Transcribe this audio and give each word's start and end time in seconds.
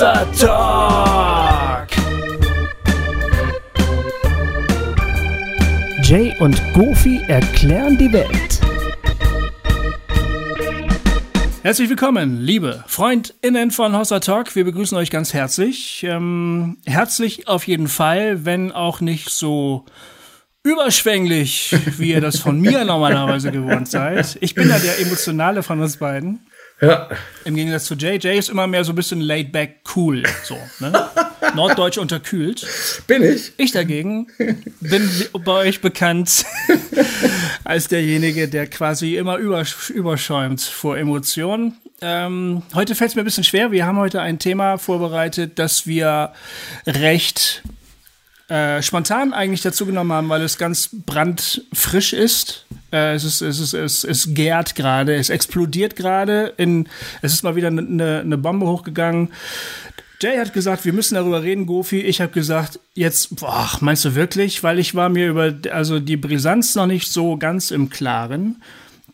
Hossa 0.00 0.24
Talk. 0.38 1.88
Jay 6.02 6.34
und 6.40 6.58
Goofy 6.72 7.20
erklären 7.28 7.98
die 7.98 8.10
Welt. 8.10 8.60
Herzlich 11.62 11.90
willkommen, 11.90 12.40
liebe 12.40 12.82
FreundInnen 12.86 13.70
von 13.72 13.94
Hossa 13.94 14.20
Talk. 14.20 14.56
Wir 14.56 14.64
begrüßen 14.64 14.96
euch 14.96 15.10
ganz 15.10 15.34
herzlich. 15.34 16.02
Ähm, 16.04 16.78
herzlich 16.86 17.46
auf 17.46 17.66
jeden 17.66 17.88
Fall, 17.88 18.46
wenn 18.46 18.72
auch 18.72 19.02
nicht 19.02 19.28
so 19.28 19.84
überschwänglich, 20.62 21.76
wie 21.98 22.12
ihr 22.12 22.22
das 22.22 22.38
von 22.38 22.58
mir 22.58 22.84
normalerweise 22.86 23.52
gewohnt 23.52 23.88
seid. 23.88 24.38
Ich 24.40 24.54
bin 24.54 24.70
ja 24.70 24.78
der 24.78 24.98
Emotionale 24.98 25.62
von 25.62 25.78
uns 25.80 25.98
beiden. 25.98 26.40
Ja. 26.80 27.08
Im 27.44 27.54
Gegensatz 27.54 27.84
zu 27.84 27.94
Jay. 27.94 28.18
Jay 28.18 28.38
ist 28.38 28.48
immer 28.48 28.66
mehr 28.66 28.84
so 28.84 28.92
ein 28.92 28.96
bisschen 28.96 29.20
laid 29.20 29.52
back, 29.52 29.80
cool. 29.96 30.22
So, 30.44 30.56
ne? 30.78 30.92
Norddeutsch 31.54 31.98
unterkühlt. 31.98 32.66
Bin 33.06 33.22
ich? 33.22 33.52
Ich 33.56 33.72
dagegen 33.72 34.28
bin 34.80 35.10
bei 35.44 35.52
euch 35.52 35.80
bekannt 35.80 36.44
als 37.64 37.88
derjenige, 37.88 38.48
der 38.48 38.66
quasi 38.66 39.16
immer 39.16 39.36
überschäumt 39.36 40.62
vor 40.62 40.96
Emotionen. 40.96 41.76
Ähm, 42.02 42.62
heute 42.74 42.94
fällt 42.94 43.10
es 43.10 43.14
mir 43.16 43.22
ein 43.22 43.26
bisschen 43.26 43.44
schwer. 43.44 43.72
Wir 43.72 43.84
haben 43.84 43.98
heute 43.98 44.22
ein 44.22 44.38
Thema 44.38 44.78
vorbereitet, 44.78 45.58
das 45.58 45.86
wir 45.86 46.32
recht 46.86 47.62
äh, 48.50 48.82
spontan 48.82 49.32
eigentlich 49.32 49.62
dazu 49.62 49.86
genommen 49.86 50.12
haben, 50.12 50.28
weil 50.28 50.42
es 50.42 50.58
ganz 50.58 50.90
brandfrisch 51.06 52.12
ist. 52.12 52.66
Äh, 52.92 53.14
es, 53.14 53.22
ist 53.22 53.42
es, 53.42 53.60
ist 53.60 53.74
es, 53.74 54.04
es 54.04 54.34
gärt 54.34 54.74
gerade, 54.74 55.14
es 55.14 55.30
explodiert 55.30 55.94
gerade. 55.94 56.52
Es 57.22 57.32
ist 57.32 57.44
mal 57.44 57.54
wieder 57.54 57.68
eine 57.68 57.82
ne, 57.82 58.24
ne 58.24 58.36
Bombe 58.36 58.66
hochgegangen. 58.66 59.30
Jay 60.20 60.36
hat 60.36 60.52
gesagt, 60.52 60.84
wir 60.84 60.92
müssen 60.92 61.14
darüber 61.14 61.42
reden, 61.42 61.64
Gofi. 61.64 62.00
Ich 62.00 62.20
habe 62.20 62.32
gesagt, 62.32 62.80
jetzt, 62.94 63.36
boah, 63.36 63.70
meinst 63.80 64.04
du 64.04 64.14
wirklich? 64.16 64.62
Weil 64.62 64.78
ich 64.78 64.94
war 64.94 65.08
mir 65.08 65.28
über 65.28 65.54
also 65.70 66.00
die 66.00 66.16
Brisanz 66.18 66.74
noch 66.74 66.86
nicht 66.86 67.10
so 67.10 67.38
ganz 67.38 67.70
im 67.70 67.88
Klaren 67.88 68.60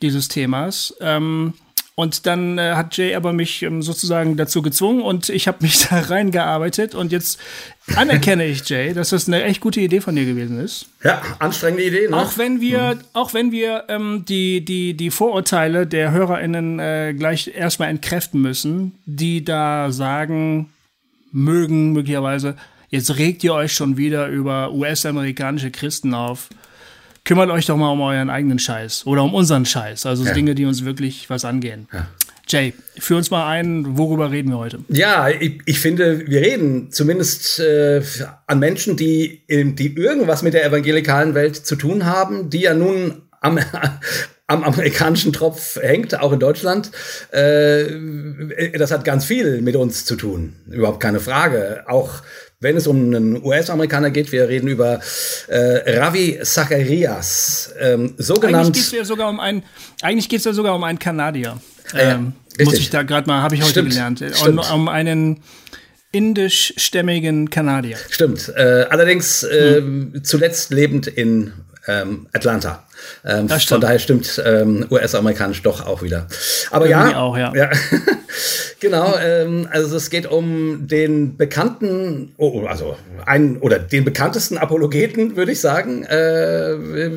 dieses 0.03 0.29
Themas. 0.29 0.97
Ähm, 1.01 1.53
und 1.97 2.27
dann 2.27 2.59
äh, 2.59 2.75
hat 2.75 2.95
Jay 2.99 3.15
aber 3.15 3.33
mich 3.33 3.63
ähm, 3.63 3.81
sozusagen 3.81 4.37
dazu 4.37 4.61
gezwungen 4.61 5.01
und 5.01 5.31
ich 5.31 5.49
habe 5.49 5.59
mich 5.63 5.79
da 5.89 5.99
reingearbeitet 5.99 6.95
und 6.95 7.11
jetzt 7.11 7.41
anerkenne 7.97 8.45
ich 8.45 8.69
Jay, 8.69 8.93
dass 8.93 9.11
das 9.11 9.27
eine 9.27 9.43
echt 9.43 9.63
gute 9.63 9.81
Idee 9.81 10.03
von 10.03 10.15
dir 10.15 10.27
gewesen 10.27 10.61
ist. 10.61 10.91
Ja, 11.03 11.23
anstrengende 11.39 11.85
Idee. 11.85 12.09
Ne? 12.09 12.17
Auch 12.17 12.37
wenn 12.37 12.61
wir, 12.61 12.97
mhm. 12.97 13.01
auch 13.15 13.33
wenn 13.33 13.51
wir 13.51 13.85
ähm, 13.89 14.25
die 14.29 14.63
die 14.63 14.95
die 14.95 15.11
Vorurteile 15.11 15.87
der 15.87 16.13
HörerInnen 16.13 16.79
äh, 16.79 17.15
gleich 17.17 17.51
erstmal 17.55 17.89
entkräften 17.89 18.43
müssen, 18.43 18.93
die 19.07 19.43
da 19.43 19.91
sagen 19.91 20.71
mögen 21.33 21.93
möglicherweise, 21.93 22.57
jetzt 22.91 23.17
regt 23.17 23.43
ihr 23.43 23.55
euch 23.55 23.73
schon 23.73 23.97
wieder 23.97 24.29
über 24.29 24.71
US-amerikanische 24.73 25.71
Christen 25.71 26.13
auf 26.13 26.51
kümmert 27.27 27.51
euch 27.51 27.67
doch 27.67 27.77
mal 27.77 27.91
um 27.91 28.01
euren 28.01 28.31
eigenen 28.31 28.59
Scheiß 28.59 29.05
oder 29.07 29.23
um 29.23 29.35
unseren 29.35 29.67
Scheiß. 29.67 30.07
Also 30.07 30.25
ja. 30.25 30.33
Dinge, 30.33 30.55
die 30.55 30.65
uns 30.65 30.85
wirklich 30.85 31.29
was 31.29 31.45
angehen. 31.45 31.89
Ja. 31.93 32.07
Jay, 32.49 32.75
führ 32.99 33.17
uns 33.17 33.33
mal 33.33 33.49
ein, 33.49 33.99
worüber 33.99 34.31
reden 34.31 34.51
wir 34.51 34.59
heute? 34.59 34.79
Ja, 34.89 35.29
ich, 35.29 35.59
ich 35.67 35.81
finde, 35.81 36.29
wir 36.29 36.41
reden 36.41 36.93
zumindest 36.93 37.59
äh, 37.59 38.03
an 38.47 38.61
Menschen, 38.61 38.97
die, 38.97 39.43
die 39.49 39.97
irgendwas 39.97 40.43
mit 40.43 40.55
der 40.55 40.65
evangelikalen 40.65 41.35
Welt 41.35 41.57
zu 41.57 41.75
tun 41.75 42.07
haben, 42.07 42.49
die 42.49 42.61
ja 42.61 42.75
nun 42.75 43.23
am, 43.41 43.59
am 44.47 44.63
amerikanischen 44.63 45.33
Tropf 45.33 45.77
hängt, 45.83 46.21
auch 46.21 46.33
in 46.33 46.39
Deutschland. 46.39 46.93
Äh, 47.33 48.69
das 48.79 48.93
hat 48.93 49.05
ganz 49.05 49.25
viel 49.25 49.61
mit 49.61 49.75
uns 49.75 50.05
zu 50.05 50.15
tun, 50.15 50.55
überhaupt 50.71 51.01
keine 51.01 51.19
Frage. 51.19 51.83
Auch 51.89 52.23
wenn 52.67 52.77
es 52.77 52.89
um 52.89 52.97
einen 52.97 53.45
US-Amerikaner 53.45 54.11
geht, 54.11 54.33
wir 54.33 54.49
reden 54.49 54.67
über 54.67 55.01
äh, 55.47 55.99
Ravi 55.99 56.41
Zacharias, 56.43 57.73
ähm, 57.79 58.15
sogenannt. 58.19 58.67
Eigentlich 58.67 58.75
geht 58.75 58.83
es 58.83 58.93
ja 58.93 59.05
sogar 59.05 59.29
um 59.29 59.39
einen, 59.39 59.63
eigentlich 60.03 60.29
geht's 60.29 60.45
ja 60.45 60.53
sogar 60.53 60.75
um 60.75 60.83
einen 60.83 60.99
Kanadier. 60.99 61.61
Ähm, 61.95 62.33
ja, 62.59 62.65
muss 62.65 62.75
ich 62.75 62.91
da 62.91 63.05
gerade 63.05 63.29
mal, 63.29 63.41
habe 63.41 63.55
ich 63.55 63.63
heute 63.63 63.71
Stimmt. 63.71 63.91
gelernt. 63.91 64.25
Um, 64.45 64.59
um 64.59 64.89
einen 64.89 65.43
indischstämmigen 66.11 67.51
Kanadier. 67.51 67.99
Stimmt. 68.11 68.53
Äh, 68.57 68.87
allerdings 68.91 69.45
äh, 69.45 69.77
hm. 69.77 70.25
zuletzt 70.25 70.73
lebend 70.73 71.07
in 71.07 71.53
ähm, 71.87 72.27
Atlanta. 72.33 72.85
Ähm, 73.25 73.49
von 73.49 73.81
daher 73.81 73.99
stimmt 73.99 74.41
ähm, 74.45 74.87
US-amerikanisch 74.91 75.63
doch 75.63 75.87
auch 75.87 76.03
wieder. 76.03 76.27
Aber 76.71 76.87
Irgendwie 76.89 77.13
ja, 77.13 77.19
auch, 77.19 77.37
ja. 77.37 77.53
ja. 77.55 77.71
genau. 78.81 79.15
Ähm, 79.19 79.69
also 79.71 79.97
es 79.97 80.11
geht 80.11 80.27
um 80.27 80.87
den 80.87 81.37
bekannten, 81.37 82.35
oh, 82.37 82.67
also 82.67 82.97
einen 83.25 83.59
oder 83.59 83.79
den 83.79 84.05
bekanntesten 84.05 84.59
Apologeten, 84.59 85.37
würde 85.37 85.53
ich 85.53 85.61
sagen, 85.61 86.05
äh, 86.05 87.11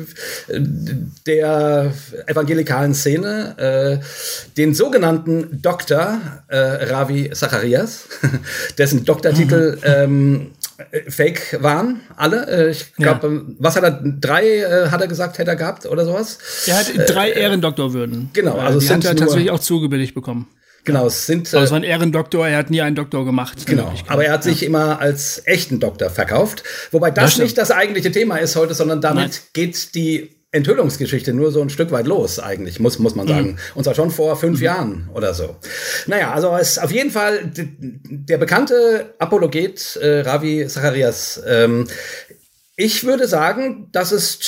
der 1.26 1.92
evangelikalen 2.26 2.94
Szene, 2.94 4.00
äh, 4.00 4.56
den 4.56 4.74
sogenannten 4.74 5.60
Dr. 5.62 6.20
Äh, 6.48 6.56
Ravi 6.56 7.30
Zacharias, 7.30 8.08
dessen 8.78 9.04
Doktortitel 9.04 9.76
mhm. 9.76 9.82
ähm, 9.84 10.46
äh, 10.46 10.59
Fake 11.08 11.58
waren, 11.60 12.00
alle. 12.16 12.46
Äh, 12.46 12.70
ich 12.70 12.94
glaube, 12.94 13.28
ja. 13.28 13.54
was 13.58 13.76
hat 13.76 13.84
er, 13.84 14.02
drei 14.02 14.58
äh, 14.58 14.88
hat 14.90 15.00
er 15.00 15.08
gesagt, 15.08 15.38
hätte 15.38 15.50
er 15.50 15.56
gehabt 15.56 15.86
oder 15.86 16.04
sowas? 16.04 16.38
Er 16.66 16.78
hat 16.78 16.92
drei 17.08 17.30
äh, 17.30 17.40
Ehrendoktorwürden. 17.40 18.30
Genau, 18.32 18.56
also 18.56 18.78
die 18.78 18.86
sind 18.86 19.04
hat 19.04 19.12
er 19.12 19.16
tatsächlich 19.16 19.50
auch 19.50 19.60
zugebilligt 19.60 20.14
bekommen. 20.14 20.48
Genau, 20.84 21.06
es 21.06 21.26
sind. 21.26 21.52
Aber 21.54 21.62
es 21.62 21.70
war 21.70 21.78
ein 21.78 21.84
Ehrendoktor, 21.84 22.48
er 22.48 22.58
hat 22.58 22.70
nie 22.70 22.80
einen 22.80 22.96
Doktor 22.96 23.24
gemacht. 23.24 23.66
Genau, 23.66 23.92
aber 24.08 24.24
er 24.24 24.32
hat 24.32 24.42
sich 24.42 24.62
ja. 24.62 24.68
immer 24.68 25.00
als 25.00 25.42
echten 25.44 25.78
Doktor 25.78 26.10
verkauft. 26.10 26.64
Wobei 26.90 27.10
das, 27.10 27.32
das 27.32 27.38
nicht 27.38 27.58
das 27.58 27.70
eigentliche 27.70 28.10
Thema 28.10 28.36
ist 28.36 28.56
heute, 28.56 28.74
sondern 28.74 29.00
damit 29.00 29.24
Nein. 29.24 29.40
geht 29.52 29.94
die 29.94 30.39
Enthüllungsgeschichte 30.52 31.32
nur 31.32 31.52
so 31.52 31.60
ein 31.62 31.70
Stück 31.70 31.92
weit 31.92 32.06
los, 32.06 32.40
eigentlich, 32.40 32.80
muss, 32.80 32.98
muss 32.98 33.14
man 33.14 33.28
sagen. 33.28 33.52
Mhm. 33.52 33.58
Und 33.76 33.84
zwar 33.84 33.94
schon 33.94 34.10
vor 34.10 34.36
fünf 34.36 34.58
mhm. 34.58 34.64
Jahren 34.64 35.10
oder 35.14 35.32
so. 35.32 35.56
Naja, 36.06 36.32
also 36.32 36.56
es 36.56 36.72
ist 36.72 36.78
auf 36.82 36.90
jeden 36.90 37.10
Fall 37.10 37.52
der 37.52 38.38
bekannte 38.38 39.14
Apologet 39.18 39.96
äh, 39.96 40.20
Ravi 40.20 40.66
Zacharias. 40.66 41.40
Ähm, 41.46 41.86
ich 42.74 43.04
würde 43.04 43.28
sagen, 43.28 43.88
das 43.92 44.10
ist 44.10 44.44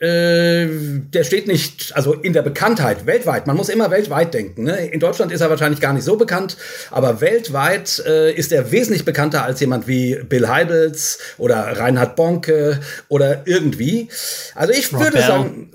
äh, 0.00 0.66
der 0.68 1.24
steht 1.24 1.46
nicht, 1.46 1.94
also 1.94 2.14
in 2.14 2.32
der 2.32 2.42
Bekanntheit 2.42 3.06
weltweit. 3.06 3.46
Man 3.46 3.56
muss 3.56 3.68
immer 3.68 3.90
weltweit 3.90 4.34
denken. 4.34 4.64
Ne? 4.64 4.86
In 4.88 5.00
Deutschland 5.00 5.32
ist 5.32 5.40
er 5.40 5.50
wahrscheinlich 5.50 5.80
gar 5.80 5.92
nicht 5.92 6.04
so 6.04 6.16
bekannt, 6.16 6.56
aber 6.90 7.20
weltweit 7.20 8.02
äh, 8.06 8.32
ist 8.32 8.52
er 8.52 8.72
wesentlich 8.72 9.04
bekannter 9.04 9.44
als 9.44 9.60
jemand 9.60 9.88
wie 9.88 10.16
Bill 10.28 10.48
Heibels 10.48 11.18
oder 11.38 11.56
Reinhard 11.56 12.16
Bonke 12.16 12.80
oder 13.08 13.42
irgendwie. 13.46 14.08
Also 14.54 14.72
ich 14.72 14.92
Rob 14.92 15.02
würde 15.02 15.18
sagen, 15.18 15.70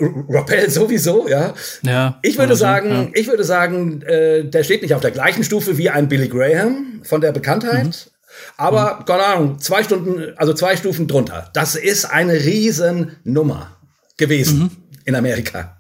Bell 0.51 0.69
sowieso, 0.69 1.27
ja. 1.27 1.53
ja 1.81 2.19
ich 2.21 2.37
würde 2.37 2.55
sagen, 2.55 2.89
so, 2.89 2.95
ja. 2.95 3.09
ich 3.13 3.27
würde 3.27 3.43
sagen, 3.43 4.01
äh, 4.03 4.43
der 4.43 4.63
steht 4.63 4.81
nicht 4.81 4.93
auf 4.93 5.01
der 5.01 5.11
gleichen 5.11 5.43
Stufe 5.43 5.77
wie 5.77 5.89
ein 5.89 6.07
Billy 6.07 6.27
Graham 6.27 7.01
von 7.03 7.21
der 7.21 7.31
Bekanntheit. 7.31 7.85
Mhm. 7.85 8.11
Aber, 8.57 8.99
mhm. 8.99 9.05
keine 9.05 9.23
Ahnung, 9.23 9.59
zwei 9.59 9.83
Stunden, 9.83 10.33
also 10.37 10.53
zwei 10.53 10.75
Stufen 10.75 11.07
drunter. 11.07 11.49
Das 11.53 11.75
ist 11.75 12.05
eine 12.05 12.33
Riesennummer 12.33 13.77
gewesen 14.21 14.59
mhm. 14.59 14.71
in 15.03 15.15
Amerika. 15.15 15.77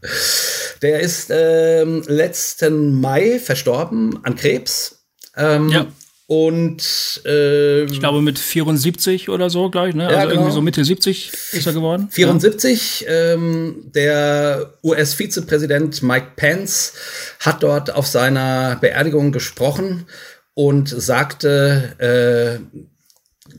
Der 0.81 0.99
ist 0.99 1.29
ähm, 1.29 2.03
letzten 2.07 2.99
Mai 2.99 3.39
verstorben 3.39 4.19
an 4.23 4.35
Krebs. 4.35 5.05
Ähm, 5.37 5.69
ja. 5.69 5.87
Und 6.25 7.21
äh, 7.25 7.83
ich 7.83 7.99
glaube 7.99 8.21
mit 8.21 8.39
74 8.39 9.29
oder 9.29 9.49
so, 9.49 9.69
glaube 9.69 9.89
ich, 9.89 9.95
ne? 9.95 10.07
Also 10.07 10.17
ja, 10.17 10.23
genau. 10.23 10.33
irgendwie 10.35 10.53
so 10.53 10.61
Mitte 10.61 10.83
70 10.83 11.31
ist 11.51 11.67
er 11.67 11.73
geworden. 11.73 12.07
74. 12.09 13.01
Ja. 13.01 13.33
Ähm, 13.33 13.91
der 13.93 14.73
US-Vizepräsident 14.83 16.01
Mike 16.01 16.31
Pence 16.37 16.93
hat 17.39 17.61
dort 17.63 17.93
auf 17.93 18.07
seiner 18.07 18.77
Beerdigung 18.77 19.31
gesprochen 19.31 20.05
und 20.53 20.87
sagte, 20.89 22.59
äh, 22.63 22.79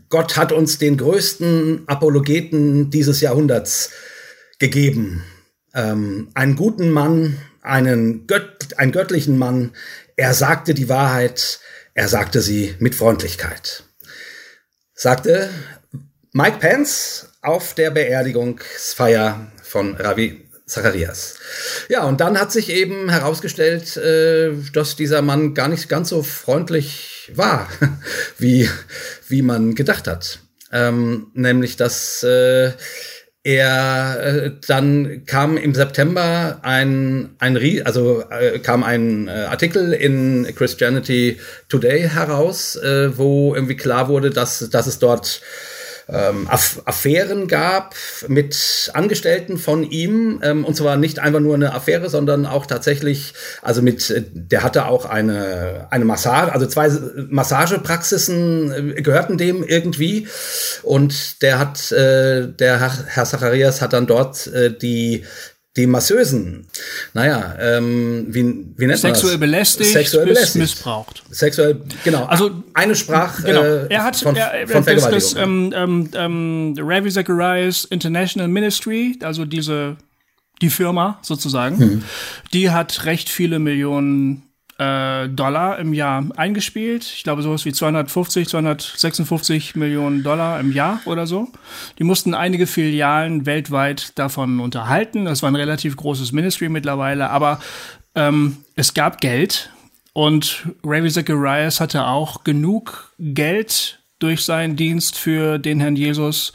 Gott 0.08 0.36
hat 0.36 0.50
uns 0.50 0.78
den 0.78 0.96
größten 0.96 1.82
Apologeten 1.86 2.90
dieses 2.90 3.20
Jahrhunderts 3.20 3.90
gegeben. 4.62 5.24
Ähm, 5.74 6.28
einen 6.34 6.54
guten 6.54 6.90
Mann, 6.90 7.36
einen, 7.62 8.28
Gött 8.28 8.78
einen 8.78 8.92
göttlichen 8.92 9.36
Mann. 9.36 9.72
Er 10.14 10.34
sagte 10.34 10.72
die 10.72 10.88
Wahrheit, 10.88 11.58
er 11.94 12.06
sagte 12.06 12.40
sie 12.40 12.76
mit 12.78 12.94
Freundlichkeit. 12.94 13.82
Sagte 14.94 15.50
Mike 16.32 16.58
Pence 16.60 17.28
auf 17.42 17.74
der 17.74 17.90
Beerdigungsfeier 17.90 19.50
von 19.64 19.96
Ravi 19.96 20.48
Zacharias. 20.64 21.40
Ja, 21.88 22.04
und 22.04 22.20
dann 22.20 22.38
hat 22.38 22.52
sich 22.52 22.70
eben 22.70 23.10
herausgestellt, 23.10 23.96
äh, 23.96 24.52
dass 24.72 24.94
dieser 24.94 25.22
Mann 25.22 25.54
gar 25.54 25.66
nicht 25.66 25.88
ganz 25.88 26.10
so 26.10 26.22
freundlich 26.22 27.32
war, 27.34 27.68
wie, 28.38 28.70
wie 29.26 29.42
man 29.42 29.74
gedacht 29.74 30.06
hat. 30.06 30.38
Ähm, 30.70 31.32
nämlich, 31.34 31.76
dass 31.76 32.22
äh, 32.22 32.72
er 33.44 34.20
äh, 34.20 34.50
dann 34.68 35.24
kam 35.26 35.56
im 35.56 35.74
September 35.74 36.60
ein 36.62 37.30
ein 37.38 37.58
also 37.84 38.22
äh, 38.30 38.60
kam 38.60 38.84
ein 38.84 39.26
äh, 39.26 39.30
Artikel 39.30 39.92
in 39.92 40.46
Christianity 40.54 41.40
Today 41.68 42.08
heraus, 42.08 42.76
äh, 42.76 43.16
wo 43.18 43.54
irgendwie 43.54 43.76
klar 43.76 44.08
wurde, 44.08 44.30
dass 44.30 44.70
dass 44.70 44.86
es 44.86 45.00
dort 45.00 45.40
ähm, 46.08 46.48
Aff 46.48 46.82
Affären 46.84 47.48
gab 47.48 47.94
mit 48.28 48.90
Angestellten 48.94 49.58
von 49.58 49.82
ihm. 49.82 50.40
Ähm, 50.42 50.64
und 50.64 50.74
zwar 50.74 50.96
nicht 50.96 51.18
einfach 51.18 51.40
nur 51.40 51.54
eine 51.54 51.74
Affäre, 51.74 52.08
sondern 52.08 52.46
auch 52.46 52.66
tatsächlich, 52.66 53.34
also 53.62 53.82
mit, 53.82 54.10
äh, 54.10 54.22
der 54.32 54.62
hatte 54.62 54.86
auch 54.86 55.04
eine, 55.04 55.86
eine 55.90 56.04
Massage, 56.04 56.52
also 56.52 56.66
zwei 56.66 56.90
Massagepraxisen 57.28 58.96
äh, 58.96 59.02
gehörten 59.02 59.38
dem 59.38 59.64
irgendwie. 59.64 60.28
Und 60.82 61.42
der 61.42 61.58
hat, 61.58 61.92
äh, 61.92 62.48
der 62.48 62.80
Herr, 62.80 62.92
Herr 63.06 63.24
Zacharias 63.24 63.80
hat 63.80 63.92
dann 63.92 64.06
dort 64.06 64.46
äh, 64.48 64.76
die 64.76 65.24
die 65.76 65.86
Masseusen, 65.86 66.66
naja, 67.14 67.56
ähm, 67.58 68.26
wie, 68.28 68.42
wie 68.76 68.86
nennt 68.86 68.98
Sexuell 68.98 69.38
man 69.38 69.40
das? 69.40 69.40
belästigt, 69.40 69.90
Sexuell 69.90 70.26
belästigt. 70.26 70.56
missbraucht. 70.56 71.22
Sexuell, 71.30 71.80
genau. 72.04 72.24
Also 72.26 72.62
eine 72.74 72.94
Sprach 72.94 73.42
genau. 73.42 73.62
äh, 73.62 73.86
er 73.88 74.04
hat, 74.04 74.16
von, 74.16 74.36
er, 74.36 74.68
von 74.68 74.84
das, 74.84 75.08
das 75.08 75.34
ähm, 75.34 75.72
ähm, 75.74 76.10
ähm, 76.14 76.74
Ravi 76.78 77.10
Zacharias 77.10 77.86
International 77.86 78.48
Ministry, 78.48 79.18
also 79.22 79.46
diese 79.46 79.96
die 80.60 80.70
Firma 80.70 81.18
sozusagen, 81.22 81.78
hm. 81.78 82.04
die 82.52 82.70
hat 82.70 83.06
recht 83.06 83.28
viele 83.28 83.58
Millionen 83.58 84.42
äh, 84.82 85.28
Dollar 85.28 85.78
im 85.78 85.92
Jahr 85.92 86.24
eingespielt. 86.36 87.04
Ich 87.04 87.22
glaube, 87.22 87.42
sowas 87.42 87.64
wie 87.64 87.72
250, 87.72 88.48
256 88.48 89.76
Millionen 89.76 90.22
Dollar 90.22 90.58
im 90.60 90.72
Jahr 90.72 91.00
oder 91.04 91.26
so. 91.26 91.48
Die 91.98 92.04
mussten 92.04 92.34
einige 92.34 92.66
Filialen 92.66 93.46
weltweit 93.46 94.18
davon 94.18 94.60
unterhalten. 94.60 95.24
Das 95.24 95.42
war 95.42 95.50
ein 95.50 95.56
relativ 95.56 95.96
großes 95.96 96.32
Ministry 96.32 96.68
mittlerweile, 96.68 97.30
aber 97.30 97.60
ähm, 98.14 98.58
es 98.74 98.94
gab 98.94 99.20
Geld 99.20 99.70
und 100.12 100.66
Ravi 100.84 101.10
Zacharias 101.10 101.80
hatte 101.80 102.06
auch 102.06 102.44
genug 102.44 103.12
Geld 103.18 104.00
durch 104.18 104.44
seinen 104.44 104.76
Dienst 104.76 105.18
für 105.18 105.58
den 105.58 105.80
Herrn 105.80 105.96
Jesus, 105.96 106.52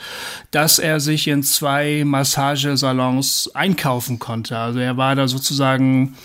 dass 0.52 0.80
er 0.80 1.00
sich 1.00 1.28
in 1.28 1.44
zwei 1.44 2.04
Massagesalons 2.06 3.52
einkaufen 3.54 4.20
konnte. 4.20 4.58
Also 4.58 4.80
er 4.80 4.96
war 4.96 5.16
da 5.16 5.28
sozusagen 5.28 6.16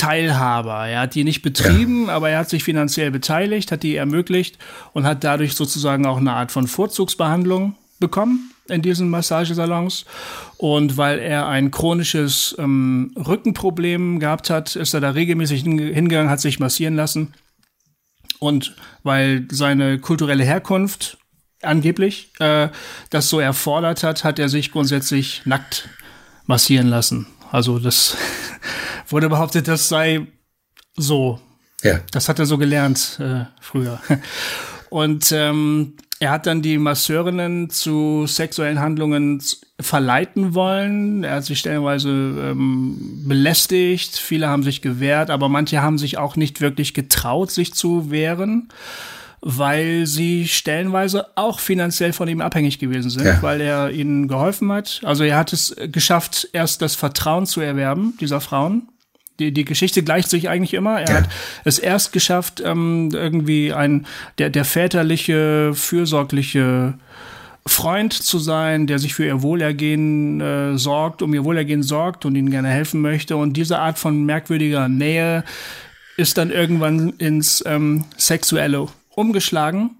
Teilhaber. 0.00 0.86
Er 0.86 1.00
hat 1.00 1.14
die 1.14 1.24
nicht 1.24 1.42
betrieben, 1.42 2.06
ja. 2.06 2.14
aber 2.14 2.30
er 2.30 2.38
hat 2.38 2.48
sich 2.48 2.64
finanziell 2.64 3.10
beteiligt, 3.10 3.70
hat 3.70 3.82
die 3.82 3.96
ermöglicht 3.96 4.56
und 4.94 5.04
hat 5.04 5.24
dadurch 5.24 5.54
sozusagen 5.54 6.06
auch 6.06 6.16
eine 6.16 6.32
Art 6.32 6.52
von 6.52 6.66
Vorzugsbehandlung 6.66 7.74
bekommen 7.98 8.50
in 8.68 8.80
diesen 8.80 9.10
Massagesalons. 9.10 10.06
Und 10.56 10.96
weil 10.96 11.18
er 11.18 11.48
ein 11.48 11.70
chronisches 11.70 12.56
ähm, 12.58 13.12
Rückenproblem 13.14 14.20
gehabt 14.20 14.48
hat, 14.48 14.74
ist 14.74 14.94
er 14.94 15.00
da 15.00 15.10
regelmäßig 15.10 15.64
hingegangen, 15.64 16.30
hat 16.30 16.40
sich 16.40 16.60
massieren 16.60 16.96
lassen. 16.96 17.34
Und 18.38 18.74
weil 19.02 19.46
seine 19.50 19.98
kulturelle 19.98 20.44
Herkunft 20.44 21.18
angeblich 21.60 22.32
äh, 22.38 22.70
das 23.10 23.28
so 23.28 23.38
erfordert 23.38 24.02
hat, 24.02 24.24
hat 24.24 24.38
er 24.38 24.48
sich 24.48 24.72
grundsätzlich 24.72 25.42
nackt 25.44 25.90
massieren 26.46 26.86
lassen. 26.86 27.26
Also 27.50 27.78
das 27.78 28.16
wurde 29.08 29.28
behauptet, 29.28 29.68
das 29.68 29.88
sei 29.88 30.26
so. 30.96 31.40
Ja. 31.82 32.00
Das 32.12 32.28
hat 32.28 32.38
er 32.38 32.46
so 32.46 32.58
gelernt 32.58 33.18
äh, 33.20 33.44
früher. 33.60 34.00
Und 34.90 35.30
ähm, 35.32 35.94
er 36.18 36.32
hat 36.32 36.46
dann 36.46 36.60
die 36.60 36.76
Masseurinnen 36.76 37.70
zu 37.70 38.26
sexuellen 38.26 38.80
Handlungen 38.80 39.42
verleiten 39.80 40.54
wollen. 40.54 41.24
Er 41.24 41.36
hat 41.36 41.44
sich 41.46 41.60
stellenweise 41.60 42.10
ähm, 42.10 43.22
belästigt. 43.26 44.18
Viele 44.18 44.48
haben 44.48 44.62
sich 44.62 44.82
gewehrt, 44.82 45.30
aber 45.30 45.48
manche 45.48 45.80
haben 45.80 45.96
sich 45.96 46.18
auch 46.18 46.36
nicht 46.36 46.60
wirklich 46.60 46.92
getraut, 46.92 47.50
sich 47.50 47.72
zu 47.72 48.10
wehren, 48.10 48.68
weil 49.42 50.06
sie 50.06 50.46
stellenweise 50.48 51.28
auch 51.34 51.60
finanziell 51.60 52.12
von 52.12 52.28
ihm 52.28 52.40
abhängig 52.40 52.78
gewesen 52.78 53.10
sind, 53.10 53.24
ja. 53.24 53.42
weil 53.42 53.60
er 53.60 53.90
ihnen 53.90 54.28
geholfen 54.28 54.70
hat. 54.72 55.00
Also 55.04 55.24
er 55.24 55.38
hat 55.38 55.52
es 55.52 55.74
geschafft, 55.90 56.48
erst 56.52 56.82
das 56.82 56.94
Vertrauen 56.94 57.46
zu 57.46 57.60
erwerben 57.60 58.14
dieser 58.20 58.40
Frauen 58.40 58.88
die, 59.40 59.52
die 59.52 59.64
Geschichte 59.64 60.02
gleicht 60.02 60.30
sich 60.30 60.48
eigentlich 60.48 60.74
immer. 60.74 61.00
Er 61.00 61.08
ja. 61.08 61.14
hat 61.14 61.28
es 61.64 61.78
erst 61.78 62.12
geschafft, 62.12 62.62
ähm, 62.64 63.08
irgendwie 63.12 63.72
ein, 63.72 64.06
der, 64.38 64.50
der 64.50 64.64
väterliche, 64.64 65.72
fürsorgliche 65.74 66.94
Freund 67.66 68.12
zu 68.12 68.38
sein, 68.38 68.86
der 68.86 68.98
sich 68.98 69.14
für 69.14 69.24
ihr 69.24 69.42
Wohlergehen 69.42 70.40
äh, 70.40 70.78
sorgt, 70.78 71.22
um 71.22 71.34
ihr 71.34 71.44
Wohlergehen 71.44 71.82
sorgt 71.82 72.24
und 72.24 72.36
ihnen 72.36 72.50
gerne 72.50 72.68
helfen 72.68 73.00
möchte. 73.00 73.36
Und 73.36 73.54
diese 73.54 73.78
Art 73.78 73.98
von 73.98 74.24
merkwürdiger 74.24 74.88
Nähe 74.88 75.44
ist 76.16 76.38
dann 76.38 76.50
irgendwann 76.50 77.10
ins 77.18 77.62
ähm, 77.66 78.04
Sexuelle 78.16 78.88
umgeschlagen. 79.14 79.96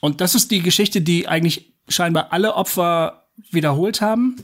Und 0.00 0.20
das 0.20 0.34
ist 0.34 0.50
die 0.50 0.62
Geschichte, 0.62 1.00
die 1.00 1.28
eigentlich 1.28 1.72
scheinbar 1.88 2.28
alle 2.32 2.54
Opfer 2.54 3.24
wiederholt 3.50 4.00
haben 4.00 4.36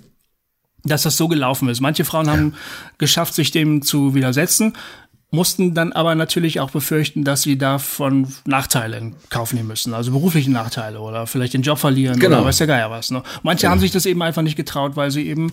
dass 0.84 1.02
das 1.02 1.16
so 1.16 1.28
gelaufen 1.28 1.68
ist. 1.68 1.80
Manche 1.80 2.04
Frauen 2.04 2.30
haben 2.30 2.54
geschafft, 2.98 3.34
sich 3.34 3.50
dem 3.50 3.82
zu 3.82 4.14
widersetzen, 4.14 4.74
mussten 5.30 5.74
dann 5.74 5.92
aber 5.92 6.14
natürlich 6.14 6.60
auch 6.60 6.70
befürchten, 6.70 7.24
dass 7.24 7.42
sie 7.42 7.58
davon 7.58 8.28
Nachteile 8.44 8.98
in 8.98 9.16
Kauf 9.30 9.52
nehmen 9.52 9.68
müssen, 9.68 9.92
also 9.92 10.12
berufliche 10.12 10.50
Nachteile 10.50 11.00
oder 11.00 11.26
vielleicht 11.26 11.54
den 11.54 11.62
Job 11.62 11.78
verlieren 11.78 12.20
genau. 12.20 12.38
oder 12.38 12.46
weiß 12.46 12.58
der 12.58 12.68
Geier 12.68 12.90
was. 12.90 13.10
Ne? 13.10 13.22
Manche 13.42 13.62
genau. 13.62 13.72
haben 13.72 13.80
sich 13.80 13.90
das 13.90 14.06
eben 14.06 14.22
einfach 14.22 14.42
nicht 14.42 14.56
getraut, 14.56 14.94
weil 14.94 15.10
sie 15.10 15.26
eben 15.26 15.52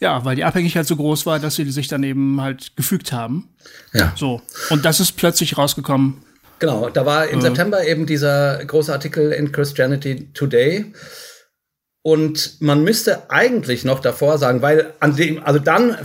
ja, 0.00 0.24
weil 0.24 0.36
die 0.36 0.44
Abhängigkeit 0.44 0.86
so 0.86 0.94
groß 0.94 1.26
war, 1.26 1.40
dass 1.40 1.56
sie 1.56 1.68
sich 1.72 1.88
dann 1.88 2.04
eben 2.04 2.40
halt 2.40 2.76
gefügt 2.76 3.12
haben. 3.12 3.48
Ja. 3.92 4.12
So. 4.14 4.40
Und 4.70 4.84
das 4.84 5.00
ist 5.00 5.12
plötzlich 5.16 5.58
rausgekommen. 5.58 6.22
Genau, 6.58 6.90
da 6.90 7.06
war 7.06 7.28
im 7.28 7.38
äh, 7.38 7.42
September 7.42 7.86
eben 7.86 8.06
dieser 8.06 8.64
große 8.64 8.92
Artikel 8.92 9.32
in 9.32 9.52
Christianity 9.52 10.32
Today 10.32 10.92
und 12.08 12.62
man 12.62 12.84
müsste 12.84 13.28
eigentlich 13.30 13.84
noch 13.84 14.00
davor 14.00 14.38
sagen, 14.38 14.62
weil 14.62 14.94
an 14.98 15.16
dem, 15.16 15.44
also 15.44 15.58
dann, 15.58 15.98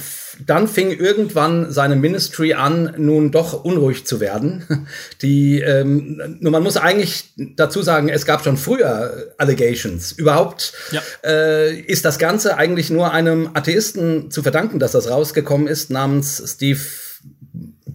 dann 0.46 0.68
fing 0.68 0.92
irgendwann 0.92 1.72
seine 1.72 1.96
Ministry 1.96 2.56
an, 2.56 2.96
nun 2.98 3.32
doch 3.32 3.64
unruhig 3.64 4.06
zu 4.06 4.20
werden. 4.20 4.88
Die, 5.22 5.62
ähm, 5.62 6.38
nur 6.42 6.52
man 6.52 6.62
muss 6.62 6.76
eigentlich 6.76 7.34
dazu 7.38 7.82
sagen, 7.84 8.10
es 8.10 8.26
gab 8.26 8.44
schon 8.44 8.58
früher 8.58 9.34
Allegations. 9.38 10.12
Überhaupt 10.12 10.74
ja. 10.92 11.02
äh, 11.24 11.80
ist 11.80 12.04
das 12.04 12.20
Ganze 12.20 12.58
eigentlich 12.58 12.90
nur 12.90 13.14
einem 13.14 13.52
Atheisten 13.54 14.30
zu 14.30 14.44
verdanken, 14.44 14.80
dass 14.80 14.92
das 14.92 15.10
rausgekommen 15.10 15.68
ist, 15.68 15.90
namens 15.90 16.44
Steve 16.46 16.82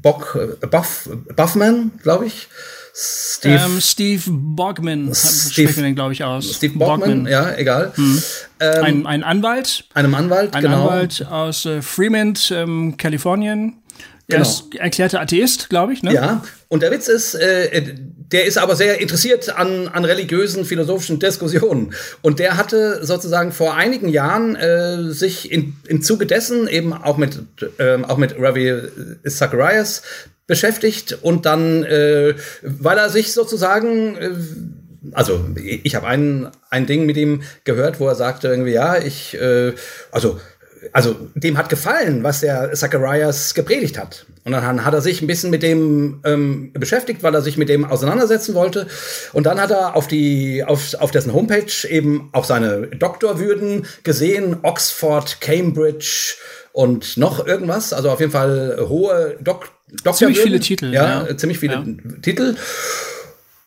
Bock, 0.02 0.38
äh, 0.40 0.67
Buff, 0.67 1.09
Buffman, 1.35 1.93
glaube 2.02 2.26
ich. 2.26 2.49
Steve, 3.00 3.61
ähm, 3.64 3.81
Steve 3.81 4.23
Bogman 4.26 5.14
Steve, 5.14 5.69
sprechen 5.69 5.85
den, 5.85 5.95
glaube 5.95 6.12
ich, 6.12 6.25
aus. 6.25 6.57
Steve 6.57 6.76
Bogman, 6.76 7.00
Bogman. 7.00 7.26
ja, 7.26 7.55
egal. 7.55 7.93
Hm. 7.95 8.23
Ähm, 8.59 8.85
ein, 8.85 9.07
ein 9.07 9.23
Anwalt. 9.23 9.85
Einem 9.95 10.14
Anwalt, 10.17 10.55
ein 10.55 10.62
genau. 10.62 10.88
Anwalt 10.88 11.25
aus 11.31 11.64
äh, 11.64 11.81
Fremont, 11.81 12.52
ähm, 12.52 12.97
Kalifornien. 12.97 13.76
Er 14.26 14.38
genau. 14.38 14.49
ist 14.49 14.75
erklärter 14.75 15.21
Atheist, 15.21 15.71
glaube 15.71 15.93
ich. 15.93 16.02
Ne? 16.02 16.12
Ja, 16.12 16.43
und 16.67 16.83
der 16.83 16.90
Witz 16.90 17.09
ist, 17.09 17.35
äh, 17.35 17.95
der 18.32 18.44
ist 18.44 18.58
aber 18.58 18.76
sehr 18.76 19.00
interessiert 19.00 19.56
an, 19.56 19.88
an 19.88 20.04
religiösen, 20.04 20.64
philosophischen 20.64 21.18
Diskussionen. 21.18 21.94
Und 22.20 22.38
der 22.38 22.56
hatte 22.56 23.04
sozusagen 23.04 23.52
vor 23.52 23.75
einigen 23.75 24.08
Jahren 24.08 24.54
äh, 24.56 25.11
sich 25.11 25.50
in, 25.50 25.76
im 25.87 26.02
Zuge 26.02 26.26
dessen 26.26 26.68
eben 26.68 26.92
auch 26.92 27.16
mit, 27.16 27.40
äh, 27.78 28.02
auch 28.02 28.18
mit 28.18 28.35
Ravi 28.38 28.82
Zacharias 29.26 30.02
beschäftigt 30.47 31.18
und 31.23 31.47
dann, 31.47 31.85
äh, 31.85 32.35
weil 32.62 32.99
er 32.99 33.11
sich 33.11 33.32
sozusagen, 33.32 34.16
äh, 34.16 34.30
also 35.12 35.44
ich 35.64 35.94
habe 35.94 36.06
ein, 36.06 36.49
ein 36.70 36.87
Ding 36.87 37.06
mit 37.06 37.16
ihm 37.16 37.42
gehört, 37.64 38.00
wo 38.00 38.08
er 38.08 38.14
sagte 38.14 38.49
irgendwie, 38.49 38.73
ja, 38.73 38.99
ich, 38.99 39.40
äh, 39.40 39.73
also 40.11 40.40
also 40.92 41.16
dem 41.35 41.58
hat 41.58 41.68
gefallen, 41.68 42.23
was 42.23 42.40
der 42.40 42.73
Zacharias 42.75 43.54
gepredigt 43.54 43.99
hat. 43.99 44.26
Und 44.44 44.52
dann 44.52 44.85
hat 44.85 44.94
er 44.94 45.00
sich 45.00 45.20
ein 45.20 45.26
bisschen 45.26 45.50
mit 45.50 45.62
dem 45.62 46.20
ähm, 46.25 46.73
beschäftigt, 46.73 47.23
weil 47.23 47.35
er 47.35 47.42
sich 47.42 47.56
mit 47.56 47.68
dem 47.68 47.85
auseinandersetzen 47.85 48.54
wollte. 48.54 48.87
Und 49.32 49.44
dann 49.44 49.61
hat 49.61 49.70
er 49.70 49.97
auf 49.97 50.08
die 50.08 50.64
auf, 50.64 50.94
auf 50.94 51.11
dessen 51.11 51.32
Homepage 51.32 51.88
eben 51.88 52.30
auch 52.32 52.44
seine 52.44 52.87
Doktorwürden 52.87 53.87
gesehen, 54.04 54.56
Oxford, 54.62 55.40
Cambridge 55.40 56.35
und 56.73 57.16
noch 57.16 57.47
irgendwas. 57.47 57.92
Also 57.92 58.11
auf 58.11 58.20
jeden 58.20 58.32
Fall 58.32 58.87
hohe 58.88 59.37
Dok 59.40 59.70
Doktor 59.90 60.14
ziemlich 60.14 60.40
viele 60.40 60.61
Titel. 60.61 60.92
Ja, 60.92 61.26
ja. 61.26 61.37
ziemlich 61.37 61.58
viele 61.58 61.75
ja. 61.75 61.85
Titel. 62.23 62.56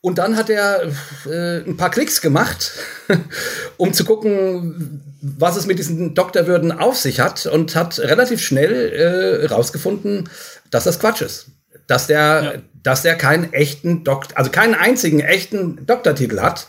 Und 0.03 0.17
dann 0.17 0.35
hat 0.35 0.49
er 0.49 0.91
äh, 1.29 1.57
ein 1.59 1.77
paar 1.77 1.91
Klicks 1.91 2.21
gemacht, 2.21 2.71
um 3.77 3.93
zu 3.93 4.03
gucken, 4.03 5.03
was 5.21 5.55
es 5.55 5.67
mit 5.67 5.77
diesen 5.77 6.15
Doktorwürden 6.15 6.71
auf 6.71 6.97
sich 6.97 7.19
hat 7.19 7.45
und 7.45 7.75
hat 7.75 7.99
relativ 7.99 8.41
schnell 8.41 8.91
äh, 8.91 9.45
rausgefunden, 9.45 10.27
dass 10.71 10.85
das 10.85 10.99
Quatsch 10.99 11.21
ist. 11.21 11.47
dass 11.85 12.07
der, 12.07 12.41
ja. 12.43 12.53
dass 12.81 13.03
der 13.03 13.15
keinen 13.15 13.53
echten 13.53 14.03
Doktor, 14.03 14.37
also 14.37 14.49
keinen 14.49 14.73
einzigen 14.73 15.19
echten 15.19 15.85
Doktortitel 15.85 16.39
hat 16.39 16.65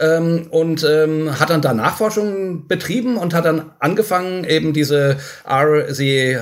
ähm, 0.00 0.48
und 0.50 0.82
ähm, 0.82 1.38
hat 1.38 1.50
dann 1.50 1.62
da 1.62 1.74
Nachforschungen 1.74 2.66
betrieben 2.66 3.16
und 3.16 3.32
hat 3.32 3.44
dann 3.44 3.70
angefangen 3.78 4.44
eben 4.44 4.72
diese 4.72 5.18
RCM 5.44 6.40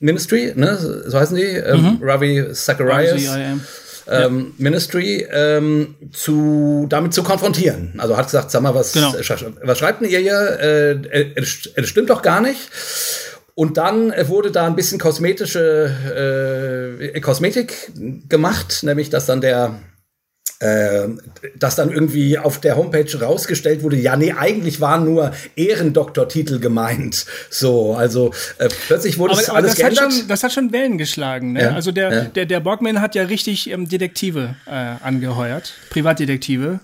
Ministry, 0.00 0.52
ne, 0.54 0.78
so 0.78 1.18
heißen 1.18 1.36
die, 1.36 1.42
ähm, 1.42 1.82
mhm. 1.82 1.98
Ravi 2.00 2.52
Zacharias. 2.52 3.12
RCIM 3.12 3.60
ähm, 4.08 4.54
ja. 4.58 4.64
Ministry 4.64 5.26
ähm, 5.30 5.94
zu, 6.12 6.86
damit 6.88 7.14
zu 7.14 7.22
konfrontieren. 7.22 7.94
Also 7.98 8.16
hat 8.16 8.26
gesagt, 8.26 8.50
sag 8.50 8.62
mal, 8.62 8.74
was, 8.74 8.92
genau. 8.92 9.14
was 9.62 9.78
schreibt 9.78 10.00
denn 10.00 10.10
ihr 10.10 10.18
hier? 10.18 10.58
Äh, 10.60 11.32
es, 11.36 11.70
es 11.74 11.88
stimmt 11.88 12.10
doch 12.10 12.22
gar 12.22 12.40
nicht. 12.40 12.58
Und 13.54 13.76
dann 13.76 14.14
wurde 14.28 14.50
da 14.50 14.66
ein 14.66 14.76
bisschen 14.76 14.98
kosmetische 14.98 17.00
äh, 17.12 17.20
Kosmetik 17.20 17.92
gemacht, 18.28 18.80
nämlich 18.82 19.10
dass 19.10 19.26
dann 19.26 19.42
der 19.42 19.78
äh, 20.62 21.08
dass 21.56 21.74
dann 21.74 21.90
irgendwie 21.90 22.38
auf 22.38 22.60
der 22.60 22.76
Homepage 22.76 23.20
rausgestellt 23.20 23.82
wurde, 23.82 23.96
ja, 23.96 24.16
nee, 24.16 24.32
eigentlich 24.32 24.80
waren 24.80 25.04
nur 25.04 25.32
Ehrendoktortitel 25.56 26.60
gemeint. 26.60 27.26
So, 27.50 27.94
also 27.94 28.32
äh, 28.58 28.68
plötzlich 28.86 29.18
wurde 29.18 29.32
aber, 29.32 29.42
es 29.42 29.48
aber 29.48 29.58
alles 29.58 29.72
das 29.72 29.78
geändert. 29.78 30.04
Hat 30.04 30.12
schon, 30.12 30.28
das 30.28 30.44
hat 30.44 30.52
schon 30.52 30.72
Wellen 30.72 30.98
geschlagen. 30.98 31.54
Ne? 31.54 31.62
Ja, 31.62 31.70
also 31.72 31.90
der, 31.90 32.12
ja. 32.12 32.20
der, 32.26 32.46
der 32.46 32.60
Borgman 32.60 33.00
hat 33.00 33.16
ja 33.16 33.24
richtig 33.24 33.70
ähm, 33.70 33.88
Detektive 33.88 34.54
äh, 34.66 34.70
angeheuert, 35.04 35.74
Privatdetektive. 35.90 36.78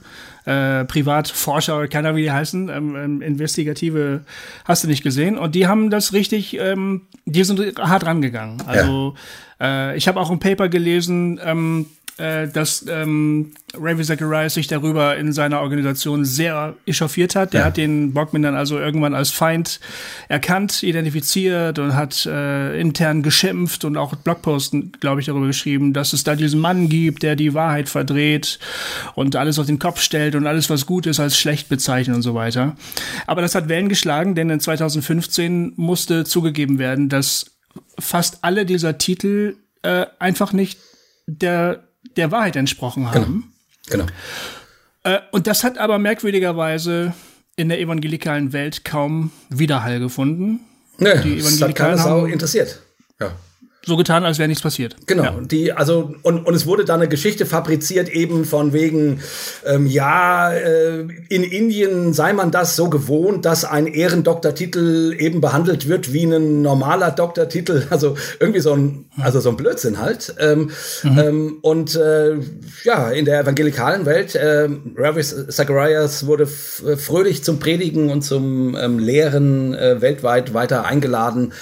Äh, 0.45 0.87
Privatforscher 0.87 1.89
keiner 1.89 2.17
wie 2.17 2.23
die 2.23 2.33
heißen, 2.33 2.71
ähm, 2.71 2.97
ähm, 2.97 3.23
Investigative 3.23 4.23
hast 4.65 4.83
du 4.83 4.89
nicht 4.89 5.03
gesehen. 5.03 5.37
Und 5.37 5.55
die 5.55 5.67
haben 5.67 5.91
das 5.91 6.15
richtig, 6.15 6.59
ähm, 6.59 7.03
die 7.27 7.45
sind 7.45 7.61
hart 7.79 8.07
rangegangen. 8.07 8.63
Also 8.67 9.15
ja. 9.61 9.91
äh, 9.91 9.97
ich 9.97 10.09
habe 10.09 10.19
auch 10.19 10.31
ein 10.31 10.41
Paper 10.41 10.71
gelesen, 10.71 11.39
ähm, 11.45 11.87
äh, 11.87 11.98
dass 12.19 12.85
ähm, 12.89 13.53
Ravi 13.75 14.03
Zacharias 14.03 14.55
sich 14.55 14.67
darüber 14.67 15.17
in 15.17 15.33
seiner 15.33 15.61
Organisation 15.61 16.25
sehr 16.25 16.75
echauffiert 16.85 17.37
hat. 17.37 17.53
Der 17.53 17.61
ja. 17.61 17.67
hat 17.67 17.77
den 17.77 18.13
Bockman 18.13 18.43
dann 18.43 18.57
also 18.57 18.79
irgendwann 18.79 19.15
als 19.15 19.31
Feind 19.31 19.79
erkannt, 20.29 20.83
identifiziert 20.83 21.79
und 21.79 21.95
hat 21.95 22.27
äh, 22.27 22.81
intern 22.81 23.23
geschimpft 23.23 23.85
und 23.85 23.97
auch 23.97 24.17
Blogposten, 24.17 24.93
glaube 25.01 25.21
ich, 25.21 25.27
darüber 25.27 25.47
geschrieben, 25.47 25.93
dass 25.93 26.13
es 26.13 26.25
da 26.25 26.35
diesen 26.35 26.61
Mann 26.61 26.89
gibt, 26.89 27.23
der 27.23 27.37
die 27.37 27.55
Wahrheit 27.55 27.89
verdreht 27.89 28.59
und 29.15 29.37
alles 29.37 29.59
auf 29.59 29.67
den 29.67 29.79
Kopf 29.79 30.01
stellt 30.01 30.35
und 30.35 30.47
alles, 30.47 30.71
was 30.71 30.87
gut 30.87 31.07
ist, 31.07 31.21
als 31.21 31.39
schlecht 31.39 31.69
bezeichnet 31.69 32.17
und 32.17 32.23
so 32.23 32.35
weiter. 32.35 32.77
Aber 33.27 33.43
das 33.43 33.55
hat 33.55 33.69
Wellen 33.69 33.89
geschlagen, 33.89 34.35
denn 34.35 34.51
in 34.51 34.61
2015 34.61 35.75
musste 35.77 36.25
zugegeben 36.25 36.79
werden, 36.79 37.09
dass 37.09 37.59
fast 37.99 38.39
alle 38.43 38.67
dieser 38.67 38.99
Titel 38.99 39.57
äh, 39.83 40.07
einfach 40.19 40.53
nicht 40.53 40.79
der 41.27 41.88
der 42.17 42.31
Wahrheit 42.31 42.57
entsprochen 42.57 43.11
haben. 43.13 43.53
Genau. 43.89 44.07
genau. 45.05 45.19
Und 45.31 45.47
das 45.47 45.65
hat 45.65 45.79
aber 45.79 45.99
merkwürdigerweise 45.99 47.15
in 47.57 47.69
der 47.69 47.81
evangelikalen 47.81 48.53
Welt 48.53 48.85
kaum 48.85 49.31
Widerhall 49.49 50.01
gefunden. 50.01 50.61
Nee, 50.99 51.19
die 51.23 51.39
Evangelikalen 51.39 51.49
das 51.49 51.61
hat 51.63 51.75
keine 51.75 51.99
Sau 51.99 52.25
interessiert. 52.27 52.83
Ja 53.21 53.33
so 53.89 53.97
getan, 53.97 54.25
als 54.25 54.39
wäre 54.39 54.49
nichts 54.49 54.63
passiert. 54.63 54.97
Genau. 55.07 55.25
Ja. 55.25 55.35
Die, 55.41 55.73
also, 55.73 56.15
und, 56.23 56.47
und 56.47 56.55
es 56.55 56.67
wurde 56.67 56.85
dann 56.85 57.01
eine 57.01 57.09
Geschichte 57.09 57.47
fabriziert, 57.47 58.09
eben 58.09 58.45
von 58.45 58.73
wegen, 58.73 59.21
ähm, 59.67 59.87
ja, 59.87 60.53
äh, 60.53 61.01
in 61.29 61.43
Indien 61.43 62.13
sei 62.13 62.33
man 62.33 62.51
das 62.51 62.77
so 62.77 62.89
gewohnt, 62.89 63.45
dass 63.45 63.65
ein 63.65 63.87
Ehrendoktortitel 63.87 65.15
eben 65.19 65.41
behandelt 65.41 65.89
wird 65.89 66.13
wie 66.13 66.25
ein 66.25 66.63
normaler 66.63 67.11
Doktortitel. 67.11 67.87
Also 67.99 68.17
irgendwie 68.39 68.61
so 68.61 68.75
ein, 68.75 69.07
also 69.19 69.41
so 69.41 69.49
ein 69.49 69.57
Blödsinn 69.57 69.99
halt. 69.99 70.35
Ähm, 70.39 70.71
mhm. 71.03 71.19
ähm, 71.19 71.59
und 71.63 71.97
äh, 71.97 72.37
ja, 72.85 73.11
in 73.11 73.25
der 73.25 73.41
evangelikalen 73.41 74.07
Welt, 74.07 74.35
äh, 74.35 74.69
Ravi 74.97 75.23
Zacharias 75.23 76.27
wurde 76.27 76.47
fröhlich 76.47 77.43
zum 77.43 77.59
Predigen 77.59 78.11
und 78.11 78.23
zum 78.23 78.77
ähm, 78.77 78.99
Lehren 78.99 79.75
äh, 79.75 80.01
weltweit 80.01 80.55
weiter 80.55 80.85
eingeladen. 80.85 81.53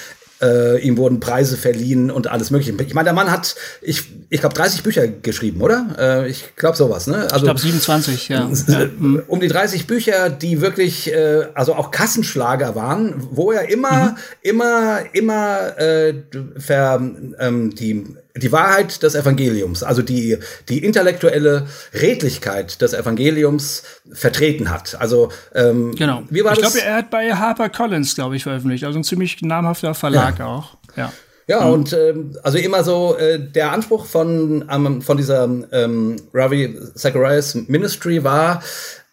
Äh, 0.40 0.80
ihm 0.80 0.98
wurden 0.98 1.18
Preise 1.20 1.56
verliehen 1.56 2.10
und 2.10 2.26
alles 2.26 2.50
Mögliche. 2.50 2.74
Ich 2.82 2.94
meine, 2.94 3.06
der 3.06 3.14
Mann 3.14 3.30
hat, 3.30 3.56
ich, 3.80 4.04
ich 4.28 4.40
glaube, 4.40 4.54
30 4.54 4.82
Bücher 4.82 5.06
geschrieben, 5.06 5.60
oder? 5.60 5.86
Äh, 5.98 6.28
ich 6.28 6.56
glaube 6.56 6.76
sowas, 6.76 7.06
ne? 7.06 7.22
Also, 7.30 7.36
ich 7.36 7.42
glaube 7.42 7.60
27, 7.60 8.28
ja. 8.28 8.50
Um 9.28 9.40
die 9.40 9.48
30 9.48 9.86
Bücher, 9.86 10.30
die 10.30 10.60
wirklich, 10.60 11.12
äh, 11.12 11.46
also 11.54 11.74
auch 11.74 11.90
Kassenschlager 11.90 12.74
waren, 12.74 13.14
wo 13.30 13.52
er 13.52 13.68
immer, 13.70 14.10
mhm. 14.10 14.16
immer, 14.42 14.98
immer 15.12 15.78
äh, 15.78 16.14
ver, 16.58 17.00
ähm, 17.38 17.74
die 17.74 18.04
die 18.38 18.52
Wahrheit 18.52 19.02
des 19.02 19.14
Evangeliums, 19.14 19.82
also 19.82 20.02
die, 20.02 20.38
die 20.68 20.84
intellektuelle 20.84 21.66
Redlichkeit 21.94 22.82
des 22.82 22.92
Evangeliums 22.92 23.82
vertreten 24.12 24.70
hat. 24.70 25.00
Also 25.00 25.30
ähm, 25.54 25.94
genau. 25.94 26.22
Wie 26.28 26.44
war 26.44 26.52
ich 26.52 26.58
glaube, 26.58 26.82
er 26.82 26.96
hat 26.96 27.10
bei 27.10 27.32
Harper 27.32 27.70
Collins, 27.70 28.14
glaube 28.14 28.36
ich, 28.36 28.42
veröffentlicht, 28.42 28.84
also 28.84 28.98
ein 28.98 29.04
ziemlich 29.04 29.40
namhafter 29.40 29.94
Verlag 29.94 30.38
ja. 30.38 30.46
auch. 30.46 30.76
Ja. 30.96 31.12
Ja, 31.48 31.64
mhm. 31.64 31.72
und 31.72 31.92
ähm, 31.92 32.36
also 32.42 32.58
immer 32.58 32.82
so 32.82 33.16
äh, 33.16 33.38
der 33.38 33.72
Anspruch 33.72 34.06
von, 34.06 34.64
ähm, 34.70 35.02
von 35.02 35.16
dieser 35.16 35.44
ähm, 35.72 36.16
Ravi 36.34 36.76
Zacharias 36.94 37.54
Ministry 37.54 38.24
war, 38.24 38.62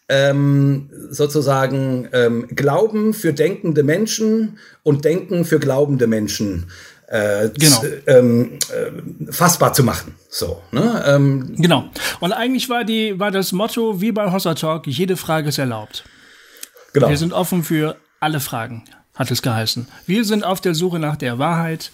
ähm, 0.08 0.90
sozusagen 1.10 2.08
ähm, 2.12 2.48
Glauben 2.48 3.14
für 3.14 3.32
denkende 3.32 3.82
Menschen 3.82 4.58
und 4.82 5.04
Denken 5.04 5.44
für 5.44 5.58
glaubende 5.58 6.06
Menschen 6.06 6.66
äh, 7.06 7.50
genau. 7.50 7.82
ähm, 8.06 8.58
äh, 8.70 9.32
fassbar 9.32 9.72
zu 9.72 9.84
machen. 9.84 10.14
So, 10.28 10.62
ne? 10.72 11.04
Ähm, 11.06 11.54
genau. 11.56 11.88
Und 12.20 12.32
eigentlich 12.32 12.68
war 12.68 12.84
die 12.84 13.18
war 13.18 13.30
das 13.30 13.52
Motto 13.52 14.00
wie 14.00 14.12
bei 14.12 14.30
Hossa 14.30 14.54
Talk: 14.54 14.86
Jede 14.86 15.16
Frage 15.16 15.48
ist 15.48 15.58
erlaubt. 15.58 16.04
Genau. 16.92 17.08
Wir 17.08 17.16
sind 17.16 17.32
offen 17.32 17.64
für 17.64 17.96
alle 18.20 18.40
Fragen, 18.40 18.84
hat 19.14 19.30
es 19.30 19.42
geheißen. 19.42 19.88
Wir 20.06 20.24
sind 20.24 20.44
auf 20.44 20.60
der 20.60 20.74
Suche 20.74 20.98
nach 20.98 21.16
der 21.16 21.38
Wahrheit 21.38 21.90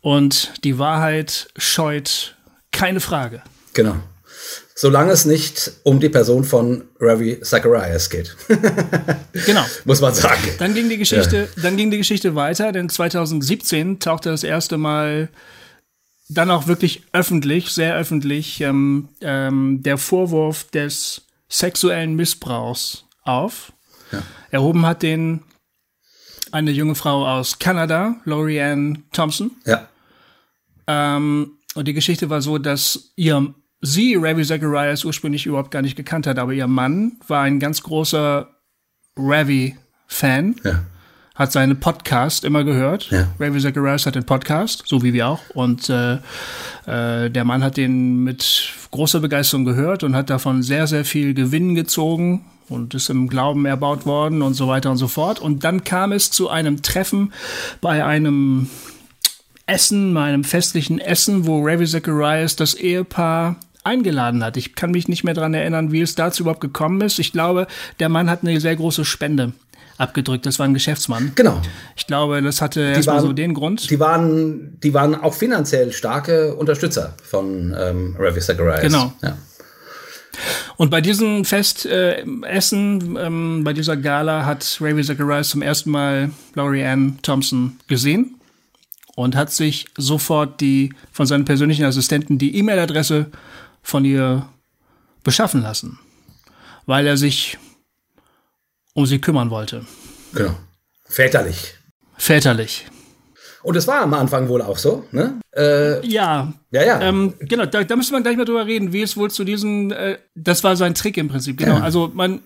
und 0.00 0.52
die 0.64 0.78
Wahrheit 0.78 1.48
scheut 1.56 2.36
keine 2.70 3.00
Frage. 3.00 3.42
Genau 3.74 3.96
solange 4.74 5.12
es 5.12 5.24
nicht 5.24 5.72
um 5.84 6.00
die 6.00 6.08
Person 6.08 6.44
von 6.44 6.82
Ravi 6.98 7.40
Zacharias 7.40 8.10
geht. 8.10 8.36
genau. 9.46 9.64
Muss 9.84 10.00
man 10.00 10.14
sagen. 10.14 10.42
Dann 10.58 10.74
ging 10.74 10.88
die 10.88 10.96
Geschichte, 10.96 11.48
ja. 11.54 11.62
dann 11.62 11.76
ging 11.76 11.90
die 11.90 11.98
Geschichte 11.98 12.34
weiter, 12.34 12.72
denn 12.72 12.88
2017 12.88 14.00
tauchte 14.00 14.30
das 14.30 14.42
erste 14.42 14.78
Mal 14.78 15.28
dann 16.28 16.50
auch 16.50 16.66
wirklich 16.66 17.02
öffentlich, 17.12 17.70
sehr 17.70 17.94
öffentlich, 17.94 18.60
ähm, 18.60 19.08
ähm, 19.20 19.82
der 19.82 19.98
Vorwurf 19.98 20.64
des 20.70 21.22
sexuellen 21.48 22.16
Missbrauchs 22.16 23.04
auf. 23.22 23.72
Ja. 24.10 24.22
Erhoben 24.50 24.86
hat 24.86 25.02
den 25.02 25.42
eine 26.52 26.70
junge 26.70 26.94
Frau 26.94 27.26
aus 27.26 27.58
Kanada, 27.58 28.16
Laurie 28.24 28.60
Ann 28.60 29.04
Thompson. 29.12 29.50
Ja. 29.64 29.88
Ähm, 30.86 31.52
und 31.74 31.88
die 31.88 31.94
Geschichte 31.94 32.30
war 32.30 32.42
so, 32.42 32.58
dass 32.58 33.12
ihr 33.16 33.54
sie 33.80 34.16
Ravi 34.16 34.44
Zacharias 34.44 35.04
ursprünglich 35.04 35.46
überhaupt 35.46 35.70
gar 35.70 35.82
nicht 35.82 35.96
gekannt 35.96 36.26
hat, 36.26 36.38
aber 36.38 36.52
ihr 36.52 36.66
Mann 36.66 37.12
war 37.26 37.42
ein 37.42 37.58
ganz 37.58 37.82
großer 37.82 38.48
Ravi-Fan. 39.16 40.56
Ja. 40.62 40.84
Hat 41.34 41.50
seinen 41.50 41.80
Podcast 41.80 42.44
immer 42.44 42.62
gehört. 42.62 43.10
Ja. 43.10 43.28
Ravi 43.40 43.58
Zacharias 43.58 44.04
hat 44.04 44.14
den 44.14 44.26
Podcast, 44.26 44.84
so 44.86 45.02
wie 45.02 45.14
wir 45.14 45.28
auch. 45.28 45.40
Und 45.54 45.88
äh, 45.88 46.18
äh, 46.86 47.30
der 47.30 47.44
Mann 47.44 47.64
hat 47.64 47.78
den 47.78 48.22
mit 48.22 48.74
großer 48.90 49.20
Begeisterung 49.20 49.64
gehört 49.64 50.04
und 50.04 50.14
hat 50.14 50.28
davon 50.28 50.62
sehr, 50.62 50.86
sehr 50.86 51.06
viel 51.06 51.32
Gewinn 51.32 51.74
gezogen 51.74 52.44
und 52.72 52.94
ist 52.94 53.10
im 53.10 53.28
Glauben 53.28 53.66
erbaut 53.66 54.06
worden 54.06 54.42
und 54.42 54.54
so 54.54 54.68
weiter 54.68 54.90
und 54.90 54.96
so 54.96 55.08
fort. 55.08 55.38
Und 55.38 55.64
dann 55.64 55.84
kam 55.84 56.12
es 56.12 56.30
zu 56.30 56.48
einem 56.48 56.82
Treffen 56.82 57.32
bei 57.80 58.04
einem 58.04 58.68
Essen, 59.66 60.12
meinem 60.12 60.44
festlichen 60.44 60.98
Essen, 60.98 61.46
wo 61.46 61.64
Ravi 61.64 61.86
Zacharias 61.86 62.56
das 62.56 62.74
Ehepaar 62.74 63.56
eingeladen 63.84 64.44
hat. 64.44 64.56
Ich 64.56 64.74
kann 64.74 64.90
mich 64.90 65.08
nicht 65.08 65.24
mehr 65.24 65.34
dran 65.34 65.54
erinnern, 65.54 65.92
wie 65.92 66.00
es 66.00 66.14
dazu 66.14 66.42
überhaupt 66.42 66.60
gekommen 66.60 67.00
ist. 67.00 67.18
Ich 67.18 67.32
glaube, 67.32 67.66
der 68.00 68.08
Mann 68.08 68.30
hat 68.30 68.42
eine 68.42 68.60
sehr 68.60 68.76
große 68.76 69.04
Spende 69.04 69.52
abgedrückt. 69.98 70.46
Das 70.46 70.58
war 70.58 70.66
ein 70.66 70.74
Geschäftsmann. 70.74 71.32
Genau. 71.34 71.60
Ich 71.96 72.06
glaube, 72.06 72.42
das 72.42 72.60
hatte 72.60 72.80
erstmal 72.80 73.20
so 73.20 73.32
den 73.32 73.54
Grund. 73.54 73.90
Die 73.90 74.00
waren, 74.00 74.78
die 74.82 74.94
waren 74.94 75.14
auch 75.14 75.34
finanziell 75.34 75.92
starke 75.92 76.54
Unterstützer 76.54 77.14
von 77.22 77.74
ähm, 77.78 78.16
Ravi 78.18 78.40
Zacharias. 78.40 78.82
Genau. 78.82 79.12
Ja. 79.22 79.36
Und 80.76 80.90
bei 80.90 81.00
diesem 81.00 81.44
Festessen, 81.44 83.16
äh, 83.16 83.26
ähm, 83.26 83.64
bei 83.64 83.72
dieser 83.72 83.96
Gala, 83.96 84.44
hat 84.44 84.78
Ravi 84.80 85.02
Zacharias 85.02 85.50
zum 85.50 85.62
ersten 85.62 85.90
Mal 85.90 86.30
Laurie 86.54 86.84
Ann 86.84 87.18
Thompson 87.22 87.78
gesehen 87.86 88.36
und 89.14 89.36
hat 89.36 89.52
sich 89.52 89.86
sofort 89.96 90.60
die 90.60 90.94
von 91.12 91.26
seinen 91.26 91.44
persönlichen 91.44 91.84
Assistenten 91.84 92.38
die 92.38 92.56
E-Mail-Adresse 92.56 93.30
von 93.82 94.04
ihr 94.04 94.48
beschaffen 95.22 95.62
lassen, 95.62 95.98
weil 96.86 97.06
er 97.06 97.16
sich 97.16 97.58
um 98.94 99.06
sie 99.06 99.20
kümmern 99.20 99.50
wollte. 99.50 99.86
Genau. 100.34 100.58
Väterlich. 101.04 101.74
Väterlich. 102.16 102.86
Und 103.62 103.76
es 103.76 103.86
war 103.86 104.00
am 104.02 104.14
Anfang 104.14 104.48
wohl 104.48 104.62
auch 104.62 104.76
so, 104.76 105.04
ne? 105.12 105.40
Äh, 105.54 106.04
ja. 106.06 106.52
Ja, 106.70 106.84
ja. 106.84 107.00
Ähm, 107.00 107.34
genau, 107.40 107.66
da, 107.66 107.84
da 107.84 107.96
müsste 107.96 108.12
man 108.12 108.22
gleich 108.22 108.36
mal 108.36 108.44
drüber 108.44 108.66
reden, 108.66 108.92
wie 108.92 109.02
es 109.02 109.16
wohl 109.16 109.30
zu 109.30 109.44
diesen, 109.44 109.92
äh, 109.92 110.18
das 110.34 110.64
war 110.64 110.76
sein 110.76 110.94
Trick 110.94 111.16
im 111.16 111.28
Prinzip, 111.28 111.58
genau. 111.58 111.76
Ja. 111.76 111.82
Also 111.82 112.10
man, 112.12 112.40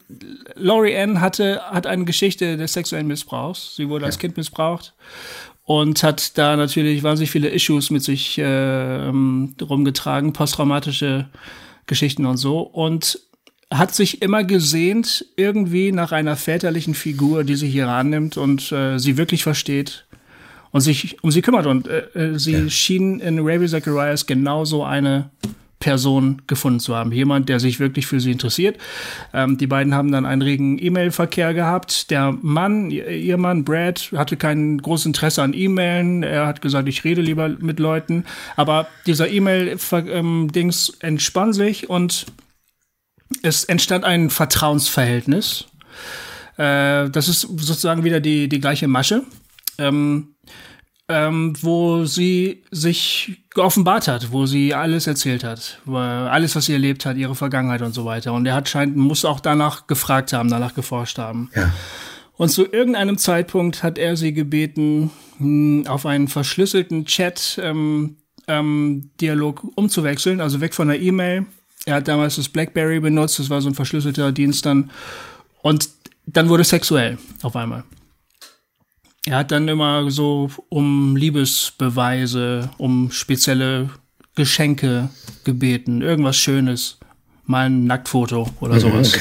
Laurie 0.55 0.97
Ann 0.97 1.21
hatte, 1.21 1.61
hat 1.71 1.87
eine 1.87 2.05
Geschichte 2.05 2.57
des 2.57 2.73
sexuellen 2.73 3.07
Missbrauchs. 3.07 3.77
Sie 3.77 3.89
wurde 3.89 4.03
ja. 4.03 4.07
als 4.07 4.19
Kind 4.19 4.37
missbraucht 4.37 4.95
und 5.65 6.03
hat 6.03 6.37
da 6.39 6.57
natürlich 6.57 7.03
wahnsinnig 7.03 7.31
viele 7.31 7.49
Issues 7.49 7.91
mit 7.91 8.03
sich 8.03 8.39
äh, 8.39 8.45
rumgetragen, 8.47 10.33
posttraumatische 10.33 11.27
Geschichten 11.87 12.27
und 12.27 12.37
so. 12.37 12.61
Und 12.61 13.21
hat 13.73 13.95
sich 13.95 14.23
immer 14.23 14.45
gesehnt 14.45 15.27
irgendwie 15.37 15.91
nach 15.91 16.13
einer 16.13 16.37
väterlichen 16.37 16.95
Figur, 16.95 17.43
die 17.43 17.57
sie 17.57 17.69
hier 17.69 17.89
annimmt 17.89 18.37
und 18.37 18.71
äh, 18.71 18.99
sie 18.99 19.17
wirklich 19.17 19.43
versteht 19.43 20.06
und 20.71 20.81
sich 20.81 21.23
um 21.23 21.31
sie 21.31 21.43
kümmert. 21.43 21.67
Und 21.67 21.89
äh, 21.89 22.07
äh, 22.15 22.39
sie 22.39 22.53
ja. 22.53 22.71
schien 22.71 23.21
in 23.21 23.39
Ravi 23.41 23.67
Zacharias 23.67 24.27
genauso 24.27 24.85
eine 24.85 25.31
Person 25.79 26.43
gefunden 26.47 26.81
zu 26.81 26.97
haben. 26.97 27.13
Jemand, 27.13 27.49
der 27.49 27.61
sich 27.61 27.79
wirklich 27.79 28.07
für 28.07 28.19
sie 28.19 28.33
interessiert. 28.33 28.79
Ähm, 29.33 29.59
die 29.59 29.67
beiden 29.67 29.95
haben 29.95 30.11
dann 30.11 30.25
einen 30.25 30.43
regen 30.43 30.79
E-Mail-Verkehr 30.83 31.55
gehabt. 31.55 32.11
Der 32.11 32.37
Mann, 32.41 32.91
ihr 32.91 33.37
Mann 33.37 33.65
Brad, 33.65 34.11
hatte 34.17 34.37
kein 34.37 34.79
großes 34.79 35.07
Interesse 35.07 35.43
an 35.43 35.53
E-Mailen. 35.53 36.23
Er 36.23 36.47
hat 36.47 36.63
gesagt, 36.63 36.89
ich 36.89 37.05
rede 37.05 37.21
lieber 37.21 37.49
mit 37.49 37.79
Leuten. 37.79 38.25
Aber 38.57 38.89
dieser 39.07 39.29
E-Mail-Dings 39.29 40.89
ähm, 40.89 40.97
entspann 41.01 41.53
sich 41.53 41.91
und 41.91 42.27
es 43.43 43.65
entstand 43.65 44.05
ein 44.05 44.31
Vertrauensverhältnis. 44.31 45.67
Äh, 46.57 47.11
das 47.11 47.29
ist 47.29 47.43
sozusagen 47.43 48.03
wieder 48.03 48.21
die, 48.21 48.49
die 48.49 48.61
gleiche 48.61 48.89
Masche. 48.89 49.25
Ähm, 49.79 50.37
ähm, 51.09 51.53
wo 51.61 52.05
sie 52.05 52.65
sich 52.71 53.45
geoffenbart 53.51 54.09
hat, 54.09 54.33
wo 54.33 54.47
sie 54.47 54.75
alles 54.75 55.07
erzählt 55.07 55.45
hat, 55.45 55.81
alles, 55.87 56.57
was 56.57 56.67
sie 56.67 56.73
erlebt 56.73 57.07
hat, 57.07 57.17
ihre 57.17 57.37
Vergangenheit 57.37 57.83
und 57.83 57.93
so 57.93 58.05
weiter. 58.05 58.33
Und 58.33 58.45
er 58.47 58.55
hat 58.55 58.69
scheint, 58.69 58.97
muss 58.97 59.25
auch 59.25 59.39
danach 59.39 59.87
gefragt 59.87 60.33
haben, 60.33 60.51
danach 60.51 60.75
geforscht 60.75 61.19
haben. 61.19 61.51
Ja. 61.55 61.73
Und 62.37 62.51
zu 62.51 62.71
irgendeinem 62.71 63.19
Zeitpunkt 63.19 63.83
hat 63.83 63.99
er 63.99 64.17
sie 64.17 64.35
gebeten, 64.35 65.11
hm, 65.39 65.87
auf 65.87 66.07
einen 66.07 66.29
verschlüsselten 66.29 67.07
Chat 67.07 67.59
ähm, 67.63 68.17
ähm, 68.49 69.11
Dialog 69.21 69.65
umzuwechseln, 69.75 70.41
also 70.41 70.61
weg 70.61 70.75
von 70.75 70.89
der 70.89 71.01
E-Mail. 71.01 71.47
Er 71.87 71.97
hat 71.97 72.09
damals 72.09 72.37
das 72.37 72.49
BlackBerry 72.49 73.01
benutzt, 73.01 73.39
das 73.39 73.49
war 73.49 73.61
so 73.61 73.69
ein 73.69 73.75
verschlüsselter 73.75 74.33
Dienst 74.33 74.67
dann. 74.67 74.91
Und 75.63 75.89
dann 76.27 76.49
wurde 76.49 76.63
es 76.63 76.69
sexuell 76.69 77.17
auf 77.43 77.55
einmal. 77.55 77.85
Er 79.27 79.39
hat 79.39 79.51
dann 79.51 79.67
immer 79.67 80.09
so 80.11 80.51
um 80.69 81.17
Liebesbeweise, 81.17 82.71
um 82.79 83.11
spezielle 83.11 83.91
Geschenke 84.37 85.09
gebeten, 85.43 86.01
irgendwas 86.01 86.37
Schönes, 86.37 86.99
mal 87.45 87.67
ein 87.67 87.85
Nacktfoto 87.87 88.49
oder 88.61 88.75
mhm. 88.75 88.81
sowas. 88.81 89.13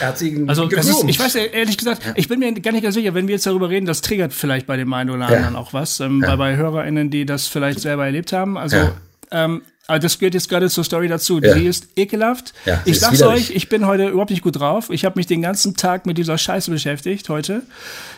Er 0.00 0.08
hat 0.08 0.18
sie 0.18 0.44
also 0.46 0.66
das 0.66 0.88
ist, 0.88 1.04
ich 1.04 1.18
weiß 1.18 1.34
ehrlich 1.34 1.76
gesagt, 1.76 2.06
ja. 2.06 2.12
ich 2.14 2.28
bin 2.28 2.38
mir 2.38 2.52
gar 2.54 2.72
nicht 2.72 2.82
ganz 2.82 2.94
sicher, 2.94 3.12
wenn 3.14 3.26
wir 3.26 3.34
jetzt 3.34 3.46
darüber 3.46 3.68
reden, 3.68 3.86
das 3.86 4.00
triggert 4.02 4.32
vielleicht 4.32 4.66
bei 4.66 4.76
dem 4.76 4.92
einen 4.92 5.10
oder 5.10 5.26
anderen 5.26 5.54
ja. 5.54 5.60
auch 5.60 5.72
was, 5.72 5.98
ähm, 6.00 6.22
ja. 6.22 6.30
bei, 6.30 6.36
bei 6.36 6.56
HörerInnen, 6.56 7.10
die 7.10 7.26
das 7.26 7.48
vielleicht 7.48 7.80
selber 7.80 8.06
erlebt 8.06 8.32
haben. 8.32 8.56
Also 8.56 8.76
ähm, 9.32 9.62
aber 9.90 9.98
das 9.98 10.20
gehört 10.20 10.34
jetzt 10.34 10.48
gerade 10.48 10.70
zur 10.70 10.84
Story 10.84 11.08
dazu. 11.08 11.40
Ja. 11.40 11.54
Die 11.54 11.66
ist 11.66 11.88
ekelhaft. 11.96 12.54
Ja, 12.64 12.80
ich 12.84 13.00
sag's 13.00 13.22
euch, 13.22 13.50
ich 13.50 13.68
bin 13.68 13.86
heute 13.86 14.06
überhaupt 14.08 14.30
nicht 14.30 14.42
gut 14.42 14.60
drauf. 14.60 14.88
Ich 14.90 15.04
habe 15.04 15.18
mich 15.18 15.26
den 15.26 15.42
ganzen 15.42 15.74
Tag 15.74 16.06
mit 16.06 16.16
dieser 16.16 16.38
Scheiße 16.38 16.70
beschäftigt 16.70 17.28
heute. 17.28 17.62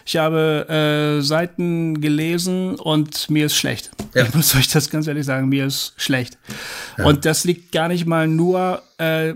Ich 0.05 0.19
habe 0.19 0.69
äh, 0.69 1.23
Seiten 1.23 2.03
gelesen 2.03 2.75
und 2.75 3.31
mir 3.31 3.47
ist 3.47 3.57
schlecht. 3.57 3.91
Ja. 4.15 4.25
Ich 4.25 4.35
muss 4.35 4.55
euch 4.55 4.69
das 4.69 4.91
ganz 4.91 5.07
ehrlich 5.07 5.25
sagen, 5.25 5.49
mir 5.49 5.65
ist 5.65 5.95
schlecht. 5.97 6.37
Und 7.03 7.25
das 7.25 7.45
liegt 7.45 7.73
gar 7.73 7.89
nicht 7.89 8.05
mal 8.05 8.29
nur 8.29 8.83
äh, 8.99 9.33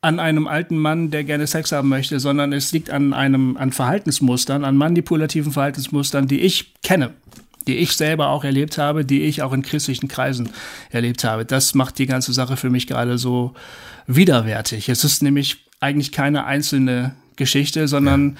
an 0.00 0.18
einem 0.18 0.48
alten 0.48 0.78
Mann, 0.78 1.10
der 1.10 1.24
gerne 1.24 1.46
Sex 1.46 1.72
haben 1.72 1.90
möchte, 1.90 2.20
sondern 2.20 2.54
es 2.54 2.72
liegt 2.72 2.88
an 2.88 3.12
einem 3.12 3.58
an 3.58 3.70
Verhaltensmustern, 3.70 4.64
an 4.64 4.78
manipulativen 4.78 5.52
Verhaltensmustern, 5.52 6.26
die 6.26 6.40
ich 6.40 6.72
kenne 6.82 7.12
die 7.66 7.76
ich 7.76 7.92
selber 7.96 8.28
auch 8.28 8.44
erlebt 8.44 8.78
habe, 8.78 9.04
die 9.04 9.22
ich 9.22 9.42
auch 9.42 9.52
in 9.52 9.62
christlichen 9.62 10.08
Kreisen 10.08 10.50
erlebt 10.90 11.24
habe. 11.24 11.44
Das 11.44 11.74
macht 11.74 11.98
die 11.98 12.06
ganze 12.06 12.32
Sache 12.32 12.56
für 12.56 12.70
mich 12.70 12.86
gerade 12.86 13.18
so 13.18 13.54
widerwärtig. 14.06 14.88
Es 14.88 15.04
ist 15.04 15.22
nämlich 15.22 15.66
eigentlich 15.80 16.12
keine 16.12 16.44
einzelne 16.44 17.14
Geschichte, 17.36 17.88
sondern 17.88 18.30
ja. 18.30 18.36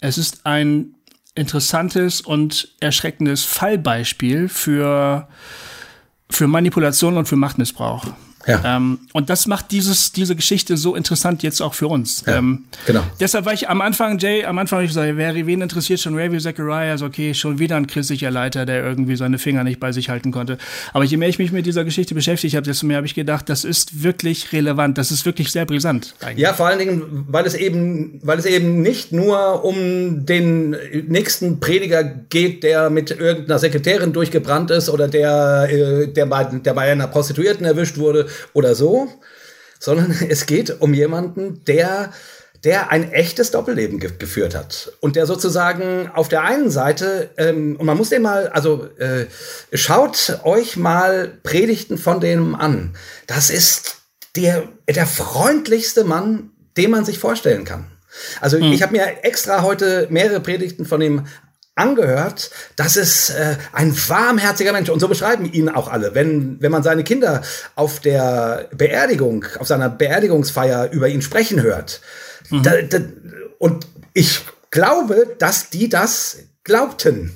es 0.00 0.18
ist 0.18 0.46
ein 0.46 0.94
interessantes 1.34 2.20
und 2.20 2.74
erschreckendes 2.80 3.44
Fallbeispiel 3.44 4.48
für, 4.48 5.28
für 6.28 6.48
Manipulation 6.48 7.16
und 7.16 7.26
für 7.26 7.36
Machtmissbrauch. 7.36 8.06
Ja. 8.46 8.76
Ähm, 8.76 9.00
und 9.12 9.30
das 9.30 9.46
macht 9.46 9.72
dieses, 9.72 10.12
diese 10.12 10.36
Geschichte 10.36 10.76
so 10.76 10.94
interessant 10.94 11.42
jetzt 11.42 11.60
auch 11.60 11.74
für 11.74 11.88
uns. 11.88 12.24
Ja, 12.26 12.36
ähm, 12.36 12.64
genau. 12.86 13.02
Deshalb 13.20 13.44
war 13.44 13.52
ich 13.52 13.68
am 13.68 13.80
Anfang, 13.80 14.18
Jay, 14.18 14.44
am 14.44 14.58
Anfang 14.58 14.82
ich 14.82 14.88
gesagt, 14.88 15.16
wer, 15.16 15.34
wen 15.34 15.60
interessiert 15.60 16.00
schon 16.00 16.18
Ravi 16.18 16.38
Zacharias? 16.38 17.02
Okay, 17.02 17.34
schon 17.34 17.58
wieder 17.58 17.76
ein 17.76 17.86
christlicher 17.86 18.30
Leiter, 18.30 18.64
der 18.64 18.84
irgendwie 18.84 19.16
seine 19.16 19.38
Finger 19.38 19.64
nicht 19.64 19.80
bei 19.80 19.92
sich 19.92 20.08
halten 20.08 20.30
konnte. 20.30 20.58
Aber 20.92 21.04
je 21.04 21.16
mehr 21.16 21.28
ich 21.28 21.38
mich 21.38 21.52
mit 21.52 21.66
dieser 21.66 21.84
Geschichte 21.84 22.14
beschäftigt 22.14 22.54
habe, 22.54 22.64
desto 22.64 22.86
mehr 22.86 22.96
habe 22.96 23.06
ich 23.06 23.14
gedacht, 23.14 23.48
das 23.48 23.64
ist 23.64 24.02
wirklich 24.02 24.52
relevant, 24.52 24.98
das 24.98 25.10
ist 25.10 25.26
wirklich 25.26 25.50
sehr 25.50 25.66
brisant. 25.66 26.14
Eigentlich. 26.20 26.38
Ja, 26.38 26.52
vor 26.52 26.66
allen 26.66 26.78
Dingen, 26.78 27.26
weil 27.28 27.44
es 27.44 27.54
eben, 27.54 28.20
weil 28.22 28.38
es 28.38 28.46
eben 28.46 28.82
nicht 28.82 29.12
nur 29.12 29.64
um 29.64 30.24
den 30.26 30.76
nächsten 31.08 31.60
Prediger 31.60 32.04
geht, 32.04 32.62
der 32.62 32.88
mit 32.88 33.10
irgendeiner 33.10 33.58
Sekretärin 33.58 34.12
durchgebrannt 34.12 34.70
ist 34.70 34.88
oder 34.88 35.08
der, 35.08 35.68
äh, 35.70 36.08
der 36.08 36.26
bei, 36.26 36.44
der 36.44 36.74
bei 36.74 36.90
einer 36.92 37.08
Prostituierten 37.08 37.66
erwischt 37.66 37.98
wurde, 37.98 38.28
oder 38.52 38.74
so, 38.74 39.08
sondern 39.78 40.14
es 40.28 40.46
geht 40.46 40.80
um 40.80 40.94
jemanden, 40.94 41.64
der 41.64 42.12
der 42.64 42.90
ein 42.90 43.12
echtes 43.12 43.52
Doppelleben 43.52 44.00
ge 44.00 44.10
geführt 44.18 44.56
hat 44.56 44.92
und 44.98 45.14
der 45.14 45.26
sozusagen 45.26 46.10
auf 46.12 46.28
der 46.28 46.42
einen 46.42 46.70
Seite 46.70 47.30
ähm, 47.36 47.76
und 47.76 47.86
man 47.86 47.96
muss 47.96 48.08
den 48.08 48.22
mal 48.22 48.48
also 48.48 48.88
äh, 48.98 49.26
schaut 49.72 50.40
euch 50.42 50.76
mal 50.76 51.38
Predigten 51.44 51.98
von 51.98 52.20
dem 52.20 52.56
an. 52.56 52.96
Das 53.28 53.50
ist 53.50 53.98
der 54.34 54.68
der 54.88 55.06
freundlichste 55.06 56.02
Mann, 56.02 56.50
den 56.76 56.90
man 56.90 57.04
sich 57.04 57.20
vorstellen 57.20 57.64
kann. 57.64 57.86
Also 58.40 58.58
hm. 58.58 58.72
ich 58.72 58.82
habe 58.82 58.92
mir 58.92 59.24
extra 59.24 59.62
heute 59.62 60.08
mehrere 60.10 60.40
Predigten 60.40 60.84
von 60.84 61.00
ihm 61.00 61.26
angehört, 61.78 62.50
das 62.76 62.96
ist 62.96 63.30
äh, 63.30 63.56
ein 63.72 63.96
warmherziger 64.08 64.72
Mensch. 64.72 64.90
Und 64.90 65.00
so 65.00 65.08
beschreiben 65.08 65.50
ihn 65.50 65.68
auch 65.68 65.88
alle. 65.88 66.14
Wenn, 66.14 66.60
wenn 66.60 66.72
man 66.72 66.82
seine 66.82 67.04
Kinder 67.04 67.42
auf 67.74 68.00
der 68.00 68.68
Beerdigung, 68.76 69.44
auf 69.58 69.66
seiner 69.66 69.88
Beerdigungsfeier 69.88 70.90
über 70.90 71.08
ihn 71.08 71.22
sprechen 71.22 71.62
hört. 71.62 72.00
Mhm. 72.50 72.62
Da, 72.62 72.82
da, 72.82 72.98
und 73.58 73.86
ich 74.14 74.40
glaube, 74.70 75.36
dass 75.38 75.70
die 75.70 75.88
das 75.88 76.38
glaubten. 76.64 77.32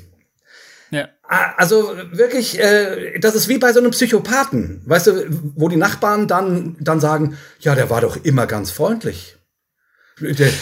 Ja. 0.91 1.09
Also 1.57 1.95
wirklich, 2.11 2.61
äh, 2.61 3.19
das 3.19 3.35
ist 3.35 3.49
wie 3.49 3.59
bei 3.59 3.73
so 3.73 3.81
einem 3.81 3.93
Psychopathen, 3.93 4.83
weißt 4.85 5.07
du, 5.07 5.27
wo 5.57 5.69
die 5.69 5.77
Nachbarn 5.77 6.29
dann, 6.29 6.77
dann 6.81 7.01
sagen, 7.01 7.39
ja, 7.61 7.75
der 7.75 7.89
war 7.89 8.03
doch 8.03 8.23
immer 8.23 8.47
ganz 8.47 8.71
freundlich. 8.71 9.39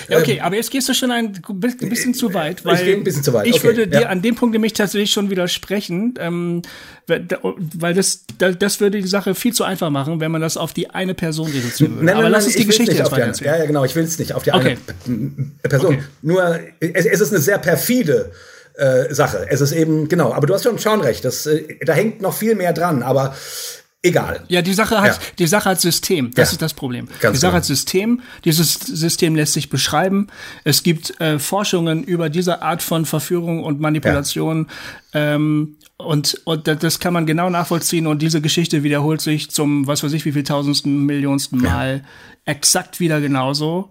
Ja, 0.09 0.19
okay, 0.19 0.37
ähm, 0.37 0.43
aber 0.43 0.57
jetzt 0.57 0.71
gehst 0.71 0.89
du 0.89 0.95
schon 0.95 1.11
ein 1.11 1.33
bisschen 1.81 2.15
zu 2.15 2.33
weit, 2.35 2.65
weil 2.65 2.77
ich 2.77 2.85
gehe 2.85 2.97
ein 2.97 3.05
bisschen 3.05 3.23
zu 3.23 3.33
weit. 3.33 3.47
Ich 3.47 3.57
okay, 3.57 3.65
würde 3.65 3.87
dir 3.87 4.03
ja. 4.03 4.09
an 4.09 4.23
dem 4.23 4.35
Punkt 4.35 4.53
nämlich 4.53 4.73
tatsächlich 4.73 5.13
schon 5.13 5.31
widersprechen, 5.31 6.15
ähm, 6.19 6.63
weil 7.07 7.95
das, 7.95 8.25
das 8.39 8.81
würde 8.81 9.01
die 9.01 9.09
Sache 9.09 9.35
viel 9.35 9.53
zu 9.53 9.65
einfach 9.65 9.91
machen, 9.91 10.21
wenn 10.21 10.31
man 10.31 10.41
das 10.41 10.57
auf 10.57 10.73
die 10.73 10.91
eine 10.91 11.15
Person 11.15 11.51
reduzieren 11.51 11.95
würde. 11.95 12.07
Nein, 12.07 12.15
aber 12.15 12.23
nein, 12.25 12.33
lass 12.33 12.47
uns 12.47 12.57
die 12.57 12.67
Geschichte 12.67 12.95
jetzt 12.95 13.13
weiter 13.13 13.33
Ja, 13.45 13.57
ja, 13.57 13.67
genau, 13.67 13.85
ich 13.85 13.95
will 13.95 14.05
es 14.05 14.19
nicht 14.19 14.33
auf 14.33 14.43
die 14.43 14.53
okay. 14.53 14.79
eine 15.07 15.51
Person. 15.63 15.95
Okay. 15.95 16.05
Nur, 16.23 16.61
es, 16.81 17.07
es, 17.07 17.21
ist 17.21 17.33
eine 17.33 17.41
sehr 17.41 17.59
perfide 17.59 18.31
äh, 18.75 19.13
Sache. 19.13 19.47
Es 19.49 19.61
ist 19.61 19.73
eben, 19.73 20.09
genau, 20.09 20.33
aber 20.33 20.47
du 20.47 20.55
hast 20.55 20.63
schon, 20.63 20.79
schon 20.79 21.01
recht, 21.01 21.25
das, 21.25 21.47
äh, 21.47 21.79
da 21.85 21.93
hängt 21.93 22.23
noch 22.23 22.35
viel 22.35 22.55
mehr 22.55 22.73
dran, 22.73 23.03
aber 23.03 23.35
egal. 24.03 24.45
Ja, 24.49 24.63
die 24.63 24.75
Sache 24.75 25.01
hat, 25.01 25.17
ja. 25.17 25.19
die 25.39 25.47
Sache 25.47 25.71
hat 25.71 25.81
System. 25.81 26.31
Das 26.35 26.51
ja. 26.51 26.53
ist 26.53 26.63
das 26.63 26.75
Problem. 26.75 27.09
Ganz 27.21 27.35
die 27.35 27.41
Sache 27.41 27.53
genau. 27.53 27.59
hat 27.59 27.65
System. 27.65 28.23
Dieses 28.45 28.75
System 28.75 29.35
lässt 29.35 29.53
sich 29.53 29.69
beschreiben. 29.69 30.29
Es 30.65 30.83
gibt 30.83 31.21
äh, 31.21 31.39
Forschungen 31.39 32.05
über 32.05 32.31
diese 32.31 32.63
Art 32.63 32.83
von 32.83 33.05
Verführung 33.07 33.63
und 33.63 33.81
Manipulation. 33.81 34.69
Ja. 35.13 35.35
Ähm, 35.35 35.77
und, 35.97 36.41
und 36.45 36.67
das 36.67 36.99
kann 36.99 37.13
man 37.13 37.27
genau 37.27 37.51
nachvollziehen. 37.51 38.07
Und 38.07 38.23
diese 38.23 38.41
Geschichte 38.41 38.83
wiederholt 38.83 39.21
sich 39.21 39.51
zum, 39.51 39.87
was 39.87 40.03
weiß 40.03 40.13
ich, 40.15 40.25
wie 40.25 40.33
viel 40.33 40.45
tausendsten, 40.45 41.05
millionsten 41.05 41.61
Mal 41.61 42.05
exakt 42.47 43.01
wieder 43.01 43.21
genauso 43.21 43.91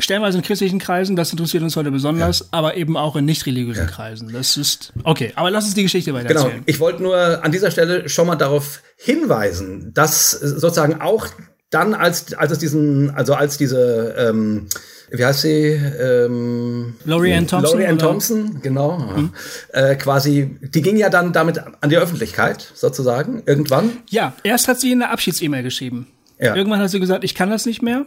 stellenweise 0.00 0.38
in 0.38 0.44
christlichen 0.44 0.78
Kreisen, 0.78 1.16
das 1.16 1.30
interessiert 1.30 1.62
uns 1.62 1.76
heute 1.76 1.90
besonders, 1.90 2.40
ja. 2.40 2.46
aber 2.50 2.76
eben 2.76 2.96
auch 2.96 3.16
in 3.16 3.24
nicht 3.24 3.46
religiösen 3.46 3.86
ja. 3.86 3.90
Kreisen. 3.90 4.32
Das 4.32 4.56
ist 4.56 4.92
okay, 5.04 5.32
aber 5.36 5.50
lass 5.50 5.64
uns 5.64 5.74
die 5.74 5.82
Geschichte 5.82 6.14
weiter 6.14 6.30
erzählen. 6.30 6.50
Genau, 6.52 6.62
ich 6.66 6.80
wollte 6.80 7.02
nur 7.02 7.44
an 7.44 7.52
dieser 7.52 7.70
Stelle 7.70 8.08
schon 8.08 8.26
mal 8.26 8.36
darauf 8.36 8.82
hinweisen, 8.96 9.92
dass 9.94 10.30
sozusagen 10.30 11.00
auch 11.00 11.26
dann, 11.70 11.94
als, 11.94 12.34
als 12.34 12.52
es 12.52 12.58
diesen, 12.58 13.10
also 13.10 13.34
als 13.34 13.56
diese, 13.56 14.14
ähm, 14.18 14.66
wie 15.10 15.24
heißt 15.24 15.42
sie? 15.42 15.66
Ähm, 15.68 16.94
Laurie 17.04 17.32
Ann 17.32 17.46
Thompson. 17.46 17.78
Laurie 17.78 17.86
Ann 17.86 17.98
Thompson, 17.98 18.60
genau. 18.60 18.98
Mhm. 18.98 19.32
Äh, 19.72 19.94
quasi, 19.94 20.58
die 20.60 20.82
ging 20.82 20.96
ja 20.96 21.08
dann 21.10 21.32
damit 21.32 21.58
an 21.58 21.88
die 21.90 21.96
Öffentlichkeit, 21.96 22.72
sozusagen, 22.74 23.42
irgendwann. 23.46 23.92
Ja, 24.08 24.34
erst 24.42 24.68
hat 24.68 24.80
sie 24.80 24.92
eine 24.92 25.10
Abschieds-E-Mail 25.10 25.62
geschrieben. 25.62 26.08
Ja. 26.40 26.56
Irgendwann 26.56 26.80
hat 26.80 26.90
sie 26.90 27.00
gesagt, 27.00 27.22
ich 27.22 27.34
kann 27.34 27.50
das 27.50 27.66
nicht 27.66 27.82
mehr. 27.82 28.06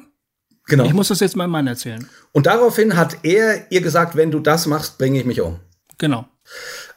Genau. 0.68 0.86
Ich 0.86 0.94
muss 0.94 1.10
das 1.10 1.20
jetzt 1.20 1.36
meinem 1.36 1.52
Mann 1.52 1.68
erzählen. 1.68 2.08
Und 2.32 2.46
daraufhin 2.46 2.96
hat 2.96 3.18
er 3.24 3.72
ihr 3.72 3.82
gesagt, 3.82 4.16
wenn 4.16 4.32
du 4.32 4.40
das 4.40 4.66
machst, 4.66 4.98
bringe 4.98 5.20
ich 5.20 5.26
mich 5.26 5.42
um. 5.42 5.60
Genau. 5.98 6.26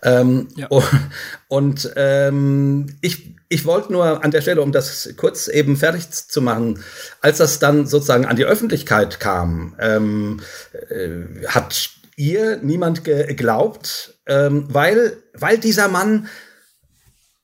Ähm, 0.02 0.48
ja. 0.57 0.68
Und 1.48 1.92
ähm, 1.96 2.96
ich, 3.00 3.35
ich 3.48 3.64
wollte 3.64 3.92
nur 3.92 4.24
an 4.24 4.31
der 4.31 4.40
Stelle, 4.40 4.62
um 4.62 4.72
das 4.72 5.14
kurz 5.16 5.48
eben 5.48 5.76
fertig 5.76 6.11
zu 6.11 6.40
machen, 6.40 6.83
als 7.20 7.38
das 7.38 7.59
dann 7.59 7.87
sozusagen 7.87 8.26
an 8.26 8.37
die 8.37 8.44
Öffentlichkeit 8.44 9.20
kam, 9.20 9.74
ähm, 9.79 10.40
äh, 10.88 11.46
hat 11.48 11.90
ihr 12.16 12.59
niemand 12.59 13.05
geglaubt, 13.05 14.14
ähm, 14.26 14.66
weil, 14.68 15.16
weil 15.35 15.59
dieser 15.59 15.88
Mann 15.88 16.29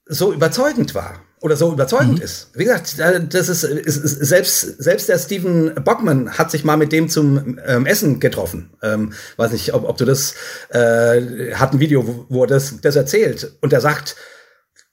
so 0.07 0.33
überzeugend 0.33 0.95
war 0.95 1.21
oder 1.43 1.57
so 1.57 1.73
überzeugend 1.73 2.19
mhm. 2.19 2.25
ist. 2.25 2.49
Wie 2.55 2.65
gesagt, 2.65 2.97
das 2.99 3.49
ist, 3.49 3.65
ist, 3.65 3.97
ist, 3.97 4.25
selbst 4.25 4.61
selbst 4.83 5.09
der 5.09 5.19
Steven 5.19 5.75
Bockman 5.85 6.39
hat 6.39 6.51
sich 6.51 6.65
mal 6.65 6.77
mit 6.77 6.93
dem 6.93 7.09
zum 7.09 7.59
ähm, 7.67 7.85
Essen 7.85 8.21
getroffen. 8.21 8.71
Ähm, 8.83 9.13
weiß 9.37 9.53
nicht, 9.53 9.75
ob, 9.75 9.89
ob 9.89 9.97
du 9.99 10.05
das 10.05 10.35
äh, 10.71 11.53
hat 11.55 11.75
ein 11.75 11.81
Video, 11.81 12.07
wo, 12.07 12.27
wo 12.29 12.45
er 12.45 12.47
das, 12.47 12.81
das 12.81 12.97
erzählt 12.97 13.53
und 13.61 13.73
er 13.73 13.81
sagt, 13.81 14.17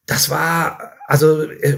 das 0.08 0.30
war 0.30 0.94
also 1.10 1.42
äh, 1.44 1.78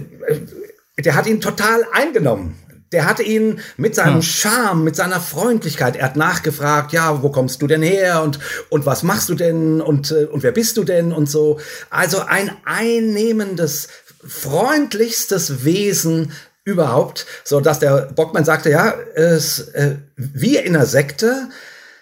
der 1.00 1.16
hat 1.16 1.26
ihn 1.26 1.40
total 1.40 1.86
eingenommen. 1.94 2.58
Der 2.92 3.06
hatte 3.06 3.24
ihn 3.24 3.62
mit 3.78 3.96
seinem 3.96 4.16
hm. 4.16 4.22
Charme, 4.22 4.84
mit 4.84 4.98
seiner 4.98 5.22
Freundlichkeit, 5.22 5.96
er 5.96 6.08
hat 6.08 6.18
nachgefragt, 6.18 6.92
ja, 6.92 7.24
wo 7.24 7.30
kommst 7.30 7.62
du 7.62 7.68
denn 7.68 7.82
her 7.82 8.22
und, 8.22 8.40
und 8.70 8.86
was 8.86 9.04
machst 9.04 9.30
du 9.30 9.36
denn 9.36 9.80
und, 9.80 10.12
äh, 10.12 10.26
und 10.26 10.44
wer 10.44 10.52
bist 10.52 10.76
du 10.76 10.84
denn 10.84 11.14
und 11.14 11.30
so. 11.30 11.60
Also 11.90 12.20
ein 12.20 12.52
einnehmendes, 12.66 13.88
freundlichstes 14.26 15.64
Wesen 15.64 16.32
überhaupt, 16.64 17.26
so 17.44 17.60
dass 17.60 17.80
der 17.80 18.12
Bockmann 18.16 18.46
sagte, 18.46 18.70
ja, 18.70 18.94
es, 19.16 19.60
äh, 19.70 19.96
wie 20.16 20.58
in 20.58 20.76
einer 20.76 20.86
Sekte 20.86 21.50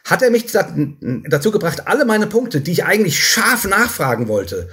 hat 0.06 0.22
er 0.22 0.32
mich 0.32 0.46
dazu 0.52 1.52
gebracht, 1.52 1.88
alle 1.88 2.06
meine 2.06 2.28
Punkte, 2.28 2.62
die 2.62 2.72
ich 2.72 2.84
eigentlich 2.84 3.24
scharf 3.24 3.66
nachfragen 3.66 4.28
wollte, 4.28 4.70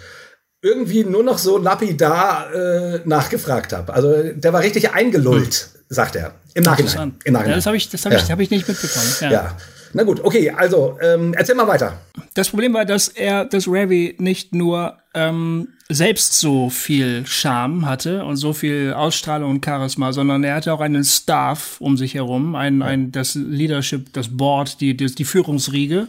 irgendwie 0.62 1.04
nur 1.04 1.22
noch 1.22 1.38
so 1.38 1.58
lapidar 1.58 2.52
äh, 2.52 3.00
nachgefragt 3.04 3.72
habe. 3.72 3.92
Also 3.92 4.32
der 4.32 4.52
war 4.52 4.62
richtig 4.62 4.92
eingelullt, 4.92 5.68
hm. 5.72 5.80
sagt 5.88 6.16
er. 6.16 6.34
Im 6.54 6.64
Nachhinein. 6.64 7.16
Im 7.24 7.34
Nachhinein. 7.34 7.50
Ja, 7.50 7.56
das 7.56 7.66
habe 7.66 7.76
ich, 7.76 7.90
das 7.90 8.04
hab 8.04 8.12
ja. 8.12 8.18
ich, 8.18 8.30
hab 8.30 8.40
ich 8.40 8.50
nicht 8.50 8.66
mitbekommen. 8.66 9.14
Ja. 9.20 9.30
ja. 9.30 9.56
Na 9.92 10.02
gut, 10.02 10.24
okay, 10.24 10.50
also 10.50 10.98
ähm, 11.00 11.34
erzähl 11.36 11.54
mal 11.54 11.68
weiter. 11.68 11.98
Das 12.34 12.48
Problem 12.48 12.74
war, 12.74 12.84
dass 12.84 13.08
er, 13.08 13.44
dass 13.44 13.66
Ravi 13.68 14.16
nicht 14.18 14.54
nur 14.54 14.98
ähm, 15.16 15.68
selbst 15.88 16.38
so 16.38 16.68
viel 16.68 17.26
Charme 17.26 17.86
hatte 17.86 18.24
und 18.24 18.36
so 18.36 18.52
viel 18.52 18.92
Ausstrahlung 18.92 19.50
und 19.50 19.64
Charisma, 19.64 20.12
sondern 20.12 20.44
er 20.44 20.56
hatte 20.56 20.72
auch 20.72 20.80
einen 20.80 21.04
Staff 21.04 21.80
um 21.80 21.96
sich 21.96 22.14
herum, 22.14 22.54
ein, 22.54 22.82
ein 22.82 23.12
das 23.12 23.34
Leadership, 23.34 24.12
das 24.12 24.36
Board, 24.36 24.80
die, 24.80 24.96
die, 24.96 25.06
die 25.06 25.24
Führungsriege 25.24 26.08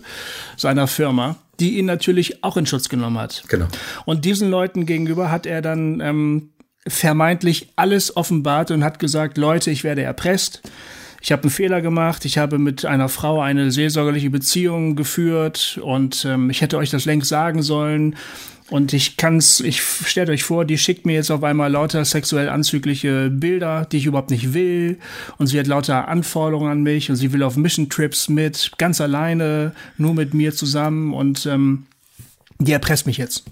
seiner 0.57 0.87
Firma, 0.87 1.37
die 1.59 1.77
ihn 1.77 1.85
natürlich 1.85 2.43
auch 2.43 2.57
in 2.57 2.65
Schutz 2.65 2.89
genommen 2.89 3.17
hat. 3.17 3.43
Genau. 3.47 3.67
Und 4.05 4.25
diesen 4.25 4.49
Leuten 4.51 4.85
gegenüber 4.85 5.31
hat 5.31 5.45
er 5.45 5.61
dann 5.61 6.01
ähm, 6.01 6.49
vermeintlich 6.85 7.69
alles 7.77 8.15
offenbart 8.17 8.71
und 8.71 8.83
hat 8.83 8.99
gesagt, 8.99 9.37
Leute, 9.37 9.71
ich 9.71 9.83
werde 9.83 10.01
erpresst 10.01 10.61
ich 11.21 11.31
habe 11.31 11.43
einen 11.43 11.51
Fehler 11.51 11.81
gemacht, 11.81 12.25
ich 12.25 12.37
habe 12.37 12.59
mit 12.59 12.85
einer 12.85 13.09
Frau 13.09 13.41
eine 13.41 13.71
seelsorgerliche 13.71 14.29
Beziehung 14.29 14.95
geführt 14.95 15.79
und 15.83 16.25
ähm, 16.25 16.49
ich 16.49 16.61
hätte 16.61 16.77
euch 16.77 16.89
das 16.89 17.05
längst 17.05 17.29
sagen 17.29 17.61
sollen. 17.63 18.15
Und 18.69 18.91
ich 18.91 19.15
kann's, 19.15 19.61
ich 19.61 19.81
stellt 19.81 20.29
euch 20.29 20.43
vor, 20.43 20.65
die 20.65 20.77
schickt 20.77 21.05
mir 21.05 21.13
jetzt 21.13 21.31
auf 21.31 21.43
einmal 21.43 21.71
lauter 21.71 22.03
sexuell 22.03 22.49
anzügliche 22.49 23.29
Bilder, 23.29 23.87
die 23.89 23.97
ich 23.97 24.05
überhaupt 24.05 24.29
nicht 24.29 24.53
will. 24.53 24.99
Und 25.37 25.47
sie 25.47 25.57
hat 25.59 25.67
lauter 25.67 26.09
Anforderungen 26.09 26.69
an 26.69 26.83
mich 26.83 27.09
und 27.09 27.15
sie 27.15 27.31
will 27.31 27.43
auf 27.43 27.55
Mission 27.55 27.89
Trips 27.89 28.27
mit, 28.27 28.71
ganz 28.77 28.99
alleine, 28.99 29.73
nur 29.97 30.13
mit 30.13 30.33
mir 30.33 30.53
zusammen 30.53 31.13
und 31.13 31.45
ähm, 31.45 31.85
die 32.59 32.73
erpresst 32.73 33.07
mich 33.07 33.17
jetzt. 33.17 33.45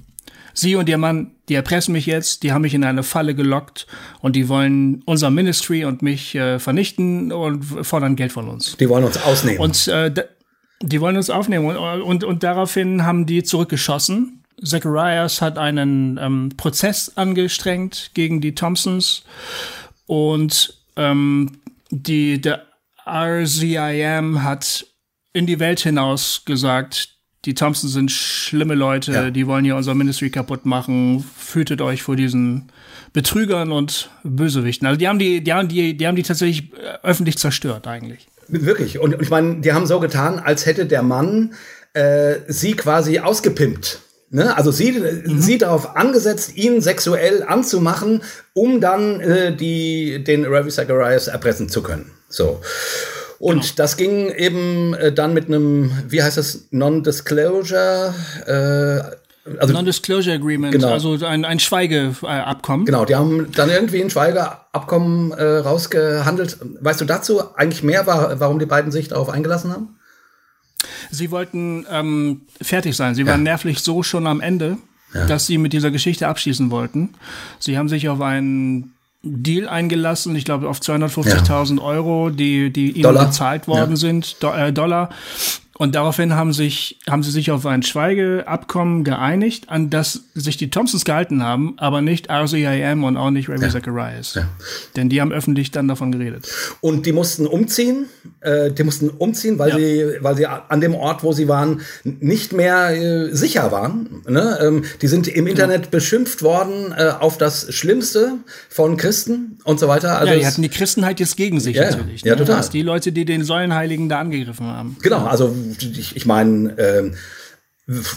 Sie 0.54 0.76
und 0.76 0.88
ihr 0.88 0.98
Mann, 0.98 1.32
die 1.50 1.54
erpressen 1.54 1.92
mich 1.92 2.06
jetzt, 2.06 2.44
die 2.44 2.54
haben 2.54 2.62
mich 2.62 2.74
in 2.74 2.84
eine 2.84 3.04
Falle 3.04 3.36
gelockt 3.36 3.88
und 4.22 4.36
die 4.38 4.48
wollen 4.48 5.02
unser 5.06 5.30
Ministry 5.30 5.84
und 5.84 6.02
mich 6.02 6.34
äh, 6.36 6.60
vernichten 6.60 7.32
und 7.32 7.64
fordern 7.64 8.16
Geld 8.16 8.32
von 8.32 8.48
uns. 8.48 8.78
Die 8.78 8.88
wollen 8.88 9.04
uns 9.04 9.18
ausnehmen. 9.22 9.60
Und 9.60 9.88
äh, 9.90 10.12
die 10.82 11.02
wollen 11.02 11.18
uns 11.18 11.30
aufnehmen 11.30 11.66
und, 11.66 12.02
und, 12.02 12.24
und 12.24 12.44
daraufhin 12.44 13.04
haben 13.04 13.26
die 13.26 13.44
zurückgeschossen. 13.44 14.45
Zacharias 14.64 15.42
hat 15.42 15.58
einen 15.58 16.18
ähm, 16.22 16.50
Prozess 16.56 17.12
angestrengt 17.16 18.12
gegen 18.14 18.42
die 18.42 18.56
Thompsons 18.56 19.24
und 20.06 20.78
ähm, 20.96 21.60
die 21.90 22.42
der 22.42 22.66
RZIM 23.08 24.44
hat 24.44 24.86
in 25.34 25.46
die 25.46 25.60
Welt 25.60 25.82
hinaus 25.82 26.44
gesagt, 26.46 27.10
die 27.46 27.54
Thompsons 27.54 27.94
sind 27.94 28.12
schlimme 28.12 28.74
Leute, 28.74 29.12
ja. 29.12 29.30
die 29.30 29.46
wollen 29.46 29.66
hier 29.66 29.76
unser 29.76 29.94
Ministry 29.94 30.32
kaputt 30.32 30.66
machen. 30.66 31.24
Fühtet 31.38 31.82
euch 31.82 32.02
vor 32.02 32.16
diesen 32.16 32.72
Betrügern 33.14 33.72
und 33.72 34.10
Bösewichten. 34.24 34.88
Also 34.88 34.98
die 34.98 35.08
haben 35.08 35.20
die, 35.20 35.44
die 35.44 35.54
haben 35.54 35.68
die, 35.68 35.96
die 35.96 36.08
haben 36.08 36.16
die 36.16 36.24
tatsächlich 36.24 36.74
äh, 36.74 36.98
öffentlich 37.04 37.38
zerstört 37.38 37.88
eigentlich. 37.88 38.28
Wirklich. 38.48 39.00
Und 39.00 39.22
ich 39.22 39.30
meine, 39.30 39.62
die 39.62 39.74
haben 39.74 39.86
so 39.86 40.00
getan, 40.00 40.40
als 40.40 40.66
hätte 40.66 40.86
der 40.86 41.04
Mann 41.04 41.54
äh, 41.94 42.38
sie 42.48 42.74
quasi 42.74 43.20
ausgepimpt. 43.20 44.02
Ne? 44.30 44.56
Also 44.56 44.72
sie, 44.72 44.92
mhm. 44.92 45.40
sie 45.40 45.58
darauf 45.58 45.96
angesetzt, 45.96 46.56
ihn 46.56 46.82
sexuell 46.82 47.44
anzumachen, 47.44 48.22
um 48.54 48.82
dann 48.82 49.22
äh, 49.22 49.56
die, 49.56 50.24
den 50.24 50.46
Ravi 50.46 50.70
Zacharias 50.70 51.28
erpressen 51.28 51.70
zu 51.70 51.84
können. 51.84 52.12
So. 52.28 52.62
Und 53.40 53.62
genau. 53.62 53.74
das 53.76 53.98
ging 53.98 54.30
eben 54.30 54.94
äh, 54.96 55.12
dann 55.12 55.34
mit 55.34 55.48
einem, 55.48 55.92
wie 56.08 56.24
heißt 56.24 56.38
das, 56.38 56.68
Non-Disclosure, 56.72 58.14
äh, 58.46 59.16
also, 59.60 59.74
Non-Disclosure 59.74 60.36
Agreement, 60.36 60.72
genau. 60.72 60.92
also 60.92 61.24
ein, 61.24 61.46
ein 61.46 61.60
Schweigeabkommen. 61.60 62.88
Genau, 62.88 63.06
die 63.06 63.16
haben 63.16 63.52
dann 63.52 63.70
irgendwie 63.70 64.02
ein 64.02 64.10
Schweigeabkommen 64.10 65.34
äh, 65.34 65.58
rausgehandelt. 65.58 66.58
Weißt 66.82 67.00
du 67.00 67.06
dazu 67.06 67.56
eigentlich 67.56 67.84
mehr, 67.84 68.08
warum 68.08 68.58
die 68.58 68.66
beiden 68.66 68.92
sich 68.92 69.10
darauf 69.10 69.30
eingelassen 69.30 69.72
haben? 69.72 70.00
Sie 71.12 71.32
wollten 71.32 71.86
ähm, 71.90 72.42
fertig 72.62 72.96
sein. 72.96 73.16
Sie 73.16 73.22
ja. 73.22 73.28
waren 73.28 73.44
nervlich 73.44 73.80
so 73.80 74.04
schon 74.04 74.28
am 74.28 74.42
Ende, 74.42 74.78
ja. 75.14 75.26
dass 75.26 75.46
sie 75.46 75.58
mit 75.58 75.74
dieser 75.74 75.92
Geschichte 75.92 76.28
abschließen 76.28 76.72
wollten. 76.72 77.14
Sie 77.60 77.78
haben 77.78 77.90
sich 77.90 78.10
auf 78.10 78.22
einen 78.22 78.96
Deal 79.24 79.68
eingelassen, 79.68 80.36
ich 80.36 80.46
glaube 80.46 80.70
auf 80.70 80.80
250.000 80.80 81.78
ja. 81.78 81.84
Euro, 81.84 82.30
die, 82.30 82.72
die 82.72 82.92
ihnen 82.92 83.04
Dollar. 83.04 83.26
bezahlt 83.26 83.68
worden 83.68 83.96
sind, 83.96 84.44
Do 84.44 84.52
äh, 84.52 84.72
Dollar. 84.72 85.10
Und 85.78 85.94
daraufhin 85.94 86.36
haben, 86.36 86.54
sich, 86.54 87.00
haben 87.10 87.22
sie 87.22 87.32
sich 87.32 87.52
auf 87.52 87.66
ein 87.66 87.84
Schweigeabkommen 87.84 89.04
geeinigt, 89.04 89.68
an 89.68 89.90
das 89.90 90.22
sich 90.34 90.56
die 90.56 90.70
Thompsons 90.70 91.04
gehalten 91.04 91.44
haben, 91.44 91.74
aber 91.78 92.02
nicht 92.02 92.30
RCIM 92.30 93.04
und 93.04 93.18
auch 93.18 93.30
nicht 93.30 93.50
Ravi 93.50 93.64
ja. 93.64 93.70
Zacharias. 93.70 94.36
Ja. 94.36 94.48
Denn 94.96 95.10
die 95.10 95.20
haben 95.20 95.34
öffentlich 95.34 95.72
dann 95.72 95.90
davon 95.90 96.14
geredet. 96.14 96.50
Und 96.80 97.06
die 97.06 97.12
mussten 97.12 97.46
umziehen, 97.46 98.06
äh, 98.40 98.72
die 98.72 98.84
mussten 98.84 99.10
umziehen, 99.10 99.60
weil, 99.60 99.72
ja. 99.72 99.78
sie, 99.78 100.06
weil 100.22 100.38
sie 100.38 100.46
an 100.46 100.80
dem 100.80 100.96
Ort, 100.96 101.24
wo 101.24 101.34
sie 101.34 101.50
waren, 101.50 101.82
nicht 102.04 102.54
mehr 102.54 102.92
äh, 102.92 103.36
sicher 103.36 103.74
waren. 103.74 104.24
Ne? 104.30 104.58
Ähm, 104.62 104.86
die 105.02 105.08
sind 105.08 105.28
im 105.28 105.46
Internet 105.46 105.92
beschimpft 105.92 106.42
worden 106.42 106.94
äh, 106.96 107.12
auf 107.20 107.38
das 107.38 107.74
Schlimmste 107.74 108.36
von 108.70 108.96
Christen 108.96 109.60
und 109.66 109.82
so 109.82 109.90
weiter. 109.90 110.20
Also 110.20 110.32
ja, 110.32 110.40
die 110.40 110.48
hatten 110.48 110.62
die 110.62 110.70
Christenheit 110.70 111.20
jetzt 111.20 111.36
gegen 111.36 111.60
sich 111.60 111.76
natürlich. 111.76 112.22
Ja, 112.22 112.36
ne? 112.36 112.38
total. 112.38 112.58
Das 112.58 112.70
die 112.70 112.82
Leute, 112.82 113.12
die 113.12 113.26
den 113.26 113.44
Säulenheiligen 113.44 114.08
da 114.08 114.20
angegriffen 114.20 114.68
haben. 114.68 114.96
Genau, 115.02 115.26
also 115.26 115.54
ich, 115.80 116.16
ich 116.16 116.26
meine, 116.26 116.78
ähm, 116.78 117.16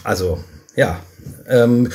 also 0.04 0.42
ja, 0.76 1.00
ähm, 1.46 1.90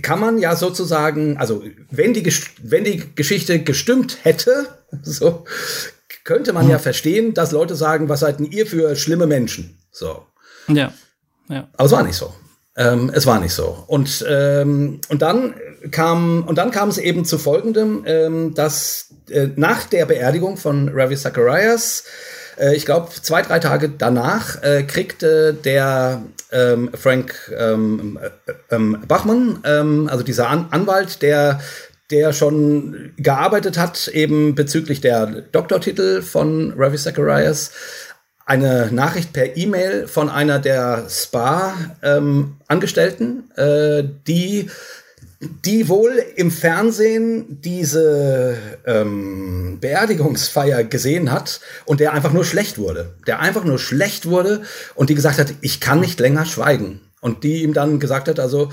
kann 0.00 0.20
man 0.20 0.38
ja 0.38 0.56
sozusagen, 0.56 1.36
also 1.36 1.62
wenn 1.90 2.14
die, 2.14 2.32
wenn 2.62 2.84
die 2.84 3.14
Geschichte 3.14 3.62
gestimmt 3.62 4.18
hätte, 4.22 4.68
so 5.02 5.44
könnte 6.24 6.52
man 6.52 6.64
hm. 6.64 6.70
ja 6.70 6.78
verstehen, 6.78 7.34
dass 7.34 7.52
Leute 7.52 7.74
sagen, 7.74 8.08
was 8.08 8.20
seid 8.20 8.38
denn 8.38 8.50
ihr 8.50 8.66
für 8.66 8.94
schlimme 8.96 9.26
Menschen? 9.26 9.78
So. 9.90 10.24
Ja. 10.68 10.92
ja. 11.48 11.68
Aber 11.74 11.86
es 11.86 11.92
war 11.92 12.02
nicht 12.02 12.16
so. 12.16 12.32
Ähm, 12.76 13.10
es 13.12 13.26
war 13.26 13.38
nicht 13.40 13.52
so. 13.52 13.84
Und, 13.86 14.24
ähm, 14.28 15.00
und 15.08 15.20
dann 15.20 15.54
kam, 15.90 16.44
und 16.44 16.56
dann 16.56 16.70
kam 16.70 16.88
es 16.88 16.96
eben 16.96 17.24
zu 17.24 17.36
folgendem, 17.38 18.04
ähm, 18.06 18.54
dass 18.54 19.08
äh, 19.28 19.48
nach 19.56 19.84
der 19.84 20.06
Beerdigung 20.06 20.56
von 20.56 20.88
Ravi 20.88 21.16
Zacharias 21.16 22.04
äh, 22.62 22.74
ich 22.74 22.86
glaube, 22.86 23.10
zwei, 23.10 23.42
drei 23.42 23.58
Tage 23.58 23.90
danach 23.90 24.62
äh, 24.62 24.84
kriegte 24.84 25.52
der 25.52 26.22
ähm, 26.52 26.90
Frank 26.94 27.52
ähm, 27.58 28.18
äh, 28.22 28.30
ähm, 28.74 29.02
Bachmann, 29.08 29.58
ähm, 29.64 30.08
also 30.10 30.22
dieser 30.22 30.48
An 30.48 30.68
Anwalt, 30.70 31.20
der 31.22 31.60
der 32.10 32.32
schon 32.34 33.12
gearbeitet 33.16 33.78
hat, 33.78 34.08
eben 34.08 34.54
bezüglich 34.54 35.00
der 35.00 35.24
Doktortitel 35.26 36.20
von 36.20 36.74
Ravi 36.76 36.98
Zacharias, 36.98 37.70
eine 38.44 38.92
Nachricht 38.92 39.32
per 39.32 39.56
E-Mail 39.56 40.06
von 40.08 40.28
einer 40.28 40.58
der 40.58 41.06
Spa-Angestellten, 41.08 43.44
ähm, 43.56 43.56
äh, 43.56 44.04
die 44.26 44.68
die 45.42 45.88
wohl 45.88 46.22
im 46.36 46.52
Fernsehen 46.52 47.60
diese 47.60 48.56
ähm, 48.86 49.78
Beerdigungsfeier 49.80 50.84
gesehen 50.84 51.32
hat 51.32 51.60
und 51.84 51.98
der 51.98 52.12
einfach 52.12 52.32
nur 52.32 52.44
schlecht 52.44 52.78
wurde. 52.78 53.14
Der 53.26 53.40
einfach 53.40 53.64
nur 53.64 53.80
schlecht 53.80 54.26
wurde 54.26 54.62
und 54.94 55.10
die 55.10 55.16
gesagt 55.16 55.38
hat, 55.38 55.54
ich 55.60 55.80
kann 55.80 56.00
nicht 56.00 56.20
länger 56.20 56.46
schweigen. 56.46 57.00
Und 57.20 57.44
die 57.44 57.62
ihm 57.62 57.72
dann 57.72 58.00
gesagt 58.00 58.28
hat, 58.28 58.40
also 58.40 58.70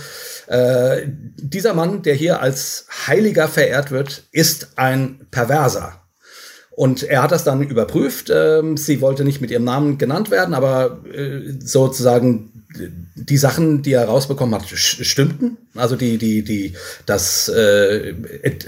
äh, 0.48 1.04
dieser 1.38 1.74
Mann, 1.74 2.02
der 2.02 2.16
hier 2.16 2.42
als 2.42 2.88
Heiliger 3.08 3.48
verehrt 3.48 3.92
wird, 3.92 4.24
ist 4.32 4.70
ein 4.76 5.28
Perverser. 5.30 6.02
Und 6.80 7.04
er 7.04 7.24
hat 7.24 7.34
das 7.34 7.44
dann 7.44 7.62
überprüft. 7.62 8.32
Ähm, 8.34 8.78
sie 8.78 9.02
wollte 9.02 9.26
nicht 9.26 9.42
mit 9.42 9.52
ihrem 9.52 9.66
Namen 9.66 9.98
genannt 9.98 10.32
werden, 10.32 10.54
aber 10.54 11.04
äh, 11.14 11.42
sozusagen 11.60 12.54
die 13.16 13.36
Sachen, 13.36 13.82
die 13.82 13.92
er 13.92 14.06
rausbekommen 14.06 14.56
hat, 14.56 14.70
stimmten. 14.70 15.58
Also 15.76 15.98
die, 15.98 16.18
die, 16.18 16.42
die, 16.42 16.78
das, 17.06 17.50
äh, 17.50 18.14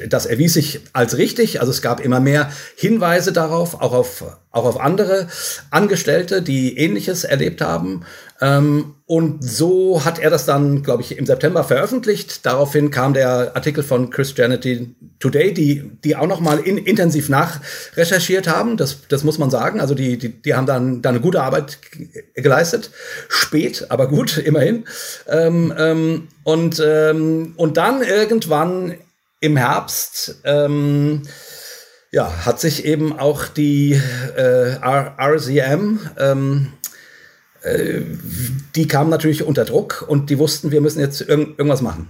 das 0.09 0.25
erwies 0.25 0.55
sich 0.55 0.81
als 0.91 1.17
richtig. 1.17 1.61
Also 1.61 1.71
es 1.71 1.81
gab 1.81 2.01
immer 2.01 2.19
mehr 2.19 2.51
Hinweise 2.75 3.31
darauf, 3.31 3.79
auch 3.79 3.93
auf, 3.93 4.25
auch 4.51 4.65
auf 4.65 4.81
andere 4.81 5.29
Angestellte, 5.69 6.41
die 6.41 6.77
Ähnliches 6.77 7.23
erlebt 7.23 7.61
haben. 7.61 8.01
Ähm, 8.41 8.95
und 9.05 9.43
so 9.43 10.03
hat 10.03 10.17
er 10.17 10.31
das 10.31 10.45
dann, 10.45 10.81
glaube 10.81 11.03
ich, 11.03 11.17
im 11.17 11.27
September 11.27 11.63
veröffentlicht. 11.63 12.45
Daraufhin 12.45 12.89
kam 12.89 13.13
der 13.13 13.55
Artikel 13.55 13.83
von 13.83 14.09
Christianity 14.09 14.95
Today, 15.19 15.53
die, 15.53 15.91
die 16.03 16.15
auch 16.15 16.25
noch 16.25 16.39
mal 16.39 16.57
in, 16.57 16.79
intensiv 16.79 17.29
nachrecherchiert 17.29 18.47
haben. 18.47 18.77
Das, 18.77 19.07
das 19.07 19.23
muss 19.23 19.37
man 19.37 19.51
sagen. 19.51 19.79
Also 19.79 19.93
die, 19.93 20.17
die, 20.17 20.29
die 20.29 20.55
haben 20.55 20.65
dann, 20.65 21.03
dann 21.03 21.15
eine 21.15 21.21
gute 21.21 21.43
Arbeit 21.43 21.77
geleistet. 22.33 22.89
Spät, 23.29 23.85
aber 23.89 24.07
gut, 24.07 24.37
immerhin. 24.45 24.85
Ähm, 25.27 25.71
ähm, 25.77 26.27
und, 26.43 26.81
ähm, 26.83 27.53
und 27.57 27.77
dann 27.77 28.01
irgendwann 28.01 28.95
im 29.39 29.55
Herbst 29.55 30.41
ähm, 30.45 31.23
ja, 32.11 32.45
hat 32.45 32.59
sich 32.59 32.85
eben 32.85 33.17
auch 33.17 33.45
die 33.45 33.99
äh, 34.35 34.75
RCM 34.81 35.99
ähm, 36.17 36.73
äh, 36.73 36.81
die 37.63 38.87
kamen 38.87 39.09
natürlich 39.09 39.43
unter 39.43 39.65
Druck 39.65 40.03
und 40.07 40.29
die 40.29 40.39
wussten, 40.39 40.71
wir 40.71 40.81
müssen 40.81 40.99
jetzt 40.99 41.21
irg 41.21 41.57
irgendwas 41.57 41.81
machen. 41.81 42.09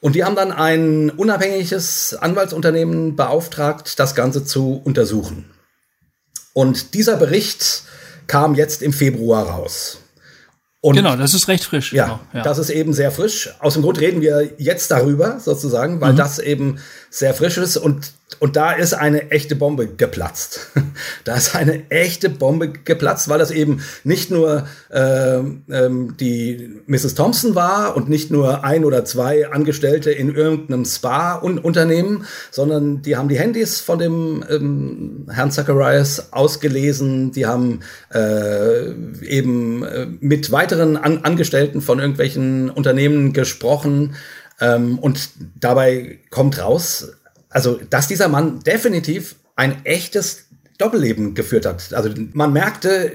Und 0.00 0.14
die 0.14 0.24
haben 0.24 0.36
dann 0.36 0.52
ein 0.52 1.10
unabhängiges 1.10 2.14
Anwaltsunternehmen 2.14 3.16
beauftragt, 3.16 3.98
das 3.98 4.14
Ganze 4.14 4.44
zu 4.44 4.80
untersuchen. 4.84 5.46
Und 6.52 6.94
dieser 6.94 7.16
Bericht 7.16 7.82
kam 8.26 8.54
jetzt 8.54 8.82
im 8.82 8.92
Februar 8.92 9.48
raus. 9.48 9.98
Und 10.80 10.96
genau, 10.96 11.16
das 11.16 11.34
ist 11.34 11.48
recht 11.48 11.64
frisch. 11.64 11.92
Ja, 11.92 12.04
genau, 12.04 12.20
ja, 12.34 12.42
das 12.42 12.58
ist 12.58 12.70
eben 12.70 12.92
sehr 12.92 13.10
frisch. 13.10 13.50
Aus 13.58 13.74
dem 13.74 13.82
Grund 13.82 14.00
reden 14.00 14.20
wir 14.20 14.52
jetzt 14.58 14.90
darüber 14.90 15.40
sozusagen, 15.40 16.00
weil 16.00 16.12
mhm. 16.12 16.16
das 16.16 16.38
eben 16.38 16.78
sehr 17.10 17.34
frisch 17.34 17.56
ist 17.56 17.76
und 17.76 18.12
und 18.38 18.56
da 18.56 18.72
ist 18.72 18.92
eine 18.92 19.30
echte 19.30 19.54
Bombe 19.54 19.86
geplatzt. 19.86 20.72
da 21.24 21.36
ist 21.36 21.54
eine 21.54 21.88
echte 21.90 22.28
Bombe 22.28 22.68
geplatzt, 22.68 23.28
weil 23.28 23.38
das 23.38 23.52
eben 23.52 23.82
nicht 24.02 24.30
nur 24.30 24.66
äh, 24.90 25.36
ähm, 25.38 26.16
die 26.18 26.82
Mrs. 26.86 27.14
Thompson 27.14 27.54
war 27.54 27.96
und 27.96 28.08
nicht 28.08 28.32
nur 28.32 28.64
ein 28.64 28.84
oder 28.84 29.04
zwei 29.04 29.48
Angestellte 29.48 30.10
in 30.10 30.34
irgendeinem 30.34 30.84
Spa-Unternehmen, 30.84 32.26
sondern 32.50 33.00
die 33.00 33.16
haben 33.16 33.28
die 33.28 33.38
Handys 33.38 33.80
von 33.80 33.98
dem 34.00 34.44
ähm, 34.50 35.28
Herrn 35.30 35.52
Zacharias 35.52 36.32
ausgelesen, 36.32 37.30
die 37.30 37.46
haben 37.46 37.80
äh, 38.12 38.90
eben 39.24 39.84
äh, 39.84 40.06
mit 40.20 40.50
weiteren 40.50 40.96
An 40.96 41.18
Angestellten 41.18 41.80
von 41.80 42.00
irgendwelchen 42.00 42.70
Unternehmen 42.70 43.32
gesprochen. 43.32 44.14
Ähm, 44.60 44.98
und 44.98 45.30
dabei 45.58 46.18
kommt 46.30 46.60
raus, 46.60 47.12
also 47.56 47.80
dass 47.88 48.06
dieser 48.06 48.28
Mann 48.28 48.60
definitiv 48.60 49.36
ein 49.54 49.82
echtes 49.86 50.44
Doppelleben 50.76 51.34
geführt 51.34 51.64
hat. 51.64 51.94
Also 51.94 52.10
man 52.34 52.52
merkte, 52.52 53.12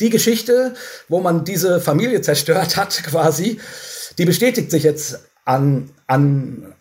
die 0.00 0.10
Geschichte, 0.10 0.74
wo 1.08 1.20
man 1.20 1.44
diese 1.44 1.80
Familie 1.80 2.20
zerstört 2.20 2.76
hat, 2.76 2.90
quasi, 3.06 3.60
die 4.18 4.24
bestätigt 4.24 4.72
sich 4.72 4.82
jetzt 4.82 5.20
an, 5.44 5.90
an, 6.08 6.74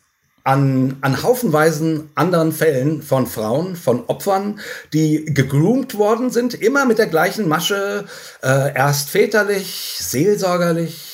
an, 0.43 0.97
an 1.01 1.21
haufenweisen 1.21 2.09
anderen 2.15 2.51
Fällen 2.51 3.03
von 3.03 3.27
Frauen, 3.27 3.75
von 3.75 4.05
Opfern, 4.07 4.59
die 4.91 5.23
gegroomt 5.23 5.99
worden 5.99 6.31
sind, 6.31 6.55
immer 6.55 6.85
mit 6.85 6.97
der 6.97 7.05
gleichen 7.05 7.47
Masche, 7.47 8.05
äh, 8.41 8.73
erst 8.73 9.11
väterlich, 9.11 9.97
seelsorgerlich, 9.99 11.12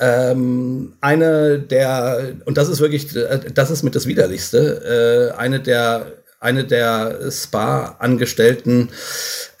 ähm, 0.00 0.94
eine 1.00 1.58
der, 1.58 2.32
und 2.46 2.56
das 2.56 2.68
ist 2.68 2.80
wirklich, 2.80 3.14
äh, 3.14 3.40
das 3.54 3.70
ist 3.70 3.82
mit 3.82 3.94
das 3.94 4.06
Widerlichste, 4.06 5.32
äh, 5.34 5.38
eine 5.38 5.60
der 5.60 6.06
eine 6.40 6.64
der 6.64 7.30
Spa-Angestellten 7.30 8.88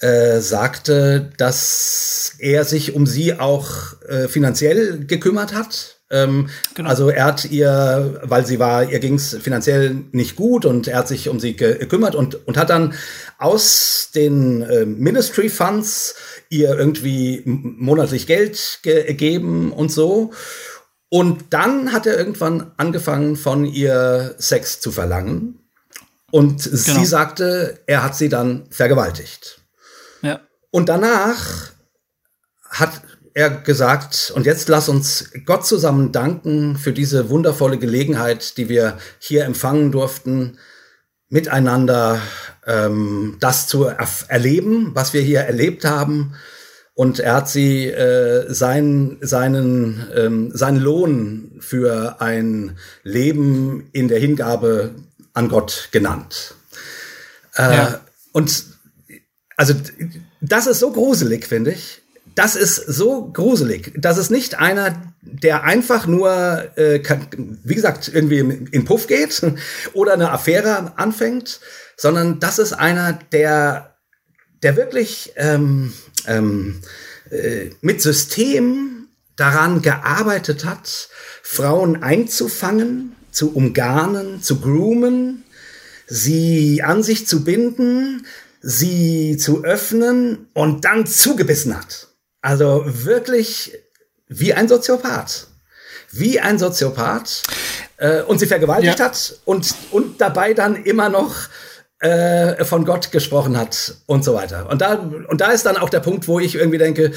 äh, 0.00 0.40
sagte, 0.40 1.30
dass 1.36 2.32
er 2.38 2.64
sich 2.64 2.94
um 2.94 3.06
sie 3.06 3.38
auch 3.38 4.00
äh, 4.08 4.28
finanziell 4.28 5.04
gekümmert 5.04 5.52
hat. 5.52 5.98
Ähm, 6.10 6.48
genau. 6.74 6.88
Also 6.88 7.10
er 7.10 7.24
hat 7.24 7.44
ihr, 7.44 8.20
weil 8.22 8.46
sie 8.46 8.58
war, 8.58 8.90
ihr 8.90 8.98
ging 8.98 9.14
es 9.14 9.36
finanziell 9.36 9.94
nicht 10.10 10.34
gut 10.36 10.64
und 10.64 10.88
er 10.88 10.98
hat 10.98 11.08
sich 11.08 11.28
um 11.28 11.38
sie 11.38 11.54
gekümmert 11.54 12.14
und, 12.14 12.46
und 12.48 12.56
hat 12.56 12.70
dann 12.70 12.94
aus 13.38 14.08
den 14.14 14.62
äh, 14.62 14.86
Ministry 14.86 15.50
Funds 15.50 16.16
ihr 16.50 16.76
irgendwie 16.76 17.42
monatlich 17.44 18.26
Geld 18.26 18.80
gegeben 18.82 19.72
und 19.72 19.90
so. 19.90 20.32
Und 21.08 21.46
dann 21.50 21.92
hat 21.92 22.06
er 22.06 22.18
irgendwann 22.18 22.72
angefangen, 22.76 23.36
von 23.36 23.64
ihr 23.64 24.34
Sex 24.38 24.80
zu 24.80 24.92
verlangen. 24.92 25.58
Und 26.30 26.62
genau. 26.64 26.76
sie 26.76 27.06
sagte, 27.06 27.80
er 27.86 28.02
hat 28.02 28.16
sie 28.16 28.28
dann 28.28 28.66
vergewaltigt. 28.70 29.60
Ja. 30.22 30.40
Und 30.70 30.88
danach 30.88 31.70
hat 32.68 33.02
er 33.34 33.50
gesagt, 33.50 34.32
und 34.34 34.46
jetzt 34.46 34.68
lass 34.68 34.88
uns 34.88 35.30
Gott 35.46 35.66
zusammen 35.66 36.12
danken 36.12 36.76
für 36.76 36.92
diese 36.92 37.30
wundervolle 37.30 37.78
Gelegenheit, 37.78 38.56
die 38.56 38.68
wir 38.68 38.98
hier 39.18 39.44
empfangen 39.44 39.92
durften, 39.92 40.58
miteinander 41.28 42.20
ähm, 42.70 43.36
das 43.40 43.66
zu 43.66 43.84
er 43.84 44.06
erleben, 44.28 44.92
was 44.94 45.12
wir 45.12 45.22
hier 45.22 45.40
erlebt 45.40 45.84
haben. 45.84 46.34
Und 46.94 47.18
er 47.18 47.34
hat 47.34 47.48
sie 47.48 47.86
äh, 47.86 48.52
sein, 48.52 49.16
seinen, 49.20 50.06
ähm, 50.14 50.50
seinen 50.54 50.80
Lohn 50.80 51.52
für 51.60 52.20
ein 52.20 52.76
Leben 53.02 53.88
in 53.92 54.08
der 54.08 54.20
Hingabe 54.20 54.94
an 55.32 55.48
Gott 55.48 55.88
genannt. 55.92 56.54
Äh, 57.56 57.62
ja. 57.62 58.00
Und 58.32 58.64
also 59.56 59.74
das 60.40 60.66
ist 60.66 60.78
so 60.78 60.92
gruselig, 60.92 61.46
finde 61.46 61.72
ich. 61.72 62.02
Das 62.34 62.54
ist 62.54 62.76
so 62.76 63.30
gruselig. 63.32 63.92
Das 63.96 64.18
ist 64.18 64.30
nicht 64.30 64.58
einer, 64.58 65.02
der 65.20 65.64
einfach 65.64 66.06
nur, 66.06 66.70
äh, 66.76 67.00
kann, 67.00 67.26
wie 67.64 67.74
gesagt, 67.74 68.10
irgendwie 68.12 68.38
in 68.38 68.84
Puff 68.84 69.06
geht 69.06 69.42
oder 69.94 70.14
eine 70.14 70.30
Affäre 70.30 70.92
anfängt, 70.96 71.60
sondern 72.00 72.40
das 72.40 72.58
ist 72.58 72.72
einer, 72.72 73.12
der, 73.12 73.94
der 74.62 74.76
wirklich 74.76 75.34
ähm, 75.36 75.92
ähm, 76.26 76.80
äh, 77.30 77.68
mit 77.82 78.00
System 78.00 79.08
daran 79.36 79.82
gearbeitet 79.82 80.64
hat, 80.64 81.10
Frauen 81.42 82.02
einzufangen, 82.02 83.14
zu 83.32 83.54
umgarnen, 83.54 84.42
zu 84.42 84.60
groomen, 84.60 85.44
sie 86.06 86.82
an 86.82 87.02
sich 87.02 87.26
zu 87.26 87.44
binden, 87.44 88.26
sie 88.62 89.36
zu 89.36 89.62
öffnen 89.62 90.48
und 90.54 90.86
dann 90.86 91.06
zugebissen 91.06 91.76
hat. 91.76 92.08
Also 92.40 92.82
wirklich 92.86 93.72
wie 94.26 94.54
ein 94.54 94.68
Soziopath. 94.68 95.48
Wie 96.12 96.40
ein 96.40 96.58
Soziopath. 96.58 97.42
Äh, 97.98 98.22
und 98.22 98.38
sie 98.38 98.46
vergewaltigt 98.46 98.98
ja. 98.98 99.04
hat 99.04 99.38
und, 99.44 99.74
und 99.90 100.22
dabei 100.22 100.54
dann 100.54 100.82
immer 100.82 101.10
noch 101.10 101.36
äh, 102.00 102.64
von 102.64 102.86
Gott 102.86 103.12
gesprochen 103.12 103.58
hat 103.58 103.94
und 104.06 104.24
so 104.24 104.34
weiter. 104.34 104.68
Und 104.70 104.80
da, 104.80 104.94
und 104.94 105.40
da 105.40 105.50
ist 105.50 105.66
dann 105.66 105.76
auch 105.76 105.90
der 105.90 106.00
Punkt, 106.00 106.28
wo 106.28 106.40
ich 106.40 106.54
irgendwie 106.54 106.78
denke, 106.78 107.12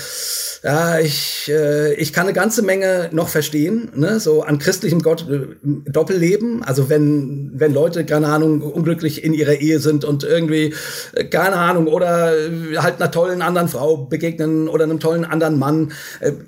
ja, 0.62 1.00
ich, 1.00 1.50
äh, 1.50 1.94
ich 1.94 2.12
kann 2.12 2.26
eine 2.26 2.34
ganze 2.34 2.62
Menge 2.64 3.10
noch 3.14 3.30
verstehen, 3.30 3.92
ne? 3.96 4.20
so 4.20 4.44
an 4.44 4.60
christlichem 4.60 5.02
Gott, 5.02 5.26
äh, 5.30 5.56
Doppelleben. 5.64 6.64
Also 6.64 6.90
wenn, 6.90 7.52
wenn 7.54 7.74
Leute, 7.74 8.06
keine 8.06 8.28
Ahnung, 8.28 8.62
unglücklich 8.62 9.24
in 9.24 9.34
ihrer 9.34 9.54
Ehe 9.54 9.80
sind 9.80 10.04
und 10.04 10.26
irgendwie, 10.26 10.74
äh, 11.14 11.24
keine 11.26 11.56
Ahnung, 11.56 11.88
oder 11.88 12.34
äh, 12.38 12.78
halt 12.78 13.02
einer 13.02 13.10
tollen 13.10 13.42
anderen 13.42 13.70
Frau 13.70 13.96
begegnen 13.96 14.68
oder 14.68 14.84
einem 14.84 15.00
tollen 15.00 15.24
anderen 15.24 15.58
Mann. 15.58 15.94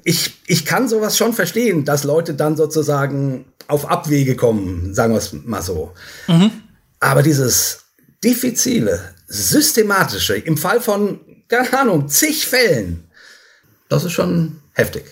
Ich, 0.03 0.33
ich 0.45 0.65
kann 0.65 0.89
sowas 0.89 1.17
schon 1.17 1.31
verstehen, 1.31 1.85
dass 1.85 2.03
Leute 2.03 2.33
dann 2.33 2.57
sozusagen 2.57 3.45
auf 3.67 3.89
Abwege 3.89 4.35
kommen, 4.35 4.93
sagen 4.93 5.13
wir 5.13 5.19
es 5.19 5.31
mal 5.31 5.61
so. 5.61 5.93
Mhm. 6.27 6.51
Aber 6.99 7.23
dieses 7.23 7.84
diffizile, 8.23 9.15
systematische, 9.27 10.35
im 10.35 10.57
Fall 10.57 10.81
von, 10.81 11.19
keine 11.47 11.79
Ahnung, 11.79 12.07
zig 12.07 12.45
Fällen, 12.45 13.09
das 13.89 14.03
ist 14.03 14.13
schon 14.13 14.61
heftig. 14.73 15.05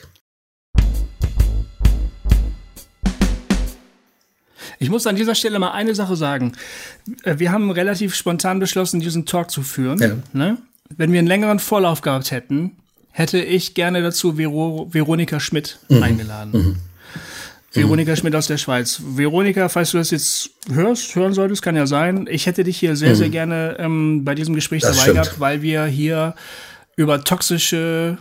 Ich 4.80 4.90
muss 4.90 5.08
an 5.08 5.16
dieser 5.16 5.34
Stelle 5.34 5.60
mal 5.60 5.72
eine 5.72 5.96
Sache 5.96 6.18
sagen. 6.18 6.54
Äh, 7.24 7.40
wir 7.40 7.52
haben 7.52 7.72
relativ 7.72 8.16
spontan 8.16 8.60
beschlossen, 8.60 9.00
diesen 9.00 9.26
Talk 9.26 9.50
zu 9.50 9.64
führen. 9.64 10.00
Ja. 10.00 10.18
Ne? 10.34 10.58
Wenn 10.90 11.14
wir 11.14 11.20
einen 11.20 11.28
längeren 11.28 11.60
Vorlauf 11.60 12.02
gehabt 12.02 12.32
hätten, 12.32 12.78
hätte 13.12 13.40
ich 13.40 13.76
gerne 13.76 14.02
dazu 14.02 14.34
Vero 14.34 14.90
Veronika 14.92 15.40
Schmidt 15.40 15.80
mhm. 15.88 16.04
eingeladen. 16.04 16.52
Mhm. 16.52 16.76
Veronika 17.74 18.16
Schmidt 18.16 18.36
aus 18.36 18.48
der 18.48 18.58
Schweiz. 18.58 19.02
Veronika, 19.04 19.68
falls 19.68 19.92
du 19.92 19.98
das 19.98 20.12
jetzt 20.12 20.52
hörst, 20.72 21.16
hören 21.16 21.34
solltest, 21.34 21.62
kann 21.62 21.76
ja 21.76 21.88
sein. 21.88 22.28
Ich 22.30 22.46
hätte 22.46 22.64
dich 22.64 22.78
hier 22.78 22.96
sehr, 22.96 23.12
mhm. 23.12 23.16
sehr 23.16 23.30
gerne 23.30 23.76
ähm, 23.80 24.24
bei 24.24 24.36
diesem 24.36 24.54
Gespräch 24.54 24.84
das 24.84 24.92
dabei 24.92 25.02
stimmt. 25.02 25.24
gehabt, 25.24 25.40
weil 25.40 25.62
wir 25.62 25.86
hier 25.86 26.36
über 26.96 27.24
toxische 27.24 28.20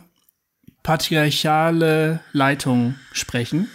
patriarchale 0.82 2.20
Leitung 2.32 2.94
sprechen. 3.12 3.68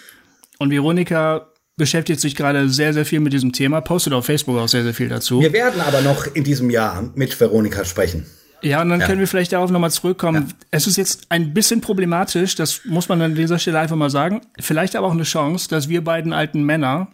Und 0.58 0.72
Veronika 0.72 1.52
beschäftigt 1.78 2.20
sich 2.20 2.36
gerade 2.36 2.70
sehr, 2.70 2.94
sehr 2.94 3.06
viel 3.06 3.20
mit 3.20 3.34
diesem 3.34 3.54
Thema, 3.54 3.82
postet 3.82 4.14
auf 4.14 4.26
Facebook 4.26 4.58
auch 4.58 4.68
sehr, 4.68 4.84
sehr 4.84 4.96
viel 4.96 5.10
dazu. 5.10 5.42
Wir 5.42 5.54
werden 5.54 5.80
aber 5.82 6.02
noch 6.02 6.26
in 6.26 6.44
diesem 6.44 6.72
Jahr 6.72 7.12
mit 7.14 7.40
Veronika 7.40 7.86
sprechen. 7.86 8.26
Ja, 8.62 8.82
und 8.82 8.90
dann 8.90 9.00
ja. 9.00 9.06
können 9.06 9.20
wir 9.20 9.28
vielleicht 9.28 9.54
darauf 9.54 9.70
nochmal 9.70 9.92
zurückkommen. 9.92 10.48
Ja. 10.48 10.56
Es 10.72 10.88
ist 10.88 10.98
jetzt 10.98 11.28
ein 11.30 11.54
bisschen 11.54 11.82
problematisch, 11.82 12.56
das 12.56 12.82
muss 12.86 13.08
man 13.08 13.22
an 13.22 13.36
dieser 13.36 13.60
Stelle 13.60 13.80
einfach 13.80 13.96
mal 13.96 14.10
sagen. 14.10 14.42
Vielleicht 14.60 14.96
aber 14.96 15.08
auch 15.08 15.12
eine 15.12 15.24
Chance, 15.24 15.70
dass 15.70 15.90
wir 15.90 16.04
beiden 16.04 16.34
alten 16.34 16.64
Männer 16.64 17.08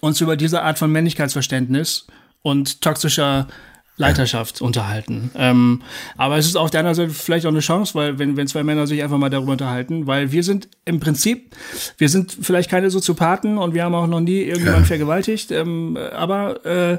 uns 0.00 0.20
über 0.20 0.36
diese 0.36 0.62
Art 0.62 0.78
von 0.78 0.90
Männlichkeitsverständnis 0.90 2.06
und 2.42 2.80
toxischer 2.80 3.46
Leiterschaft 3.96 4.60
ja. 4.60 4.66
unterhalten. 4.66 5.30
Ähm, 5.36 5.82
aber 6.16 6.38
es 6.38 6.46
ist 6.46 6.56
auf 6.56 6.70
der 6.70 6.80
anderen 6.80 6.94
Seite 6.94 7.10
vielleicht 7.10 7.46
auch 7.46 7.50
eine 7.50 7.60
Chance, 7.60 7.94
weil 7.94 8.18
wenn, 8.18 8.36
wenn 8.36 8.48
zwei 8.48 8.62
Männer 8.64 8.86
sich 8.86 9.02
einfach 9.02 9.18
mal 9.18 9.28
darüber 9.28 9.52
unterhalten, 9.52 10.06
weil 10.06 10.32
wir 10.32 10.42
sind 10.42 10.68
im 10.84 10.98
Prinzip, 10.98 11.54
wir 11.98 12.08
sind 12.08 12.36
vielleicht 12.40 12.70
keine 12.70 12.90
Soziopathen 12.90 13.58
und 13.58 13.74
wir 13.74 13.84
haben 13.84 13.94
auch 13.94 14.06
noch 14.06 14.20
nie 14.20 14.42
irgendjemand 14.42 14.86
vergewaltigt, 14.86 15.52
ähm, 15.52 15.96
aber 15.96 16.64
äh, 16.64 16.98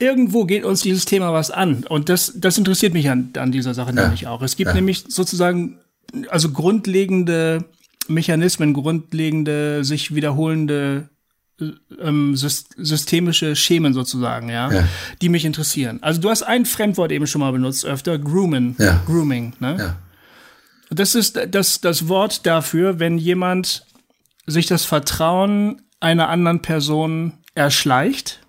irgendwo 0.00 0.44
geht 0.44 0.64
uns 0.64 0.80
dieses 0.80 1.04
Thema 1.04 1.32
was 1.32 1.50
an 1.50 1.84
und 1.88 2.08
das, 2.08 2.32
das 2.36 2.58
interessiert 2.58 2.92
mich 2.92 3.08
an, 3.10 3.30
an 3.36 3.52
dieser 3.52 3.74
Sache 3.74 3.94
ja. 3.94 4.02
nämlich 4.02 4.26
auch. 4.26 4.42
Es 4.42 4.56
gibt 4.56 4.74
nämlich 4.74 5.04
sozusagen 5.08 5.78
also 6.28 6.50
grundlegende 6.50 7.64
Mechanismen, 8.08 8.74
grundlegende, 8.74 9.84
sich 9.84 10.14
wiederholende 10.14 11.08
ähm, 12.00 12.34
systemische 12.36 13.54
Schemen 13.54 13.92
sozusagen, 13.92 14.48
ja, 14.48 14.72
ja, 14.72 14.88
die 15.20 15.28
mich 15.28 15.44
interessieren. 15.44 15.98
Also 16.02 16.20
du 16.20 16.30
hast 16.30 16.42
ein 16.42 16.64
Fremdwort 16.64 17.12
eben 17.12 17.26
schon 17.26 17.40
mal 17.40 17.52
benutzt 17.52 17.84
öfter, 17.84 18.18
Groomen, 18.18 18.76
ja. 18.78 19.02
Grooming, 19.06 19.52
ne? 19.60 19.76
Ja. 19.78 19.96
Das 20.92 21.14
ist 21.14 21.38
das, 21.50 21.80
das 21.80 22.08
Wort 22.08 22.46
dafür, 22.46 22.98
wenn 22.98 23.16
jemand 23.16 23.86
sich 24.46 24.66
das 24.66 24.84
Vertrauen 24.84 25.82
einer 26.00 26.28
anderen 26.28 26.62
Person 26.62 27.34
erschleicht. 27.54 28.40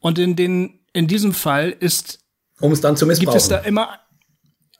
Und 0.00 0.18
in 0.18 0.36
den, 0.36 0.80
in 0.92 1.06
diesem 1.06 1.34
Fall 1.34 1.70
ist, 1.70 2.20
um 2.60 2.72
es 2.72 2.80
dann 2.80 2.96
zu 2.96 3.06
missbrauchen. 3.06 3.32
Gibt 3.32 3.42
es 3.42 3.48
da 3.48 3.58
immer, 3.58 3.98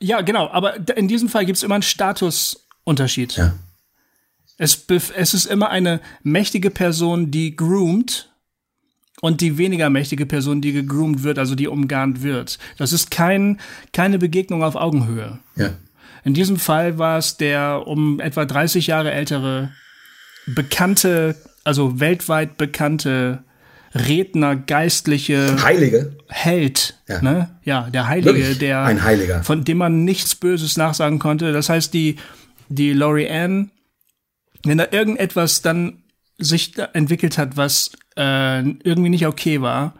ja, 0.01 0.21
genau, 0.21 0.49
aber 0.51 0.77
in 0.97 1.09
diesem 1.09 1.29
Fall 1.29 1.45
gibt 1.47 1.57
es 1.57 1.62
immer 1.62 1.77
einen 1.77 1.83
Statusunterschied. 1.83 3.37
Ja. 3.37 3.55
Es, 4.57 4.87
es 4.88 5.35
ist 5.35 5.45
immer 5.45 5.71
eine 5.71 6.01
mächtige 6.23 6.71
Person, 6.71 7.31
die 7.31 7.55
groomt 7.55 8.33
und 9.21 9.41
die 9.41 9.59
weniger 9.59 9.91
mächtige 9.91 10.27
Person, 10.27 10.61
die 10.61 10.73
gegroomt 10.73 11.23
wird, 11.23 11.38
also 11.38 11.55
die 11.55 11.69
umgarnt 11.69 12.23
wird. 12.23 12.59
Das 12.77 12.93
ist 12.93 13.11
kein, 13.11 13.61
keine 13.93 14.19
Begegnung 14.19 14.62
auf 14.64 14.75
Augenhöhe. 14.75 15.38
Ja. 15.57 15.71
In 16.25 16.35
diesem 16.35 16.59
Fall 16.59 16.99
war 16.99 17.19
es 17.19 17.37
der 17.37 17.87
um 17.87 18.21
etwa 18.21 18.45
30 18.45 18.88
Jahre 18.88 19.12
ältere, 19.12 19.73
bekannte, 20.47 21.37
also 21.64 22.01
weltweit 22.01 22.57
bekannte 22.57 23.45
Redner, 23.94 24.57
geistliche 24.57 25.62
Heilige 25.62 26.16
Held, 26.29 26.94
ja, 27.09 27.22
ne? 27.22 27.51
ja 27.64 27.88
der 27.90 28.07
Heilige, 28.09 28.35
Wirklich? 28.35 28.59
der 28.59 28.83
ein 28.83 29.03
Heiliger, 29.03 29.42
von 29.42 29.64
dem 29.64 29.79
man 29.79 30.05
nichts 30.05 30.35
Böses 30.35 30.77
nachsagen 30.77 31.18
konnte. 31.18 31.53
Das 31.53 31.68
heißt, 31.68 31.94
die 31.94 32.16
die 32.68 32.92
Laurie 32.92 33.29
Ann 33.29 33.70
wenn 34.64 34.79
da 34.79 34.87
irgendetwas 34.90 35.62
dann 35.62 36.03
sich 36.38 36.79
entwickelt 36.92 37.38
hat, 37.38 37.57
was 37.57 37.90
äh, 38.16 38.61
irgendwie 38.61 39.09
nicht 39.11 39.27
okay 39.27 39.61
war, 39.61 39.94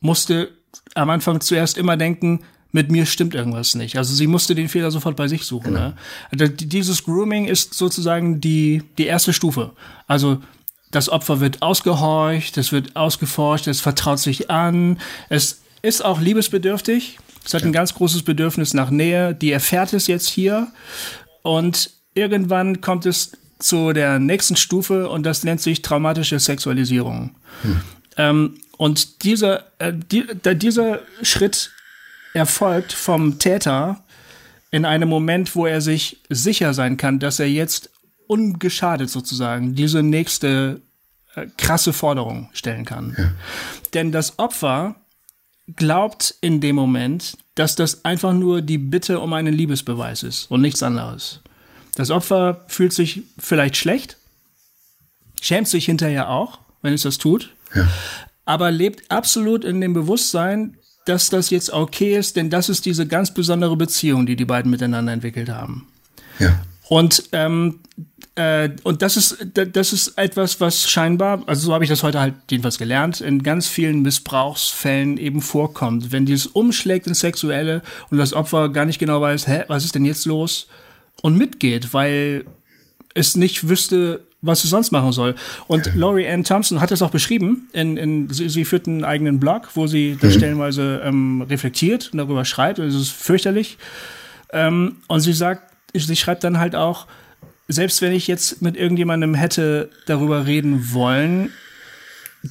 musste 0.00 0.50
am 0.94 1.10
Anfang 1.10 1.40
zuerst 1.40 1.78
immer 1.78 1.96
denken, 1.96 2.40
mit 2.72 2.90
mir 2.90 3.04
stimmt 3.04 3.34
irgendwas 3.34 3.74
nicht. 3.74 3.96
Also 3.96 4.14
sie 4.14 4.28
musste 4.28 4.54
den 4.54 4.68
Fehler 4.68 4.90
sofort 4.90 5.16
bei 5.16 5.26
sich 5.26 5.44
suchen. 5.44 5.74
Genau. 5.74 5.88
Ne? 5.88 5.96
Also 6.30 6.46
dieses 6.46 7.02
Grooming 7.02 7.46
ist 7.46 7.74
sozusagen 7.74 8.40
die, 8.40 8.82
die 8.96 9.06
erste 9.06 9.32
Stufe. 9.32 9.72
Also 10.06 10.40
das 10.90 11.08
Opfer 11.08 11.40
wird 11.40 11.62
ausgehorcht, 11.62 12.56
es 12.58 12.72
wird 12.72 12.96
ausgeforscht, 12.96 13.66
es 13.66 13.80
vertraut 13.80 14.18
sich 14.18 14.50
an, 14.50 14.98
es 15.28 15.62
ist 15.82 16.04
auch 16.04 16.20
liebesbedürftig, 16.20 17.18
es 17.44 17.54
hat 17.54 17.62
ja. 17.62 17.68
ein 17.68 17.72
ganz 17.72 17.94
großes 17.94 18.22
Bedürfnis 18.22 18.74
nach 18.74 18.90
Nähe, 18.90 19.34
die 19.34 19.52
erfährt 19.52 19.92
es 19.92 20.06
jetzt 20.06 20.28
hier 20.28 20.68
und 21.42 21.90
irgendwann 22.14 22.80
kommt 22.80 23.06
es 23.06 23.32
zu 23.58 23.92
der 23.92 24.18
nächsten 24.18 24.56
Stufe 24.56 25.08
und 25.08 25.24
das 25.24 25.44
nennt 25.44 25.60
sich 25.60 25.82
traumatische 25.82 26.40
Sexualisierung. 26.40 27.36
Hm. 27.62 27.80
Ähm, 28.16 28.54
und 28.76 29.24
dieser, 29.24 29.64
äh, 29.78 29.92
die, 29.92 30.24
dieser 30.54 31.00
Schritt 31.22 31.70
erfolgt 32.32 32.92
vom 32.92 33.38
Täter 33.38 34.02
in 34.70 34.84
einem 34.84 35.08
Moment, 35.08 35.54
wo 35.54 35.66
er 35.66 35.80
sich 35.80 36.18
sicher 36.28 36.74
sein 36.74 36.96
kann, 36.96 37.18
dass 37.18 37.40
er 37.40 37.48
jetzt 37.48 37.89
ungeschadet 38.30 39.10
sozusagen 39.10 39.74
diese 39.74 40.04
nächste 40.04 40.80
äh, 41.34 41.46
krasse 41.58 41.92
Forderung 41.92 42.48
stellen 42.52 42.84
kann. 42.84 43.16
Ja. 43.18 43.32
Denn 43.92 44.12
das 44.12 44.38
Opfer 44.38 44.94
glaubt 45.74 46.36
in 46.40 46.60
dem 46.60 46.76
Moment, 46.76 47.36
dass 47.56 47.74
das 47.74 48.04
einfach 48.04 48.32
nur 48.32 48.62
die 48.62 48.78
Bitte 48.78 49.18
um 49.18 49.32
einen 49.32 49.52
Liebesbeweis 49.52 50.22
ist 50.22 50.48
und 50.48 50.60
nichts 50.60 50.80
anderes. 50.82 51.40
Das 51.96 52.10
Opfer 52.10 52.64
fühlt 52.68 52.92
sich 52.92 53.24
vielleicht 53.36 53.76
schlecht, 53.76 54.16
schämt 55.40 55.66
sich 55.66 55.84
hinterher 55.86 56.30
auch, 56.30 56.60
wenn 56.82 56.94
es 56.94 57.02
das 57.02 57.18
tut, 57.18 57.52
ja. 57.74 57.88
aber 58.44 58.70
lebt 58.70 59.10
absolut 59.10 59.64
in 59.64 59.80
dem 59.80 59.92
Bewusstsein, 59.92 60.76
dass 61.04 61.30
das 61.30 61.50
jetzt 61.50 61.72
okay 61.72 62.16
ist, 62.16 62.36
denn 62.36 62.48
das 62.48 62.68
ist 62.68 62.86
diese 62.86 63.08
ganz 63.08 63.34
besondere 63.34 63.76
Beziehung, 63.76 64.24
die 64.24 64.36
die 64.36 64.44
beiden 64.44 64.70
miteinander 64.70 65.12
entwickelt 65.12 65.48
haben. 65.48 65.88
Ja. 66.38 66.60
Und 66.90 67.22
ähm, 67.32 67.80
äh, 68.34 68.68
und 68.82 69.00
das 69.00 69.16
ist 69.16 69.46
das 69.54 69.94
ist 69.94 70.18
etwas, 70.18 70.60
was 70.60 70.90
scheinbar, 70.90 71.42
also 71.46 71.66
so 71.66 71.72
habe 71.72 71.84
ich 71.84 71.90
das 71.90 72.02
heute 72.02 72.20
halt 72.20 72.34
jedenfalls 72.50 72.76
gelernt, 72.76 73.22
in 73.22 73.42
ganz 73.42 73.66
vielen 73.66 74.02
Missbrauchsfällen 74.02 75.16
eben 75.16 75.40
vorkommt, 75.40 76.12
wenn 76.12 76.26
dieses 76.26 76.46
umschlägt 76.46 77.06
ins 77.06 77.20
Sexuelle 77.20 77.80
und 78.10 78.18
das 78.18 78.34
Opfer 78.34 78.68
gar 78.68 78.84
nicht 78.84 78.98
genau 78.98 79.22
weiß, 79.22 79.48
hä, 79.48 79.64
was 79.68 79.84
ist 79.86 79.94
denn 79.94 80.04
jetzt 80.04 80.26
los? 80.26 80.68
und 81.22 81.36
mitgeht, 81.36 81.92
weil 81.92 82.44
es 83.14 83.36
nicht 83.36 83.68
wüsste, 83.68 84.24
was 84.42 84.64
es 84.64 84.70
sonst 84.70 84.90
machen 84.90 85.12
soll. 85.12 85.34
Und 85.66 85.94
Laurie 85.94 86.26
Ann 86.26 86.44
Thompson 86.44 86.80
hat 86.80 86.90
das 86.90 87.02
auch 87.02 87.10
beschrieben. 87.10 87.68
In, 87.72 87.96
in, 87.96 88.30
sie, 88.30 88.48
sie 88.48 88.64
führt 88.64 88.86
einen 88.86 89.04
eigenen 89.04 89.38
Blog, 89.38 89.68
wo 89.74 89.86
sie 89.86 90.16
das 90.20 90.34
mhm. 90.34 90.38
stellenweise 90.38 91.02
ähm, 91.04 91.42
reflektiert 91.42 92.10
und 92.12 92.18
darüber 92.18 92.44
schreibt. 92.44 92.78
Es 92.78 92.94
ist 92.94 93.10
fürchterlich. 93.10 93.76
Ähm, 94.52 94.96
und 95.08 95.20
sie 95.20 95.32
sagt, 95.32 95.69
sie 95.94 96.16
schreibt 96.16 96.44
dann 96.44 96.58
halt 96.58 96.74
auch, 96.74 97.06
selbst 97.68 98.02
wenn 98.02 98.12
ich 98.12 98.26
jetzt 98.26 98.62
mit 98.62 98.76
irgendjemandem 98.76 99.34
hätte 99.34 99.90
darüber 100.06 100.46
reden 100.46 100.92
wollen, 100.92 101.50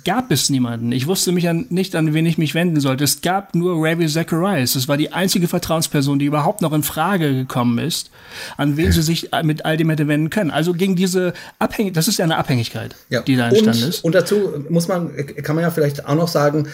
gab 0.05 0.31
es 0.31 0.49
niemanden. 0.49 0.91
Ich 0.91 1.07
wusste 1.07 1.31
mich 1.31 1.49
an, 1.49 1.65
nicht, 1.69 1.95
an 1.95 2.13
wen 2.13 2.25
ich 2.25 2.37
mich 2.37 2.53
wenden 2.53 2.79
sollte. 2.79 3.03
Es 3.03 3.21
gab 3.21 3.55
nur 3.55 3.83
Ravi 3.83 4.07
Zacharias. 4.07 4.73
Das 4.73 4.87
war 4.87 4.97
die 4.97 5.13
einzige 5.13 5.47
Vertrauensperson, 5.47 6.19
die 6.19 6.25
überhaupt 6.25 6.61
noch 6.61 6.73
in 6.73 6.83
Frage 6.83 7.33
gekommen 7.33 7.79
ist, 7.79 8.11
an 8.57 8.77
wen 8.77 8.91
sie 8.91 9.01
sich 9.01 9.31
mit 9.43 9.65
all 9.65 9.77
dem 9.77 9.89
hätte 9.89 10.07
wenden 10.07 10.29
können. 10.29 10.51
Also 10.51 10.73
gegen 10.73 10.95
diese 10.95 11.33
Abhängigkeit, 11.57 11.97
das 11.97 12.07
ist 12.07 12.19
ja 12.19 12.25
eine 12.25 12.37
Abhängigkeit, 12.37 12.95
ja. 13.09 13.21
die 13.21 13.35
da 13.35 13.49
entstanden 13.49 13.83
und, 13.83 13.89
ist. 13.89 14.03
Und 14.03 14.15
dazu 14.15 14.63
muss 14.69 14.87
man, 14.87 15.11
kann 15.41 15.55
man 15.55 15.63
ja 15.63 15.71
vielleicht 15.71 16.05
auch 16.05 16.15
noch 16.15 16.27
sagen, 16.27 16.67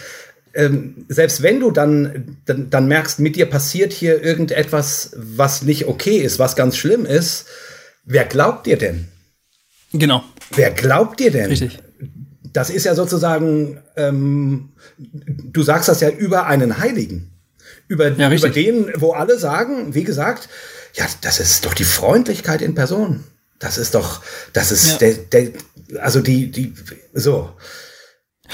ähm, 0.56 1.04
selbst 1.08 1.42
wenn 1.42 1.60
du 1.60 1.70
dann, 1.70 2.38
dann, 2.46 2.70
dann 2.70 2.88
merkst, 2.88 3.20
mit 3.20 3.36
dir 3.36 3.46
passiert 3.46 3.92
hier 3.92 4.22
irgendetwas, 4.22 5.12
was 5.14 5.62
nicht 5.62 5.86
okay 5.86 6.16
ist, 6.16 6.38
was 6.38 6.56
ganz 6.56 6.76
schlimm 6.76 7.04
ist, 7.04 7.46
wer 8.04 8.24
glaubt 8.24 8.66
dir 8.66 8.78
denn? 8.78 9.08
Genau. 9.92 10.24
Wer 10.54 10.70
glaubt 10.70 11.20
dir 11.20 11.30
denn? 11.30 11.50
Richtig. 11.50 11.78
Das 12.52 12.70
ist 12.70 12.84
ja 12.84 12.94
sozusagen, 12.94 13.82
ähm, 13.96 14.70
du 14.96 15.62
sagst 15.62 15.90
das 15.90 16.00
ja 16.00 16.08
über 16.08 16.46
einen 16.46 16.78
Heiligen. 16.78 17.32
Über, 17.88 18.10
ja, 18.12 18.32
über 18.32 18.48
den, 18.48 18.90
wo 18.96 19.12
alle 19.12 19.38
sagen, 19.38 19.94
wie 19.94 20.04
gesagt, 20.04 20.48
ja, 20.94 21.04
das 21.20 21.38
ist 21.38 21.66
doch 21.66 21.74
die 21.74 21.84
Freundlichkeit 21.84 22.62
in 22.62 22.74
Person. 22.74 23.24
Das 23.58 23.76
ist 23.76 23.94
doch, 23.94 24.22
das 24.54 24.72
ist 24.72 24.92
ja. 24.92 24.96
der, 24.98 25.14
der, 25.14 25.52
also 26.00 26.20
die, 26.20 26.50
die, 26.50 26.72
so. 27.12 27.50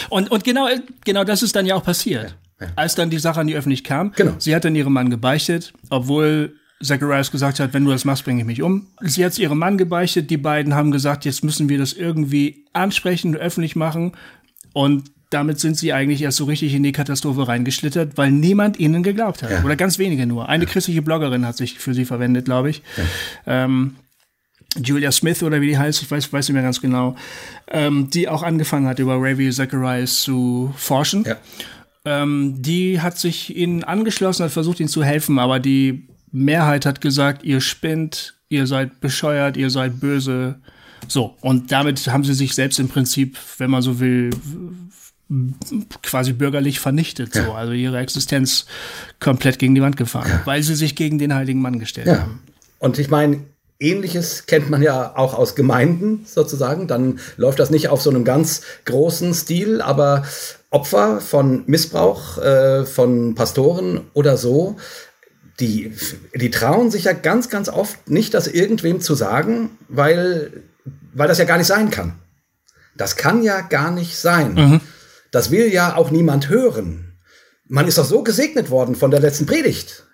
Und, 0.08 0.30
und 0.30 0.44
genau, 0.44 0.68
genau 1.04 1.24
das 1.24 1.42
ist 1.42 1.56
dann 1.56 1.66
ja 1.66 1.74
auch 1.74 1.84
passiert. 1.84 2.34
Ja, 2.60 2.66
ja. 2.66 2.72
Als 2.76 2.94
dann 2.94 3.10
die 3.10 3.18
Sache 3.18 3.40
an 3.40 3.46
die 3.46 3.54
Öffentlichkeit 3.54 3.92
kam, 3.92 4.12
genau. 4.12 4.34
sie 4.38 4.54
hat 4.54 4.64
dann 4.64 4.76
ihrem 4.76 4.92
Mann 4.92 5.10
gebeichtet, 5.10 5.72
obwohl 5.90 6.54
Zacharias 6.82 7.30
gesagt 7.30 7.60
hat, 7.60 7.72
wenn 7.74 7.84
du 7.84 7.90
das 7.90 8.04
machst, 8.04 8.24
bringe 8.24 8.40
ich 8.40 8.46
mich 8.46 8.62
um. 8.62 8.88
Sie 9.00 9.24
hat 9.24 9.38
ihrem 9.38 9.58
Mann 9.58 9.78
gebeichtet, 9.78 10.30
die 10.30 10.36
beiden 10.36 10.74
haben 10.74 10.90
gesagt, 10.90 11.24
jetzt 11.24 11.44
müssen 11.44 11.68
wir 11.68 11.78
das 11.78 11.92
irgendwie 11.92 12.66
ansprechen, 12.72 13.36
öffentlich 13.36 13.76
machen. 13.76 14.12
Und 14.72 15.10
damit 15.30 15.60
sind 15.60 15.78
sie 15.78 15.92
eigentlich 15.92 16.22
erst 16.22 16.36
so 16.36 16.44
richtig 16.44 16.74
in 16.74 16.82
die 16.82 16.92
Katastrophe 16.92 17.48
reingeschlittert, 17.48 18.18
weil 18.18 18.30
niemand 18.30 18.78
ihnen 18.78 19.02
geglaubt 19.02 19.42
hat. 19.42 19.50
Ja. 19.50 19.64
Oder 19.64 19.76
ganz 19.76 19.98
wenige 19.98 20.26
nur. 20.26 20.48
Eine 20.48 20.66
christliche 20.66 21.02
Bloggerin 21.02 21.46
hat 21.46 21.56
sich 21.56 21.78
für 21.78 21.94
sie 21.94 22.04
verwendet, 22.04 22.44
glaube 22.44 22.70
ich. 22.70 22.82
Ähm, 23.46 23.96
Julia 24.76 25.12
Smith 25.12 25.42
oder 25.42 25.60
wie 25.60 25.68
die 25.68 25.78
heißt, 25.78 26.02
ich 26.02 26.10
weiß, 26.10 26.32
weiß 26.32 26.48
nicht 26.48 26.54
mehr 26.54 26.62
ganz 26.62 26.80
genau, 26.80 27.16
ähm, 27.70 28.08
die 28.10 28.28
auch 28.28 28.42
angefangen 28.42 28.86
hat, 28.86 28.98
über 28.98 29.16
Ravi 29.16 29.50
Zacharias 29.50 30.22
zu 30.22 30.72
forschen. 30.76 31.24
Ja. 31.24 31.36
Ähm, 32.04 32.56
die 32.58 33.00
hat 33.00 33.18
sich 33.18 33.56
ihnen 33.56 33.84
angeschlossen, 33.84 34.44
hat 34.44 34.52
versucht, 34.52 34.80
ihnen 34.80 34.88
zu 34.88 35.04
helfen, 35.04 35.38
aber 35.38 35.60
die 35.60 36.08
Mehrheit 36.32 36.86
hat 36.86 37.00
gesagt, 37.00 37.44
ihr 37.44 37.60
spinnt, 37.60 38.34
ihr 38.48 38.66
seid 38.66 39.00
bescheuert, 39.00 39.56
ihr 39.56 39.70
seid 39.70 40.00
böse. 40.00 40.60
So, 41.06 41.36
und 41.40 41.70
damit 41.70 42.06
haben 42.08 42.24
sie 42.24 42.34
sich 42.34 42.54
selbst 42.54 42.80
im 42.80 42.88
Prinzip, 42.88 43.36
wenn 43.58 43.70
man 43.70 43.82
so 43.82 44.00
will, 44.00 44.30
quasi 46.02 46.32
bürgerlich 46.32 46.80
vernichtet, 46.80 47.34
ja. 47.34 47.44
so, 47.44 47.52
also 47.52 47.72
ihre 47.72 47.98
Existenz 47.98 48.66
komplett 49.20 49.58
gegen 49.58 49.74
die 49.74 49.82
Wand 49.82 49.96
gefahren, 49.96 50.28
ja. 50.28 50.42
weil 50.44 50.62
sie 50.62 50.74
sich 50.74 50.94
gegen 50.96 51.18
den 51.18 51.34
heiligen 51.34 51.60
Mann 51.60 51.78
gestellt 51.78 52.08
haben. 52.08 52.40
Und 52.78 52.98
ich 52.98 53.10
meine, 53.10 53.40
Ähnliches 53.82 54.46
kennt 54.46 54.70
man 54.70 54.82
ja 54.82 55.16
auch 55.16 55.34
aus 55.34 55.54
Gemeinden 55.54 56.24
sozusagen. 56.26 56.86
Dann 56.86 57.18
läuft 57.36 57.58
das 57.58 57.70
nicht 57.70 57.88
auf 57.88 58.00
so 58.00 58.10
einem 58.10 58.24
ganz 58.24 58.62
großen 58.84 59.34
Stil, 59.34 59.80
aber 59.82 60.24
Opfer 60.70 61.20
von 61.20 61.64
Missbrauch 61.66 62.38
äh, 62.38 62.86
von 62.86 63.34
Pastoren 63.34 64.02
oder 64.14 64.36
so, 64.36 64.76
die, 65.60 65.92
die 66.34 66.50
trauen 66.50 66.90
sich 66.90 67.04
ja 67.04 67.12
ganz, 67.12 67.50
ganz 67.50 67.68
oft 67.68 68.10
nicht, 68.10 68.32
das 68.34 68.46
irgendwem 68.46 69.00
zu 69.00 69.14
sagen, 69.14 69.70
weil, 69.88 70.62
weil 71.12 71.28
das 71.28 71.38
ja 71.38 71.44
gar 71.44 71.58
nicht 71.58 71.66
sein 71.66 71.90
kann. 71.90 72.14
Das 72.96 73.16
kann 73.16 73.42
ja 73.42 73.60
gar 73.60 73.90
nicht 73.90 74.16
sein. 74.16 74.54
Mhm. 74.54 74.80
Das 75.30 75.50
will 75.50 75.72
ja 75.72 75.96
auch 75.96 76.10
niemand 76.10 76.48
hören. 76.48 77.18
Man 77.68 77.86
ist 77.86 77.98
doch 77.98 78.04
so 78.04 78.22
gesegnet 78.22 78.70
worden 78.70 78.94
von 78.94 79.10
der 79.10 79.20
letzten 79.20 79.46
Predigt. 79.46 80.04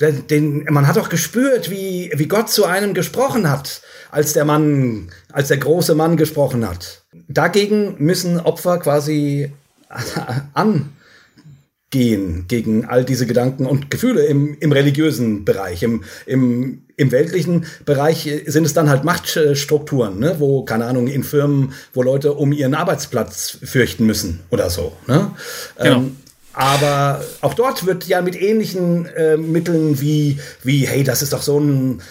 Den, 0.00 0.64
man 0.70 0.86
hat 0.86 0.96
doch 0.96 1.08
gespürt, 1.08 1.70
wie, 1.70 2.12
wie 2.14 2.28
Gott 2.28 2.50
zu 2.50 2.64
einem 2.64 2.94
gesprochen 2.94 3.50
hat, 3.50 3.82
als 4.10 4.32
der 4.32 4.44
Mann, 4.44 5.08
als 5.32 5.48
der 5.48 5.56
große 5.56 5.94
Mann 5.94 6.16
gesprochen 6.16 6.68
hat. 6.68 7.02
Dagegen 7.28 7.96
müssen 7.98 8.38
Opfer 8.38 8.78
quasi 8.78 9.52
angehen, 10.54 12.44
gegen 12.46 12.84
all 12.84 13.04
diese 13.04 13.26
Gedanken 13.26 13.66
und 13.66 13.90
Gefühle 13.90 14.24
im, 14.26 14.56
im 14.60 14.70
religiösen 14.70 15.44
Bereich. 15.44 15.82
Im, 15.82 16.04
im, 16.26 16.82
Im 16.96 17.10
weltlichen 17.10 17.66
Bereich 17.84 18.30
sind 18.46 18.64
es 18.64 18.74
dann 18.74 18.88
halt 18.88 19.02
Machtstrukturen, 19.02 20.20
ne? 20.20 20.36
wo, 20.38 20.62
keine 20.64 20.86
Ahnung, 20.86 21.08
in 21.08 21.24
Firmen, 21.24 21.72
wo 21.92 22.02
Leute 22.02 22.34
um 22.34 22.52
ihren 22.52 22.74
Arbeitsplatz 22.74 23.58
fürchten 23.62 24.06
müssen 24.06 24.40
oder 24.50 24.70
so. 24.70 24.92
Ne? 25.08 25.32
Genau. 25.78 25.96
Ähm, 25.96 26.16
aber 26.58 27.24
auch 27.40 27.54
dort 27.54 27.86
wird 27.86 28.08
ja 28.08 28.20
mit 28.20 28.34
ähnlichen 28.34 29.06
äh, 29.06 29.36
Mitteln 29.36 30.00
wie, 30.00 30.40
wie, 30.64 30.88
hey, 30.88 31.04
das 31.04 31.22
ist 31.22 31.32
doch 31.32 31.42
so 31.42 31.60
ein, 31.60 32.02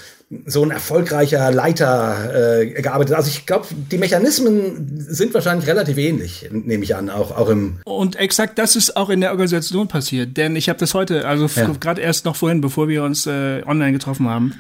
so 0.46 0.64
ein 0.64 0.72
erfolgreicher 0.72 1.52
Leiter 1.52 2.62
äh, 2.62 2.82
gearbeitet. 2.82 3.18
Also 3.18 3.28
ich 3.28 3.46
glaube, 3.46 3.68
die 3.92 3.98
Mechanismen 3.98 5.06
sind 5.06 5.34
wahrscheinlich 5.34 5.68
relativ 5.68 5.98
ähnlich, 5.98 6.48
nehme 6.50 6.86
ich 6.86 6.96
an, 6.96 7.10
auch, 7.10 7.36
auch 7.36 7.50
im. 7.50 7.80
Und 7.84 8.16
exakt 8.16 8.58
das 8.58 8.78
ist 8.78 8.96
auch 8.96 9.10
in 9.10 9.20
der 9.20 9.32
Organisation 9.32 9.90
passiert. 9.90 10.38
Denn 10.38 10.56
ich 10.56 10.70
habe 10.70 10.80
das 10.80 10.94
heute, 10.94 11.28
also 11.28 11.48
ja. 11.60 11.70
gerade 11.78 12.00
erst 12.00 12.24
noch 12.24 12.38
vorhin, 12.38 12.62
bevor 12.62 12.88
wir 12.88 13.04
uns 13.04 13.28
äh, 13.28 13.64
online 13.66 13.92
getroffen 13.92 14.30
haben, 14.30 14.54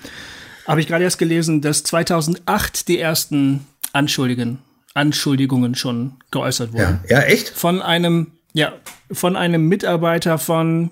habe 0.67 0.81
ich 0.81 0.87
gerade 0.87 1.05
erst 1.05 1.17
gelesen, 1.17 1.61
dass 1.61 1.83
2008 1.83 2.89
die 2.89 2.99
ersten 2.99 3.65
Anschuldigungen, 3.93 4.59
Anschuldigungen 4.95 5.75
schon 5.75 6.15
geäußert 6.31 6.73
wurden. 6.73 6.99
Ja, 7.07 7.19
ja 7.19 7.21
echt? 7.21 7.47
Von 7.47 7.81
einem 7.81 8.33
ja, 8.53 8.73
von 9.11 9.35
einem 9.35 9.67
Mitarbeiter 9.67 10.37
von 10.37 10.91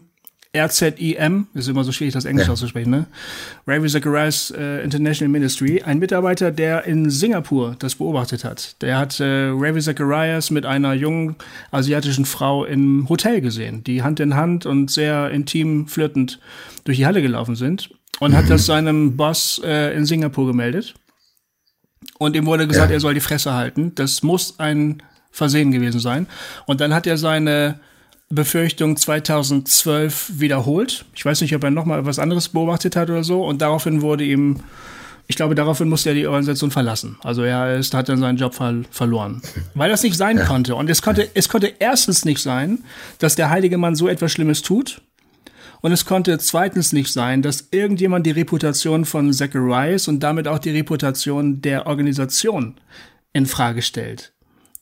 RZIM, 0.55 1.47
ist 1.53 1.67
immer 1.67 1.83
so 1.83 1.91
schwierig, 1.91 2.13
das 2.13 2.25
Englisch 2.25 2.47
ja. 2.47 2.53
auszusprechen, 2.53 2.89
ne? 2.89 3.05
Ravi 3.67 3.89
Zacharias 3.89 4.51
äh, 4.51 4.83
International 4.83 5.29
Ministry, 5.29 5.81
ein 5.81 5.99
Mitarbeiter, 5.99 6.51
der 6.51 6.85
in 6.85 7.09
Singapur 7.09 7.75
das 7.79 7.95
beobachtet 7.95 8.43
hat. 8.43 8.81
Der 8.81 8.97
hat 8.97 9.19
äh, 9.19 9.49
Ravi 9.49 9.81
Zacharias 9.81 10.51
mit 10.51 10.65
einer 10.65 10.93
jungen 10.93 11.35
asiatischen 11.71 12.25
Frau 12.25 12.63
im 12.63 13.09
Hotel 13.09 13.41
gesehen, 13.41 13.83
die 13.83 14.01
Hand 14.01 14.19
in 14.19 14.35
Hand 14.35 14.65
und 14.65 14.89
sehr 14.89 15.29
intim 15.31 15.87
flirtend 15.87 16.39
durch 16.85 16.97
die 16.97 17.05
Halle 17.05 17.21
gelaufen 17.21 17.55
sind 17.55 17.89
und 18.19 18.31
mhm. 18.31 18.37
hat 18.37 18.49
das 18.49 18.65
seinem 18.65 19.17
Boss 19.17 19.61
äh, 19.63 19.95
in 19.95 20.05
Singapur 20.05 20.47
gemeldet. 20.47 20.95
Und 22.17 22.35
ihm 22.35 22.45
wurde 22.45 22.67
gesagt, 22.67 22.91
ja. 22.91 22.95
er 22.95 22.99
soll 22.99 23.13
die 23.13 23.19
Fresse 23.19 23.53
halten. 23.53 23.93
Das 23.95 24.23
muss 24.23 24.59
ein 24.59 25.01
Versehen 25.35 25.71
gewesen 25.71 25.99
sein. 25.99 26.27
Und 26.65 26.79
dann 26.79 26.93
hat 26.93 27.05
er 27.05 27.17
seine 27.17 27.79
Befürchtung 28.29 28.95
2012 28.95 30.39
wiederholt. 30.39 31.05
Ich 31.13 31.25
weiß 31.25 31.41
nicht, 31.41 31.53
ob 31.53 31.63
er 31.63 31.71
nochmal 31.71 32.05
was 32.05 32.19
anderes 32.19 32.49
beobachtet 32.49 32.95
hat 32.95 33.09
oder 33.09 33.23
so. 33.23 33.43
Und 33.45 33.61
daraufhin 33.61 34.01
wurde 34.01 34.23
ihm, 34.23 34.61
ich 35.27 35.35
glaube, 35.35 35.53
daraufhin 35.53 35.89
musste 35.89 36.09
er 36.09 36.15
die 36.15 36.25
Organisation 36.25 36.71
verlassen. 36.71 37.17
Also 37.21 37.43
er 37.43 37.75
ist, 37.75 37.93
hat 37.93 38.07
dann 38.07 38.19
seinen 38.19 38.37
Job 38.37 38.55
ver 38.55 38.83
verloren. 38.91 39.41
Weil 39.73 39.89
das 39.89 40.03
nicht 40.03 40.15
sein 40.15 40.37
ja. 40.37 40.45
konnte. 40.45 40.75
Und 40.75 40.89
es 40.89 41.01
konnte, 41.01 41.29
es 41.33 41.49
konnte 41.49 41.73
erstens 41.79 42.23
nicht 42.23 42.39
sein, 42.39 42.79
dass 43.19 43.35
der 43.35 43.49
heilige 43.49 43.77
Mann 43.77 43.95
so 43.95 44.07
etwas 44.07 44.31
Schlimmes 44.31 44.61
tut. 44.61 45.01
Und 45.81 45.91
es 45.91 46.05
konnte 46.05 46.37
zweitens 46.39 46.93
nicht 46.93 47.11
sein, 47.11 47.41
dass 47.41 47.67
irgendjemand 47.71 48.25
die 48.25 48.31
Reputation 48.31 49.03
von 49.03 49.33
Zacharias 49.33 50.07
und 50.07 50.21
damit 50.21 50.47
auch 50.47 50.59
die 50.59 50.71
Reputation 50.71 51.61
der 51.61 51.87
Organisation 51.87 52.75
in 53.33 53.45
Frage 53.45 53.81
stellt. 53.81 54.31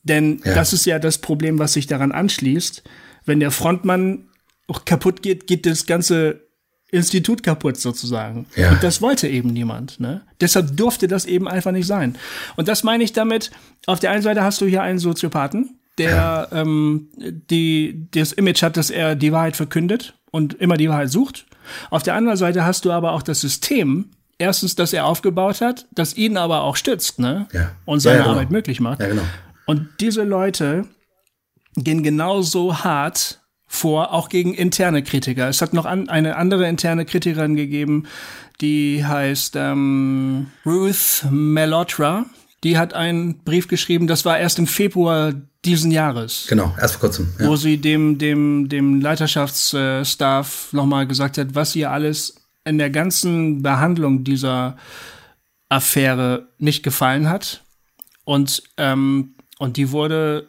Denn 0.04 0.42
ja. 0.44 0.54
das 0.54 0.74
ist 0.74 0.86
ja 0.86 1.00
das 1.00 1.18
Problem, 1.18 1.60
was 1.60 1.74
sich 1.74 1.88
daran 1.88 2.12
anschließt. 2.12 2.84
Wenn 3.26 3.40
der 3.40 3.52
Frontmann 3.52 4.26
kaputt 4.86 5.22
geht, 5.22 5.48
geht 5.48 5.66
das 5.66 5.86
ganze 5.86 6.42
Institut 6.92 7.42
kaputt 7.42 7.78
sozusagen. 7.78 8.46
Ja. 8.56 8.72
Und 8.72 8.84
das 8.84 9.02
wollte 9.02 9.28
eben 9.28 9.50
niemand. 9.50 10.00
Ne? 10.00 10.22
Deshalb 10.40 10.78
durfte 10.78 11.08
das 11.08 11.26
eben 11.26 11.48
einfach 11.48 11.72
nicht 11.72 11.88
sein. 11.88 12.16
Und 12.56 12.68
das 12.68 12.84
meine 12.84 13.04
ich 13.04 13.14
damit, 13.14 13.50
auf 13.88 14.00
der 14.00 14.12
einen 14.12 14.22
Seite 14.22 14.44
hast 14.44 14.62
du 14.62 14.66
hier 14.66 14.84
einen 14.84 15.00
Soziopathen, 15.00 15.80
der 15.98 16.12
ja. 16.12 16.48
ähm, 16.52 17.08
die, 17.50 18.08
das 18.12 18.32
Image 18.32 18.62
hat, 18.62 18.78
dass 18.78 18.92
er 18.92 19.16
die 19.16 19.32
Wahrheit 19.32 19.56
verkündet 19.56 20.14
und 20.32 20.54
immer 20.56 20.78
die 20.78 20.90
Wahrheit 20.90 21.10
sucht. 21.10 21.46
Auf 21.90 22.04
der 22.04 22.14
anderen 22.14 22.38
Seite 22.38 22.64
hast 22.64 22.86
du 22.86 22.92
aber 22.92 23.14
auch 23.14 23.24
das 23.24 23.42
System, 23.42 24.12
erstens, 24.38 24.76
das 24.76 24.94
er 24.94 25.06
aufgebaut 25.06 25.62
hat, 25.62 25.88
das 25.92 26.16
ihn 26.16 26.38
aber 26.38 26.62
auch 26.62 26.76
stützt 26.76 27.18
ne? 27.18 27.48
Ja. 27.54 27.72
und 27.86 28.02
seine 28.02 28.18
ja, 28.18 28.24
genau. 28.24 28.36
Arbeit 28.36 28.52
möglich 28.52 28.80
macht. 28.80 29.00
Ja, 29.00 29.08
genau. 29.08 29.24
Und 29.66 29.88
diese 30.00 30.24
Leute 30.24 30.86
gehen 31.76 32.04
genauso 32.04 32.84
hart 32.84 33.42
vor, 33.68 34.14
auch 34.14 34.30
gegen 34.30 34.54
interne 34.54 35.02
Kritiker. 35.02 35.50
Es 35.50 35.62
hat 35.62 35.74
noch 35.74 35.86
an, 35.86 36.08
eine 36.08 36.36
andere 36.36 36.68
interne 36.68 37.06
Kritikerin 37.06 37.56
gegeben, 37.56 38.06
die 38.62 39.04
heißt 39.04 39.56
ähm, 39.56 40.48
Ruth 40.66 41.26
Melotra. 41.32 42.26
Die 42.64 42.78
hat 42.78 42.94
einen 42.94 43.40
Brief 43.40 43.68
geschrieben, 43.68 44.08
das 44.08 44.26
war 44.26 44.38
erst 44.38 44.60
im 44.60 44.68
Februar 44.68 45.34
diesen 45.66 45.92
Jahres. 45.92 46.46
Genau, 46.48 46.76
erst 46.80 46.96
vor 46.96 47.10
kurzem. 47.10 47.34
Ja. 47.40 47.48
Wo 47.48 47.56
sie 47.56 47.78
dem, 47.78 48.18
dem, 48.20 48.70
dem 48.70 49.02
Leiterschaftsstaff 49.02 50.72
nochmal 50.72 51.08
gesagt 51.08 51.38
hat, 51.38 51.56
was 51.56 51.76
ihr 51.76 51.92
alles 51.92 52.36
in 52.66 52.78
der 52.78 52.90
ganzen 52.90 53.64
Behandlung 53.64 54.24
dieser 54.24 54.78
Affäre 55.70 56.48
nicht 56.60 56.84
gefallen 56.84 57.28
hat. 57.28 57.64
Und 58.24 58.64
ähm, 58.78 59.36
und 59.60 59.78
die 59.78 59.92
wurde, 59.92 60.48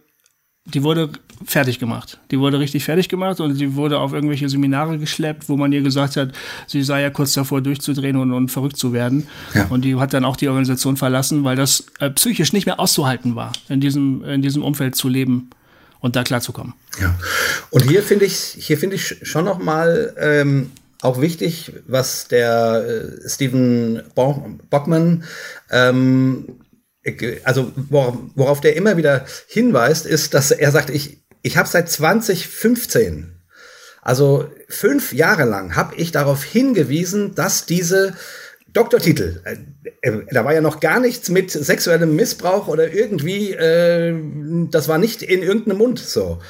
die 0.67 0.83
wurde 0.83 1.11
fertig 1.45 1.79
gemacht. 1.79 2.19
Die 2.31 2.39
wurde 2.39 2.59
richtig 2.59 2.85
fertig 2.85 3.09
gemacht 3.09 3.41
und 3.41 3.55
sie 3.55 3.75
wurde 3.75 3.99
auf 3.99 4.13
irgendwelche 4.13 4.49
Seminare 4.49 4.99
geschleppt, 4.99 5.49
wo 5.49 5.57
man 5.57 5.73
ihr 5.73 5.83
gesagt 5.83 6.17
hat, 6.17 6.33
sie 6.67 6.83
sei 6.83 7.03
ja 7.03 7.11
kurz 7.11 7.33
davor 7.35 7.61
durchzudrehen 7.61 8.17
und, 8.17 8.33
und 8.33 8.51
verrückt 8.51 8.77
zu 8.77 8.93
werden. 8.93 9.27
Ja. 9.55 9.67
Und 9.67 9.83
die 9.83 9.97
hat 9.97 10.15
dann 10.15 10.25
auch 10.25 10.37
die 10.37 10.49
Organisation 10.49 10.97
verlassen, 10.97 11.45
weil 11.45 11.57
das 11.57 11.87
äh, 11.99 12.11
psychisch 12.11 12.53
nicht 12.53 12.67
mehr 12.67 12.81
auszuhalten 12.81 13.37
war, 13.37 13.53
in 13.69 13.81
diesem, 13.81 14.25
in 14.25 14.43
diesem 14.43 14.63
Umfeld 14.63 14.95
zu 14.95 15.09
leben 15.09 15.51
und 16.01 16.17
da 16.17 16.23
klarzukommen. 16.23 16.75
Ja. 17.01 17.15
Und 17.71 17.89
hier 17.89 18.03
finde 18.03 18.27
ich, 18.27 18.35
hier 18.35 18.79
finde 18.79 18.97
ich 18.97 19.17
schon 19.23 19.45
noch 19.45 19.59
mal 19.59 20.15
ähm, 20.19 20.71
auch 21.05 21.21
wichtig, 21.21 21.73
was 21.87 22.29
der 22.29 22.85
äh, 23.25 23.29
Stephen 23.29 24.03
Bockman 24.15 25.25
ähm, 25.71 26.47
also 27.45 27.73
worauf 27.91 28.61
der 28.61 28.77
immer 28.77 28.97
wieder 28.97 29.27
hinweist, 29.47 30.07
ist, 30.07 30.35
dass 30.35 30.51
er 30.51 30.71
sagt, 30.71 30.91
ich, 30.91 31.19
ich 31.43 31.57
habe 31.57 31.69
seit 31.69 31.91
2015, 31.91 33.41
also 34.03 34.51
fünf 34.69 35.13
Jahre 35.13 35.45
lang, 35.45 35.77
habe 35.77 35.97
ich 35.97 36.13
darauf 36.13 36.43
hingewiesen, 36.43 37.35
dass 37.35 37.67
diese 37.67 38.15
Doktortitel, 38.75 39.41
äh, 39.45 39.57
äh, 40.03 40.27
da 40.31 40.45
war 40.45 40.53
ja 40.53 40.61
noch 40.61 40.81
gar 40.81 40.99
nichts 40.99 41.29
mit 41.29 41.51
sexuellem 41.51 42.17
Missbrauch 42.17 42.67
oder 42.67 42.93
irgendwie, 42.93 43.53
äh, 43.53 44.15
das 44.71 44.89
war 44.89 44.99
nicht 44.99 45.23
in 45.23 45.43
irgendeinem 45.43 45.79
Mund 45.79 46.01
so. 46.01 46.41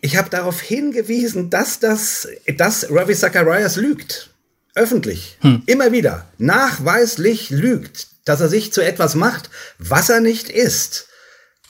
Ich 0.00 0.16
habe 0.16 0.30
darauf 0.30 0.60
hingewiesen, 0.60 1.50
dass 1.50 1.80
das, 1.80 2.28
dass 2.56 2.90
Ravi 2.90 3.14
Zacharias 3.14 3.76
lügt. 3.76 4.30
Öffentlich. 4.76 5.38
Hm. 5.40 5.62
Immer 5.66 5.90
wieder. 5.90 6.26
Nachweislich 6.38 7.50
lügt. 7.50 8.06
Dass 8.28 8.40
er 8.40 8.48
sich 8.48 8.72
zu 8.72 8.82
etwas 8.82 9.14
macht, 9.14 9.48
was 9.78 10.10
er 10.10 10.20
nicht 10.20 10.50
ist. 10.50 11.08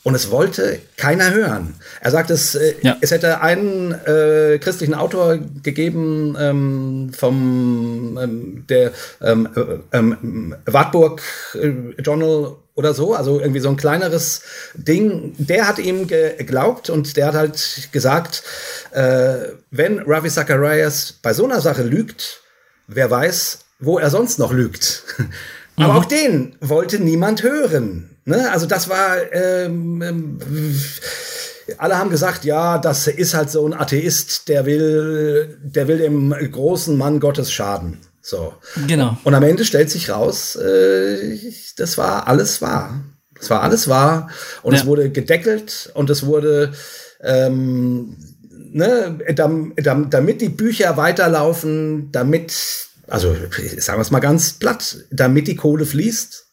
Und 0.03 0.15
es 0.15 0.31
wollte 0.31 0.81
keiner 0.97 1.33
hören. 1.33 1.75
Er 2.01 2.11
sagt, 2.11 2.31
es, 2.31 2.55
äh, 2.55 2.75
ja. 2.83 2.97
es 3.01 3.11
hätte 3.11 3.41
einen 3.43 3.93
äh, 3.93 4.59
christlichen 4.59 4.95
Autor 4.95 5.39
gegeben 5.63 6.37
ähm, 6.41 7.11
vom 7.17 8.19
ähm, 8.21 8.65
der 8.69 8.93
ähm, 9.21 9.49
äh, 9.55 9.97
ähm, 9.97 10.55
Wartburg 10.65 11.21
äh, 11.55 12.01
Journal 12.01 12.57
oder 12.75 12.95
so, 12.95 13.15
also 13.15 13.41
irgendwie 13.41 13.61
so 13.61 13.69
ein 13.69 13.77
kleineres 13.77 14.43
Ding. 14.75 15.35
Der 15.37 15.69
hat 15.69 15.79
ihm 15.79 16.07
geglaubt 16.07 16.91
und 16.91 17.17
der 17.17 17.27
hat 17.27 17.35
halt 17.35 17.89
gesagt, 17.93 18.45
äh, 18.93 19.35
wenn 19.71 19.99
Ravi 20.07 20.31
Zacharias 20.31 21.13
bei 21.21 21.35
so 21.35 21.45
einer 21.45 21.61
Sache 21.61 21.83
lügt, 21.83 22.41
wer 22.87 23.11
weiß, 23.11 23.59
wo 23.81 23.99
er 23.99 24.11
sonst 24.11 24.39
noch 24.39 24.53
lügt. 24.53 25.03
Aber 25.79 25.93
mhm. 25.93 25.99
auch 25.99 26.05
den 26.05 26.57
wollte 26.61 26.99
niemand 26.99 27.43
hören. 27.43 28.11
Ne? 28.25 28.51
Also 28.51 28.67
das 28.67 28.89
war, 28.89 29.17
ähm, 29.33 30.03
ähm, 30.03 30.39
alle 31.79 31.99
haben 31.99 32.11
gesagt, 32.11 32.45
ja, 32.45 32.79
das 32.79 33.07
ist 33.07 33.35
halt 33.35 33.51
so 33.51 33.67
ein 33.67 33.75
Atheist, 33.75 34.49
der 34.49 34.67
will, 34.67 35.59
der 35.63 35.89
will 35.89 35.99
dem 35.99 36.31
großen 36.31 36.97
Mann 36.97 37.21
Gottes 37.21 37.53
schaden. 37.53 37.99
So. 38.21 38.55
Genau. 38.87 39.17
Und 39.25 39.35
am 39.35 39.43
Ende 39.43 39.65
stellt 39.65 39.91
sich 39.91 40.11
raus, 40.11 40.57
äh, 40.57 41.39
das 41.77 41.97
war 41.97 42.27
alles 42.29 42.61
wahr. 42.61 43.01
Das 43.39 43.51
war 43.51 43.63
alles 43.63 43.89
wahr. 43.89 44.29
Und 44.63 44.75
ja. 44.75 44.81
es 44.81 44.87
wurde 44.87 45.11
gedeckelt 45.11 45.91
und 45.95 46.11
es 46.11 46.27
wurde, 46.27 46.73
ähm, 47.23 48.17
ne, 48.51 49.19
damit 49.35 50.41
die 50.41 50.49
Bücher 50.49 50.97
weiterlaufen, 50.97 52.11
damit, 52.13 52.88
also 53.09 53.35
sagen 53.79 53.99
wir 53.99 54.03
es 54.03 54.11
mal 54.11 54.21
ganz 54.21 54.55
platt, 54.55 54.99
damit 55.11 55.49
die 55.49 55.57
Kohle 55.57 55.87
fließt, 55.87 56.47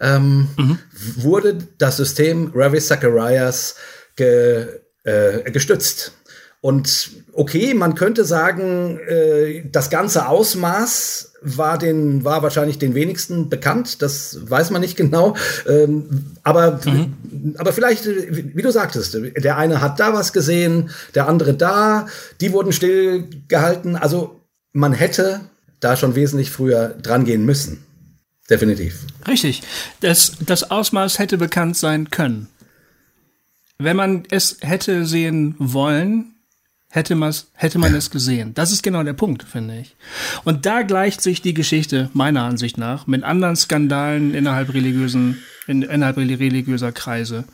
ähm, 0.00 0.48
mhm. 0.56 0.78
wurde 1.16 1.58
das 1.78 1.96
System 1.96 2.52
Ravi 2.54 2.80
Zacharias 2.80 3.76
ge, 4.16 4.66
äh, 5.04 5.50
gestützt. 5.50 6.12
Und 6.60 7.10
okay, 7.32 7.74
man 7.74 7.94
könnte 7.94 8.24
sagen, 8.24 8.98
äh, 9.06 9.62
das 9.70 9.88
ganze 9.88 10.26
Ausmaß 10.26 11.34
war 11.42 11.78
den 11.78 12.24
war 12.24 12.42
wahrscheinlich 12.42 12.78
den 12.78 12.94
wenigsten 12.94 13.48
bekannt. 13.48 14.02
Das 14.02 14.50
weiß 14.50 14.70
man 14.70 14.80
nicht 14.80 14.96
genau. 14.96 15.36
Ähm, 15.68 16.34
aber 16.42 16.80
mhm. 16.84 17.54
aber 17.58 17.72
vielleicht, 17.72 18.06
wie 18.06 18.62
du 18.62 18.72
sagtest, 18.72 19.16
der 19.36 19.56
eine 19.56 19.80
hat 19.80 20.00
da 20.00 20.12
was 20.12 20.32
gesehen, 20.32 20.90
der 21.14 21.28
andere 21.28 21.54
da. 21.54 22.06
Die 22.40 22.52
wurden 22.52 22.72
stillgehalten. 22.72 23.94
Also 23.94 24.40
man 24.72 24.92
hätte 24.92 25.42
da 25.80 25.96
schon 25.96 26.14
wesentlich 26.14 26.50
früher 26.50 26.88
dran 26.88 27.24
gehen 27.24 27.44
müssen. 27.44 27.84
Definitiv. 28.48 29.00
Richtig. 29.26 29.62
Das, 30.00 30.32
das 30.40 30.70
Ausmaß 30.70 31.18
hätte 31.18 31.36
bekannt 31.36 31.76
sein 31.76 32.10
können. 32.10 32.48
Wenn 33.78 33.96
man 33.96 34.24
es 34.30 34.58
hätte 34.60 35.04
sehen 35.04 35.54
wollen, 35.58 36.36
hätte, 36.88 37.18
hätte 37.54 37.78
man 37.78 37.94
es 37.94 38.10
gesehen. 38.10 38.54
Das 38.54 38.72
ist 38.72 38.82
genau 38.82 39.02
der 39.02 39.12
Punkt, 39.12 39.42
finde 39.42 39.78
ich. 39.80 39.96
Und 40.44 40.64
da 40.64 40.82
gleicht 40.82 41.20
sich 41.20 41.42
die 41.42 41.54
Geschichte, 41.54 42.08
meiner 42.14 42.42
Ansicht 42.42 42.78
nach, 42.78 43.06
mit 43.06 43.22
anderen 43.22 43.56
Skandalen 43.56 44.34
innerhalb 44.34 44.72
religiösen, 44.72 45.42
in, 45.66 45.82
innerhalb 45.82 46.16
religiöser 46.16 46.92
Kreise, 46.92 47.44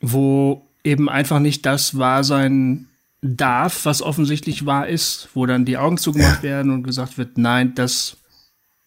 wo 0.00 0.66
eben 0.82 1.08
einfach 1.08 1.38
nicht 1.38 1.66
das 1.66 1.98
wahr 1.98 2.24
sein 2.24 2.86
darf, 3.20 3.84
was 3.84 4.02
offensichtlich 4.02 4.66
wahr 4.66 4.88
ist, 4.88 5.28
wo 5.34 5.46
dann 5.46 5.64
die 5.64 5.76
Augen 5.76 5.98
zugemacht 5.98 6.42
werden 6.42 6.72
und 6.72 6.82
gesagt 6.82 7.18
wird, 7.18 7.38
nein, 7.38 7.74
das 7.74 8.16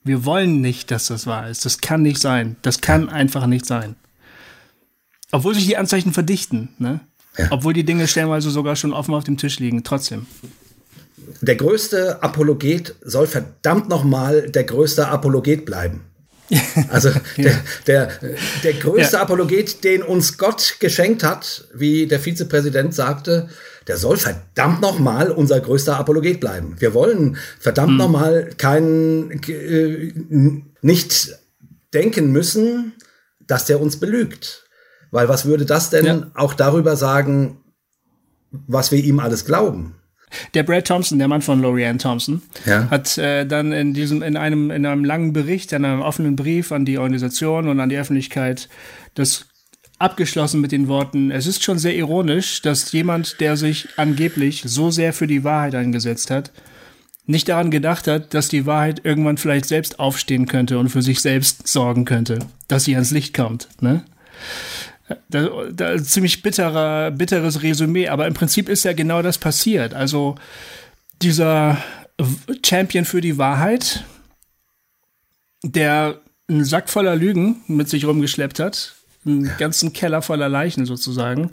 wir 0.04 0.26
wollen 0.26 0.62
nicht, 0.62 0.92
dass 0.92 1.08
das 1.08 1.28
wahr 1.28 1.50
ist. 1.50 1.66
Das 1.66 1.80
kann 1.80 2.02
nicht 2.02 2.20
sein. 2.20 2.56
Das 2.62 2.82
kann 2.82 3.10
einfach 3.10 3.46
nicht 3.46 3.66
sein. 3.66 3.96
Obwohl 5.32 5.54
sich 5.54 5.66
die 5.66 5.78
Anzeichen 5.78 6.14
verdichten, 6.14 6.70
ne? 6.80 7.02
Ja. 7.38 7.48
Obwohl 7.52 7.74
die 7.74 7.86
Dinge 7.86 8.08
stellenweise 8.08 8.50
sogar 8.50 8.76
schon 8.76 8.92
offen 8.92 9.14
auf 9.14 9.24
dem 9.24 9.38
Tisch 9.38 9.60
liegen, 9.60 9.84
trotzdem. 9.84 10.26
Der 11.40 11.56
größte 11.56 12.22
Apologet 12.22 12.96
soll 13.02 13.26
verdammt 13.28 13.88
nochmal 13.88 14.50
der 14.50 14.66
größte 14.66 15.08
Apologet 15.08 15.66
bleiben. 15.66 16.02
Also 16.90 17.12
der, 17.38 17.62
der, 17.88 18.12
der 18.64 18.74
größte 18.74 19.16
ja. 19.16 19.22
Apologet, 19.22 19.86
den 19.86 20.04
uns 20.04 20.38
Gott 20.38 20.78
geschenkt 20.80 21.24
hat, 21.24 21.66
wie 21.74 22.08
der 22.08 22.20
Vizepräsident 22.20 22.94
sagte, 22.94 23.48
der 23.88 23.98
soll 23.98 24.18
verdammt 24.18 24.82
nochmal 24.82 25.32
unser 25.32 25.60
größter 25.60 25.98
Apologet 25.98 26.40
bleiben. 26.40 26.76
Wir 26.80 26.94
wollen 26.94 27.38
verdammt 27.60 27.92
hm. 27.92 27.98
nochmal 27.98 28.50
keinen, 28.58 29.32
äh, 29.48 30.14
nicht 30.82 31.36
denken 31.94 32.32
müssen, 32.32 32.94
dass 33.48 33.66
der 33.66 33.82
uns 33.82 34.00
belügt. 34.00 34.66
Weil 35.10 35.28
was 35.28 35.46
würde 35.46 35.66
das 35.66 35.90
denn 35.90 36.06
ja. 36.06 36.32
auch 36.36 36.54
darüber 36.54 36.96
sagen, 36.96 37.58
was 38.52 38.92
wir 38.92 39.04
ihm 39.04 39.20
alles 39.20 39.46
glauben? 39.46 39.96
Der 40.54 40.64
Brad 40.64 40.88
Thompson, 40.88 41.20
der 41.20 41.28
Mann 41.28 41.42
von 41.42 41.62
Lorianne 41.62 41.98
Thompson, 41.98 42.42
ja. 42.66 42.90
hat 42.90 43.18
äh, 43.18 43.46
dann 43.46 43.74
in 43.74 43.94
diesem 43.94 44.22
in 44.22 44.38
einem 44.38 44.72
in 44.72 44.86
einem 44.86 45.04
langen 45.04 45.34
Bericht, 45.34 45.74
in 45.74 45.84
einem 45.84 46.02
offenen 46.02 46.38
Brief 46.38 46.72
an 46.72 46.86
die 46.86 46.98
Organisation 46.98 47.68
und 47.68 47.82
an 47.82 47.90
die 47.90 47.98
Öffentlichkeit 47.98 48.70
das 49.14 49.48
abgeschlossen 50.02 50.62
mit 50.62 50.72
den 50.72 50.88
Worten, 50.88 51.32
es 51.32 51.48
ist 51.48 51.64
schon 51.64 51.80
sehr 51.80 51.96
ironisch, 51.96 52.62
dass 52.62 52.92
jemand, 52.92 53.40
der 53.40 53.58
sich 53.58 53.88
angeblich 53.98 54.64
so 54.66 54.92
sehr 54.92 55.14
für 55.14 55.28
die 55.28 55.44
Wahrheit 55.44 55.76
eingesetzt 55.76 56.32
hat, 56.32 56.52
nicht 57.26 57.50
daran 57.50 57.72
gedacht 57.72 58.08
hat, 58.08 58.34
dass 58.34 58.48
die 58.48 58.66
Wahrheit 58.66 59.02
irgendwann 59.04 59.38
vielleicht 59.38 59.66
selbst 59.66 60.00
aufstehen 60.00 60.48
könnte 60.48 60.80
und 60.80 60.90
für 60.90 61.02
sich 61.02 61.22
selbst 61.22 61.68
sorgen 61.68 62.06
könnte, 62.06 62.40
dass 62.68 62.84
sie 62.84 62.96
ans 62.96 63.12
Licht 63.12 63.34
kommt. 63.34 63.70
Ne? 63.80 64.04
Da, 65.30 65.50
da 65.72 66.02
ziemlich 66.02 66.42
bitterer, 66.42 67.12
bitteres 67.12 67.64
Resümee, 67.64 68.08
aber 68.08 68.28
im 68.28 68.34
Prinzip 68.34 68.70
ist 68.70 68.86
ja 68.86 68.94
genau 68.94 69.22
das 69.22 69.38
passiert. 69.38 69.94
Also 69.94 70.36
dieser 71.22 71.78
Champion 72.66 73.06
für 73.06 73.22
die 73.22 73.38
Wahrheit, 73.38 74.04
der 75.64 76.20
einen 76.50 76.66
Sack 76.66 76.90
voller 76.90 77.16
Lügen 77.16 77.62
mit 77.68 77.90
sich 77.90 78.06
rumgeschleppt 78.06 78.60
hat, 78.60 78.96
einen 79.26 79.52
ganzen 79.58 79.94
Keller 79.94 80.22
voller 80.22 80.50
Leichen 80.50 80.86
sozusagen. 80.86 81.52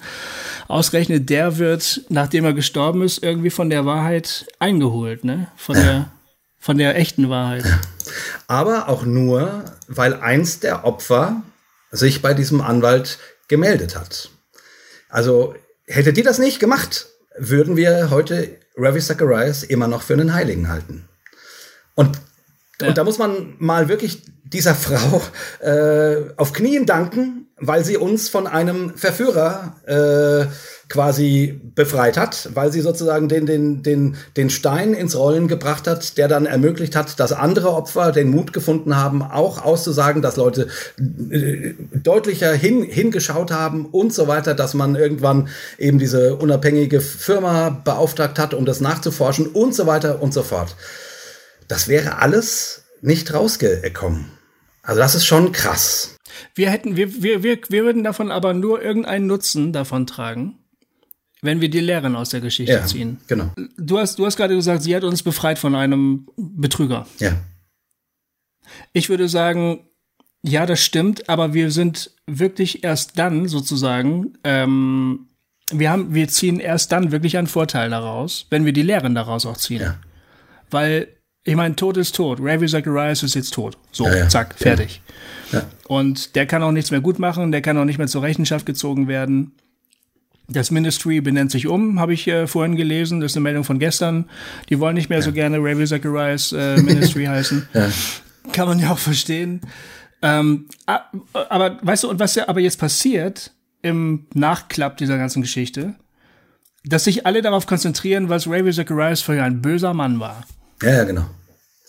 Ausgerechnet 0.68 1.28
der 1.28 1.58
wird, 1.58 2.02
nachdem 2.08 2.44
er 2.44 2.54
gestorben 2.54 3.02
ist, 3.02 3.22
irgendwie 3.22 3.50
von 3.50 3.70
der 3.70 3.84
Wahrheit 3.84 4.46
eingeholt, 4.58 5.24
ne? 5.24 5.48
Von 5.56 5.76
der 5.76 6.10
von 6.58 6.76
der 6.76 6.96
echten 6.96 7.30
Wahrheit. 7.30 7.64
Aber 8.46 8.88
auch 8.88 9.04
nur, 9.04 9.64
weil 9.86 10.14
eins 10.14 10.60
der 10.60 10.84
Opfer 10.84 11.42
sich 11.90 12.20
bei 12.20 12.34
diesem 12.34 12.60
Anwalt 12.60 13.18
gemeldet 13.46 13.96
hat. 13.96 14.30
Also 15.08 15.54
hätte 15.86 16.12
die 16.12 16.22
das 16.22 16.38
nicht 16.38 16.60
gemacht, 16.60 17.06
würden 17.38 17.76
wir 17.76 18.10
heute 18.10 18.58
Ravi 18.76 19.00
Zacharias 19.00 19.62
immer 19.62 19.88
noch 19.88 20.02
für 20.02 20.14
einen 20.14 20.34
Heiligen 20.34 20.68
halten. 20.68 21.08
Und, 21.94 22.18
ja. 22.80 22.88
und 22.88 22.98
da 22.98 23.04
muss 23.04 23.18
man 23.18 23.54
mal 23.58 23.88
wirklich 23.88 24.22
dieser 24.44 24.74
Frau 24.74 25.22
äh, 25.60 26.32
auf 26.36 26.52
Knien 26.52 26.86
danken, 26.86 27.47
weil 27.60 27.84
sie 27.84 27.96
uns 27.96 28.28
von 28.28 28.46
einem 28.46 28.96
Verführer 28.96 29.76
äh, 29.86 30.46
quasi 30.88 31.60
befreit 31.74 32.16
hat, 32.16 32.48
weil 32.54 32.72
sie 32.72 32.80
sozusagen 32.80 33.28
den, 33.28 33.46
den, 33.46 33.82
den, 33.82 34.16
den 34.36 34.48
Stein 34.48 34.94
ins 34.94 35.16
Rollen 35.16 35.46
gebracht 35.46 35.86
hat, 35.86 36.16
der 36.16 36.28
dann 36.28 36.46
ermöglicht 36.46 36.96
hat, 36.96 37.20
dass 37.20 37.32
andere 37.32 37.72
Opfer 37.72 38.10
den 38.10 38.30
Mut 38.30 38.52
gefunden 38.52 38.96
haben, 38.96 39.22
auch 39.22 39.62
auszusagen, 39.62 40.22
dass 40.22 40.36
Leute 40.36 40.68
äh, 40.98 41.74
deutlicher 41.92 42.52
hin, 42.52 42.82
hingeschaut 42.82 43.50
haben 43.50 43.86
und 43.86 44.14
so 44.14 44.28
weiter, 44.28 44.54
dass 44.54 44.72
man 44.74 44.94
irgendwann 44.94 45.48
eben 45.78 45.98
diese 45.98 46.36
unabhängige 46.36 47.00
Firma 47.00 47.68
beauftragt 47.70 48.38
hat, 48.38 48.54
um 48.54 48.64
das 48.64 48.80
nachzuforschen 48.80 49.46
und 49.46 49.74
so 49.74 49.86
weiter 49.86 50.22
und 50.22 50.32
so 50.32 50.42
fort. 50.42 50.74
Das 51.66 51.88
wäre 51.88 52.18
alles 52.18 52.84
nicht 53.02 53.34
rausgekommen. 53.34 54.30
Also 54.82 55.00
das 55.00 55.14
ist 55.14 55.26
schon 55.26 55.52
krass. 55.52 56.17
Wir 56.54 56.70
hätten, 56.70 56.96
wir, 56.96 57.22
wir, 57.22 57.42
wir, 57.42 57.58
wir 57.68 57.84
würden 57.84 58.04
davon 58.04 58.30
aber 58.30 58.54
nur 58.54 58.82
irgendeinen 58.82 59.26
Nutzen 59.26 59.72
davon 59.72 60.06
tragen, 60.06 60.58
wenn 61.42 61.60
wir 61.60 61.70
die 61.70 61.80
Lehren 61.80 62.16
aus 62.16 62.30
der 62.30 62.40
Geschichte 62.40 62.72
ja, 62.72 62.86
ziehen. 62.86 63.18
Genau. 63.26 63.52
Du 63.76 63.98
hast, 63.98 64.18
du 64.18 64.26
hast 64.26 64.36
gerade 64.36 64.54
gesagt, 64.54 64.82
sie 64.82 64.94
hat 64.94 65.04
uns 65.04 65.22
befreit 65.22 65.58
von 65.58 65.74
einem 65.74 66.28
Betrüger. 66.36 67.06
Ja. 67.18 67.32
Ich 68.92 69.08
würde 69.08 69.28
sagen, 69.28 69.80
ja, 70.42 70.66
das 70.66 70.80
stimmt, 70.80 71.28
aber 71.28 71.54
wir 71.54 71.70
sind 71.70 72.12
wirklich 72.26 72.84
erst 72.84 73.18
dann 73.18 73.48
sozusagen, 73.48 74.34
ähm, 74.44 75.28
wir 75.70 75.90
haben, 75.90 76.14
wir 76.14 76.28
ziehen 76.28 76.60
erst 76.60 76.92
dann 76.92 77.12
wirklich 77.12 77.36
einen 77.36 77.46
Vorteil 77.46 77.90
daraus, 77.90 78.46
wenn 78.50 78.64
wir 78.64 78.72
die 78.72 78.82
Lehren 78.82 79.14
daraus 79.14 79.46
auch 79.46 79.56
ziehen. 79.56 79.82
Ja. 79.82 79.98
Weil, 80.70 81.08
ich 81.48 81.56
meine, 81.56 81.74
Tod 81.74 81.96
ist 81.96 82.14
tot. 82.14 82.40
Ravi 82.42 82.66
Zacharias 82.66 83.22
ist 83.22 83.34
jetzt 83.34 83.54
tot. 83.54 83.78
So, 83.90 84.04
ja, 84.04 84.16
ja. 84.16 84.28
zack, 84.28 84.54
fertig. 84.54 85.00
Und 85.86 86.36
der 86.36 86.44
kann 86.44 86.62
auch 86.62 86.72
nichts 86.72 86.90
mehr 86.90 87.00
gut 87.00 87.18
machen, 87.18 87.52
der 87.52 87.62
kann 87.62 87.78
auch 87.78 87.86
nicht 87.86 87.96
mehr 87.96 88.06
zur 88.06 88.22
Rechenschaft 88.22 88.66
gezogen 88.66 89.08
werden. 89.08 89.52
Das 90.46 90.70
Ministry 90.70 91.22
benennt 91.22 91.50
sich 91.50 91.66
um, 91.66 92.00
habe 92.00 92.12
ich 92.12 92.28
äh, 92.28 92.46
vorhin 92.46 92.76
gelesen. 92.76 93.20
Das 93.20 93.32
ist 93.32 93.36
eine 93.36 93.44
Meldung 93.44 93.64
von 93.64 93.78
gestern. 93.78 94.28
Die 94.68 94.78
wollen 94.78 94.94
nicht 94.94 95.08
mehr 95.08 95.22
so 95.22 95.32
gerne 95.32 95.56
Ravi 95.58 95.86
Zacharias 95.86 96.52
äh, 96.52 96.76
Ministry 96.82 97.24
heißen. 97.24 97.66
Kann 98.52 98.68
man 98.68 98.78
ja 98.78 98.90
auch 98.92 98.98
verstehen. 98.98 99.62
Ähm, 100.20 100.66
aber 101.32 101.78
weißt 101.80 102.04
du, 102.04 102.10
und 102.10 102.20
was 102.20 102.34
ja 102.34 102.46
aber 102.48 102.60
jetzt 102.60 102.78
passiert 102.78 103.52
im 103.80 104.26
Nachklapp 104.34 104.98
dieser 104.98 105.16
ganzen 105.16 105.40
Geschichte, 105.40 105.94
dass 106.84 107.04
sich 107.04 107.24
alle 107.24 107.40
darauf 107.40 107.66
konzentrieren, 107.66 108.28
was 108.28 108.46
Ravi 108.46 108.70
Zacharias 108.72 109.22
für 109.22 109.42
ein 109.42 109.62
böser 109.62 109.94
Mann 109.94 110.20
war. 110.20 110.44
Ja, 110.82 110.90
ja, 110.90 111.04
genau. 111.04 111.26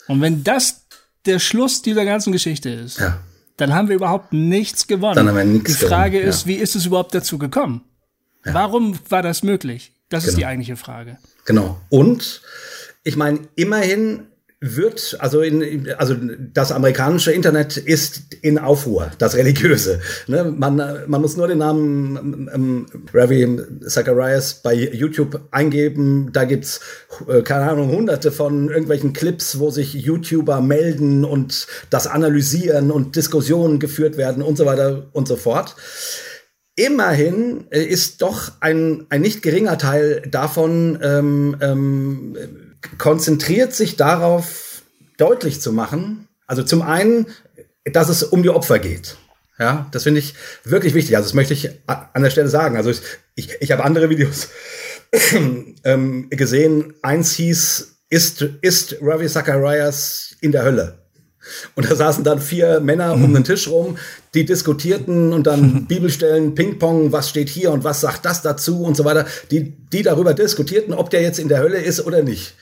Und 0.09 0.21
wenn 0.21 0.43
das 0.43 0.87
der 1.25 1.37
Schluss 1.39 1.81
dieser 1.83 2.03
ganzen 2.03 2.33
Geschichte 2.33 2.69
ist, 2.69 2.99
ja. 2.99 3.21
dann 3.57 3.73
haben 3.73 3.89
wir 3.89 3.95
überhaupt 3.95 4.33
nichts 4.33 4.87
gewonnen. 4.87 5.15
Dann 5.15 5.27
haben 5.27 5.37
wir 5.37 5.43
nichts 5.43 5.77
Die 5.77 5.85
Frage 5.85 6.17
gewonnen, 6.17 6.29
ist, 6.29 6.47
wie 6.47 6.55
ist 6.55 6.75
es 6.75 6.87
überhaupt 6.87 7.13
dazu 7.13 7.37
gekommen? 7.37 7.83
Ja. 8.43 8.55
Warum 8.55 8.97
war 9.09 9.21
das 9.21 9.43
möglich? 9.43 9.93
Das 10.09 10.23
genau. 10.23 10.31
ist 10.31 10.37
die 10.39 10.45
eigentliche 10.47 10.77
Frage. 10.77 11.19
Genau. 11.45 11.79
Und 11.89 12.41
ich 13.03 13.15
meine, 13.17 13.39
immerhin 13.55 14.23
wird, 14.61 15.15
also 15.19 15.41
in, 15.41 15.89
also 15.97 16.15
das 16.53 16.73
amerikanische 16.73 17.31
Internet 17.31 17.77
ist 17.77 18.33
in 18.41 18.59
Aufruhr, 18.59 19.09
das 19.17 19.35
religiöse. 19.35 20.01
Ne? 20.27 20.43
Man, 20.43 20.75
man 21.07 21.21
muss 21.21 21.37
nur 21.37 21.47
den 21.47 21.59
Namen 21.59 22.49
ähm, 22.53 22.85
Ravi 23.13 23.57
Zacharias 23.87 24.55
bei 24.55 24.73
YouTube 24.73 25.47
eingeben. 25.51 26.31
Da 26.33 26.43
gibt's 26.43 26.81
äh, 27.27 27.41
keine 27.41 27.71
Ahnung 27.71 27.91
hunderte 27.91 28.33
von 28.33 28.67
irgendwelchen 28.67 29.13
Clips, 29.13 29.59
wo 29.59 29.71
sich 29.71 29.93
YouTuber 29.93 30.59
melden 30.59 31.23
und 31.23 31.67
das 31.89 32.07
analysieren 32.07 32.91
und 32.91 33.15
Diskussionen 33.15 33.79
geführt 33.79 34.17
werden 34.17 34.43
und 34.43 34.57
so 34.57 34.65
weiter 34.65 35.07
und 35.13 35.27
so 35.29 35.37
fort. 35.37 35.77
Immerhin 36.75 37.65
äh, 37.71 37.81
ist 37.81 38.21
doch 38.21 38.51
ein, 38.59 39.05
ein 39.09 39.21
nicht 39.21 39.41
geringer 39.41 39.77
Teil 39.77 40.21
davon 40.29 40.99
ähm, 41.01 41.55
ähm, 41.61 42.37
konzentriert 42.97 43.73
sich 43.73 43.95
darauf, 43.95 44.83
deutlich 45.17 45.61
zu 45.61 45.73
machen, 45.73 46.27
also 46.47 46.63
zum 46.63 46.81
einen, 46.81 47.27
dass 47.85 48.09
es 48.09 48.23
um 48.23 48.41
die 48.41 48.49
Opfer 48.49 48.79
geht. 48.79 49.17
Ja, 49.59 49.89
das 49.91 50.03
finde 50.03 50.19
ich 50.19 50.35
wirklich 50.63 50.93
wichtig. 50.93 51.17
Also 51.17 51.27
das 51.27 51.33
möchte 51.33 51.53
ich 51.53 51.69
an 51.85 52.23
der 52.23 52.29
Stelle 52.29 52.47
sagen. 52.47 52.77
Also 52.77 52.91
ich, 52.91 53.01
ich, 53.35 53.57
ich 53.59 53.71
habe 53.71 53.83
andere 53.83 54.09
Videos 54.09 54.47
ähm, 55.83 56.29
gesehen. 56.29 56.93
Eins 57.01 57.33
hieß, 57.33 57.97
ist, 58.09 58.41
ist 58.61 58.95
Ravi 59.01 59.27
Zacharias 59.27 60.35
in 60.39 60.53
der 60.53 60.63
Hölle? 60.63 60.98
Und 61.75 61.89
da 61.89 61.95
saßen 61.95 62.23
dann 62.23 62.39
vier 62.39 62.79
Männer 62.79 63.13
um 63.13 63.33
den 63.33 63.43
Tisch 63.43 63.67
rum, 63.67 63.97
die 64.33 64.45
diskutierten 64.45 65.33
und 65.33 65.47
dann 65.47 65.85
Bibelstellen, 65.87 66.55
Ping-Pong, 66.55 67.11
was 67.11 67.29
steht 67.29 67.49
hier 67.49 67.71
und 67.71 67.83
was 67.83 68.01
sagt 68.01 68.25
das 68.25 68.41
dazu 68.41 68.83
und 68.83 68.95
so 68.95 69.05
weiter, 69.05 69.25
die, 69.51 69.73
die 69.91 70.03
darüber 70.03 70.33
diskutierten, 70.33 70.93
ob 70.93 71.09
der 71.09 71.21
jetzt 71.21 71.39
in 71.39 71.47
der 71.47 71.59
Hölle 71.59 71.79
ist 71.79 72.05
oder 72.05 72.21
nicht. 72.23 72.55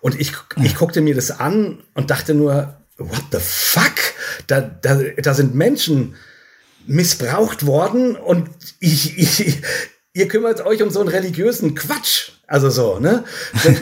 Und 0.00 0.20
ich, 0.20 0.32
ich 0.62 0.74
guckte 0.74 1.00
mir 1.00 1.14
das 1.14 1.38
an 1.38 1.82
und 1.94 2.10
dachte 2.10 2.34
nur, 2.34 2.76
what 2.98 3.24
the 3.30 3.38
fuck? 3.40 3.94
Da, 4.46 4.60
da, 4.60 5.00
da 5.16 5.34
sind 5.34 5.54
Menschen 5.54 6.14
missbraucht 6.86 7.66
worden 7.66 8.16
und 8.16 8.48
ich, 8.80 9.18
ich, 9.18 9.62
ihr 10.12 10.28
kümmert 10.28 10.64
euch 10.66 10.82
um 10.82 10.90
so 10.90 11.00
einen 11.00 11.08
religiösen 11.08 11.74
Quatsch. 11.74 12.32
Also 12.52 12.68
so, 12.68 12.98
ne? 12.98 13.24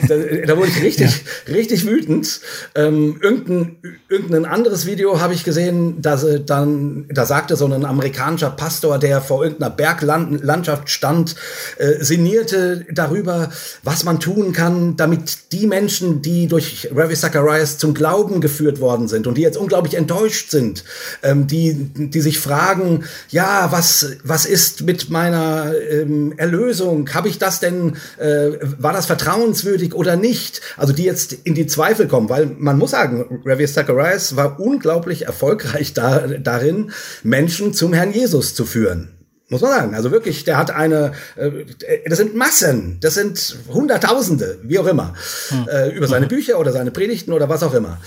Da, 0.07 0.15
da, 0.47 0.57
wurde 0.57 0.69
ich 0.69 0.81
richtig, 0.81 1.25
ja. 1.45 1.53
richtig 1.53 1.85
wütend. 1.85 2.39
Ähm, 2.73 3.19
irgendein, 3.21 3.75
irgendein 4.07 4.45
anderes 4.45 4.85
Video 4.85 5.19
habe 5.19 5.33
ich 5.33 5.43
gesehen, 5.43 6.01
da, 6.01 6.15
dann, 6.15 7.03
da 7.09 7.25
sagte 7.25 7.57
so 7.57 7.65
ein 7.65 7.83
amerikanischer 7.83 8.49
Pastor, 8.49 8.97
der 8.97 9.19
vor 9.19 9.43
irgendeiner 9.43 9.71
Berglandschaft 9.71 10.89
stand, 10.89 11.35
äh, 11.79 12.01
sinnierte 12.01 12.85
darüber, 12.89 13.49
was 13.83 14.05
man 14.05 14.21
tun 14.21 14.53
kann, 14.53 14.95
damit 14.95 15.51
die 15.51 15.67
Menschen, 15.67 16.21
die 16.21 16.47
durch 16.47 16.87
Ravi 16.95 17.15
Zacharias 17.15 17.77
zum 17.77 17.93
Glauben 17.93 18.39
geführt 18.39 18.79
worden 18.79 19.09
sind 19.09 19.27
und 19.27 19.37
die 19.37 19.41
jetzt 19.41 19.57
unglaublich 19.57 19.95
enttäuscht 19.95 20.49
sind, 20.49 20.85
ähm, 21.23 21.45
die, 21.45 21.73
die 21.73 22.21
sich 22.21 22.39
fragen, 22.39 23.03
ja, 23.31 23.67
was, 23.73 24.11
was 24.23 24.45
ist 24.45 24.83
mit 24.83 25.09
meiner 25.09 25.73
ähm, 25.89 26.35
Erlösung? 26.37 27.13
Habe 27.13 27.27
ich 27.27 27.37
das 27.37 27.59
denn 27.59 27.97
äh, 28.17 28.60
war 28.61 28.93
das 28.93 29.05
vertrauenswürdig 29.05 29.93
oder 29.93 30.15
nicht? 30.15 30.61
Also 30.77 30.93
die 30.93 31.03
jetzt 31.03 31.33
in 31.33 31.55
die 31.55 31.67
Zweifel 31.67 32.07
kommen, 32.07 32.29
weil 32.29 32.45
man 32.45 32.77
muss 32.77 32.91
sagen, 32.91 33.41
Ravi 33.45 33.65
Zacharias 33.65 34.35
war 34.35 34.59
unglaublich 34.59 35.25
erfolgreich 35.25 35.93
da, 35.93 36.27
darin, 36.27 36.91
Menschen 37.23 37.73
zum 37.73 37.93
Herrn 37.93 38.13
Jesus 38.13 38.55
zu 38.55 38.65
führen. 38.65 39.21
Muss 39.51 39.59
man 39.59 39.71
sagen. 39.71 39.95
Also 39.95 40.11
wirklich, 40.11 40.45
der 40.45 40.57
hat 40.57 40.71
eine, 40.71 41.11
äh, 41.35 41.65
das 42.05 42.17
sind 42.17 42.35
Massen, 42.35 42.99
das 43.01 43.15
sind 43.15 43.57
Hunderttausende, 43.67 44.59
wie 44.63 44.79
auch 44.79 44.87
immer, 44.87 45.13
hm. 45.49 45.67
äh, 45.67 45.89
über 45.89 46.07
seine 46.07 46.27
hm. 46.27 46.29
Bücher 46.29 46.57
oder 46.57 46.71
seine 46.71 46.91
Predigten 46.91 47.33
oder 47.33 47.49
was 47.49 47.61
auch 47.61 47.73
immer. 47.73 47.99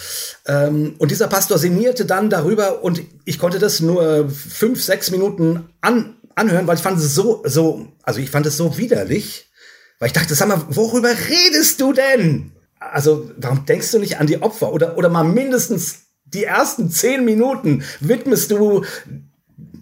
Ähm, 0.46 0.94
und 0.96 1.10
dieser 1.10 1.28
Pastor 1.28 1.58
sinnierte 1.58 2.06
dann 2.06 2.30
darüber 2.30 2.82
und 2.82 3.02
ich 3.26 3.38
konnte 3.38 3.58
das 3.58 3.80
nur 3.80 4.30
fünf, 4.30 4.82
sechs 4.82 5.10
Minuten 5.10 5.68
an, 5.82 6.16
anhören, 6.34 6.66
weil 6.66 6.76
ich 6.76 6.82
fand 6.82 6.98
es 6.98 7.14
so, 7.14 7.42
so, 7.44 7.88
also 8.02 8.20
ich 8.20 8.30
fand 8.30 8.46
es 8.46 8.56
so 8.56 8.78
widerlich, 8.78 9.50
weil 10.04 10.08
ich 10.08 10.12
dachte, 10.12 10.34
sag 10.34 10.48
mal, 10.48 10.60
worüber 10.68 11.08
redest 11.08 11.80
du 11.80 11.94
denn? 11.94 12.52
Also, 12.78 13.30
warum 13.38 13.64
denkst 13.64 13.90
du 13.90 13.98
nicht 13.98 14.20
an 14.20 14.26
die 14.26 14.42
Opfer? 14.42 14.70
Oder, 14.70 14.98
oder 14.98 15.08
mal 15.08 15.24
mindestens 15.24 16.00
die 16.26 16.44
ersten 16.44 16.90
zehn 16.90 17.24
Minuten 17.24 17.84
widmest 18.00 18.50
du 18.50 18.84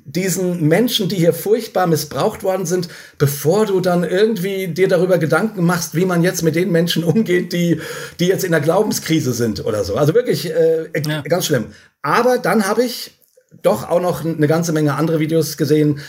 diesen 0.04 0.68
Menschen, 0.68 1.08
die 1.08 1.16
hier 1.16 1.32
furchtbar 1.32 1.88
missbraucht 1.88 2.44
worden 2.44 2.66
sind, 2.66 2.88
bevor 3.18 3.66
du 3.66 3.80
dann 3.80 4.04
irgendwie 4.04 4.68
dir 4.68 4.86
darüber 4.86 5.18
Gedanken 5.18 5.64
machst, 5.64 5.96
wie 5.96 6.04
man 6.04 6.22
jetzt 6.22 6.44
mit 6.44 6.54
den 6.54 6.70
Menschen 6.70 7.02
umgeht, 7.02 7.52
die, 7.52 7.80
die 8.20 8.26
jetzt 8.28 8.44
in 8.44 8.52
der 8.52 8.60
Glaubenskrise 8.60 9.32
sind 9.32 9.66
oder 9.66 9.82
so. 9.82 9.96
Also 9.96 10.14
wirklich 10.14 10.48
äh, 10.48 10.88
ja. 11.04 11.22
ganz 11.22 11.46
schlimm. 11.46 11.72
Aber 12.00 12.38
dann 12.38 12.68
habe 12.68 12.84
ich 12.84 13.18
doch 13.64 13.90
auch 13.90 14.00
noch 14.00 14.24
eine 14.24 14.46
ganze 14.46 14.70
Menge 14.70 14.94
andere 14.94 15.18
Videos 15.18 15.56
gesehen, 15.56 16.00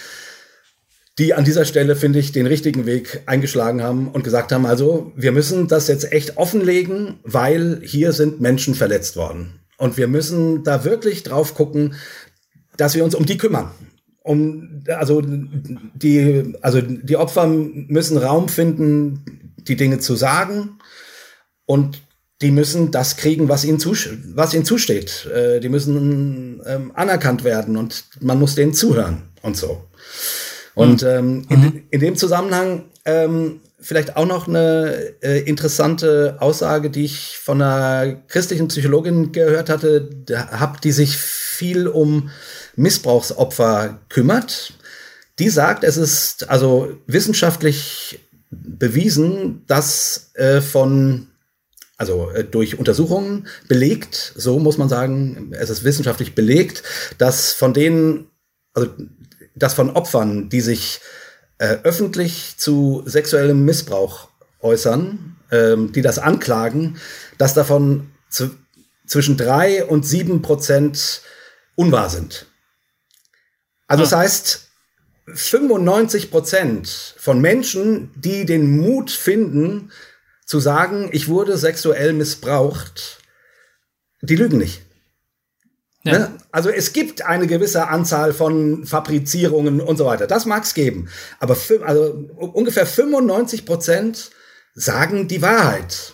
die 1.20 1.34
an 1.34 1.46
dieser 1.46 1.66
Stelle, 1.66 1.96
finde 1.96 2.20
ich, 2.20 2.32
den 2.32 2.48
richtigen 2.48 2.86
Weg 2.86 3.22
eingeschlagen 3.28 3.84
haben 3.84 4.10
und 4.10 4.24
gesagt 4.24 4.52
haben, 4.52 4.66
also 4.66 5.12
wir 5.16 5.32
müssen 5.32 5.68
das 5.68 5.88
jetzt 5.88 6.12
echt 6.12 6.38
offenlegen, 6.38 7.20
weil 7.24 7.82
hier 7.84 8.14
sind 8.14 8.42
Menschen 8.42 8.74
verletzt 8.74 9.16
worden. 9.16 9.60
Und 9.78 9.98
wir 9.98 10.08
müssen 10.08 10.64
da 10.64 10.84
wirklich 10.86 11.24
drauf 11.24 11.54
gucken, 11.54 11.96
dass 12.78 12.96
wir 12.96 13.04
uns 13.04 13.16
um 13.16 13.26
die 13.26 13.38
kümmern. 13.38 13.72
Um, 14.24 14.84
also 14.88 15.22
die, 15.22 16.56
also 16.62 16.80
die 16.82 17.18
Opfer 17.18 17.46
müssen 17.46 18.18
Raum 18.18 18.48
finden, 18.48 19.54
die 19.58 19.76
Dinge 19.76 20.00
zu 20.00 20.16
sagen 20.16 20.80
und 21.66 22.02
die 22.42 22.52
müssen 22.52 22.92
das 22.92 23.18
kriegen, 23.18 23.50
was 23.50 23.66
ihnen, 23.66 23.80
was 24.36 24.54
ihnen 24.54 24.66
zusteht. 24.66 25.26
Äh, 25.26 25.60
die 25.60 25.70
müssen 25.70 26.62
ähm, 26.66 26.92
anerkannt 26.96 27.44
werden 27.44 27.78
und 27.78 28.06
man 28.22 28.40
muss 28.40 28.56
denen 28.56 28.74
zuhören 28.74 29.24
und 29.42 29.58
so. 29.58 29.90
Und 30.76 31.04
ähm, 31.04 31.46
in, 31.50 31.60
mhm. 31.60 31.84
in, 31.92 32.00
dem 32.00 32.16
Zusammenhang 32.16 32.86
ähm, 33.06 33.62
vielleicht 33.80 34.16
auch 34.16 34.26
noch 34.26 34.48
eine 34.48 35.14
äh, 35.22 35.42
interessante 35.42 36.38
Aussage, 36.40 36.90
die 36.90 37.06
ich 37.06 37.38
von 37.38 37.62
einer 37.62 38.16
christlichen 38.28 38.70
Psychologin 38.70 39.32
gehört 39.32 39.70
hatte, 39.70 40.10
hab, 40.32 40.82
die 40.82 40.92
sich 40.92 41.18
viel 41.18 41.88
um 41.88 42.30
Missbrauchsopfer 42.76 44.00
kümmert. 44.10 44.74
Die 45.40 45.50
sagt, 45.50 45.84
es 45.84 45.98
ist 45.98 46.50
also 46.50 46.98
wissenschaftlich 47.08 48.20
bewiesen, 48.50 49.64
dass 49.68 50.32
äh, 50.36 50.62
von 50.62 51.28
also 51.98 52.30
äh, 52.32 52.44
durch 52.44 52.80
Untersuchungen 52.80 53.48
belegt, 53.68 54.34
so 54.36 54.60
muss 54.60 54.78
man 54.78 54.90
sagen, 54.90 55.52
es 55.54 55.70
ist 55.70 55.84
wissenschaftlich 55.84 56.36
belegt, 56.36 56.84
dass 57.18 57.54
von 57.54 57.74
denen, 57.74 58.28
also 58.74 58.90
dass 59.56 59.74
von 59.74 59.92
Opfern, 59.92 60.50
die 60.50 60.62
sich 60.62 61.02
äh, 61.58 61.78
öffentlich 61.84 62.56
zu 62.58 63.04
sexuellem 63.06 63.64
Missbrauch 63.66 64.30
äußern, 64.62 65.36
ähm, 65.52 65.92
die 65.92 66.02
das 66.02 66.20
anklagen, 66.20 67.00
dass 67.38 67.54
davon 67.54 68.12
zu, 68.30 68.52
zwischen 69.06 69.38
drei 69.38 69.86
und 69.86 70.06
sieben 70.06 70.42
Prozent 70.42 71.22
unwahr 71.76 72.10
sind. 72.10 72.48
Also 73.88 74.02
ah. 74.02 74.06
das 74.06 74.12
heißt, 74.12 74.68
95 75.28 76.32
Prozent 76.32 77.16
von 77.18 77.40
Menschen, 77.40 78.12
die 78.16 78.46
den 78.46 78.78
Mut 78.78 79.12
finden, 79.12 79.92
zu 80.46 80.60
sagen, 80.60 81.10
ich 81.14 81.30
wurde 81.30 81.58
sexuell 81.58 82.14
missbraucht, 82.14 83.20
die 84.22 84.36
lügen 84.36 84.58
nicht. 84.58 84.82
Ja. 86.04 86.20
Ne? 86.20 86.38
Also 86.54 86.70
es 86.70 86.94
gibt 86.94 87.26
eine 87.26 87.48
gewisse 87.48 87.88
Anzahl 87.88 88.32
von 88.32 88.86
Fabrizierungen 88.86 89.82
und 89.82 89.98
so 89.98 90.06
weiter. 90.06 90.28
Das 90.28 90.46
mag 90.46 90.64
es 90.64 90.76
geben. 90.76 91.10
Aber 91.40 91.58
also 91.84 92.30
ungefähr 92.38 92.86
95 92.86 93.66
Prozent 93.66 94.30
sagen 94.76 95.28
die 95.28 95.42
Wahrheit. 95.42 96.14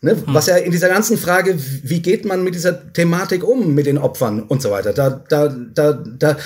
Ne? 0.00 0.12
Hm. 0.12 0.22
Was 0.28 0.46
ja 0.46 0.56
in 0.56 0.72
dieser 0.72 0.88
ganzen 0.88 1.18
Frage, 1.18 1.58
wie 1.82 2.00
geht 2.00 2.24
man 2.24 2.42
mit 2.42 2.54
dieser 2.54 2.90
Thematik 2.94 3.44
um, 3.44 3.74
mit 3.74 3.84
den 3.84 3.98
Opfern 3.98 4.42
und 4.44 4.62
so 4.62 4.70
weiter, 4.70 4.94
da, 4.94 5.10
da, 5.10 5.48
da, 5.48 5.92
da, 5.92 6.36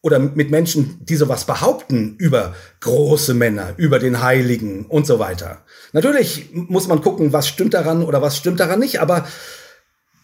oder 0.00 0.18
mit 0.18 0.50
Menschen, 0.50 0.96
die 1.02 1.16
sowas 1.16 1.44
behaupten 1.44 2.16
über 2.16 2.54
große 2.80 3.34
Männer, 3.34 3.74
über 3.76 3.98
den 3.98 4.22
Heiligen 4.22 4.86
und 4.86 5.06
so 5.06 5.18
weiter. 5.18 5.58
Natürlich 5.92 6.48
muss 6.54 6.88
man 6.88 7.02
gucken, 7.02 7.34
was 7.34 7.48
stimmt 7.48 7.74
daran 7.74 8.02
oder 8.02 8.22
was 8.22 8.38
stimmt 8.38 8.60
daran 8.60 8.78
nicht, 8.78 9.02
aber 9.02 9.28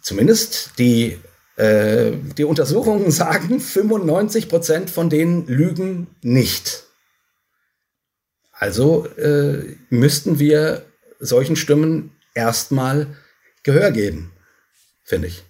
zumindest 0.00 0.70
die, 0.78 1.18
äh, 1.58 2.12
die 2.36 2.44
Untersuchungen 2.44 3.10
sagen, 3.10 3.60
95 3.60 4.48
Prozent 4.48 4.90
von 4.90 5.10
denen 5.10 5.46
lügen 5.46 6.06
nicht. 6.22 6.84
Also 8.52 9.06
äh, 9.16 9.76
müssten 9.90 10.38
wir 10.38 10.84
solchen 11.20 11.56
Stimmen 11.56 12.12
erstmal 12.34 13.08
Gehör 13.64 13.90
geben, 13.90 14.30
finde 15.04 15.28
ich. 15.28 15.42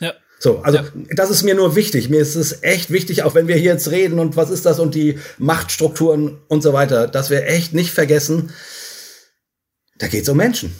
Ja. 0.00 0.12
So, 0.38 0.58
also 0.58 0.78
ja. 0.78 0.84
das 1.10 1.30
ist 1.30 1.44
mir 1.44 1.54
nur 1.54 1.76
wichtig. 1.76 2.08
Mir 2.08 2.20
ist 2.20 2.34
es 2.34 2.62
echt 2.64 2.90
wichtig, 2.90 3.22
auch 3.22 3.36
wenn 3.36 3.46
wir 3.48 3.56
hier 3.56 3.72
jetzt 3.72 3.90
reden 3.90 4.18
und 4.18 4.36
was 4.36 4.50
ist 4.50 4.66
das 4.66 4.80
und 4.80 4.94
die 4.94 5.18
Machtstrukturen 5.38 6.38
und 6.48 6.62
so 6.62 6.72
weiter, 6.72 7.06
dass 7.06 7.30
wir 7.30 7.46
echt 7.46 7.74
nicht 7.74 7.92
vergessen, 7.92 8.52
da 9.98 10.08
geht 10.08 10.24
es 10.24 10.28
um 10.28 10.36
Menschen. 10.36 10.74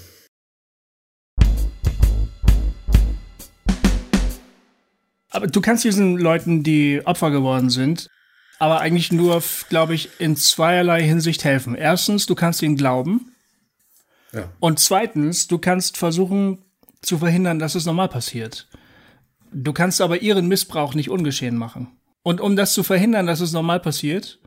Aber 5.33 5.47
du 5.47 5.61
kannst 5.61 5.85
diesen 5.85 6.19
Leuten, 6.19 6.63
die 6.63 7.01
Opfer 7.05 7.31
geworden 7.31 7.71
sind, 7.71 8.09
aber 8.59 8.81
eigentlich 8.81 9.11
nur, 9.11 9.43
glaube 9.71 9.95
ich, 9.95 10.11
in 10.19 10.37
zweierlei 10.37 11.03
Hinsicht 11.03 11.43
helfen. 11.43 11.75
Erstens, 11.75 12.27
du 12.27 12.35
kannst 12.35 12.63
ihnen 12.63 12.77
glauben. 12.77 13.33
Ja. 14.33 14.51
Und 14.61 14.79
zweitens, 14.79 15.49
du 15.49 15.59
kannst 15.59 15.97
versuchen 15.97 16.59
zu 17.01 17.19
verhindern, 17.19 17.59
dass 17.59 17.75
es 17.75 17.87
normal 17.87 18.09
passiert. 18.09 18.69
Du 19.53 19.73
kannst 19.73 20.01
aber 20.01 20.23
ihren 20.23 20.47
Missbrauch 20.49 20.95
nicht 20.95 21.11
ungeschehen 21.11 21.57
machen. 21.57 21.89
Und 22.23 22.41
um 22.41 22.55
das 22.55 22.73
zu 22.73 22.83
verhindern, 22.83 23.27
dass 23.27 23.41
es 23.41 23.53
normal 23.53 23.81
passiert, 23.81 24.39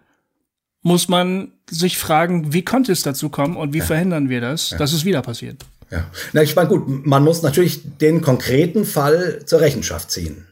muss 0.82 1.08
man 1.10 1.52
sich 1.70 1.98
fragen, 1.98 2.54
wie 2.54 2.64
konnte 2.64 2.92
es 2.92 3.02
dazu 3.02 3.30
kommen 3.30 3.58
und 3.58 3.74
wie 3.74 3.80
ja. 3.80 3.86
verhindern 3.86 4.30
wir 4.30 4.40
das, 4.40 4.70
ja. 4.70 4.78
dass 4.78 4.94
es 4.94 5.04
wieder 5.04 5.24
passiert. 5.24 5.66
Ja, 5.92 6.06
na 6.34 6.42
ich 6.42 6.56
meine 6.56 6.70
gut, 6.70 7.06
man 7.06 7.24
muss 7.24 7.42
natürlich 7.42 7.82
den 7.98 8.22
konkreten 8.22 8.86
Fall 8.86 9.44
zur 9.46 9.62
Rechenschaft 9.62 10.10
ziehen. 10.10 10.48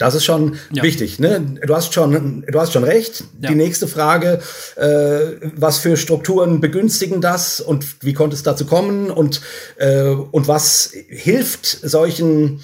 Das 0.00 0.14
ist 0.14 0.24
schon 0.24 0.56
ja. 0.72 0.82
wichtig. 0.82 1.18
Ne? 1.18 1.58
Du 1.62 1.76
hast 1.76 1.92
schon, 1.92 2.42
du 2.50 2.58
hast 2.58 2.72
schon 2.72 2.84
recht. 2.84 3.22
Ja. 3.38 3.50
Die 3.50 3.54
nächste 3.54 3.86
Frage: 3.86 4.40
äh, 4.76 5.46
Was 5.56 5.76
für 5.76 5.98
Strukturen 5.98 6.62
begünstigen 6.62 7.20
das 7.20 7.60
und 7.60 8.02
wie 8.02 8.14
konnte 8.14 8.34
es 8.34 8.42
dazu 8.42 8.64
kommen 8.64 9.10
und 9.10 9.42
äh, 9.76 10.08
und 10.08 10.48
was 10.48 10.94
hilft 11.08 11.66
solchen 11.66 12.62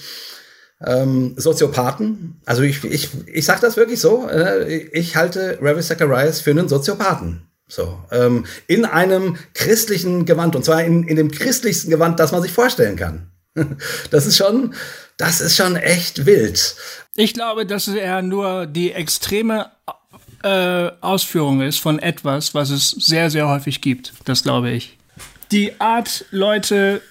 ähm, 0.82 1.34
Soziopathen? 1.36 2.40
Also 2.46 2.62
ich 2.62 2.82
ich 2.84 3.10
ich 3.26 3.44
sage 3.44 3.60
das 3.60 3.76
wirklich 3.76 4.00
so. 4.00 4.26
Äh, 4.30 4.88
ich 4.94 5.14
halte 5.14 5.58
Ravi 5.60 5.82
Zacharias 5.82 6.40
für 6.40 6.52
einen 6.52 6.70
Soziopathen. 6.70 7.42
So, 7.68 7.98
ähm, 8.12 8.46
in 8.66 8.86
einem 8.86 9.36
christlichen 9.52 10.24
Gewand, 10.24 10.56
und 10.56 10.64
zwar 10.64 10.84
in, 10.84 11.02
in 11.02 11.16
dem 11.16 11.30
christlichsten 11.30 11.90
Gewand, 11.90 12.18
das 12.18 12.32
man 12.32 12.40
sich 12.40 12.52
vorstellen 12.52 12.96
kann. 12.96 13.30
Das 14.10 14.26
ist 14.26 14.36
schon, 14.36 14.74
das 15.16 15.40
ist 15.40 15.56
schon 15.56 15.76
echt 15.76 16.26
wild. 16.26 16.76
Ich 17.14 17.34
glaube, 17.34 17.66
dass 17.66 17.88
er 17.88 18.22
nur 18.22 18.66
die 18.66 18.92
extreme 18.92 19.70
äh, 20.42 20.90
Ausführung 21.00 21.62
ist 21.62 21.78
von 21.78 21.98
etwas, 21.98 22.54
was 22.54 22.70
es 22.70 22.90
sehr, 22.90 23.30
sehr 23.30 23.48
häufig 23.48 23.80
gibt. 23.80 24.12
Das 24.24 24.42
glaube 24.42 24.70
ich. 24.70 24.98
Die 25.50 25.80
Art, 25.80 26.24
Leute 26.30 27.02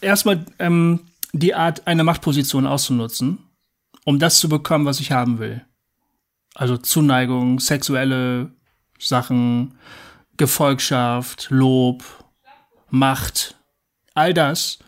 erstmal 0.00 0.44
ähm, 0.58 1.00
die 1.32 1.54
Art, 1.54 1.86
eine 1.86 2.04
Machtposition 2.04 2.66
auszunutzen, 2.66 3.38
um 4.04 4.18
das 4.18 4.38
zu 4.38 4.48
bekommen, 4.48 4.86
was 4.86 5.00
ich 5.00 5.12
haben 5.12 5.38
will. 5.38 5.64
Also 6.54 6.76
Zuneigung, 6.78 7.60
sexuelle 7.60 8.50
Sachen, 8.98 9.78
Gefolgschaft, 10.36 11.48
Lob, 11.50 12.02
Macht, 12.88 13.56
all 14.14 14.32
das. 14.32 14.78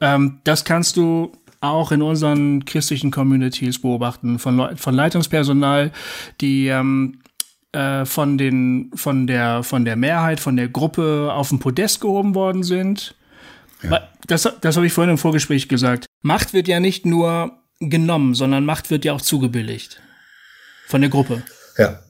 Ähm, 0.00 0.40
das 0.44 0.64
kannst 0.64 0.96
du 0.96 1.32
auch 1.60 1.92
in 1.92 2.02
unseren 2.02 2.64
christlichen 2.64 3.10
Communities 3.10 3.80
beobachten, 3.80 4.38
von, 4.38 4.56
Le 4.56 4.76
von 4.76 4.94
Leitungspersonal, 4.94 5.92
die 6.40 6.68
ähm, 6.68 7.20
äh, 7.72 8.04
von, 8.04 8.38
den, 8.38 8.90
von, 8.94 9.26
der, 9.26 9.62
von 9.62 9.84
der 9.84 9.96
Mehrheit, 9.96 10.40
von 10.40 10.56
der 10.56 10.68
Gruppe 10.68 11.30
auf 11.32 11.50
den 11.50 11.58
Podest 11.58 12.00
gehoben 12.00 12.34
worden 12.34 12.62
sind. 12.62 13.14
Ja. 13.82 14.08
Das, 14.26 14.48
das 14.60 14.76
habe 14.76 14.86
ich 14.86 14.92
vorhin 14.92 15.12
im 15.12 15.18
Vorgespräch 15.18 15.68
gesagt. 15.68 16.06
Macht 16.22 16.52
wird 16.52 16.68
ja 16.68 16.80
nicht 16.80 17.06
nur 17.06 17.52
genommen, 17.80 18.34
sondern 18.34 18.64
Macht 18.64 18.90
wird 18.90 19.04
ja 19.04 19.12
auch 19.12 19.20
zugebilligt. 19.20 20.00
Von 20.86 21.00
der 21.00 21.10
Gruppe. 21.10 21.42
Ja. 21.78 22.00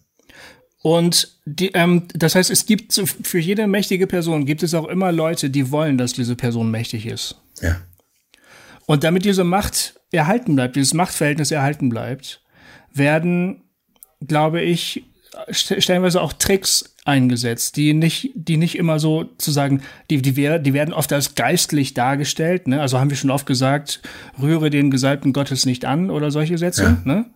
Und 0.83 1.37
die, 1.45 1.73
ähm, 1.73 2.05
das 2.15 2.35
heißt, 2.35 2.51
es 2.51 2.65
gibt 2.65 2.95
für 3.23 3.39
jede 3.39 3.67
mächtige 3.67 4.07
Person 4.07 4.47
gibt 4.47 4.63
es 4.63 4.73
auch 4.75 4.89
immer 4.89 5.13
Leute, 5.13 5.51
die 5.51 5.71
wollen, 5.71 5.99
dass 5.99 6.15
diese 6.15 6.37
Person 6.37 6.71
mächtig 6.71 7.07
ist. 7.07 7.37
Ja. 7.61 7.77
Und 8.91 9.05
damit 9.05 9.25
diese 9.25 9.45
Macht 9.45 10.01
erhalten 10.11 10.57
bleibt, 10.57 10.75
dieses 10.75 10.95
Machtverhältnis 10.95 11.53
erhalten 11.53 11.91
bleibt, 11.91 12.43
werden, 12.93 13.63
glaube 14.27 14.63
ich, 14.63 15.05
stellenweise 15.49 16.21
auch 16.21 16.33
Tricks 16.33 16.97
eingesetzt, 17.05 17.77
die 17.77 17.95
nicht, 17.95 18.33
die 18.35 18.57
nicht 18.57 18.77
immer 18.77 18.99
so 18.99 19.31
zu 19.39 19.53
sagen, 19.53 19.83
die, 20.11 20.21
die, 20.21 20.33
die 20.33 20.75
werden 20.75 20.93
oft 20.93 21.13
als 21.13 21.37
geistlich 21.37 21.95
dargestellt, 21.95 22.67
ne? 22.67 22.81
Also 22.81 22.99
haben 22.99 23.11
wir 23.11 23.17
schon 23.17 23.31
oft 23.31 23.47
gesagt, 23.47 24.01
rühre 24.43 24.71
den 24.71 24.91
Gesalbten 24.91 25.33
Gottes 25.33 25.67
nicht 25.67 25.85
an 25.85 26.11
oder 26.11 26.33
solche 26.33 26.59
Sätze, 26.59 26.83
ja. 26.83 27.01
ne? 27.05 27.27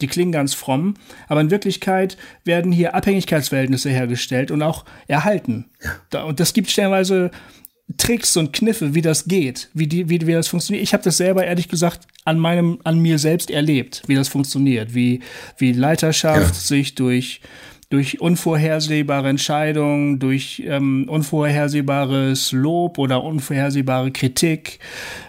Die 0.00 0.06
klingen 0.06 0.32
ganz 0.32 0.54
fromm, 0.54 0.94
aber 1.28 1.42
in 1.42 1.50
Wirklichkeit 1.50 2.16
werden 2.44 2.72
hier 2.72 2.94
Abhängigkeitsverhältnisse 2.94 3.90
hergestellt 3.90 4.50
und 4.50 4.62
auch 4.62 4.86
erhalten. 5.08 5.66
Ja. 6.14 6.22
Und 6.22 6.40
das 6.40 6.54
gibt 6.54 6.70
stellenweise 6.70 7.32
Tricks 7.98 8.36
und 8.36 8.52
Kniffe, 8.52 8.94
wie 8.94 9.02
das 9.02 9.26
geht, 9.26 9.70
wie, 9.72 9.86
die, 9.86 10.08
wie, 10.08 10.26
wie 10.26 10.32
das 10.32 10.48
funktioniert. 10.48 10.82
Ich 10.82 10.92
habe 10.92 11.04
das 11.04 11.18
selber 11.18 11.44
ehrlich 11.44 11.68
gesagt 11.68 12.06
an 12.24 12.38
meinem, 12.38 12.78
an 12.82 12.98
mir 12.98 13.18
selbst 13.18 13.50
erlebt, 13.50 14.02
wie 14.06 14.16
das 14.16 14.28
funktioniert, 14.28 14.94
wie, 14.94 15.20
wie 15.56 15.72
Leiterschaft 15.72 16.54
ja. 16.54 16.60
sich 16.60 16.96
durch, 16.96 17.40
durch 17.88 18.20
unvorhersehbare 18.20 19.28
Entscheidungen, 19.28 20.18
durch 20.18 20.64
ähm, 20.66 21.08
unvorhersehbares 21.08 22.50
Lob 22.50 22.98
oder 22.98 23.22
unvorhersehbare 23.22 24.10
Kritik 24.10 24.80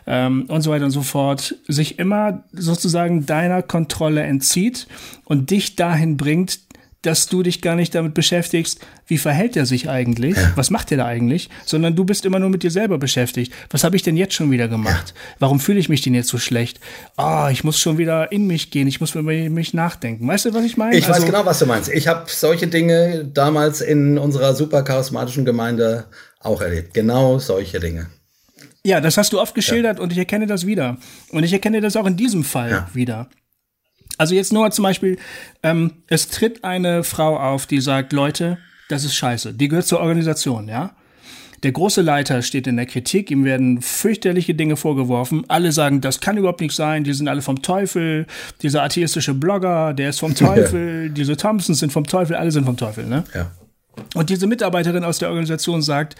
ähm, 0.08 0.46
und 0.48 0.64
so 0.64 0.72
weiter 0.72 0.86
und 0.86 0.92
so 0.92 1.04
fort, 1.04 1.56
sich 1.68 2.00
immer 2.00 2.44
sozusagen 2.54 3.28
deiner 3.28 3.62
Kontrolle 3.62 4.24
entzieht 4.24 4.88
und 5.26 5.52
dich 5.52 5.76
dahin 5.76 6.18
bringt, 6.18 6.60
dass 7.02 7.28
du 7.28 7.44
dich 7.44 7.62
gar 7.62 7.76
nicht 7.76 7.94
damit 7.96 8.14
beschäftigst, 8.14 8.80
wie 9.06 9.18
verhält 9.18 9.56
er 9.56 9.66
sich 9.66 9.90
eigentlich, 9.90 10.36
ja. 10.36 10.52
was 10.56 10.70
macht 10.70 10.92
er 10.92 10.98
da 10.98 11.06
eigentlich, 11.06 11.50
sondern 11.66 11.96
du 11.96 12.04
bist 12.04 12.26
immer 12.26 12.40
nur 12.40 12.50
mit 12.50 12.64
dir 12.64 12.72
selber 12.72 12.98
beschäftigt. 12.98 13.54
Was 13.70 13.84
habe 13.84 13.96
ich 13.96 14.04
denn 14.04 14.18
jetzt 14.18 14.34
schon 14.34 14.52
wieder 14.52 14.68
gemacht? 14.68 15.14
Ja. 15.16 15.36
Warum 15.40 15.60
fühle 15.60 15.80
ich 15.80 15.90
mich 15.90 16.02
denn 16.02 16.14
jetzt 16.14 16.30
so 16.30 16.38
schlecht? 16.38 16.80
Ah, 17.16 17.48
oh, 17.48 17.50
ich 17.50 17.64
muss 17.64 17.80
schon 17.80 17.98
wieder 17.98 18.32
in 18.32 18.48
mich 18.48 18.72
gehen, 18.72 18.88
ich 18.88 19.00
muss 19.00 19.16
über 19.16 19.24
mich 19.24 19.74
nachdenken. 19.74 20.28
Weißt 20.28 20.46
du, 20.46 20.54
was 20.54 20.66
ich 20.66 20.78
meine? 20.78 20.98
Ich 20.98 21.08
also, 21.08 21.22
weiß 21.22 21.26
genau, 21.26 21.46
was 21.46 21.60
du 21.60 21.66
meinst. 21.66 21.90
Ich 21.90 22.08
habe 22.08 22.26
solche 22.28 22.68
Dinge 22.68 23.26
damals 23.26 23.82
in 23.82 24.18
unserer 24.18 24.56
super 24.56 24.84
charismatischen 24.84 25.46
Gemeinde 25.46 26.06
auch 26.40 26.62
erlebt. 26.62 26.94
Genau 26.94 27.40
solche 27.40 27.80
Dinge. 27.80 28.08
Ja, 28.84 29.02
das 29.02 29.18
hast 29.18 29.34
du 29.34 29.42
oft 29.42 29.54
geschildert 29.54 29.98
ja. 29.98 30.04
und 30.04 30.12
ich 30.12 30.18
erkenne 30.18 30.48
das 30.48 30.66
wieder. 30.66 30.98
Und 31.32 31.44
ich 31.44 31.52
erkenne 31.52 31.82
das 31.82 31.96
auch 31.96 32.06
in 32.06 32.16
diesem 32.16 32.44
Fall 32.44 32.88
wieder. 32.94 33.28
Also 34.18 34.36
jetzt 34.36 34.54
nur 34.54 34.70
zum 34.72 34.84
Beispiel, 34.84 35.18
ähm, 35.64 35.94
es 36.08 36.28
tritt 36.28 36.64
eine 36.64 37.04
Frau 37.04 37.38
auf, 37.38 37.66
die 37.66 37.82
sagt, 37.82 38.14
Leute, 38.14 38.58
das 38.90 39.04
ist 39.04 39.16
scheiße. 39.16 39.54
Die 39.54 39.68
gehört 39.68 39.86
zur 39.86 40.00
Organisation, 40.00 40.68
ja. 40.68 40.96
Der 41.64 41.72
große 41.72 42.02
Leiter 42.02 42.44
steht 42.44 42.68
in 42.68 42.78
der 42.78 42.86
Kritik, 42.86 43.32
ihm 43.32 43.44
werden 43.44 43.82
fürchterliche 43.82 44.54
Dinge 44.54 44.76
vorgeworfen. 44.76 45.44
Alle 45.48 45.72
sagen, 45.72 46.02
das 46.02 46.20
kann 46.20 46.38
überhaupt 46.38 46.62
nicht 46.62 46.76
sein, 46.76 47.04
die 47.04 47.14
sind 47.14 47.28
alle 47.28 47.42
vom 47.42 47.64
Teufel. 47.64 48.28
Dieser 48.62 48.84
atheistische 48.84 49.34
Blogger, 49.34 49.94
der 49.94 50.10
ist 50.10 50.20
vom 50.20 50.36
Teufel, 50.36 51.08
ja. 51.08 51.10
diese 51.10 51.36
Thompsons 51.36 51.80
sind 51.80 51.92
vom 51.92 52.06
Teufel, 52.06 52.36
alle 52.36 52.52
sind 52.52 52.66
vom 52.66 52.78
Teufel, 52.78 53.06
ne? 53.06 53.24
Ja. 53.34 53.52
Und 54.14 54.30
diese 54.30 54.48
Mitarbeiterin 54.48 55.04
aus 55.04 55.20
der 55.20 55.30
Organisation 55.30 55.82
sagt, 55.82 56.16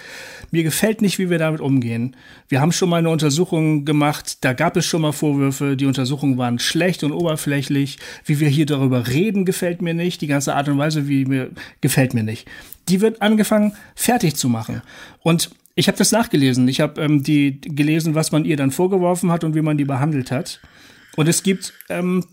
mir 0.52 0.64
gefällt 0.64 1.02
nicht, 1.02 1.20
wie 1.20 1.30
wir 1.30 1.38
damit 1.38 1.62
umgehen. 1.62 2.16
Wir 2.48 2.62
haben 2.62 2.72
schon 2.72 2.90
mal 2.90 2.98
eine 2.98 3.10
Untersuchung 3.10 3.86
gemacht, 3.86 4.44
da 4.44 4.54
gab 4.54 4.78
es 4.78 4.86
schon 4.86 5.02
mal 5.02 5.12
Vorwürfe, 5.12 5.78
die 5.78 5.86
Untersuchungen 5.86 6.38
waren 6.38 6.60
schlecht 6.60 7.04
und 7.04 7.12
oberflächlich. 7.12 7.98
Wie 8.26 8.40
wir 8.40 8.50
hier 8.50 8.66
darüber 8.66 9.08
reden, 9.08 9.46
gefällt 9.46 9.82
mir 9.82 9.94
nicht. 9.94 10.22
Die 10.22 10.28
ganze 10.28 10.56
Art 10.56 10.70
und 10.70 10.78
Weise, 10.78 11.08
wie 11.08 11.26
mir 11.26 11.52
gefällt 11.82 12.14
mir 12.14 12.24
nicht. 12.24 12.48
Die 12.90 13.02
wird 13.02 13.22
angefangen, 13.22 13.74
fertig 13.96 14.36
zu 14.36 14.50
machen. 14.50 14.82
Und 15.22 15.52
ich 15.76 15.88
habe 15.88 15.98
das 15.98 16.12
nachgelesen. 16.12 16.68
Ich 16.68 16.82
habe 16.82 17.02
ähm, 17.02 17.22
die 17.22 17.62
gelesen, 17.62 18.16
was 18.16 18.32
man 18.32 18.46
ihr 18.46 18.58
dann 18.58 18.72
vorgeworfen 18.72 19.32
hat 19.32 19.44
und 19.44 19.56
wie 19.56 19.62
man 19.62 19.78
die 19.78 19.86
behandelt 19.86 20.32
hat. 20.32 20.60
Und 21.16 21.28
es 21.28 21.44
gibt 21.44 21.74
ähm, 21.90 22.26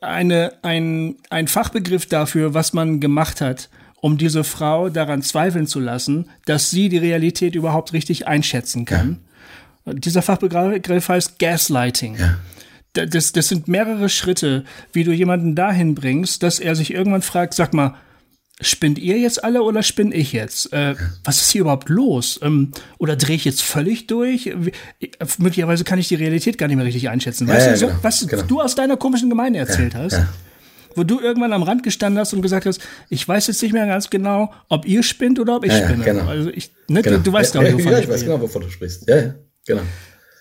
eine, 0.00 0.52
ein, 0.62 1.16
ein 1.30 1.48
Fachbegriff 1.48 2.06
dafür, 2.06 2.54
was 2.54 2.72
man 2.72 3.00
gemacht 3.00 3.40
hat 3.40 3.68
um 4.04 4.18
diese 4.18 4.44
Frau 4.44 4.90
daran 4.90 5.22
zweifeln 5.22 5.66
zu 5.66 5.80
lassen, 5.80 6.28
dass 6.44 6.68
sie 6.68 6.90
die 6.90 6.98
Realität 6.98 7.54
überhaupt 7.54 7.94
richtig 7.94 8.28
einschätzen 8.28 8.84
kann. 8.84 9.20
Ja. 9.86 9.94
Dieser 9.94 10.20
Fachbegriff 10.20 11.08
heißt 11.08 11.38
Gaslighting. 11.38 12.16
Ja. 12.18 12.36
Das, 13.06 13.32
das 13.32 13.48
sind 13.48 13.66
mehrere 13.66 14.10
Schritte, 14.10 14.64
wie 14.92 15.04
du 15.04 15.12
jemanden 15.12 15.54
dahin 15.54 15.94
bringst, 15.94 16.42
dass 16.42 16.58
er 16.58 16.76
sich 16.76 16.92
irgendwann 16.92 17.22
fragt, 17.22 17.54
sag 17.54 17.72
mal, 17.72 17.94
spinnt 18.60 18.98
ihr 18.98 19.18
jetzt 19.18 19.42
alle 19.42 19.62
oder 19.62 19.82
spinn 19.82 20.12
ich 20.12 20.34
jetzt? 20.34 20.70
Äh, 20.74 20.96
was 21.24 21.40
ist 21.40 21.52
hier 21.52 21.62
überhaupt 21.62 21.88
los? 21.88 22.38
Ähm, 22.42 22.72
oder 22.98 23.16
drehe 23.16 23.36
ich 23.36 23.46
jetzt 23.46 23.62
völlig 23.62 24.06
durch? 24.06 24.52
Wie, 24.54 24.72
möglicherweise 25.38 25.82
kann 25.84 25.98
ich 25.98 26.08
die 26.08 26.16
Realität 26.16 26.58
gar 26.58 26.66
nicht 26.66 26.76
mehr 26.76 26.84
richtig 26.84 27.08
einschätzen. 27.08 27.48
Weißt 27.48 27.68
ja, 27.68 27.72
du, 27.72 27.86
genau, 27.86 27.98
was 28.02 28.26
genau. 28.26 28.42
du 28.42 28.60
aus 28.60 28.74
deiner 28.74 28.98
komischen 28.98 29.30
Gemeinde 29.30 29.60
erzählt 29.60 29.94
hast? 29.94 30.20
Wo 30.94 31.04
du 31.04 31.20
irgendwann 31.20 31.52
am 31.52 31.62
Rand 31.62 31.82
gestanden 31.82 32.18
hast 32.18 32.32
und 32.32 32.42
gesagt 32.42 32.66
hast, 32.66 32.80
ich 33.08 33.26
weiß 33.26 33.46
jetzt 33.46 33.62
nicht 33.62 33.72
mehr 33.72 33.86
ganz 33.86 34.10
genau, 34.10 34.52
ob 34.68 34.86
ihr 34.86 35.02
spinnt 35.02 35.38
oder 35.38 35.56
ob 35.56 35.64
ich 35.64 35.72
ja, 35.72 35.84
spinne. 35.84 36.04
Genau. 36.04 36.26
Also 36.26 36.50
ich, 36.50 36.72
ne, 36.88 37.02
genau. 37.02 37.16
du, 37.18 37.22
du, 37.24 37.32
weißt, 37.32 37.54
ja, 37.54 37.62
glaube 37.62 37.80
ich, 37.80 37.86
ja, 37.86 37.98
ich 37.98 38.08
weiß 38.08 38.22
genau, 38.22 38.40
wovon 38.40 38.62
du 38.62 38.70
sprichst. 38.70 39.08
Ja, 39.08 39.16
ja, 39.16 39.34
genau. 39.66 39.82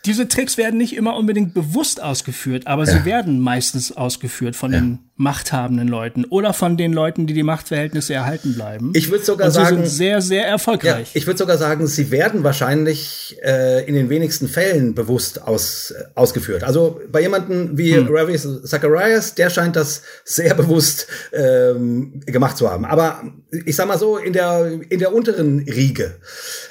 Diese 0.05 0.27
Tricks 0.27 0.57
werden 0.57 0.77
nicht 0.77 0.95
immer 0.95 1.15
unbedingt 1.15 1.53
bewusst 1.53 2.03
ausgeführt, 2.03 2.67
aber 2.67 2.83
ja. 2.83 2.91
sie 2.91 3.05
werden 3.05 3.39
meistens 3.39 3.91
ausgeführt 3.93 4.55
von 4.55 4.73
ja. 4.73 4.79
den 4.79 4.99
machthabenden 5.15 5.87
Leuten 5.87 6.25
oder 6.25 6.53
von 6.53 6.75
den 6.75 6.91
Leuten, 6.91 7.27
die 7.27 7.33
die 7.35 7.43
Machtverhältnisse 7.43 8.15
erhalten 8.15 8.55
bleiben. 8.55 8.93
Ich 8.95 9.11
würde 9.11 9.23
sogar 9.23 9.51
sie 9.51 9.55
sagen, 9.55 9.77
sind 9.77 9.87
sehr, 9.87 10.21
sehr 10.21 10.47
erfolgreich. 10.47 11.13
Ja, 11.13 11.19
ich 11.19 11.27
würde 11.27 11.37
sogar 11.37 11.59
sagen, 11.59 11.85
sie 11.85 12.09
werden 12.09 12.43
wahrscheinlich 12.43 13.37
äh, 13.43 13.85
in 13.87 13.93
den 13.93 14.09
wenigsten 14.09 14.47
Fällen 14.47 14.95
bewusst 14.95 15.43
aus, 15.43 15.91
äh, 15.91 16.05
ausgeführt. 16.15 16.63
Also 16.63 16.99
bei 17.11 17.21
jemanden 17.21 17.77
wie 17.77 17.95
hm. 17.95 18.07
Ravi 18.09 18.37
Zacharias, 18.37 19.35
der 19.35 19.51
scheint 19.51 19.75
das 19.75 20.01
sehr 20.25 20.53
bewusst 20.55 21.07
ähm, 21.31 22.21
gemacht 22.25 22.57
zu 22.57 22.71
haben. 22.71 22.85
Aber 22.85 23.21
ich 23.65 23.75
sag 23.75 23.87
mal 23.87 23.99
so, 23.99 24.17
in 24.17 24.33
der, 24.33 24.79
in 24.89 24.97
der 24.97 25.13
unteren 25.13 25.59
Riege. 25.59 26.15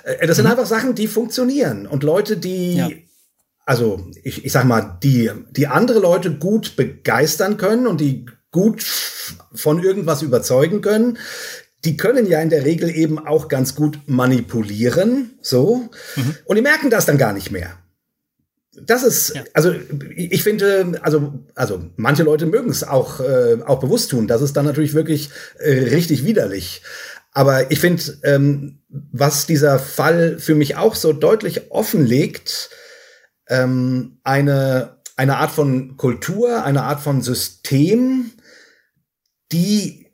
Äh, 0.02 0.26
das 0.26 0.36
sind 0.36 0.46
hm. 0.46 0.52
einfach 0.52 0.66
Sachen, 0.66 0.96
die 0.96 1.06
funktionieren. 1.06 1.86
Und 1.86 2.02
Leute, 2.02 2.36
die 2.36 2.76
ja 2.76 2.88
also 3.64 4.10
ich, 4.22 4.44
ich 4.44 4.52
sag 4.52 4.64
mal, 4.64 4.98
die, 5.02 5.30
die 5.50 5.66
andere 5.66 5.98
Leute 5.98 6.32
gut 6.32 6.76
begeistern 6.76 7.56
können 7.56 7.86
und 7.86 8.00
die 8.00 8.26
gut 8.50 8.82
von 9.54 9.82
irgendwas 9.82 10.22
überzeugen 10.22 10.80
können, 10.80 11.18
die 11.84 11.96
können 11.96 12.26
ja 12.26 12.40
in 12.40 12.50
der 12.50 12.64
Regel 12.64 12.90
eben 12.90 13.18
auch 13.18 13.48
ganz 13.48 13.74
gut 13.74 13.98
manipulieren, 14.06 15.38
so. 15.40 15.88
Mhm. 16.16 16.36
Und 16.44 16.56
die 16.56 16.62
merken 16.62 16.90
das 16.90 17.06
dann 17.06 17.18
gar 17.18 17.32
nicht 17.32 17.50
mehr. 17.50 17.78
Das 18.74 19.02
ist, 19.02 19.34
ja. 19.34 19.42
also 19.52 19.74
ich 20.16 20.42
finde, 20.42 20.98
also, 21.02 21.34
also 21.54 21.84
manche 21.96 22.22
Leute 22.22 22.46
mögen 22.46 22.70
es 22.70 22.84
auch, 22.84 23.20
äh, 23.20 23.58
auch 23.66 23.80
bewusst 23.80 24.10
tun. 24.10 24.28
Das 24.28 24.42
ist 24.42 24.56
dann 24.56 24.64
natürlich 24.64 24.94
wirklich 24.94 25.30
äh, 25.58 25.72
richtig 25.72 26.24
widerlich. 26.24 26.82
Aber 27.32 27.70
ich 27.70 27.80
finde, 27.80 28.02
ähm, 28.22 28.78
was 28.88 29.46
dieser 29.46 29.78
Fall 29.78 30.38
für 30.38 30.54
mich 30.54 30.76
auch 30.76 30.94
so 30.94 31.12
deutlich 31.12 31.70
offenlegt, 31.70 32.70
ähm, 33.52 34.18
eine, 34.24 34.96
eine 35.16 35.36
Art 35.36 35.50
von 35.50 35.96
Kultur, 35.96 36.64
eine 36.64 36.82
Art 36.84 37.00
von 37.00 37.20
System, 37.20 38.32
die, 39.52 40.06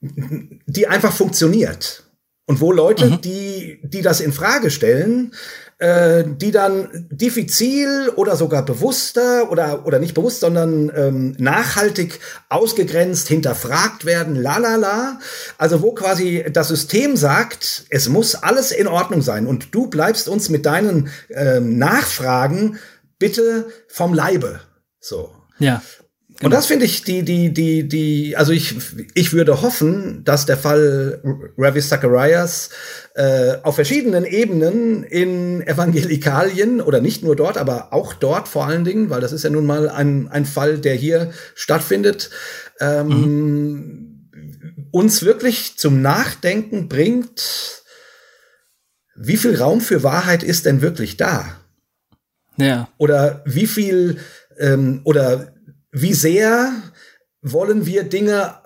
die 0.00 0.86
einfach 0.88 1.12
funktioniert. 1.12 2.04
Und 2.46 2.60
wo 2.60 2.72
Leute, 2.72 3.10
mhm. 3.10 3.20
die, 3.20 3.80
die 3.82 4.02
das 4.02 4.20
in 4.20 4.32
Frage 4.32 4.70
stellen, 4.70 5.34
äh, 5.78 6.24
die 6.26 6.52
dann 6.52 7.06
diffizil 7.10 8.10
oder 8.16 8.36
sogar 8.36 8.64
bewusster 8.64 9.50
oder, 9.50 9.86
oder 9.86 9.98
nicht 9.98 10.14
bewusst, 10.14 10.40
sondern 10.40 10.90
ähm, 10.96 11.34
nachhaltig 11.38 12.20
ausgegrenzt, 12.48 13.28
hinterfragt 13.28 14.04
werden, 14.04 14.36
la 14.36 14.56
la 14.58 14.76
la. 14.76 15.18
Also 15.58 15.82
wo 15.82 15.92
quasi 15.92 16.44
das 16.50 16.68
System 16.68 17.16
sagt, 17.16 17.84
es 17.90 18.08
muss 18.08 18.34
alles 18.34 18.72
in 18.72 18.86
Ordnung 18.86 19.20
sein 19.20 19.46
und 19.46 19.74
du 19.74 19.88
bleibst 19.88 20.28
uns 20.28 20.48
mit 20.48 20.64
deinen 20.64 21.10
ähm, 21.28 21.76
Nachfragen 21.78 22.78
bitte 23.18 23.66
vom 23.88 24.14
Leibe. 24.14 24.60
So. 25.00 25.30
Ja. 25.58 25.82
Genau. 26.38 26.48
Und 26.48 26.52
das 26.52 26.66
finde 26.66 26.84
ich 26.84 27.02
die, 27.02 27.22
die, 27.22 27.50
die, 27.50 27.88
die, 27.88 28.36
also 28.36 28.52
ich, 28.52 28.74
ich 29.14 29.32
würde 29.32 29.62
hoffen, 29.62 30.22
dass 30.22 30.44
der 30.44 30.58
Fall 30.58 31.22
Ravi 31.56 31.80
Zacharias 31.80 32.68
äh, 33.14 33.54
auf 33.62 33.76
verschiedenen 33.76 34.26
Ebenen 34.26 35.02
in 35.02 35.66
Evangelikalien 35.66 36.82
oder 36.82 37.00
nicht 37.00 37.24
nur 37.24 37.36
dort, 37.36 37.56
aber 37.56 37.94
auch 37.94 38.12
dort 38.12 38.48
vor 38.48 38.66
allen 38.66 38.84
Dingen, 38.84 39.08
weil 39.08 39.22
das 39.22 39.32
ist 39.32 39.44
ja 39.44 39.50
nun 39.50 39.64
mal 39.64 39.88
ein, 39.88 40.28
ein 40.28 40.44
Fall, 40.44 40.76
der 40.78 40.94
hier 40.94 41.30
stattfindet, 41.54 42.28
ähm, 42.80 43.08
mhm. 43.08 44.88
uns 44.90 45.22
wirklich 45.22 45.78
zum 45.78 46.02
Nachdenken 46.02 46.88
bringt, 46.88 47.82
wie 49.14 49.38
viel 49.38 49.56
Raum 49.56 49.80
für 49.80 50.02
Wahrheit 50.02 50.42
ist 50.42 50.66
denn 50.66 50.82
wirklich 50.82 51.16
da? 51.16 51.46
Ja. 52.58 52.88
Oder 52.98 53.42
wie 53.46 53.66
viel 53.66 54.18
ähm, 54.58 55.00
oder 55.04 55.55
wie 56.00 56.14
sehr 56.14 56.72
wollen 57.40 57.86
wir 57.86 58.04
Dinge 58.04 58.56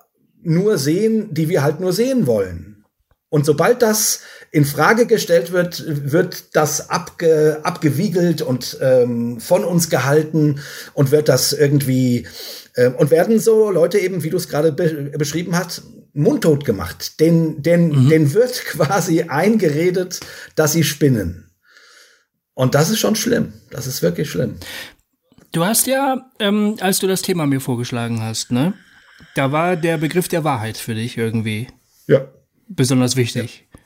nur 0.43 0.79
sehen, 0.79 1.33
die 1.33 1.49
wir 1.49 1.63
halt 1.63 1.79
nur 1.81 1.93
sehen 1.93 2.27
wollen. 2.27 2.85
Und 3.29 3.47
sobald 3.47 3.83
das 3.83 4.23
in 4.51 4.65
Frage 4.65 5.07
gestellt 5.07 5.53
wird, 5.53 5.85
wird 5.87 6.57
das 6.57 6.91
abge, 6.91 7.61
abgewiegelt 7.63 8.43
und 8.43 8.79
ähm, 8.81 9.39
von 9.39 9.65
uns 9.65 9.89
gehalten 9.89 10.61
und 10.95 11.13
wird 11.13 11.29
das 11.29 11.53
irgendwie 11.53 12.27
äh, 12.75 12.89
und 12.89 13.13
werden 13.13 13.39
so 13.39 13.71
Leute 13.71 14.01
eben, 14.01 14.25
wie 14.25 14.31
du 14.31 14.37
es 14.37 14.49
gerade 14.49 14.73
be 14.73 15.13
beschrieben 15.17 15.57
hast, 15.57 15.83
mundtot 16.13 16.65
gemacht. 16.65 17.21
Den, 17.21 17.63
den, 17.63 18.07
mhm. 18.07 18.09
den 18.09 18.35
wird 18.35 18.65
quasi 18.65 19.23
eingeredet, 19.23 20.19
dass 20.57 20.73
sie 20.73 20.83
spinnen. 20.83 21.49
Und 22.55 22.75
das 22.75 22.91
ist 22.91 22.99
schon 22.99 23.15
schlimm. 23.15 23.53
Das 23.71 23.87
ist 23.87 24.03
wirklich 24.03 24.29
schlimm. 24.29 24.57
Du 25.53 25.65
hast 25.65 25.87
ja, 25.87 26.31
ähm, 26.39 26.77
als 26.81 27.01
du 27.01 27.09
das 27.09 27.23
Thema 27.23 27.47
mir 27.47 27.61
vorgeschlagen 27.61 28.23
hast, 28.23 28.53
ne, 28.53 28.75
da 29.35 29.51
war 29.51 29.77
der 29.77 29.99
Begriff 29.99 30.29
der 30.29 30.45
Wahrheit 30.45 30.77
für 30.77 30.95
dich 30.95 31.19
irgendwie 31.19 31.67
ja. 32.07 32.29
besonders 32.69 33.17
wichtig. 33.17 33.67
Ja. 33.73 33.81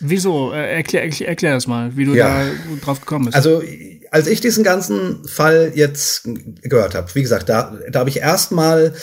Wieso? 0.00 0.52
Äh, 0.52 0.76
erklär, 0.76 1.02
erklär, 1.02 1.28
erklär 1.28 1.54
das 1.54 1.66
mal, 1.66 1.96
wie 1.96 2.04
du 2.04 2.14
ja. 2.14 2.44
da 2.44 2.50
drauf 2.82 3.00
gekommen 3.00 3.26
bist. 3.26 3.36
Also, 3.36 3.62
als 4.10 4.26
ich 4.26 4.40
diesen 4.40 4.64
ganzen 4.64 5.26
Fall 5.26 5.72
jetzt 5.74 6.28
gehört 6.62 6.94
habe, 6.94 7.14
wie 7.14 7.22
gesagt, 7.22 7.48
da, 7.48 7.76
da 7.90 8.00
habe 8.00 8.10
ich 8.10 8.18
erstmal 8.18 8.94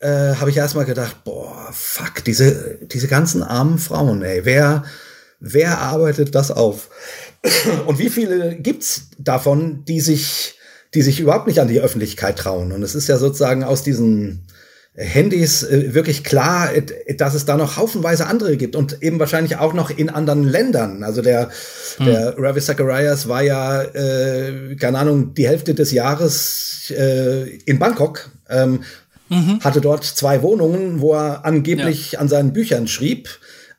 äh, 0.00 0.34
habe 0.34 0.50
ich 0.50 0.56
erstmal 0.56 0.84
gedacht, 0.84 1.24
boah, 1.24 1.68
fuck, 1.72 2.24
diese, 2.24 2.78
diese 2.82 3.06
ganzen 3.06 3.42
armen 3.42 3.78
Frauen, 3.78 4.22
ey, 4.22 4.44
wer, 4.44 4.84
wer 5.38 5.78
arbeitet 5.78 6.34
das 6.34 6.50
auf? 6.50 6.90
Und 7.86 7.98
wie 7.98 8.10
viele 8.10 8.56
gibt's 8.56 9.10
davon, 9.18 9.84
die 9.84 10.00
sich 10.00 10.54
die 10.94 11.02
sich 11.02 11.20
überhaupt 11.20 11.46
nicht 11.46 11.60
an 11.60 11.68
die 11.68 11.80
Öffentlichkeit 11.80 12.38
trauen. 12.38 12.72
Und 12.72 12.82
es 12.82 12.94
ist 12.94 13.08
ja 13.08 13.16
sozusagen 13.16 13.62
aus 13.62 13.82
diesen 13.82 14.46
Handys 14.94 15.62
äh, 15.62 15.94
wirklich 15.94 16.24
klar, 16.24 16.74
äh, 16.74 17.14
dass 17.14 17.34
es 17.34 17.44
da 17.44 17.56
noch 17.56 17.76
haufenweise 17.76 18.26
andere 18.26 18.56
gibt 18.56 18.74
und 18.74 19.02
eben 19.02 19.18
wahrscheinlich 19.20 19.56
auch 19.56 19.72
noch 19.72 19.90
in 19.90 20.10
anderen 20.10 20.44
Ländern. 20.44 21.04
Also 21.04 21.22
der, 21.22 21.50
hm. 21.98 22.06
der 22.06 22.34
Ravi 22.38 22.60
Zacharias 22.60 23.28
war 23.28 23.42
ja, 23.42 23.82
äh, 23.82 24.74
keine 24.76 24.98
Ahnung, 24.98 25.34
die 25.34 25.46
Hälfte 25.46 25.74
des 25.74 25.92
Jahres 25.92 26.92
äh, 26.96 27.48
in 27.66 27.78
Bangkok, 27.78 28.30
ähm, 28.48 28.82
mhm. 29.28 29.60
hatte 29.60 29.80
dort 29.80 30.04
zwei 30.04 30.42
Wohnungen, 30.42 31.00
wo 31.00 31.14
er 31.14 31.44
angeblich 31.44 32.12
ja. 32.12 32.18
an 32.18 32.28
seinen 32.28 32.52
Büchern 32.52 32.88
schrieb 32.88 33.28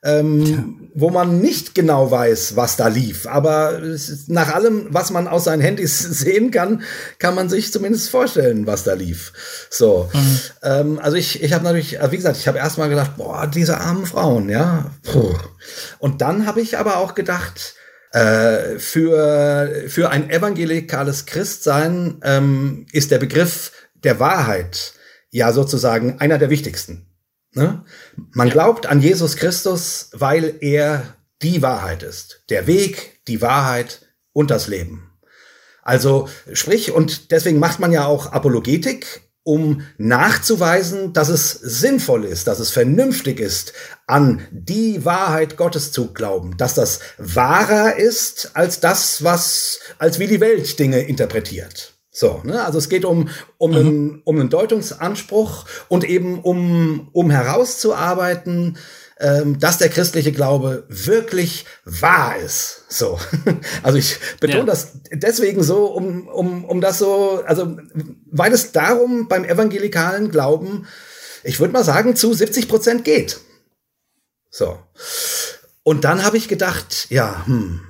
ähm, 0.04 0.90
wo 0.96 1.10
man 1.12 1.40
nicht 1.40 1.76
genau 1.76 2.10
weiß, 2.10 2.56
was 2.56 2.76
da 2.76 2.88
lief. 2.88 3.28
Aber 3.28 3.80
nach 4.28 4.54
allem, 4.54 4.88
was 4.90 5.12
man 5.12 5.28
aus 5.28 5.44
seinen 5.44 5.62
Handys 5.62 6.00
sehen 6.20 6.52
kann, 6.52 6.84
kann 7.20 7.36
man 7.36 7.50
sich 7.50 7.72
zumindest 7.72 8.10
vorstellen, 8.10 8.66
was 8.66 8.84
da 8.84 8.94
lief. 8.94 9.68
So, 9.70 10.10
mhm. 10.14 10.40
ähm, 10.64 11.00
also 11.00 11.18
ich, 11.18 11.44
ich 11.44 11.54
habe 11.54 11.64
natürlich, 11.64 12.00
wie 12.10 12.18
gesagt, 12.18 12.38
ich 12.38 12.48
habe 12.48 12.58
erstmal 12.58 12.90
gedacht, 12.90 13.18
boah, 13.18 13.48
diese 13.48 13.78
armen 13.78 14.06
Frauen, 14.06 14.50
ja. 14.50 14.92
Puh. 15.04 15.36
Und 16.00 16.22
dann 16.22 16.46
habe 16.48 16.62
ich 16.62 16.78
aber 16.78 16.98
auch 16.98 17.14
gedacht, 17.14 17.76
äh, 18.12 18.80
für, 18.80 19.86
für 19.88 20.10
ein 20.10 20.30
evangelikales 20.30 21.26
Christsein 21.28 22.18
ähm, 22.24 22.86
ist 22.92 23.12
der 23.12 23.20
Begriff 23.20 23.72
der 24.04 24.20
Wahrheit 24.20 24.94
ja 25.30 25.54
sozusagen 25.54 26.20
einer 26.20 26.38
der 26.38 26.50
wichtigsten. 26.50 27.11
Ne? 27.54 27.84
Man 28.32 28.50
glaubt 28.50 28.86
an 28.86 29.02
Jesus 29.02 29.36
Christus, 29.36 30.10
weil 30.14 30.56
er 30.62 31.16
die 31.42 31.62
Wahrheit 31.62 32.04
ist. 32.04 32.44
Der 32.50 32.68
Weg, 32.68 33.22
die 33.28 33.42
Wahrheit 33.42 34.02
und 34.34 34.52
das 34.52 34.68
Leben. 34.68 35.12
Also 35.82 36.30
sprich, 36.54 36.92
und 36.92 37.32
deswegen 37.32 37.60
macht 37.60 37.80
man 37.80 37.92
ja 37.92 38.06
auch 38.06 38.32
Apologetik, 38.32 39.22
um 39.44 39.82
nachzuweisen, 39.98 41.14
dass 41.14 41.30
es 41.30 41.52
sinnvoll 41.52 42.26
ist, 42.26 42.46
dass 42.46 42.60
es 42.60 42.70
vernünftig 42.70 43.40
ist, 43.40 43.74
an 44.06 44.48
die 44.52 45.04
Wahrheit 45.04 45.58
Gottes 45.58 45.92
zu 45.92 46.14
glauben, 46.14 46.58
dass 46.58 46.76
das 46.76 47.00
wahrer 47.18 47.96
ist 47.98 48.52
als 48.54 48.80
das, 48.80 49.24
was, 49.24 49.80
als 49.98 50.20
wie 50.20 50.28
die 50.28 50.40
Welt 50.40 50.78
Dinge 50.78 51.02
interpretiert. 51.02 51.96
So, 52.14 52.42
ne? 52.44 52.66
also 52.66 52.78
es 52.78 52.90
geht 52.90 53.06
um, 53.06 53.30
um, 53.58 53.72
mhm. 53.72 53.78
einen, 53.78 54.22
um 54.26 54.40
einen 54.40 54.50
Deutungsanspruch 54.50 55.66
und 55.88 56.04
eben 56.04 56.42
um, 56.42 57.10
um 57.14 57.32
herauszuarbeiten, 57.32 58.78
ähm, 59.20 59.60
dass 59.60 59.78
der 59.78 59.88
christliche 59.88 60.34
Glaube 60.34 60.84
wirklich 60.90 61.66
wahr 61.86 62.36
ist. 62.38 62.84
So, 62.90 63.18
also 63.84 63.98
ich 63.98 64.18
betone 64.42 64.60
ja. 64.60 64.66
das 64.66 65.00
deswegen 65.14 65.64
so, 65.64 65.86
um, 65.86 66.28
um, 66.28 66.66
um 66.66 66.82
das 66.82 66.98
so, 66.98 67.44
also 67.46 67.78
weil 68.30 68.52
es 68.52 68.74
darum 68.74 69.30
beim 69.30 69.46
evangelikalen 69.46 70.32
Glauben, 70.32 70.88
ich 71.44 71.62
würde 71.62 71.74
mal 71.74 71.86
sagen, 71.86 72.18
zu 72.18 72.34
70 72.34 72.68
Prozent 72.68 73.06
geht. 73.06 73.40
So. 74.50 74.78
Und 75.84 76.04
dann 76.04 76.26
habe 76.26 76.36
ich 76.36 76.50
gedacht, 76.50 77.08
ja, 77.10 77.46
hm. 77.46 77.82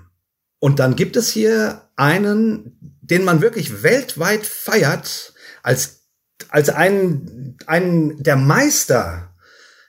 Und 0.59 0.77
dann 0.77 0.95
gibt 0.95 1.17
es 1.17 1.31
hier 1.31 1.89
einen, 1.95 3.00
den 3.11 3.23
man 3.23 3.41
wirklich 3.41 3.83
weltweit 3.83 4.47
feiert, 4.47 5.33
als, 5.61 6.05
als 6.49 6.69
einen, 6.69 7.57
einen 7.67 8.23
der 8.23 8.37
Meister 8.37 9.35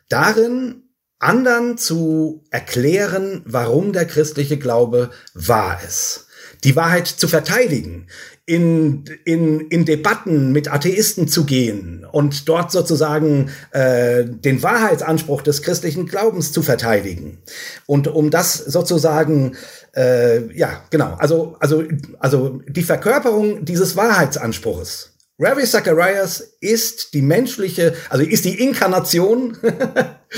darin, 0.09 0.83
anderen 1.21 1.79
zu 1.79 2.45
erklären, 2.51 3.43
warum 3.45 3.93
der 3.93 4.07
christliche 4.07 4.59
Glaube 4.59 5.11
wahr 5.35 5.81
ist. 5.87 6.27
Die 6.65 6.75
Wahrheit 6.75 7.07
zu 7.07 7.29
verteidigen, 7.29 8.09
in, 8.53 9.05
in, 9.25 9.61
in 9.69 9.87
Debatten 9.87 10.53
mit 10.53 10.71
Atheisten 10.71 11.27
zu 11.27 11.47
gehen 11.47 12.05
und 12.05 12.51
dort 12.51 12.71
sozusagen 12.71 13.51
äh, 13.71 14.27
den 14.27 14.63
Wahrheitsanspruch 14.63 15.41
des 15.41 15.63
christlichen 15.63 16.05
Glaubens 16.05 16.53
zu 16.53 16.61
verteidigen. 16.61 17.39
Und 17.87 18.09
um 18.09 18.31
das 18.31 18.59
sozusagen, 18.59 19.57
äh, 19.97 20.55
ja, 20.55 20.83
genau, 20.91 21.15
also, 21.15 21.57
also, 21.61 21.83
also 22.19 22.61
die 22.69 22.83
Verkörperung 22.83 23.65
dieses 23.65 23.97
Wahrheitsanspruchs 23.97 25.15
Ravi 25.39 25.65
Zacharias 25.65 26.41
ist 26.61 27.15
die 27.15 27.23
menschliche, 27.23 27.97
also 28.11 28.23
ist 28.23 28.45
die 28.45 28.61
Inkarnation 28.61 29.57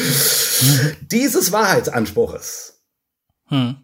dieses 1.01 1.51
Wahrheitsanspruches. 1.51 2.81
Hm. 3.49 3.77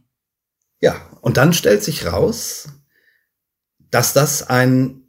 Ja, 0.81 0.95
und 1.21 1.37
dann 1.37 1.53
stellt 1.53 1.83
sich 1.83 2.07
raus, 2.07 2.69
dass 3.91 4.13
das 4.13 4.49
ein 4.49 5.03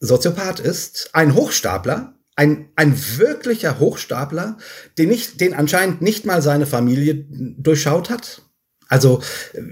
Soziopath 0.00 0.60
ist, 0.60 1.10
ein 1.12 1.34
Hochstapler, 1.34 2.14
ein, 2.36 2.68
ein 2.76 2.94
wirklicher 3.16 3.78
Hochstapler, 3.78 4.58
den, 4.98 5.08
nicht, 5.08 5.40
den 5.40 5.54
anscheinend 5.54 6.02
nicht 6.02 6.26
mal 6.26 6.42
seine 6.42 6.66
Familie 6.66 7.26
durchschaut 7.58 8.10
hat. 8.10 8.42
Also, 8.88 9.20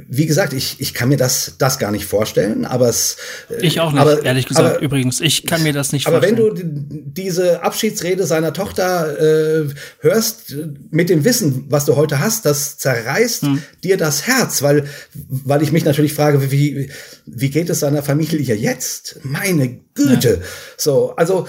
wie 0.08 0.26
gesagt, 0.26 0.52
ich, 0.54 0.80
ich 0.80 0.92
kann 0.92 1.08
mir 1.08 1.16
das, 1.16 1.54
das 1.58 1.78
gar 1.78 1.92
nicht 1.92 2.04
vorstellen, 2.04 2.64
aber 2.64 2.88
es. 2.88 3.16
Äh, 3.48 3.64
ich 3.64 3.78
auch 3.78 3.92
nicht, 3.92 4.00
aber, 4.00 4.24
ehrlich 4.24 4.46
gesagt, 4.46 4.76
aber, 4.76 4.80
übrigens. 4.80 5.20
Ich 5.20 5.46
kann 5.46 5.62
mir 5.62 5.72
das 5.72 5.92
nicht 5.92 6.08
aber 6.08 6.18
vorstellen. 6.18 6.48
Aber 6.48 6.58
wenn 6.58 6.88
du 6.88 7.02
diese 7.12 7.62
Abschiedsrede 7.62 8.26
seiner 8.26 8.52
Tochter 8.52 9.20
äh, 9.20 9.68
hörst, 10.00 10.56
mit 10.90 11.10
dem 11.10 11.24
Wissen, 11.24 11.66
was 11.68 11.84
du 11.84 11.94
heute 11.94 12.18
hast, 12.18 12.44
das 12.44 12.76
zerreißt 12.78 13.42
hm. 13.42 13.62
dir 13.84 13.96
das 13.96 14.26
Herz, 14.26 14.62
weil, 14.62 14.88
weil 15.14 15.62
ich 15.62 15.70
mich 15.70 15.84
natürlich 15.84 16.12
frage, 16.12 16.50
wie, 16.50 16.90
wie 17.24 17.50
geht 17.50 17.70
es 17.70 17.80
seiner 17.80 18.02
Familie 18.02 18.56
jetzt? 18.56 19.20
Meine 19.22 19.80
Güte. 19.94 20.40
Ja. 20.40 20.46
So, 20.76 21.14
also, 21.14 21.46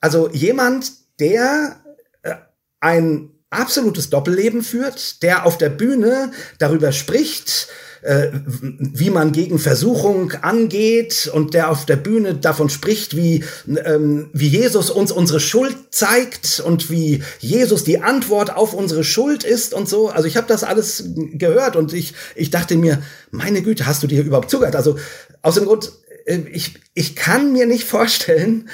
also 0.00 0.30
jemand, 0.32 0.90
der 1.20 1.76
äh, 2.22 2.34
ein 2.80 3.33
absolutes 3.54 4.10
Doppelleben 4.10 4.62
führt, 4.62 5.22
der 5.22 5.46
auf 5.46 5.58
der 5.58 5.70
Bühne 5.70 6.32
darüber 6.58 6.92
spricht, 6.92 7.68
äh, 8.04 8.28
wie 8.60 9.08
man 9.08 9.32
gegen 9.32 9.58
Versuchung 9.58 10.32
angeht 10.42 11.30
und 11.32 11.54
der 11.54 11.70
auf 11.70 11.86
der 11.86 11.96
Bühne 11.96 12.34
davon 12.34 12.68
spricht, 12.68 13.16
wie, 13.16 13.44
ähm, 13.66 14.28
wie 14.34 14.48
Jesus 14.48 14.90
uns 14.90 15.10
unsere 15.10 15.40
Schuld 15.40 15.74
zeigt 15.90 16.62
und 16.64 16.90
wie 16.90 17.22
Jesus 17.40 17.82
die 17.82 18.02
Antwort 18.02 18.54
auf 18.54 18.74
unsere 18.74 19.04
Schuld 19.04 19.42
ist 19.42 19.72
und 19.72 19.88
so. 19.88 20.10
Also 20.10 20.28
ich 20.28 20.36
habe 20.36 20.46
das 20.46 20.64
alles 20.64 21.04
gehört 21.32 21.76
und 21.76 21.94
ich, 21.94 22.12
ich 22.34 22.50
dachte 22.50 22.76
mir, 22.76 23.02
meine 23.30 23.62
Güte, 23.62 23.86
hast 23.86 24.02
du 24.02 24.06
dir 24.06 24.22
überhaupt 24.22 24.50
zugehört? 24.50 24.76
Also 24.76 24.98
aus 25.40 25.54
dem 25.54 25.64
Grund, 25.64 25.92
äh, 26.26 26.40
ich, 26.52 26.74
ich 26.92 27.16
kann 27.16 27.52
mir 27.52 27.66
nicht 27.66 27.84
vorstellen, 27.84 28.68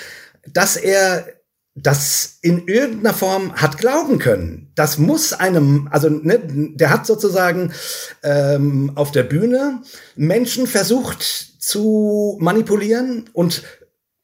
dass 0.52 0.76
er 0.76 1.26
das 1.74 2.38
in 2.42 2.66
irgendeiner 2.66 3.14
Form 3.14 3.54
hat 3.54 3.78
glauben 3.78 4.18
können. 4.18 4.72
Das 4.74 4.98
muss 4.98 5.32
einem, 5.32 5.88
also 5.90 6.08
ne, 6.08 6.40
der 6.74 6.90
hat 6.90 7.06
sozusagen 7.06 7.72
ähm, 8.22 8.92
auf 8.96 9.12
der 9.12 9.22
Bühne 9.22 9.82
Menschen 10.16 10.66
versucht 10.66 11.22
zu 11.22 12.36
manipulieren 12.40 13.30
und 13.32 13.62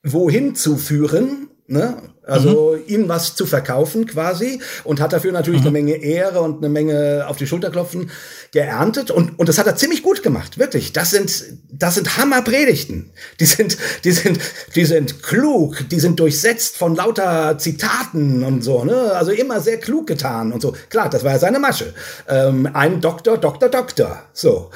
wohin 0.02 0.54
zu 0.54 0.76
führen, 0.76 1.48
ne? 1.66 2.02
Also 2.26 2.76
mhm. 2.76 2.82
ihnen 2.92 3.08
was 3.08 3.36
zu 3.36 3.46
verkaufen 3.46 4.06
quasi 4.06 4.60
und 4.82 5.00
hat 5.00 5.12
dafür 5.12 5.30
natürlich 5.30 5.60
mhm. 5.60 5.68
eine 5.68 5.72
Menge 5.72 5.96
Ehre 5.96 6.40
und 6.40 6.58
eine 6.58 6.68
Menge 6.68 7.24
auf 7.28 7.36
die 7.36 7.46
Schulter 7.46 7.70
klopfen 7.70 8.10
geerntet 8.52 9.12
und 9.12 9.38
und 9.38 9.48
das 9.48 9.58
hat 9.58 9.66
er 9.66 9.76
ziemlich 9.76 10.02
gut 10.02 10.24
gemacht, 10.24 10.58
wirklich. 10.58 10.92
Das 10.92 11.10
sind 11.10 11.44
das 11.70 11.94
sind 11.94 12.16
Hammerpredigten. 12.16 13.12
Die 13.38 13.44
sind 13.44 13.78
die 14.02 14.10
sind 14.10 14.40
die 14.74 14.84
sind 14.84 15.22
klug, 15.22 15.88
die 15.88 16.00
sind 16.00 16.18
durchsetzt 16.18 16.76
von 16.76 16.96
lauter 16.96 17.58
Zitaten 17.58 18.42
und 18.42 18.62
so, 18.62 18.84
ne? 18.84 19.12
Also 19.12 19.30
immer 19.30 19.60
sehr 19.60 19.78
klug 19.78 20.08
getan 20.08 20.52
und 20.52 20.60
so. 20.60 20.74
Klar, 20.90 21.08
das 21.08 21.22
war 21.22 21.32
ja 21.32 21.38
seine 21.38 21.60
Masche. 21.60 21.94
Ähm, 22.28 22.68
ein 22.72 23.00
Doktor, 23.00 23.38
Doktor, 23.38 23.68
Doktor. 23.68 24.22
So. 24.32 24.70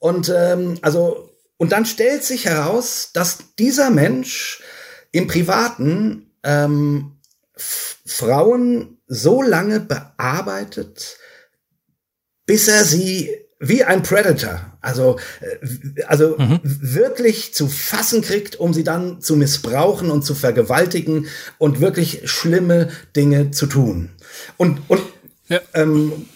Und 0.00 0.32
ähm, 0.34 0.78
also 0.82 1.30
und 1.56 1.72
dann 1.72 1.86
stellt 1.86 2.24
sich 2.24 2.46
heraus, 2.46 3.10
dass 3.12 3.38
dieser 3.58 3.90
Mensch 3.90 4.62
im 5.12 5.26
Privaten 5.26 6.29
ähm, 6.42 7.18
Frauen 7.56 8.98
so 9.06 9.42
lange 9.42 9.80
bearbeitet, 9.80 11.18
bis 12.46 12.68
er 12.68 12.84
sie 12.84 13.30
wie 13.62 13.84
ein 13.84 14.02
Predator, 14.02 14.72
also, 14.80 15.18
äh, 15.40 16.02
also 16.04 16.36
mhm. 16.38 16.60
wirklich 16.62 17.52
zu 17.52 17.68
fassen 17.68 18.22
kriegt, 18.22 18.58
um 18.58 18.72
sie 18.72 18.84
dann 18.84 19.20
zu 19.20 19.36
missbrauchen 19.36 20.10
und 20.10 20.24
zu 20.24 20.34
vergewaltigen 20.34 21.26
und 21.58 21.80
wirklich 21.80 22.22
schlimme 22.24 22.88
Dinge 23.14 23.50
zu 23.50 23.66
tun. 23.66 24.10
Und, 24.56 24.80
und, 24.88 25.02
ja. 25.48 25.60
ähm, 25.74 26.26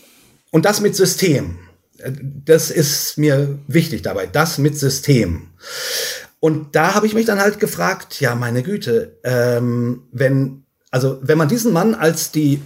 und 0.51 0.67
das 0.67 0.81
mit 0.81 0.95
System. 0.95 1.59
Das 2.45 2.71
ist 2.71 3.17
mir 3.17 3.59
wichtig 3.67 4.03
dabei, 4.03 4.27
das 4.27 4.59
mit 4.59 4.79
System. 4.79 5.49
Und 6.45 6.77
da 6.77 6.93
habe 6.93 7.07
ich 7.07 7.15
mich 7.15 7.25
dann 7.25 7.41
halt 7.41 7.59
gefragt, 7.59 8.21
ja, 8.21 8.35
meine 8.35 8.63
Güte, 8.63 9.17
ähm, 9.25 10.03
wenn, 10.13 10.67
also 10.91 11.19
wenn 11.23 11.39
man 11.39 11.49
diesen 11.49 11.73
Mann 11.73 11.95
als 11.95 12.33
die 12.33 12.61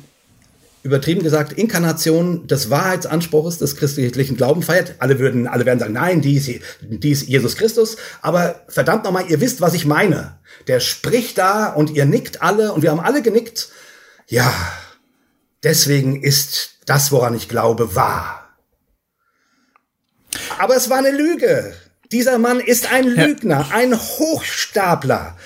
übertrieben 0.82 1.22
gesagt 1.22 1.52
Inkarnation 1.52 2.48
des 2.48 2.70
Wahrheitsanspruches 2.70 3.58
des 3.58 3.76
christlichen 3.76 4.36
Glauben 4.36 4.62
feiert, 4.62 4.96
alle 4.98 5.20
würden, 5.20 5.46
alle 5.46 5.64
werden 5.64 5.78
sagen, 5.78 5.92
nein, 5.92 6.20
die 6.22 6.34
ist, 6.34 6.50
die 6.80 7.10
ist 7.12 7.28
Jesus 7.28 7.54
Christus, 7.54 7.98
aber 8.20 8.64
verdammt 8.66 9.04
nochmal, 9.04 9.30
ihr 9.30 9.40
wisst, 9.40 9.60
was 9.60 9.74
ich 9.74 9.86
meine. 9.86 10.40
Der 10.66 10.80
spricht 10.80 11.38
da 11.38 11.68
und 11.68 11.90
ihr 11.90 12.04
nickt 12.04 12.42
alle 12.42 12.72
und 12.72 12.82
wir 12.82 12.90
haben 12.90 12.98
alle 12.98 13.22
genickt. 13.22 13.68
Ja, 14.26 14.52
deswegen 15.62 16.20
ist 16.20 16.78
das, 16.86 17.12
woran 17.12 17.36
ich 17.36 17.48
glaube, 17.48 17.94
wahr. 17.94 18.56
Aber 20.58 20.74
es 20.74 20.90
war 20.90 20.98
eine 20.98 21.12
Lüge. 21.12 21.76
Dieser 22.12 22.38
Mann 22.38 22.60
ist 22.60 22.92
ein 22.92 23.06
Lügner, 23.06 23.66
ja. 23.68 23.76
ein 23.76 23.94
Hochstapler. 23.94 25.36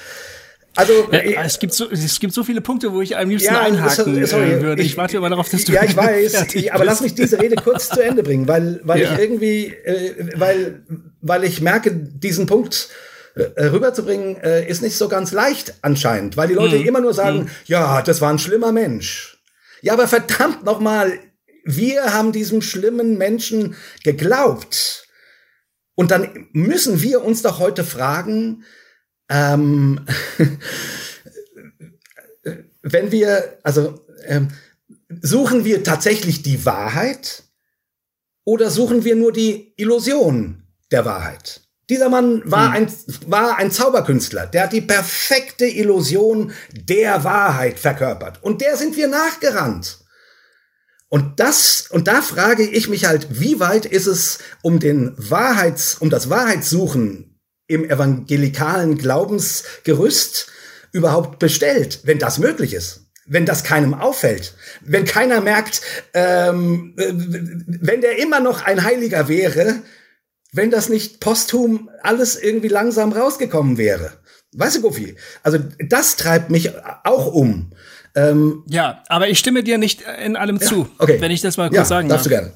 Also 0.74 1.10
äh, 1.10 1.34
es 1.44 1.58
gibt 1.58 1.74
so 1.74 1.90
es 1.90 2.18
gibt 2.18 2.32
so 2.32 2.44
viele 2.44 2.62
Punkte, 2.62 2.92
wo 2.92 3.02
ich 3.02 3.16
am 3.16 3.28
liebsten 3.28 3.52
ja, 3.52 3.60
einhaken 3.60 4.26
sorry, 4.26 4.52
äh, 4.52 4.62
würde. 4.62 4.82
Ich, 4.82 4.92
ich, 4.92 4.96
warte 4.96 5.18
immer 5.18 5.28
darauf, 5.28 5.48
dass 5.50 5.64
du 5.64 5.72
Ja, 5.72 5.84
ich 5.84 5.94
weiß, 5.94 6.46
ich, 6.54 6.72
aber 6.72 6.84
lass 6.84 7.02
mich 7.02 7.14
diese 7.14 7.40
Rede 7.40 7.56
kurz 7.56 7.90
zu 7.90 8.00
Ende 8.00 8.22
bringen, 8.22 8.48
weil 8.48 8.80
weil 8.82 9.00
ja. 9.00 9.12
ich 9.12 9.18
irgendwie 9.18 9.66
äh, 9.66 10.30
weil 10.36 10.82
weil 11.20 11.44
ich 11.44 11.60
merke, 11.60 11.90
diesen 11.94 12.46
Punkt 12.46 12.88
äh, 13.34 13.64
rüberzubringen 13.64 14.38
äh, 14.38 14.66
ist 14.66 14.82
nicht 14.82 14.96
so 14.96 15.08
ganz 15.08 15.32
leicht 15.32 15.74
anscheinend, 15.82 16.38
weil 16.38 16.48
die 16.48 16.54
Leute 16.54 16.78
hm. 16.78 16.86
immer 16.86 17.00
nur 17.00 17.12
sagen, 17.12 17.40
hm. 17.40 17.48
ja, 17.66 18.00
das 18.00 18.22
war 18.22 18.30
ein 18.30 18.38
schlimmer 18.38 18.72
Mensch. 18.72 19.42
Ja, 19.82 19.92
aber 19.92 20.08
verdammt 20.08 20.64
noch 20.64 20.80
mal, 20.80 21.18
wir 21.64 22.14
haben 22.14 22.32
diesem 22.32 22.62
schlimmen 22.62 23.18
Menschen 23.18 23.74
geglaubt. 24.04 25.06
Und 25.94 26.10
dann 26.10 26.48
müssen 26.52 27.02
wir 27.02 27.22
uns 27.24 27.42
doch 27.42 27.58
heute 27.58 27.84
fragen, 27.84 28.64
ähm, 29.28 30.00
wenn 32.82 33.12
wir, 33.12 33.58
also 33.62 34.04
ähm, 34.26 34.48
suchen 35.20 35.64
wir 35.64 35.84
tatsächlich 35.84 36.42
die 36.42 36.64
Wahrheit 36.64 37.44
oder 38.44 38.70
suchen 38.70 39.04
wir 39.04 39.16
nur 39.16 39.32
die 39.32 39.74
Illusion 39.76 40.62
der 40.90 41.04
Wahrheit? 41.04 41.60
Dieser 41.90 42.08
Mann 42.08 42.42
war, 42.44 42.74
hm. 42.74 42.74
ein, 42.74 42.92
war 43.26 43.58
ein 43.58 43.70
Zauberkünstler, 43.70 44.46
der 44.46 44.64
hat 44.64 44.72
die 44.72 44.80
perfekte 44.80 45.66
Illusion 45.66 46.52
der 46.72 47.24
Wahrheit 47.24 47.78
verkörpert. 47.78 48.42
Und 48.42 48.60
der 48.60 48.76
sind 48.76 48.96
wir 48.96 49.08
nachgerannt. 49.08 50.01
Und 51.12 51.40
das, 51.40 51.88
und 51.90 52.08
da 52.08 52.22
frage 52.22 52.62
ich 52.62 52.88
mich 52.88 53.04
halt, 53.04 53.38
wie 53.38 53.60
weit 53.60 53.84
ist 53.84 54.06
es 54.06 54.38
um 54.62 54.80
den 54.80 55.12
Wahrheits, 55.18 55.96
um 55.96 56.08
das 56.08 56.30
Wahrheitssuchen 56.30 57.38
im 57.66 57.84
evangelikalen 57.84 58.96
Glaubensgerüst 58.96 60.50
überhaupt 60.90 61.38
bestellt, 61.38 62.00
wenn 62.04 62.18
das 62.18 62.38
möglich 62.38 62.72
ist? 62.72 63.10
Wenn 63.26 63.44
das 63.44 63.62
keinem 63.62 63.92
auffällt, 63.92 64.54
wenn 64.80 65.04
keiner 65.04 65.42
merkt, 65.42 65.82
ähm, 66.14 66.94
wenn 66.96 68.00
der 68.00 68.18
immer 68.18 68.40
noch 68.40 68.62
ein 68.62 68.82
Heiliger 68.82 69.28
wäre, 69.28 69.82
wenn 70.50 70.70
das 70.70 70.88
nicht 70.88 71.20
posthum 71.20 71.90
alles 72.02 72.36
irgendwie 72.36 72.68
langsam 72.68 73.12
rausgekommen 73.12 73.76
wäre. 73.76 74.14
Weißt 74.52 74.76
du, 74.76 74.80
Goofy? 74.80 75.16
Also 75.42 75.58
das 75.78 76.16
treibt 76.16 76.48
mich 76.48 76.72
auch 77.04 77.26
um. 77.26 77.72
Ähm, 78.14 78.62
ja, 78.68 79.02
aber 79.08 79.28
ich 79.28 79.38
stimme 79.38 79.62
dir 79.62 79.78
nicht 79.78 80.02
in 80.24 80.36
allem 80.36 80.56
ja, 80.56 80.66
zu, 80.66 80.88
okay. 80.98 81.20
wenn 81.20 81.30
ich 81.30 81.40
das 81.40 81.56
mal 81.56 81.68
kurz 81.68 81.76
ja, 81.76 81.84
sagen 81.84 82.08
darf. 82.08 82.18
Darfst 82.18 82.26
du 82.26 82.30
gerne. 82.30 82.52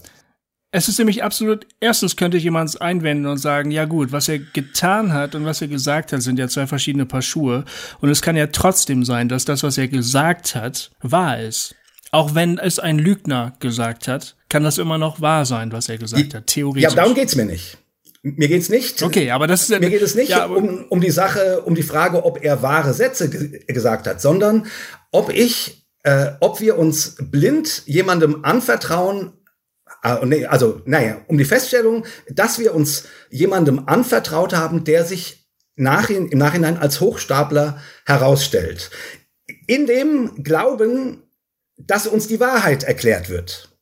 Es 0.72 0.88
ist 0.88 0.98
nämlich 0.98 1.22
absolut, 1.22 1.66
erstens 1.80 2.16
könnte 2.16 2.36
jemand 2.36 2.82
einwenden 2.82 3.26
und 3.26 3.38
sagen, 3.38 3.70
ja 3.70 3.86
gut, 3.86 4.12
was 4.12 4.28
er 4.28 4.38
getan 4.38 5.14
hat 5.14 5.34
und 5.34 5.46
was 5.46 5.62
er 5.62 5.68
gesagt 5.68 6.12
hat, 6.12 6.20
sind 6.20 6.38
ja 6.38 6.48
zwei 6.48 6.66
verschiedene 6.66 7.06
Paar 7.06 7.22
Schuhe. 7.22 7.64
Und 8.00 8.10
es 8.10 8.20
kann 8.20 8.36
ja 8.36 8.48
trotzdem 8.48 9.04
sein, 9.04 9.28
dass 9.28 9.46
das, 9.46 9.62
was 9.62 9.78
er 9.78 9.88
gesagt 9.88 10.54
hat, 10.54 10.90
wahr 11.00 11.40
ist. 11.40 11.74
Auch 12.10 12.34
wenn 12.34 12.58
es 12.58 12.78
ein 12.78 12.98
Lügner 12.98 13.54
gesagt 13.60 14.06
hat, 14.06 14.36
kann 14.48 14.64
das 14.64 14.78
immer 14.78 14.98
noch 14.98 15.20
wahr 15.20 15.46
sein, 15.46 15.72
was 15.72 15.88
er 15.88 15.98
gesagt 15.98 16.34
hat, 16.34 16.46
theoretisch. 16.46 16.82
Ja, 16.82 16.94
darum 16.94 17.14
geht's 17.14 17.36
mir 17.36 17.46
nicht. 17.46 17.78
Mir 18.22 18.48
geht's 18.48 18.68
nicht. 18.68 19.02
Okay, 19.02 19.30
aber 19.30 19.46
das 19.46 19.62
ist 19.62 19.70
ja, 19.70 19.78
mir 19.78 19.90
geht 19.90 20.02
es 20.02 20.16
nicht 20.16 20.30
ja, 20.30 20.46
um, 20.46 20.84
um 20.88 21.00
die 21.00 21.10
Sache, 21.10 21.62
um 21.62 21.76
die 21.76 21.84
Frage, 21.84 22.24
ob 22.24 22.42
er 22.42 22.60
wahre 22.60 22.92
Sätze 22.92 23.30
gesagt 23.30 24.06
hat, 24.08 24.20
sondern 24.20 24.66
ob 25.16 25.30
ich, 25.30 25.86
äh, 26.02 26.32
ob 26.40 26.60
wir 26.60 26.76
uns 26.78 27.16
blind 27.18 27.82
jemandem 27.86 28.44
anvertrauen. 28.44 29.32
Äh, 30.02 30.44
also, 30.44 30.82
naja, 30.84 31.22
um 31.26 31.38
die 31.38 31.46
Feststellung, 31.46 32.04
dass 32.28 32.58
wir 32.58 32.74
uns 32.74 33.04
jemandem 33.30 33.88
anvertraut 33.88 34.54
haben, 34.54 34.84
der 34.84 35.06
sich 35.06 35.48
nachhin, 35.74 36.28
im 36.28 36.38
Nachhinein 36.38 36.76
als 36.76 37.00
Hochstapler 37.00 37.80
herausstellt. 38.04 38.90
In 39.66 39.86
dem 39.86 40.42
Glauben, 40.42 41.22
dass 41.78 42.06
uns 42.06 42.28
die 42.28 42.40
Wahrheit 42.40 42.84
erklärt 42.84 43.30
wird. 43.30 43.74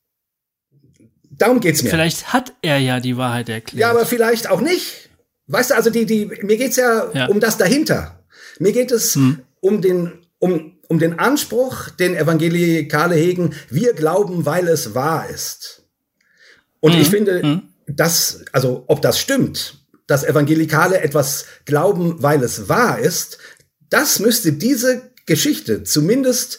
Darum 1.31 1.59
geht's 1.59 1.83
mir. 1.83 1.91
Vielleicht 1.91 2.33
hat 2.33 2.53
er 2.63 2.79
ja 2.79 3.01
die 3.01 3.17
Wahrheit 3.17 3.49
erklärt. 3.49 3.81
Ja, 3.81 3.91
aber 3.91 4.07
vielleicht 4.07 4.49
auch 4.49 4.61
nicht. 4.61 5.11
Weißt 5.49 5.71
du, 5.71 5.75
also 5.75 5.91
die, 5.91 6.07
die, 6.07 6.27
mir 6.27 6.57
geht's 6.57 6.77
ja, 6.77 7.11
ja. 7.13 7.27
um 7.27 7.41
das 7.41 7.59
dahinter. 7.59 8.25
Mir 8.61 8.73
geht 8.73 8.93
es 8.93 9.17
hm. 9.17 9.43
um 9.61 9.83
den, 9.83 10.24
um, 10.39 10.79
um 10.89 10.99
den 10.99 11.19
Anspruch, 11.19 11.91
den 11.91 12.15
Evangelikale 12.15 13.15
hegen, 13.15 13.55
wir 13.71 13.95
glauben, 13.95 14.47
weil 14.47 14.69
es 14.69 14.95
wahr 14.95 15.29
ist. 15.29 15.83
Und 16.81 16.93
hm. 16.93 17.01
ich 17.01 17.09
finde, 17.09 17.43
hm. 17.43 17.63
dass, 17.87 18.45
also, 18.53 18.85
ob 18.89 19.01
das 19.03 19.19
stimmt, 19.19 19.79
dass 20.07 20.25
Evangelikale 20.25 21.01
etwas 21.01 21.47
glauben, 21.65 22.23
weil 22.23 22.43
es 22.43 22.69
wahr 22.69 22.99
ist, 22.99 23.39
das 23.89 24.19
müsste 24.19 24.53
diese 24.53 25.11
Geschichte 25.27 25.83
zumindest 25.85 26.59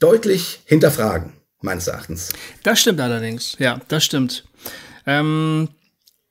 deutlich 0.00 0.60
hinterfragen 0.66 1.32
meines 1.62 1.86
Erachtens. 1.86 2.30
Das 2.62 2.80
stimmt 2.80 3.00
allerdings, 3.00 3.56
ja, 3.58 3.80
das 3.88 4.04
stimmt. 4.04 4.44
Ähm, 5.06 5.68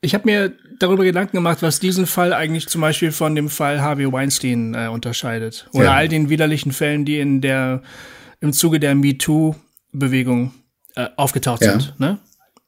ich 0.01 0.13
habe 0.13 0.25
mir 0.25 0.53
darüber 0.79 1.03
Gedanken 1.03 1.37
gemacht, 1.37 1.61
was 1.61 1.79
diesen 1.79 2.05
Fall 2.05 2.33
eigentlich 2.33 2.67
zum 2.67 2.81
Beispiel 2.81 3.11
von 3.11 3.35
dem 3.35 3.49
Fall 3.49 3.81
Harvey 3.81 4.11
Weinstein 4.11 4.73
äh, 4.73 4.87
unterscheidet. 4.87 5.67
Oder 5.73 5.85
ja. 5.85 5.93
all 5.93 6.07
den 6.07 6.29
widerlichen 6.29 6.71
Fällen, 6.71 7.05
die 7.05 7.19
in 7.19 7.41
der, 7.41 7.81
im 8.41 8.53
Zuge 8.53 8.79
der 8.79 8.95
MeToo-Bewegung 8.95 10.53
äh, 10.95 11.07
aufgetaucht 11.15 11.61
ja. 11.61 11.71
sind. 11.71 11.99
Ne? 11.99 12.19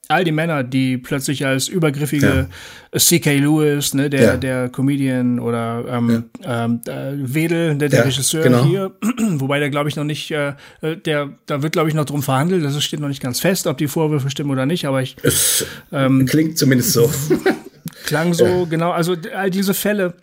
all 0.09 0.23
die 0.23 0.31
Männer, 0.31 0.63
die 0.63 0.97
plötzlich 0.97 1.45
als 1.45 1.67
übergriffige 1.67 2.47
ja. 2.93 2.99
C.K. 2.99 3.37
Lewis, 3.37 3.93
ne, 3.93 4.09
der, 4.09 4.37
der 4.37 4.69
Comedian 4.69 5.39
oder 5.39 5.83
ähm, 5.89 6.25
ähm, 6.43 6.81
äh, 6.85 7.13
Wedel, 7.15 7.75
der, 7.75 7.89
der 7.89 8.05
Regisseur 8.05 8.43
genau. 8.43 8.65
hier, 8.65 8.91
wobei 9.35 9.59
der 9.59 9.69
glaube 9.69 9.89
ich 9.89 9.95
noch 9.95 10.03
nicht, 10.03 10.31
äh, 10.31 10.53
äh, 10.81 10.95
der, 10.97 11.29
da 11.45 11.61
wird 11.61 11.73
glaube 11.73 11.89
ich 11.89 11.95
noch 11.95 12.05
drum 12.05 12.23
verhandelt, 12.23 12.63
das 12.63 12.81
steht 12.83 12.99
noch 12.99 13.09
nicht 13.09 13.21
ganz 13.21 13.39
fest, 13.39 13.67
ob 13.67 13.77
die 13.77 13.87
Vorwürfe 13.87 14.29
stimmen 14.29 14.51
oder 14.51 14.65
nicht, 14.65 14.85
aber 14.85 15.01
ich. 15.01 15.17
Es 15.23 15.65
ähm, 15.91 16.25
klingt 16.25 16.57
zumindest 16.57 16.93
so. 16.93 17.11
klang 18.07 18.33
so, 18.33 18.65
genau, 18.65 18.91
also 18.91 19.15
all 19.35 19.51
diese 19.51 19.73
Fälle. 19.73 20.15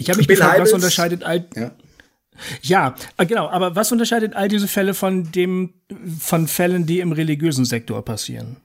Ich 0.00 0.08
habe 0.08 0.18
mich 0.18 0.26
Bill 0.26 0.36
gefragt, 0.36 0.60
was 0.60 0.72
unterscheidet 0.72 1.22
all. 1.22 1.46
Ja. 1.54 1.72
Ja, 2.62 2.94
äh, 3.16 3.26
genau. 3.26 3.48
Aber 3.48 3.74
was 3.74 3.90
unterscheidet 3.92 4.34
all 4.34 4.48
diese 4.48 4.68
Fälle 4.68 4.94
von 4.94 5.30
dem, 5.32 5.74
von 6.18 6.46
Fällen, 6.46 6.86
die 6.86 7.00
im 7.00 7.12
religiösen 7.12 7.64
Sektor 7.64 8.04
passieren? 8.04 8.58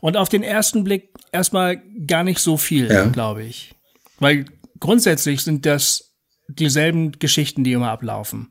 Und 0.00 0.16
auf 0.16 0.28
den 0.28 0.42
ersten 0.42 0.84
Blick 0.84 1.10
erstmal 1.32 1.80
gar 2.06 2.24
nicht 2.24 2.40
so 2.40 2.56
viel, 2.56 2.90
ja. 2.90 3.06
glaube 3.06 3.44
ich. 3.44 3.74
Weil 4.18 4.44
grundsätzlich 4.80 5.42
sind 5.42 5.66
das 5.66 6.16
dieselben 6.48 7.12
Geschichten, 7.12 7.62
die 7.62 7.72
immer 7.72 7.90
ablaufen. 7.90 8.50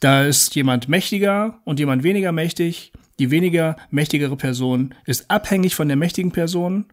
Da 0.00 0.24
ist 0.24 0.54
jemand 0.54 0.88
mächtiger 0.88 1.60
und 1.64 1.78
jemand 1.78 2.02
weniger 2.02 2.32
mächtig. 2.32 2.92
Die 3.18 3.30
weniger 3.30 3.76
mächtigere 3.90 4.36
Person 4.36 4.94
ist 5.04 5.30
abhängig 5.30 5.74
von 5.74 5.88
der 5.88 5.96
mächtigen 5.96 6.32
Person. 6.32 6.86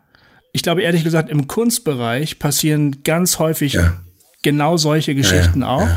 Ich 0.56 0.62
glaube, 0.62 0.84
ehrlich 0.84 1.04
gesagt, 1.04 1.30
im 1.30 1.48
Kunstbereich 1.48 2.40
passieren 2.40 3.04
ganz 3.04 3.40
häufig 3.40 3.74
ja. 3.74 3.98
genau 4.42 4.78
solche 4.78 5.14
Geschichten 5.14 5.64
ja, 5.64 5.68
auch. 5.68 5.88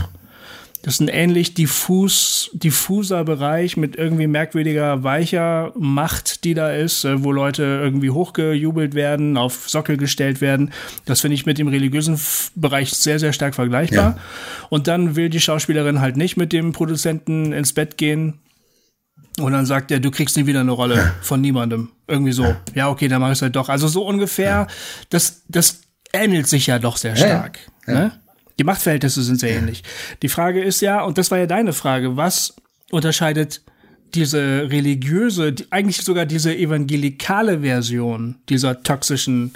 Das 0.82 0.94
ist 0.94 1.00
ein 1.00 1.06
ähnlich 1.06 1.54
diffus, 1.54 2.50
diffuser 2.54 3.22
Bereich 3.22 3.76
mit 3.76 3.94
irgendwie 3.94 4.26
merkwürdiger, 4.26 5.04
weicher 5.04 5.72
Macht, 5.78 6.42
die 6.42 6.54
da 6.54 6.72
ist, 6.72 7.04
äh, 7.04 7.22
wo 7.22 7.30
Leute 7.30 7.62
irgendwie 7.62 8.10
hochgejubelt 8.10 8.96
werden, 8.96 9.36
auf 9.36 9.70
Sockel 9.70 9.96
gestellt 9.96 10.40
werden. 10.40 10.72
Das 11.04 11.20
finde 11.20 11.36
ich 11.36 11.46
mit 11.46 11.58
dem 11.58 11.68
religiösen 11.68 12.18
Bereich 12.56 12.90
sehr, 12.90 13.20
sehr 13.20 13.32
stark 13.32 13.54
vergleichbar. 13.54 14.16
Ja. 14.16 14.22
Und 14.70 14.88
dann 14.88 15.14
will 15.14 15.28
die 15.28 15.40
Schauspielerin 15.40 16.00
halt 16.00 16.16
nicht 16.16 16.36
mit 16.36 16.52
dem 16.52 16.72
Produzenten 16.72 17.52
ins 17.52 17.72
Bett 17.72 17.96
gehen. 17.96 18.40
Und 19.38 19.52
dann 19.52 19.66
sagt 19.66 19.90
er, 19.90 20.00
du 20.00 20.10
kriegst 20.10 20.36
nie 20.36 20.46
wieder 20.46 20.60
eine 20.60 20.72
Rolle 20.72 21.14
von 21.20 21.40
niemandem. 21.40 21.90
Irgendwie 22.06 22.32
so. 22.32 22.54
Ja, 22.74 22.88
okay, 22.88 23.08
dann 23.08 23.20
mach 23.20 23.28
ich 23.28 23.38
es 23.38 23.42
halt 23.42 23.56
doch. 23.56 23.68
Also 23.68 23.88
so 23.88 24.04
ungefähr, 24.06 24.66
das, 25.10 25.42
das 25.48 25.80
ähnelt 26.12 26.48
sich 26.48 26.66
ja 26.66 26.78
doch 26.78 26.96
sehr 26.96 27.16
stark. 27.16 27.58
Ne? 27.86 28.12
Die 28.58 28.64
Machtverhältnisse 28.64 29.22
sind 29.22 29.38
sehr 29.38 29.50
ähnlich. 29.50 29.84
Die 30.22 30.28
Frage 30.28 30.62
ist 30.62 30.80
ja, 30.80 31.02
und 31.02 31.18
das 31.18 31.30
war 31.30 31.38
ja 31.38 31.46
deine 31.46 31.72
Frage, 31.72 32.16
was 32.16 32.56
unterscheidet 32.90 33.62
diese 34.14 34.70
religiöse, 34.70 35.54
eigentlich 35.70 35.98
sogar 35.98 36.26
diese 36.26 36.56
evangelikale 36.56 37.60
Version 37.60 38.36
dieser 38.48 38.82
toxischen 38.82 39.52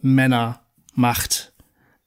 Männermacht 0.00 1.52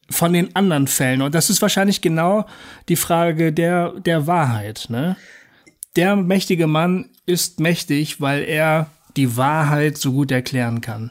von 0.09 0.33
den 0.33 0.55
anderen 0.55 0.87
Fällen? 0.87 1.21
Und 1.21 1.35
das 1.35 1.49
ist 1.49 1.61
wahrscheinlich 1.61 2.01
genau 2.01 2.45
die 2.89 2.95
Frage 2.95 3.51
der, 3.51 3.93
der 3.99 4.27
Wahrheit, 4.27 4.85
ne? 4.89 5.17
Der 5.97 6.15
mächtige 6.15 6.67
Mann 6.67 7.09
ist 7.25 7.59
mächtig, 7.59 8.21
weil 8.21 8.43
er 8.43 8.91
die 9.17 9.35
Wahrheit 9.35 9.97
so 9.97 10.11
gut 10.11 10.31
erklären 10.31 10.79
kann. 10.79 11.09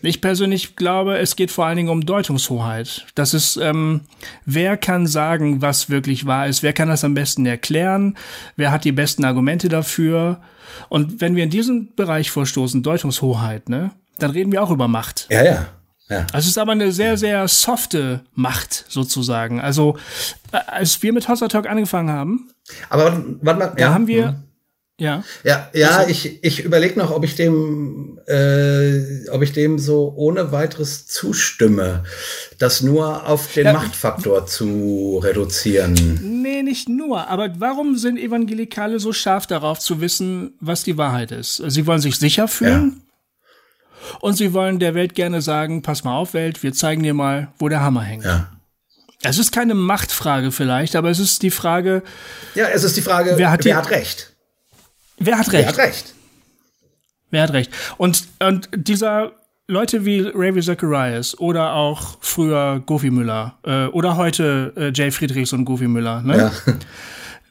Ich 0.00 0.22
persönlich 0.22 0.74
glaube, 0.74 1.18
es 1.18 1.36
geht 1.36 1.50
vor 1.50 1.66
allen 1.66 1.76
Dingen 1.76 1.90
um 1.90 2.06
Deutungshoheit. 2.06 3.04
Das 3.14 3.34
ist, 3.34 3.58
ähm, 3.58 4.00
wer 4.46 4.78
kann 4.78 5.06
sagen, 5.06 5.60
was 5.60 5.90
wirklich 5.90 6.24
wahr 6.24 6.46
ist? 6.46 6.62
Wer 6.62 6.72
kann 6.72 6.88
das 6.88 7.04
am 7.04 7.12
besten 7.12 7.44
erklären? 7.44 8.16
Wer 8.56 8.70
hat 8.70 8.86
die 8.86 8.92
besten 8.92 9.26
Argumente 9.26 9.68
dafür? 9.68 10.40
Und 10.88 11.20
wenn 11.20 11.36
wir 11.36 11.44
in 11.44 11.50
diesen 11.50 11.94
Bereich 11.94 12.30
vorstoßen, 12.30 12.82
Deutungshoheit, 12.82 13.68
ne, 13.68 13.90
dann 14.18 14.30
reden 14.30 14.50
wir 14.50 14.62
auch 14.62 14.70
über 14.70 14.88
Macht. 14.88 15.26
Ja, 15.30 15.44
ja. 15.44 15.66
Ja. 16.08 16.26
Es 16.32 16.46
ist 16.46 16.58
aber 16.58 16.72
eine 16.72 16.90
sehr, 16.90 17.16
sehr 17.16 17.46
softe 17.46 18.24
Macht 18.34 18.84
sozusagen. 18.88 19.60
Also 19.60 19.96
äh, 20.50 20.58
als 20.66 21.00
wir 21.02 21.12
mit 21.12 21.28
Hossa 21.28 21.46
Talk 21.46 21.68
angefangen 21.68 22.10
haben, 22.10 22.50
aber 22.88 23.24
warte 23.40 23.58
mal, 23.58 23.72
da 23.76 23.82
ja. 23.82 23.94
haben 23.94 24.06
wir, 24.06 24.32
mhm. 24.32 24.42
Ja. 25.00 25.24
Ja, 25.44 25.70
ja, 25.72 25.96
also, 25.96 26.10
ich, 26.10 26.44
ich 26.44 26.62
überlege 26.62 26.98
noch, 26.98 27.10
ob 27.10 27.24
ich 27.24 27.34
dem, 27.34 28.20
äh, 28.26 29.26
ob 29.30 29.40
ich 29.40 29.54
dem 29.54 29.78
so 29.78 30.12
ohne 30.14 30.52
weiteres 30.52 31.06
zustimme, 31.06 32.04
das 32.58 32.82
nur 32.82 33.26
auf 33.26 33.50
den 33.54 33.64
ja, 33.64 33.72
Machtfaktor 33.72 34.44
zu 34.44 35.18
reduzieren. 35.24 35.94
Nee, 36.42 36.62
nicht 36.62 36.90
nur. 36.90 37.28
Aber 37.28 37.48
warum 37.58 37.96
sind 37.96 38.18
Evangelikale 38.18 39.00
so 39.00 39.14
scharf 39.14 39.46
darauf 39.46 39.78
zu 39.78 40.02
wissen, 40.02 40.52
was 40.60 40.84
die 40.84 40.98
Wahrheit 40.98 41.32
ist? 41.32 41.62
Sie 41.66 41.86
wollen 41.86 42.00
sich 42.00 42.16
sicher 42.16 42.46
fühlen. 42.46 42.96
Ja. 42.96 44.18
Und 44.20 44.34
sie 44.36 44.52
wollen 44.52 44.80
der 44.80 44.94
Welt 44.94 45.14
gerne 45.14 45.40
sagen, 45.40 45.80
pass 45.80 46.04
mal 46.04 46.16
auf, 46.16 46.34
Welt, 46.34 46.62
wir 46.62 46.74
zeigen 46.74 47.02
dir 47.02 47.14
mal, 47.14 47.48
wo 47.58 47.70
der 47.70 47.80
Hammer 47.80 48.02
hängt. 48.02 48.26
Ja. 48.26 48.50
Es 49.22 49.38
ist 49.38 49.52
keine 49.52 49.74
Machtfrage 49.74 50.50
vielleicht, 50.50 50.96
aber 50.96 51.10
es 51.10 51.18
ist 51.18 51.42
die 51.42 51.50
Frage. 51.50 52.02
Ja, 52.54 52.66
es 52.68 52.84
ist 52.84 52.96
die 52.96 53.02
Frage, 53.02 53.34
wer 53.36 53.50
hat, 53.50 53.64
wer 53.64 53.76
hat 53.76 53.90
Recht? 53.90 54.34
Wer 55.18 55.38
hat 55.38 55.52
recht? 55.52 55.62
Wer 55.62 55.68
hat 55.68 55.78
recht? 55.78 56.14
Wer 57.30 57.42
hat 57.42 57.52
recht? 57.52 57.70
Und, 57.98 58.26
und 58.40 58.68
dieser 58.74 59.32
Leute 59.68 60.04
wie 60.04 60.20
Ravi 60.34 60.62
Zacharias 60.62 61.38
oder 61.38 61.74
auch 61.74 62.16
früher 62.20 62.82
Goofy 62.84 63.10
Müller 63.10 63.58
äh, 63.62 63.86
oder 63.86 64.16
heute 64.16 64.72
äh, 64.76 64.92
Jay 64.92 65.10
Friedrichs 65.10 65.52
und 65.52 65.64
Goofy 65.64 65.86
Müller, 65.86 66.22
ne? 66.22 66.36
Ja. 66.36 66.52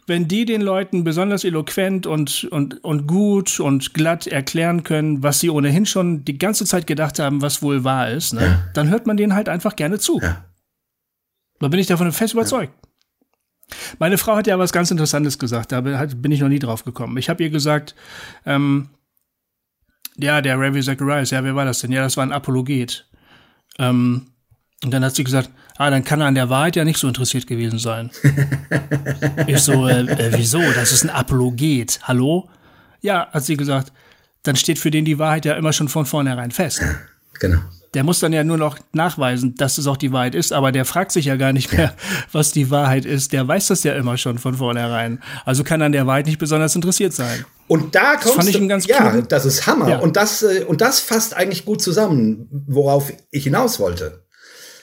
Wenn 0.07 0.27
die 0.27 0.45
den 0.45 0.61
Leuten 0.61 1.03
besonders 1.03 1.43
eloquent 1.43 2.07
und, 2.07 2.45
und, 2.45 2.83
und 2.83 3.05
gut 3.05 3.59
und 3.59 3.93
glatt 3.93 4.25
erklären 4.25 4.83
können, 4.83 5.21
was 5.21 5.39
sie 5.39 5.51
ohnehin 5.51 5.85
schon 5.85 6.25
die 6.25 6.39
ganze 6.39 6.65
Zeit 6.65 6.87
gedacht 6.87 7.19
haben, 7.19 7.43
was 7.43 7.61
wohl 7.61 7.83
wahr 7.83 8.09
ist, 8.09 8.33
ne? 8.33 8.41
Ja. 8.41 8.63
dann 8.73 8.89
hört 8.89 9.05
man 9.05 9.17
denen 9.17 9.35
halt 9.35 9.47
einfach 9.47 9.75
gerne 9.75 9.99
zu. 9.99 10.19
Ja. 10.19 10.43
Da 11.60 11.68
bin 11.68 11.80
ich 11.80 11.88
davon 11.88 12.11
fest 12.11 12.34
überzeugt. 12.34 12.73
Meine 13.99 14.18
Frau 14.18 14.36
hat 14.36 14.48
ja 14.48 14.57
was 14.57 14.72
ganz 14.72 14.91
Interessantes 14.91 15.38
gesagt, 15.38 15.72
da 15.72 15.81
bin 15.81 16.31
ich 16.31 16.40
noch 16.40 16.49
nie 16.49 16.60
drauf 16.60 16.84
gekommen. 16.84 17.18
Ich 17.18 17.30
habe 17.30 17.44
ihr 17.44 17.49
gesagt, 17.49 17.95
ähm, 18.45 18.90
ja, 20.18 20.41
der 20.41 20.60
Ravi 20.60 20.81
Zacharias, 20.81 21.30
ja, 21.31 21.44
wer 21.44 21.56
war 21.56 21.65
das 21.65 21.80
denn? 21.80 21.91
Ja, 21.91 22.02
das 22.02 22.18
war 22.18 22.26
ein 22.26 22.31
Apologet. 22.31 23.07
Ähm, 23.77 24.27
und 24.84 24.91
dann 24.91 25.03
hat 25.03 25.15
sie 25.15 25.23
gesagt, 25.23 25.49
ah, 25.77 25.90
dann 25.90 26.03
kann 26.03 26.22
er 26.22 26.27
an 26.27 26.36
der 26.36 26.49
Wahrheit 26.49 26.76
ja 26.76 26.84
nicht 26.84 26.98
so 26.98 27.07
interessiert 27.07 27.48
gewesen 27.48 27.80
sein. 27.80 28.10
ich 29.48 29.60
so, 29.60 29.88
äh, 29.88 30.02
äh, 30.02 30.31
wieso? 30.36 30.60
Das 30.73 30.91
ist 30.91 31.03
ein 31.03 31.10
Apologet. 31.10 31.99
Hallo? 32.03 32.49
Ja, 33.02 33.27
hat 33.31 33.45
sie 33.45 33.57
gesagt, 33.57 33.94
dann 34.44 34.56
steht 34.56 34.80
für 34.80 34.91
den 34.91 35.06
die 35.06 35.19
Wahrheit 35.19 35.45
ja 35.45 35.53
immer 35.53 35.73
schon 35.73 35.90
von 35.90 36.06
vornherein 36.06 36.52
fest. 36.52 36.81
Genau 37.40 37.60
der 37.93 38.03
muss 38.03 38.19
dann 38.19 38.33
ja 38.33 38.43
nur 38.43 38.57
noch 38.57 38.77
nachweisen, 38.93 39.55
dass 39.55 39.77
es 39.77 39.87
auch 39.87 39.97
die 39.97 40.11
Wahrheit 40.11 40.35
ist, 40.35 40.53
aber 40.53 40.71
der 40.71 40.85
fragt 40.85 41.11
sich 41.11 41.25
ja 41.25 41.35
gar 41.37 41.53
nicht 41.53 41.71
mehr, 41.73 41.95
was 42.31 42.51
die 42.51 42.69
Wahrheit 42.69 43.05
ist. 43.05 43.33
Der 43.33 43.47
weiß 43.47 43.67
das 43.67 43.83
ja 43.83 43.93
immer 43.93 44.17
schon 44.17 44.37
von 44.37 44.55
vornherein. 44.55 45.21
Also 45.45 45.63
kann 45.63 45.81
an 45.81 45.91
der 45.91 46.05
Wahrheit 46.05 46.27
nicht 46.27 46.39
besonders 46.39 46.75
interessiert 46.75 47.13
sein. 47.13 47.45
Und 47.67 47.95
da 47.95 48.13
kommst 48.13 48.25
das 48.25 48.33
fand 48.35 48.49
ich 48.49 48.57
du, 48.57 48.67
ganz 48.67 48.85
ja, 48.87 49.13
cool. 49.13 49.23
das 49.27 49.45
ist 49.45 49.65
Hammer. 49.67 49.89
Ja. 49.89 49.99
Und 49.99 50.15
das, 50.17 50.43
äh, 50.43 50.63
und 50.67 50.81
das 50.81 50.99
fasst 50.99 51.35
eigentlich 51.35 51.65
gut 51.65 51.81
zusammen, 51.81 52.47
worauf 52.67 53.11
ich 53.31 53.43
hinaus 53.43 53.79
wollte. 53.79 54.23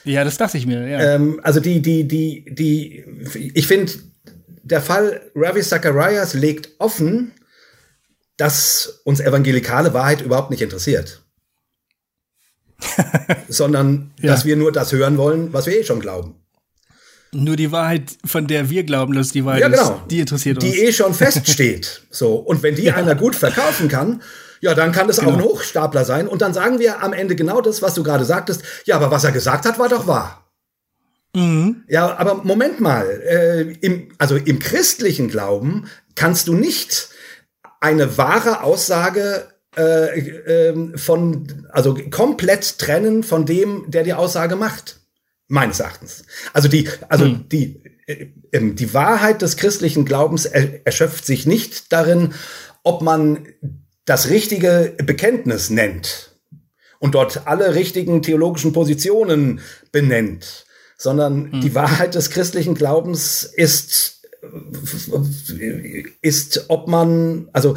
Ja, 0.03 0.23
das 0.23 0.37
dachte 0.37 0.57
ich 0.57 0.65
mir, 0.65 0.87
ja. 0.87 1.15
Ähm, 1.15 1.39
also 1.43 1.59
die, 1.59 1.81
die, 1.81 2.07
die, 2.07 2.45
die, 2.49 3.51
ich 3.53 3.67
finde, 3.67 3.91
der 4.63 4.81
Fall 4.81 5.21
Ravi 5.35 5.61
Zacharias 5.61 6.33
legt 6.33 6.69
offen, 6.79 7.33
dass 8.37 9.01
uns 9.03 9.19
evangelikale 9.19 9.93
Wahrheit 9.93 10.21
überhaupt 10.21 10.51
nicht 10.51 10.61
interessiert. 10.61 11.23
sondern 13.49 14.11
ja. 14.21 14.31
dass 14.31 14.45
wir 14.45 14.55
nur 14.55 14.71
das 14.71 14.91
hören 14.91 15.17
wollen, 15.17 15.53
was 15.53 15.65
wir 15.65 15.79
eh 15.79 15.83
schon 15.83 15.99
glauben. 15.99 16.35
Nur 17.33 17.55
die 17.55 17.71
Wahrheit, 17.71 18.17
von 18.25 18.47
der 18.47 18.69
wir 18.69 18.83
glauben, 18.83 19.13
dass 19.13 19.29
die 19.29 19.43
Wahrheit 19.43 19.61
ja, 19.61 19.67
genau. 19.67 19.95
ist, 19.95 20.11
die 20.11 20.19
interessiert 20.19 20.63
uns. 20.63 20.71
Die 20.71 20.79
eh 20.79 20.93
schon 20.93 21.13
feststeht. 21.13 22.03
So. 22.09 22.35
Und 22.35 22.63
wenn 22.63 22.75
die 22.75 22.83
ja. 22.83 22.95
einer 22.95 23.15
gut 23.15 23.35
verkaufen 23.35 23.89
kann, 23.89 24.21
ja, 24.61 24.73
dann 24.73 24.91
kann 24.91 25.07
das 25.07 25.17
genau. 25.17 25.31
auch 25.31 25.35
ein 25.35 25.43
Hochstapler 25.43 26.03
sein. 26.03 26.27
Und 26.27 26.41
dann 26.41 26.53
sagen 26.53 26.79
wir 26.79 27.03
am 27.03 27.13
Ende 27.13 27.35
genau 27.35 27.61
das, 27.61 27.81
was 27.81 27.93
du 27.93 28.01
gerade 28.01 28.25
sagtest. 28.25 28.63
Ja, 28.85 28.95
aber 28.95 29.11
was 29.11 29.23
er 29.23 29.31
gesagt 29.31 29.65
hat, 29.65 29.77
war 29.77 29.89
doch 29.89 30.07
wahr. 30.07 30.47
Mhm. 31.35 31.83
Ja, 31.87 32.17
aber 32.17 32.43
Moment 32.43 32.79
mal. 32.79 33.05
Äh, 33.05 33.73
im, 33.81 34.09
also 34.17 34.35
im 34.35 34.59
christlichen 34.59 35.27
Glauben 35.27 35.87
kannst 36.15 36.47
du 36.47 36.55
nicht 36.55 37.09
eine 37.79 38.17
wahre 38.17 38.63
Aussage 38.63 39.47
äh, 39.77 40.19
äh, 40.19 40.97
von, 40.97 41.67
also 41.71 41.93
komplett 42.09 42.79
trennen 42.79 43.21
von 43.23 43.45
dem, 43.45 43.85
der 43.87 44.03
die 44.03 44.13
Aussage 44.13 44.55
macht. 44.55 45.01
Meines 45.47 45.79
Erachtens. 45.79 46.23
Also 46.51 46.67
die, 46.67 46.89
also 47.09 47.25
hm. 47.25 47.47
die, 47.49 47.83
äh, 48.07 48.27
ähm, 48.51 48.75
die 48.75 48.93
Wahrheit 48.93 49.41
des 49.41 49.55
christlichen 49.55 50.03
Glaubens 50.03 50.45
er, 50.45 50.85
erschöpft 50.85 51.25
sich 51.25 51.45
nicht 51.45 51.93
darin, 51.93 52.33
ob 52.83 53.01
man 53.01 53.47
das 54.05 54.29
richtige 54.29 54.95
Bekenntnis 54.97 55.69
nennt 55.69 56.31
und 56.99 57.13
dort 57.13 57.45
alle 57.45 57.75
richtigen 57.75 58.23
theologischen 58.23 58.73
Positionen 58.73 59.61
benennt, 59.91 60.65
sondern 60.97 61.51
hm. 61.51 61.61
die 61.61 61.75
Wahrheit 61.75 62.15
des 62.15 62.31
christlichen 62.31 62.73
Glaubens 62.73 63.43
ist 63.43 64.16
ist, 66.21 66.65
ob 66.69 66.87
man, 66.87 67.49
also, 67.53 67.75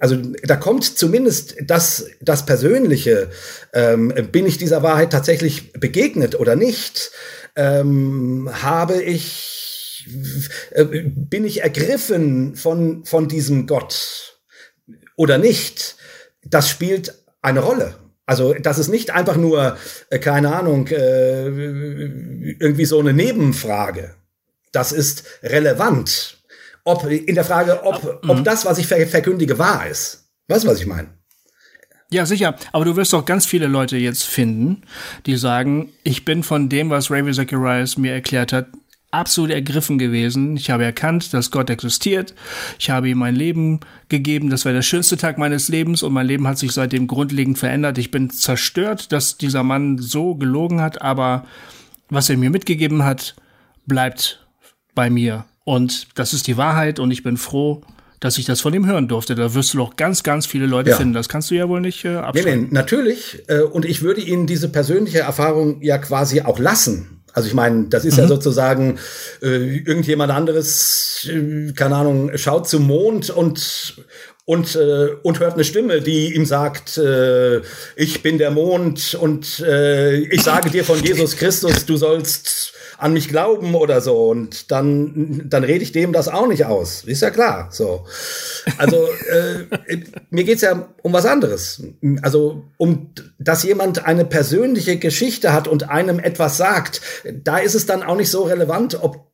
also 0.00 0.16
da 0.42 0.56
kommt 0.56 0.84
zumindest 0.84 1.56
das, 1.64 2.06
das 2.20 2.46
Persönliche, 2.46 3.30
ähm, 3.72 4.12
bin 4.32 4.46
ich 4.46 4.58
dieser 4.58 4.82
Wahrheit 4.82 5.10
tatsächlich 5.10 5.72
begegnet 5.72 6.38
oder 6.38 6.56
nicht? 6.56 7.10
Ähm, 7.56 8.48
habe 8.52 9.02
ich, 9.02 10.06
äh, 10.70 10.84
bin 10.84 11.44
ich 11.44 11.62
ergriffen 11.62 12.56
von, 12.56 13.04
von 13.04 13.28
diesem 13.28 13.66
Gott 13.66 14.38
oder 15.16 15.38
nicht? 15.38 15.96
Das 16.44 16.68
spielt 16.68 17.14
eine 17.42 17.60
Rolle. 17.60 17.94
Also 18.26 18.52
das 18.52 18.78
ist 18.78 18.88
nicht 18.88 19.10
einfach 19.10 19.36
nur, 19.36 19.78
äh, 20.10 20.18
keine 20.18 20.54
Ahnung, 20.54 20.86
äh, 20.88 21.46
irgendwie 21.46 22.84
so 22.84 23.00
eine 23.00 23.14
Nebenfrage 23.14 24.17
das 24.72 24.92
ist 24.92 25.24
relevant. 25.42 26.38
Ob, 26.84 27.04
in 27.04 27.34
der 27.34 27.44
Frage, 27.44 27.84
ob, 27.84 28.20
ob 28.26 28.38
mhm. 28.38 28.44
das, 28.44 28.64
was 28.64 28.78
ich 28.78 28.86
verkündige, 28.86 29.58
wahr 29.58 29.86
ist. 29.86 30.28
Weißt 30.48 30.64
du, 30.64 30.68
was 30.68 30.80
ich 30.80 30.86
meine? 30.86 31.08
Ja, 32.10 32.24
sicher. 32.24 32.56
Aber 32.72 32.86
du 32.86 32.96
wirst 32.96 33.12
doch 33.12 33.26
ganz 33.26 33.44
viele 33.44 33.66
Leute 33.66 33.98
jetzt 33.98 34.24
finden, 34.24 34.82
die 35.26 35.36
sagen, 35.36 35.92
ich 36.04 36.24
bin 36.24 36.42
von 36.42 36.70
dem, 36.70 36.88
was 36.88 37.10
Ravi 37.10 37.32
Zacharias 37.32 37.98
mir 37.98 38.12
erklärt 38.12 38.54
hat, 38.54 38.68
absolut 39.10 39.50
ergriffen 39.50 39.98
gewesen. 39.98 40.56
Ich 40.56 40.70
habe 40.70 40.84
erkannt, 40.84 41.32
dass 41.34 41.50
Gott 41.50 41.70
existiert. 41.70 42.34
Ich 42.78 42.90
habe 42.90 43.08
ihm 43.08 43.18
mein 43.18 43.36
Leben 43.36 43.80
gegeben. 44.08 44.50
Das 44.50 44.64
war 44.64 44.72
der 44.72 44.82
schönste 44.82 45.16
Tag 45.16 45.38
meines 45.38 45.68
Lebens 45.68 46.02
und 46.02 46.12
mein 46.12 46.26
Leben 46.26 46.46
hat 46.46 46.58
sich 46.58 46.72
seitdem 46.72 47.06
grundlegend 47.06 47.58
verändert. 47.58 47.98
Ich 47.98 48.10
bin 48.10 48.30
zerstört, 48.30 49.12
dass 49.12 49.36
dieser 49.36 49.62
Mann 49.62 49.98
so 49.98 50.34
gelogen 50.34 50.80
hat, 50.80 51.02
aber 51.02 51.46
was 52.08 52.30
er 52.30 52.36
mir 52.36 52.50
mitgegeben 52.50 53.04
hat, 53.04 53.34
bleibt 53.86 54.46
bei 54.98 55.10
mir. 55.10 55.44
Und 55.62 56.08
das 56.16 56.32
ist 56.32 56.48
die 56.48 56.56
Wahrheit 56.56 56.98
und 56.98 57.12
ich 57.12 57.22
bin 57.22 57.36
froh, 57.36 57.82
dass 58.18 58.36
ich 58.36 58.46
das 58.46 58.60
von 58.60 58.74
ihm 58.74 58.84
hören 58.84 59.06
durfte. 59.06 59.36
Da 59.36 59.54
wirst 59.54 59.72
du 59.72 59.78
doch 59.78 59.94
ganz, 59.94 60.24
ganz 60.24 60.44
viele 60.44 60.66
Leute 60.66 60.90
ja. 60.90 60.96
finden. 60.96 61.14
Das 61.14 61.28
kannst 61.28 61.52
du 61.52 61.54
ja 61.54 61.68
wohl 61.68 61.80
nicht 61.80 62.04
äh, 62.04 62.16
abschreiben. 62.16 62.62
Nee, 62.62 62.66
nee, 62.66 62.68
natürlich. 62.72 63.44
Äh, 63.46 63.60
und 63.60 63.84
ich 63.84 64.02
würde 64.02 64.20
Ihnen 64.20 64.48
diese 64.48 64.68
persönliche 64.68 65.20
Erfahrung 65.20 65.80
ja 65.82 65.98
quasi 65.98 66.40
auch 66.40 66.58
lassen. 66.58 67.22
Also 67.32 67.46
ich 67.46 67.54
meine, 67.54 67.84
das 67.84 68.04
ist 68.04 68.14
mhm. 68.14 68.22
ja 68.22 68.26
sozusagen 68.26 68.98
äh, 69.40 69.76
irgendjemand 69.76 70.32
anderes, 70.32 71.28
äh, 71.30 71.70
keine 71.74 71.94
Ahnung, 71.94 72.32
schaut 72.34 72.68
zum 72.68 72.84
Mond 72.88 73.30
und 73.30 74.02
und 74.46 74.74
äh, 74.74 75.10
und 75.22 75.38
hört 75.38 75.54
eine 75.54 75.62
Stimme, 75.62 76.00
die 76.00 76.34
ihm 76.34 76.44
sagt, 76.44 76.98
äh, 76.98 77.60
ich 77.94 78.24
bin 78.24 78.38
der 78.38 78.50
Mond 78.50 79.14
und 79.14 79.60
äh, 79.60 80.16
ich 80.16 80.42
sage 80.42 80.70
dir 80.70 80.82
von 80.82 81.00
Jesus 81.04 81.36
Christus, 81.36 81.86
du 81.86 81.96
sollst 81.96 82.72
an 82.98 83.12
mich 83.12 83.28
glauben 83.28 83.74
oder 83.74 84.00
so. 84.00 84.28
Und 84.28 84.70
dann, 84.70 85.42
dann 85.48 85.64
rede 85.64 85.82
ich 85.82 85.92
dem 85.92 86.12
das 86.12 86.28
auch 86.28 86.48
nicht 86.48 86.66
aus. 86.66 87.04
Ist 87.04 87.22
ja 87.22 87.30
klar. 87.30 87.68
So. 87.70 88.04
Also 88.76 88.96
äh, 89.30 89.98
mir 90.30 90.44
geht's 90.44 90.62
ja 90.62 90.88
um 91.02 91.12
was 91.12 91.24
anderes. 91.24 91.82
Also 92.22 92.64
um, 92.76 93.12
dass 93.38 93.62
jemand 93.62 94.04
eine 94.04 94.24
persönliche 94.24 94.98
Geschichte 94.98 95.52
hat 95.52 95.68
und 95.68 95.88
einem 95.88 96.18
etwas 96.18 96.56
sagt, 96.56 97.00
da 97.32 97.58
ist 97.58 97.74
es 97.74 97.86
dann 97.86 98.02
auch 98.02 98.16
nicht 98.16 98.30
so 98.30 98.42
relevant, 98.42 99.02
ob 99.02 99.28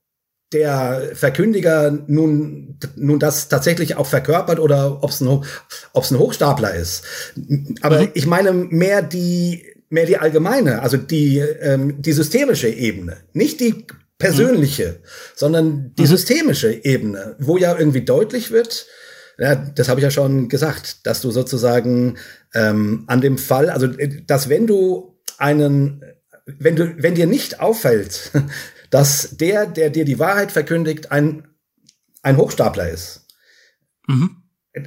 der 0.52 1.10
Verkündiger 1.14 1.90
nun, 2.06 2.78
nun 2.94 3.18
das 3.18 3.48
tatsächlich 3.48 3.96
auch 3.96 4.06
verkörpert 4.06 4.60
oder 4.60 5.02
ob 5.02 5.10
es 5.10 5.20
ein, 5.20 5.42
ob's 5.92 6.10
ein 6.10 6.18
Hochstapler 6.18 6.74
ist. 6.74 7.02
Aber 7.80 8.02
mhm. 8.02 8.10
ich 8.14 8.26
meine 8.26 8.52
mehr 8.52 9.02
die, 9.02 9.73
mehr 9.88 10.06
die 10.06 10.18
allgemeine, 10.18 10.82
also 10.82 10.96
die, 10.96 11.38
ähm, 11.38 12.00
die 12.00 12.12
systemische 12.12 12.68
Ebene, 12.68 13.18
nicht 13.32 13.60
die 13.60 13.86
persönliche, 14.18 14.88
mhm. 14.88 15.06
sondern 15.34 15.94
die 15.96 16.02
mhm. 16.02 16.06
systemische 16.06 16.84
Ebene, 16.84 17.36
wo 17.38 17.56
ja 17.56 17.78
irgendwie 17.78 18.04
deutlich 18.04 18.50
wird, 18.50 18.86
ja, 19.38 19.56
das 19.56 19.88
habe 19.88 20.00
ich 20.00 20.04
ja 20.04 20.10
schon 20.10 20.48
gesagt, 20.48 21.06
dass 21.06 21.20
du 21.20 21.30
sozusagen 21.30 22.18
ähm, 22.54 23.04
an 23.08 23.20
dem 23.20 23.36
Fall, 23.36 23.68
also 23.68 23.88
dass 24.26 24.48
wenn 24.48 24.66
du 24.66 25.18
einen, 25.38 26.04
wenn 26.46 26.76
du, 26.76 26.94
wenn 26.98 27.14
dir 27.14 27.26
nicht 27.26 27.60
auffällt, 27.60 28.30
dass 28.90 29.36
der, 29.36 29.66
der 29.66 29.90
dir 29.90 30.04
die 30.04 30.18
Wahrheit 30.18 30.52
verkündigt, 30.52 31.10
ein, 31.10 31.48
ein 32.22 32.36
Hochstapler 32.36 32.88
ist, 32.88 33.26
mhm. 34.06 34.36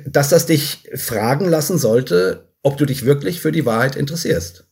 dass 0.05 0.29
das 0.29 0.45
dich 0.45 0.89
fragen 0.95 1.49
lassen 1.49 1.77
sollte, 1.77 2.53
ob 2.63 2.77
du 2.77 2.85
dich 2.85 3.05
wirklich 3.05 3.41
für 3.41 3.51
die 3.51 3.65
Wahrheit 3.65 3.95
interessierst. 3.95 4.66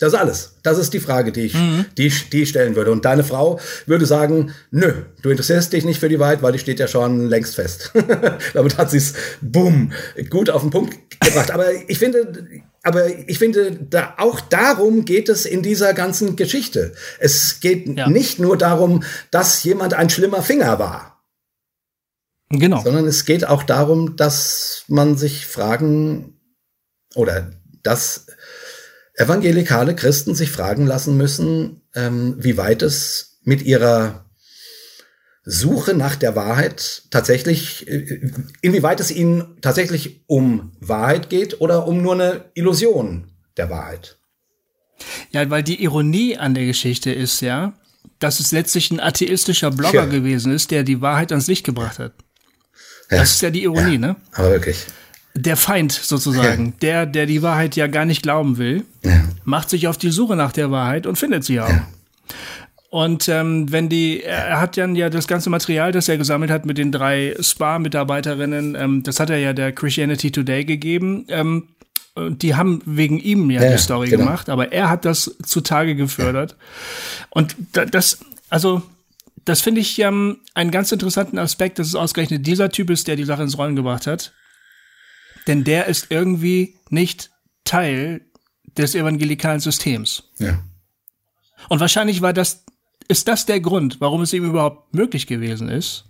Das 0.00 0.14
ist 0.14 0.18
alles. 0.18 0.56
Das 0.62 0.78
ist 0.78 0.94
die 0.94 0.98
Frage, 0.98 1.30
die 1.30 1.42
ich, 1.42 1.54
mhm. 1.54 1.84
die, 1.98 2.06
ich, 2.06 2.30
die 2.30 2.42
ich 2.42 2.48
stellen 2.48 2.74
würde. 2.74 2.90
Und 2.90 3.04
deine 3.04 3.22
Frau 3.22 3.60
würde 3.84 4.06
sagen, 4.06 4.54
nö, 4.70 4.94
du 5.20 5.28
interessierst 5.28 5.74
dich 5.74 5.84
nicht 5.84 6.00
für 6.00 6.08
die 6.08 6.18
Wahrheit, 6.18 6.42
weil 6.42 6.52
die 6.52 6.58
steht 6.58 6.80
ja 6.80 6.88
schon 6.88 7.28
längst 7.28 7.54
fest. 7.54 7.92
Damit 8.54 8.78
hat 8.78 8.90
sie 8.90 8.96
es, 8.96 9.12
bumm, 9.42 9.92
gut 10.30 10.48
auf 10.48 10.62
den 10.62 10.70
Punkt 10.70 10.96
gebracht. 11.20 11.50
Aber 11.50 11.66
ich 11.86 11.98
finde, 11.98 12.62
aber 12.82 13.08
ich 13.28 13.38
finde, 13.38 13.72
da, 13.72 14.14
auch 14.16 14.40
darum 14.40 15.04
geht 15.04 15.28
es 15.28 15.44
in 15.44 15.62
dieser 15.62 15.92
ganzen 15.92 16.34
Geschichte. 16.34 16.94
Es 17.18 17.60
geht 17.60 17.86
ja. 17.86 18.08
nicht 18.08 18.38
nur 18.38 18.56
darum, 18.56 19.02
dass 19.30 19.62
jemand 19.64 19.92
ein 19.92 20.08
schlimmer 20.08 20.42
Finger 20.42 20.78
war. 20.78 21.22
Genau. 22.48 22.82
Sondern 22.82 23.06
es 23.06 23.26
geht 23.26 23.46
auch 23.46 23.64
darum, 23.64 24.16
dass 24.16 24.84
man 24.88 25.18
sich 25.18 25.44
fragen 25.44 26.40
oder 27.14 27.50
dass 27.82 28.26
evangelikale 29.20 29.94
Christen 29.94 30.34
sich 30.34 30.50
fragen 30.50 30.86
lassen 30.86 31.16
müssen, 31.16 31.82
ähm, 31.94 32.36
wie 32.38 32.56
weit 32.56 32.82
es 32.82 33.38
mit 33.44 33.62
ihrer 33.62 34.24
Suche 35.44 35.94
nach 35.94 36.16
der 36.16 36.36
Wahrheit 36.36 37.02
tatsächlich, 37.10 37.86
äh, 37.86 38.30
inwieweit 38.62 39.00
es 39.00 39.10
ihnen 39.10 39.58
tatsächlich 39.60 40.22
um 40.26 40.72
Wahrheit 40.80 41.28
geht 41.28 41.60
oder 41.60 41.86
um 41.86 42.02
nur 42.02 42.14
eine 42.14 42.44
Illusion 42.54 43.30
der 43.56 43.68
Wahrheit. 43.68 44.16
Ja, 45.30 45.48
weil 45.50 45.62
die 45.62 45.82
Ironie 45.82 46.36
an 46.36 46.54
der 46.54 46.66
Geschichte 46.66 47.12
ist 47.12 47.40
ja, 47.40 47.74
dass 48.18 48.40
es 48.40 48.52
letztlich 48.52 48.90
ein 48.90 49.00
atheistischer 49.00 49.70
Blogger 49.70 50.04
ja. 50.04 50.06
gewesen 50.06 50.52
ist, 50.52 50.70
der 50.70 50.82
die 50.82 51.00
Wahrheit 51.00 51.32
ans 51.32 51.46
Licht 51.46 51.64
gebracht 51.64 51.98
hat. 51.98 52.12
Ja. 53.10 53.18
Das 53.18 53.32
ist 53.32 53.42
ja 53.42 53.50
die 53.50 53.64
Ironie, 53.64 53.94
ja, 53.94 53.98
ne? 53.98 54.16
Aber 54.32 54.50
wirklich. 54.50 54.86
Der 55.34 55.56
Feind 55.56 55.92
sozusagen, 55.92 56.74
der, 56.82 57.06
der 57.06 57.26
die 57.26 57.42
Wahrheit 57.42 57.76
ja 57.76 57.86
gar 57.86 58.04
nicht 58.04 58.22
glauben 58.22 58.58
will, 58.58 58.84
macht 59.44 59.70
sich 59.70 59.86
auf 59.88 59.96
die 59.96 60.10
Suche 60.10 60.36
nach 60.36 60.52
der 60.52 60.70
Wahrheit 60.70 61.06
und 61.06 61.16
findet 61.16 61.44
sie 61.44 61.60
auch. 61.60 61.70
Und 62.90 63.28
ähm, 63.28 63.70
wenn 63.70 63.88
die, 63.88 64.24
er 64.24 64.60
hat 64.60 64.76
dann 64.76 64.96
ja 64.96 65.10
das 65.10 65.28
ganze 65.28 65.48
Material, 65.48 65.92
das 65.92 66.08
er 66.08 66.18
gesammelt 66.18 66.50
hat 66.50 66.66
mit 66.66 66.76
den 66.76 66.90
drei 66.90 67.36
Spa-Mitarbeiterinnen, 67.40 68.74
ähm, 68.74 69.02
das 69.04 69.20
hat 69.20 69.30
er 69.30 69.38
ja 69.38 69.52
der 69.52 69.70
Christianity 69.70 70.32
Today 70.32 70.64
gegeben. 70.64 71.24
Ähm, 71.28 71.68
die 72.16 72.56
haben 72.56 72.82
wegen 72.84 73.18
ihm 73.20 73.48
ja, 73.50 73.62
ja 73.62 73.72
die 73.72 73.78
Story 73.78 74.08
genau. 74.08 74.24
gemacht, 74.24 74.48
aber 74.48 74.72
er 74.72 74.90
hat 74.90 75.04
das 75.04 75.36
zutage 75.44 75.94
gefördert. 75.94 76.56
Ja. 76.58 77.26
Und 77.30 77.54
das, 77.92 78.18
also, 78.48 78.82
das 79.44 79.60
finde 79.60 79.80
ich 79.80 79.98
ähm, 80.00 80.38
einen 80.54 80.72
ganz 80.72 80.90
interessanten 80.90 81.38
Aspekt, 81.38 81.78
dass 81.78 81.86
es 81.86 81.94
ausgerechnet 81.94 82.44
dieser 82.44 82.70
Typ 82.70 82.90
ist, 82.90 83.06
der 83.06 83.14
die 83.14 83.24
Sache 83.24 83.44
ins 83.44 83.56
Rollen 83.56 83.76
gebracht 83.76 84.08
hat. 84.08 84.32
Denn 85.46 85.64
der 85.64 85.86
ist 85.86 86.06
irgendwie 86.10 86.76
nicht 86.90 87.30
Teil 87.64 88.22
des 88.76 88.94
evangelikalen 88.94 89.60
Systems. 89.60 90.24
Ja. 90.38 90.62
Und 91.68 91.80
wahrscheinlich 91.80 92.22
war 92.22 92.32
das, 92.32 92.64
ist 93.08 93.28
das 93.28 93.46
der 93.46 93.60
Grund, 93.60 94.00
warum 94.00 94.22
es 94.22 94.32
ihm 94.32 94.44
überhaupt 94.44 94.94
möglich 94.94 95.26
gewesen 95.26 95.68
ist, 95.68 96.04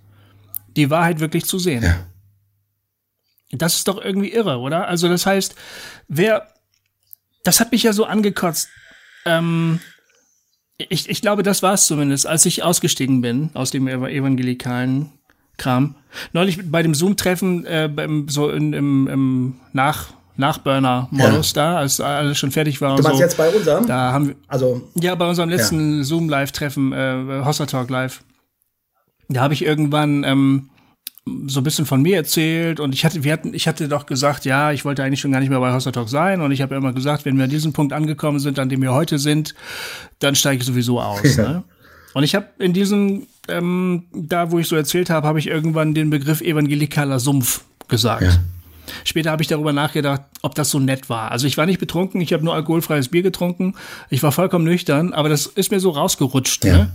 die 0.77 0.91
Wahrheit 0.91 1.21
wirklich 1.21 1.45
zu 1.45 1.59
sehen. 1.59 1.83
Ja. 1.83 2.07
Das 3.53 3.77
ist 3.77 3.89
doch 3.89 4.01
irgendwie 4.01 4.33
irre, 4.33 4.59
oder? 4.59 4.87
Also 4.87 5.09
das 5.09 5.27
heißt, 5.27 5.55
wer, 6.09 6.49
das 7.43 7.59
hat 7.59 7.73
mich 7.73 7.83
ja 7.83 7.93
so 7.93 8.05
angekotzt. 8.05 8.69
Ähm, 9.25 9.81
ich, 10.77 11.09
ich 11.09 11.21
glaube, 11.21 11.43
das 11.43 11.63
war 11.63 11.75
es 11.75 11.87
zumindest, 11.87 12.27
als 12.27 12.47
ich 12.47 12.63
ausgestiegen 12.63 13.21
bin 13.21 13.51
aus 13.55 13.71
dem 13.71 13.89
evangelikalen 13.89 15.13
Kram. 15.57 15.95
Neulich 16.33 16.59
bei 16.71 16.83
dem 16.83 16.95
Zoom-Treffen, 16.95 17.67
äh, 17.67 17.89
beim, 17.93 18.29
so 18.29 18.51
in, 18.51 18.73
im, 18.73 19.09
im 19.09 19.55
Nach, 19.73 20.09
Nachburner-Modus 20.37 21.53
ja. 21.55 21.63
da, 21.63 21.79
als 21.79 22.01
alles 22.01 22.39
schon 22.39 22.51
fertig 22.51 22.81
war. 22.81 22.93
Und 22.93 22.99
du 22.99 23.03
meinst 23.05 23.19
so. 23.19 23.23
jetzt 23.23 23.37
bei 23.37 23.49
unserem? 23.51 23.87
Da 23.87 24.13
haben 24.13 24.29
wir, 24.29 24.35
also, 24.49 24.89
ja, 24.95 25.15
bei 25.15 25.29
unserem 25.29 25.51
letzten 25.51 25.99
ja. 25.99 26.05
Zoom-Live-Treffen, 26.05 26.93
äh, 26.93 27.43
Hossa 27.45 27.67
Talk 27.67 27.91
Live. 27.91 28.23
Da 29.29 29.43
habe 29.43 29.55
ich 29.55 29.65
irgendwann 29.65 30.25
ähm, 30.25 30.71
so 31.47 31.61
ein 31.61 31.65
bisschen 31.65 31.87
von 31.87 32.03
mir 32.03 32.17
erzählt 32.17 32.81
und 32.81 32.95
ich 32.95 33.05
hatte, 33.05 33.23
wir 33.23 33.33
hatten, 33.33 33.55
ich 33.55 33.69
hatte 33.69 33.89
doch 33.89 34.07
gesagt, 34.07 34.45
ja, 34.45 34.73
ich 34.73 34.85
wollte 34.85 35.05
eigentlich 35.05 35.21
schon 35.21 35.31
gar 35.31 35.41
nicht 35.41 35.51
mehr 35.51 35.61
bei 35.61 35.73
Hossa 35.73 35.93
Talk 35.93 36.09
sein 36.09 36.41
und 36.41 36.51
ich 36.51 36.63
habe 36.63 36.75
immer 36.75 36.93
gesagt, 36.93 37.25
wenn 37.25 37.37
wir 37.37 37.45
an 37.45 37.51
diesem 37.51 37.73
Punkt 37.73 37.93
angekommen 37.93 38.41
sind, 38.41 38.59
an 38.59 38.69
dem 38.69 38.83
wir 38.83 38.93
heute 38.93 39.19
sind, 39.19 39.55
dann 40.19 40.35
steige 40.35 40.61
ich 40.61 40.67
sowieso 40.67 41.01
aus. 41.01 41.21
Ja. 41.37 41.49
Ne? 41.49 41.65
Und 42.13 42.25
ich 42.25 42.35
habe 42.35 42.49
in 42.59 42.73
diesem, 42.73 43.29
ähm, 43.51 44.05
da 44.13 44.51
wo 44.51 44.59
ich 44.59 44.69
so 44.69 44.77
erzählt 44.77 45.11
habe, 45.11 45.27
habe 45.27 45.39
ich 45.39 45.47
irgendwann 45.47 45.95
den 45.95 46.11
Begriff 46.11 46.41
evangelikaler 46.41 47.19
Sumpf 47.19 47.65
gesagt. 47.89 48.23
Ja. 48.23 48.39
Später 49.05 49.31
habe 49.31 49.43
ich 49.43 49.49
darüber 49.49 49.73
nachgedacht, 49.73 50.23
ob 50.43 50.55
das 50.55 50.71
so 50.71 50.79
nett 50.79 51.09
war. 51.09 51.31
Also 51.31 51.47
ich 51.47 51.57
war 51.57 51.67
nicht 51.67 51.79
betrunken, 51.79 52.21
ich 52.21 52.33
habe 52.33 52.45
nur 52.45 52.55
alkoholfreies 52.55 53.09
Bier 53.09 53.23
getrunken, 53.23 53.75
ich 54.09 54.23
war 54.23 54.33
vollkommen 54.33 54.65
nüchtern, 54.65 55.13
aber 55.13 55.29
das 55.29 55.47
ist 55.47 55.71
mir 55.71 55.81
so 55.81 55.91
rausgerutscht. 55.91 56.65
Ja. 56.65 56.77
Ne? 56.77 56.93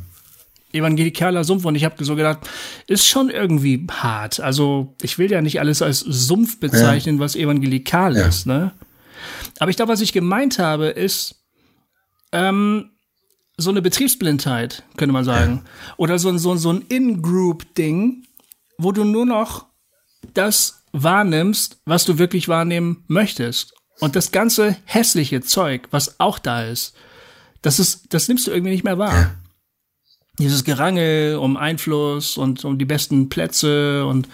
evangelikaler 0.75 1.43
Sumpf 1.43 1.65
und 1.65 1.75
ich 1.75 1.85
habe 1.85 2.03
so 2.03 2.15
gedacht, 2.15 2.39
ist 2.87 3.07
schon 3.07 3.29
irgendwie 3.29 3.87
hart. 3.89 4.39
Also 4.39 4.93
ich 5.01 5.17
will 5.17 5.31
ja 5.31 5.41
nicht 5.41 5.59
alles 5.59 5.81
als 5.81 5.99
Sumpf 6.01 6.59
bezeichnen, 6.59 7.15
ja. 7.15 7.21
was 7.21 7.35
evangelikal 7.35 8.15
ja. 8.15 8.27
ist, 8.27 8.45
ne? 8.45 8.73
Aber 9.59 9.69
ich 9.69 9.77
glaube, 9.77 9.93
was 9.93 10.01
ich 10.01 10.11
gemeint 10.11 10.59
habe, 10.59 10.87
ist 10.87 11.43
ähm, 12.33 12.91
so 13.57 13.69
eine 13.69 13.81
Betriebsblindheit, 13.81 14.83
könnte 14.97 15.13
man 15.13 15.23
sagen. 15.23 15.63
Ja. 15.63 15.93
Oder 15.97 16.19
so, 16.19 16.35
so, 16.37 16.55
so 16.55 16.71
ein 16.71 16.81
In-Group-Ding, 16.89 18.25
wo 18.77 18.91
du 18.91 19.03
nur 19.03 19.25
noch 19.25 19.65
das 20.33 20.83
wahrnimmst, 20.91 21.77
was 21.85 22.05
du 22.05 22.17
wirklich 22.17 22.47
wahrnehmen 22.47 23.03
möchtest. 23.07 23.73
Und 23.99 24.15
das 24.15 24.31
ganze 24.31 24.75
hässliche 24.85 25.41
Zeug, 25.41 25.87
was 25.91 26.19
auch 26.19 26.39
da 26.39 26.63
ist, 26.63 26.95
das 27.61 27.79
ist, 27.79 28.13
das 28.13 28.27
nimmst 28.27 28.45
du 28.47 28.51
irgendwie 28.51 28.71
nicht 28.71 28.83
mehr 28.83 28.97
wahr. 28.97 29.13
Ja 29.13 29.35
dieses 30.39 30.63
Gerangel 30.63 31.37
um 31.37 31.57
Einfluss 31.57 32.37
und 32.37 32.65
um 32.65 32.77
die 32.77 32.85
besten 32.85 33.29
Plätze 33.29 34.05
und 34.05 34.27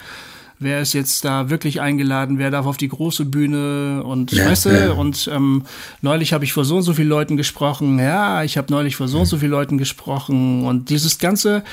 wer 0.62 0.82
ist 0.82 0.94
jetzt 0.94 1.26
da 1.26 1.50
wirklich 1.50 1.82
eingeladen, 1.82 2.38
wer 2.38 2.52
darf 2.52 2.66
auf 2.66 2.78
die 2.78 2.88
große 2.88 3.26
Bühne 3.26 4.04
und 4.04 4.32
ja, 4.32 4.46
weißt 4.46 4.66
du, 4.66 4.70
ja. 4.70 4.92
und 4.94 5.30
ähm, 5.34 5.64
neulich 6.02 6.34
habe 6.34 6.46
ich 6.46 6.54
vor 6.54 6.66
so 6.66 6.78
und 6.78 6.84
so 6.84 6.94
vielen 6.94 7.10
Leuten 7.10 7.36
gesprochen, 7.36 8.00
ja, 8.00 8.44
ich 8.44 8.58
habe 8.58 8.72
neulich 8.72 8.96
vor 8.96 9.08
so 9.08 9.20
und 9.20 9.26
so 9.26 9.38
vielen 9.38 9.52
Leuten 9.52 9.78
gesprochen 9.78 10.66
und 10.66 10.90
dieses 10.90 11.18
ganze 11.18 11.64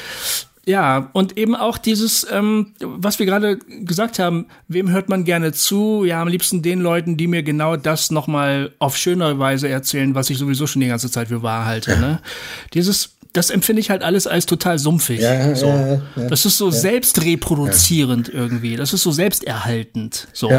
ja, 0.68 1.08
und 1.14 1.38
eben 1.38 1.56
auch 1.56 1.78
dieses, 1.78 2.26
ähm, 2.30 2.74
was 2.80 3.18
wir 3.18 3.24
gerade 3.24 3.56
gesagt 3.56 4.18
haben, 4.18 4.44
wem 4.68 4.90
hört 4.90 5.08
man 5.08 5.24
gerne 5.24 5.52
zu? 5.52 6.04
Ja, 6.04 6.20
am 6.20 6.28
liebsten 6.28 6.60
den 6.60 6.80
Leuten, 6.80 7.16
die 7.16 7.26
mir 7.26 7.42
genau 7.42 7.76
das 7.76 8.10
nochmal 8.10 8.74
auf 8.78 8.94
schönere 8.94 9.38
Weise 9.38 9.70
erzählen, 9.70 10.14
was 10.14 10.28
ich 10.28 10.36
sowieso 10.36 10.66
schon 10.66 10.82
die 10.82 10.88
ganze 10.88 11.10
Zeit 11.10 11.28
für 11.28 11.42
wahr 11.42 11.64
halte. 11.64 11.92
Ja. 11.92 12.00
Ne? 12.00 12.20
Dieses 12.74 13.16
das 13.38 13.50
empfinde 13.50 13.78
ich 13.78 13.88
halt 13.88 14.02
alles 14.02 14.26
als 14.26 14.46
total 14.46 14.80
sumpfig. 14.80 15.20
Ja, 15.20 15.54
so. 15.54 15.66
ja, 15.66 15.92
ja, 16.16 16.28
das 16.28 16.44
ist 16.44 16.58
so 16.58 16.72
selbstreproduzierend 16.72 18.28
irgendwie. 18.28 18.74
Das 18.74 18.92
ist 18.92 19.04
so 19.04 19.12
selbsterhaltend. 19.12 20.26
So. 20.32 20.50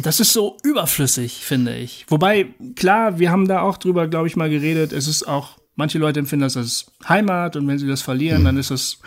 Das 0.00 0.18
ist 0.18 0.32
so 0.32 0.56
überflüssig, 0.64 1.44
finde 1.44 1.76
ich. 1.76 2.04
Wobei, 2.08 2.48
klar, 2.74 3.20
wir 3.20 3.30
haben 3.30 3.46
da 3.46 3.60
auch 3.60 3.78
drüber, 3.78 4.08
glaube 4.08 4.26
ich, 4.26 4.34
mal 4.34 4.50
geredet. 4.50 4.92
Es 4.92 5.06
ist 5.06 5.28
auch, 5.28 5.58
manche 5.76 5.98
Leute 5.98 6.18
empfinden 6.18 6.42
das 6.42 6.56
als 6.56 6.86
Heimat 7.08 7.54
und 7.54 7.68
wenn 7.68 7.78
sie 7.78 7.86
das 7.86 8.02
verlieren, 8.02 8.40
mhm. 8.40 8.46
dann 8.46 8.56
ist 8.58 8.72
das 8.72 8.98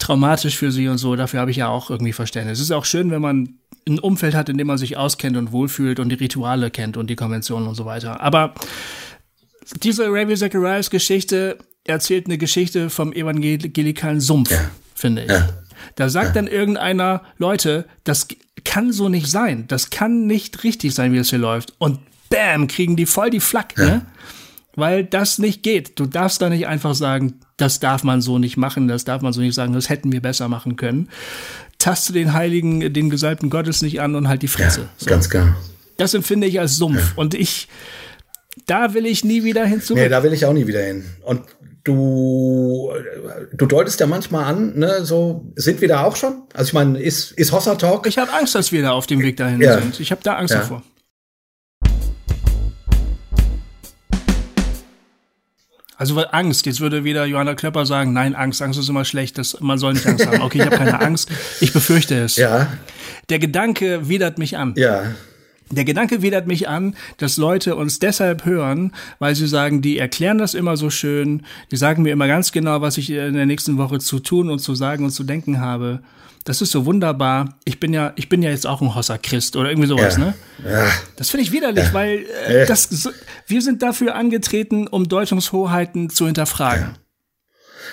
traumatisch 0.00 0.56
für 0.58 0.72
sie 0.72 0.88
und 0.88 0.98
so. 0.98 1.14
Dafür 1.14 1.38
habe 1.38 1.52
ich 1.52 1.58
ja 1.58 1.68
auch 1.68 1.88
irgendwie 1.88 2.12
Verständnis. 2.12 2.58
Es 2.58 2.64
ist 2.64 2.72
auch 2.72 2.84
schön, 2.84 3.12
wenn 3.12 3.22
man 3.22 3.60
ein 3.86 4.00
Umfeld 4.00 4.34
hat, 4.34 4.48
in 4.48 4.58
dem 4.58 4.66
man 4.66 4.78
sich 4.78 4.96
auskennt 4.96 5.36
und 5.36 5.52
wohlfühlt 5.52 6.00
und 6.00 6.08
die 6.08 6.16
Rituale 6.16 6.72
kennt 6.72 6.96
und 6.96 7.08
die 7.08 7.16
Konventionen 7.16 7.68
und 7.68 7.76
so 7.76 7.84
weiter. 7.84 8.20
Aber 8.20 8.54
diese 9.82 10.06
Ravi 10.08 10.34
Zacharias 10.34 10.90
Geschichte 10.90 11.58
erzählt 11.84 12.26
eine 12.26 12.38
Geschichte 12.38 12.90
vom 12.90 13.12
evangelikalen 13.12 14.20
Sumpf, 14.20 14.50
ja. 14.50 14.70
finde 14.94 15.24
ich. 15.24 15.30
Ja. 15.30 15.48
Da 15.96 16.08
sagt 16.08 16.28
ja. 16.28 16.32
dann 16.34 16.46
irgendeiner, 16.46 17.22
Leute, 17.38 17.86
das 18.04 18.28
kann 18.64 18.92
so 18.92 19.08
nicht 19.08 19.26
sein. 19.26 19.66
Das 19.68 19.90
kann 19.90 20.26
nicht 20.26 20.64
richtig 20.64 20.94
sein, 20.94 21.12
wie 21.12 21.18
es 21.18 21.30
hier 21.30 21.38
läuft. 21.38 21.74
Und 21.78 21.98
bam, 22.28 22.68
kriegen 22.68 22.96
die 22.96 23.06
voll 23.06 23.30
die 23.30 23.40
Flak, 23.40 23.76
ne? 23.76 24.06
Weil 24.74 25.04
das 25.04 25.38
nicht 25.38 25.62
geht. 25.62 25.98
Du 25.98 26.06
darfst 26.06 26.40
da 26.40 26.48
nicht 26.48 26.66
einfach 26.66 26.94
sagen, 26.94 27.40
das 27.58 27.78
darf 27.78 28.04
man 28.04 28.22
so 28.22 28.38
nicht 28.38 28.56
machen, 28.56 28.88
das 28.88 29.04
darf 29.04 29.20
man 29.20 29.34
so 29.34 29.42
nicht 29.42 29.54
sagen, 29.54 29.74
das 29.74 29.90
hätten 29.90 30.12
wir 30.12 30.22
besser 30.22 30.48
machen 30.48 30.76
können. 30.76 31.10
Taste 31.78 32.14
den 32.14 32.32
Heiligen, 32.32 32.92
den 32.92 33.10
Gesalbten 33.10 33.50
Gottes 33.50 33.82
nicht 33.82 34.00
an 34.00 34.14
und 34.14 34.28
halt 34.28 34.40
die 34.40 34.48
Fresse. 34.48 34.80
Ja, 34.82 34.88
so. 34.96 35.06
Ganz 35.06 35.28
klar. 35.28 35.56
Das 35.98 36.14
empfinde 36.14 36.46
ich 36.46 36.58
als 36.58 36.76
Sumpf. 36.76 37.12
Und 37.16 37.34
ich, 37.34 37.68
da 38.66 38.94
will 38.94 39.04
ich 39.04 39.24
nie 39.24 39.44
wieder 39.44 39.66
hinzu. 39.66 39.94
Nee, 39.94 40.08
da 40.08 40.22
will 40.22 40.32
ich 40.32 40.46
auch 40.46 40.54
nie 40.54 40.66
wieder 40.66 40.82
hin. 40.82 41.04
Und 41.22 41.42
du, 41.84 42.92
du 43.52 43.66
deutest 43.66 44.00
ja 44.00 44.06
manchmal 44.06 44.44
an, 44.44 44.78
ne, 44.78 45.04
so 45.04 45.52
sind 45.56 45.80
wir 45.80 45.88
da 45.88 46.04
auch 46.04 46.16
schon? 46.16 46.42
Also 46.54 46.68
ich 46.68 46.72
meine, 46.74 47.00
ist, 47.00 47.32
ist 47.32 47.52
Hossa 47.52 47.74
Talk? 47.74 48.06
Ich 48.06 48.18
habe 48.18 48.32
Angst, 48.32 48.54
dass 48.54 48.72
wir 48.72 48.82
da 48.82 48.92
auf 48.92 49.06
dem 49.06 49.20
Weg 49.20 49.36
dahin 49.36 49.60
ja. 49.60 49.78
sind. 49.78 50.00
Ich 50.00 50.10
habe 50.10 50.22
da 50.22 50.36
Angst 50.36 50.54
ja. 50.54 50.60
davor. 50.60 50.82
Also 55.96 56.16
weil 56.16 56.26
Angst, 56.32 56.66
jetzt 56.66 56.80
würde 56.80 57.04
wieder 57.04 57.26
Johanna 57.26 57.54
Klöpper 57.54 57.86
sagen, 57.86 58.12
nein, 58.12 58.34
Angst, 58.34 58.60
Angst 58.60 58.76
ist 58.76 58.88
immer 58.88 59.04
schlecht, 59.04 59.38
das, 59.38 59.60
man 59.60 59.78
soll 59.78 59.92
nicht 59.92 60.04
Angst 60.04 60.26
haben. 60.26 60.40
Okay, 60.42 60.58
ich 60.58 60.64
habe 60.64 60.76
keine 60.76 61.00
Angst, 61.00 61.30
ich 61.60 61.72
befürchte 61.72 62.18
es. 62.18 62.34
Ja. 62.34 62.72
Der 63.28 63.38
Gedanke 63.38 64.08
widert 64.08 64.36
mich 64.36 64.56
an. 64.56 64.74
Ja. 64.76 65.12
Der 65.72 65.84
Gedanke 65.84 66.22
widert 66.22 66.46
mich 66.46 66.68
an, 66.68 66.94
dass 67.16 67.38
Leute 67.38 67.76
uns 67.76 67.98
deshalb 67.98 68.44
hören, 68.44 68.92
weil 69.18 69.34
sie 69.34 69.46
sagen, 69.46 69.80
die 69.80 69.98
erklären 69.98 70.38
das 70.38 70.54
immer 70.54 70.76
so 70.76 70.90
schön, 70.90 71.42
die 71.70 71.76
sagen 71.76 72.02
mir 72.02 72.12
immer 72.12 72.28
ganz 72.28 72.52
genau, 72.52 72.82
was 72.82 72.98
ich 72.98 73.10
in 73.10 73.34
der 73.34 73.46
nächsten 73.46 73.78
Woche 73.78 73.98
zu 73.98 74.18
tun 74.18 74.50
und 74.50 74.58
zu 74.58 74.74
sagen 74.74 75.04
und 75.04 75.10
zu 75.10 75.24
denken 75.24 75.60
habe. 75.60 76.02
Das 76.44 76.60
ist 76.60 76.72
so 76.72 76.84
wunderbar. 76.86 77.56
Ich 77.64 77.78
bin 77.78 77.94
ja, 77.94 78.12
ich 78.16 78.28
bin 78.28 78.42
ja 78.42 78.50
jetzt 78.50 78.66
auch 78.66 78.82
ein 78.82 78.94
Hosser 78.94 79.16
Christ 79.16 79.56
oder 79.56 79.70
irgendwie 79.70 79.88
sowas, 79.88 80.16
ja. 80.16 80.24
ne? 80.24 80.34
Ja. 80.68 80.90
Das 81.16 81.30
finde 81.30 81.44
ich 81.44 81.52
widerlich, 81.52 81.84
ja. 81.84 81.94
weil 81.94 82.26
äh, 82.48 82.66
das, 82.66 83.08
wir 83.46 83.62
sind 83.62 83.80
dafür 83.82 84.14
angetreten, 84.16 84.88
um 84.88 85.08
Deutungshoheiten 85.08 86.10
zu 86.10 86.26
hinterfragen. 86.26 86.98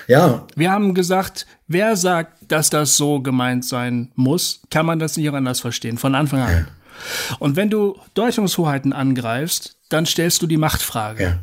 Ja. 0.08 0.48
Wir 0.56 0.72
haben 0.72 0.96
gesagt, 0.96 1.46
wer 1.70 1.96
sagt, 1.96 2.52
dass 2.52 2.70
das 2.70 2.98
so 2.98 3.22
gemeint 3.22 3.64
sein 3.64 4.12
muss, 4.16 4.62
kann 4.70 4.86
man 4.86 5.00
das 5.00 5.16
nicht 5.16 5.30
auch 5.30 5.34
anders 5.34 5.62
verstehen, 5.62 5.98
von 5.98 6.16
Anfang 6.16 6.42
an. 6.42 6.52
Ja. 6.52 7.38
Und 7.40 7.56
wenn 7.56 7.70
du 7.70 7.98
Deutungshoheiten 8.16 8.92
angreifst, 8.92 9.78
dann 9.88 10.06
stellst 10.06 10.42
du 10.42 10.48
die 10.48 10.58
Machtfrage. 10.58 11.24
Ja. 11.24 11.40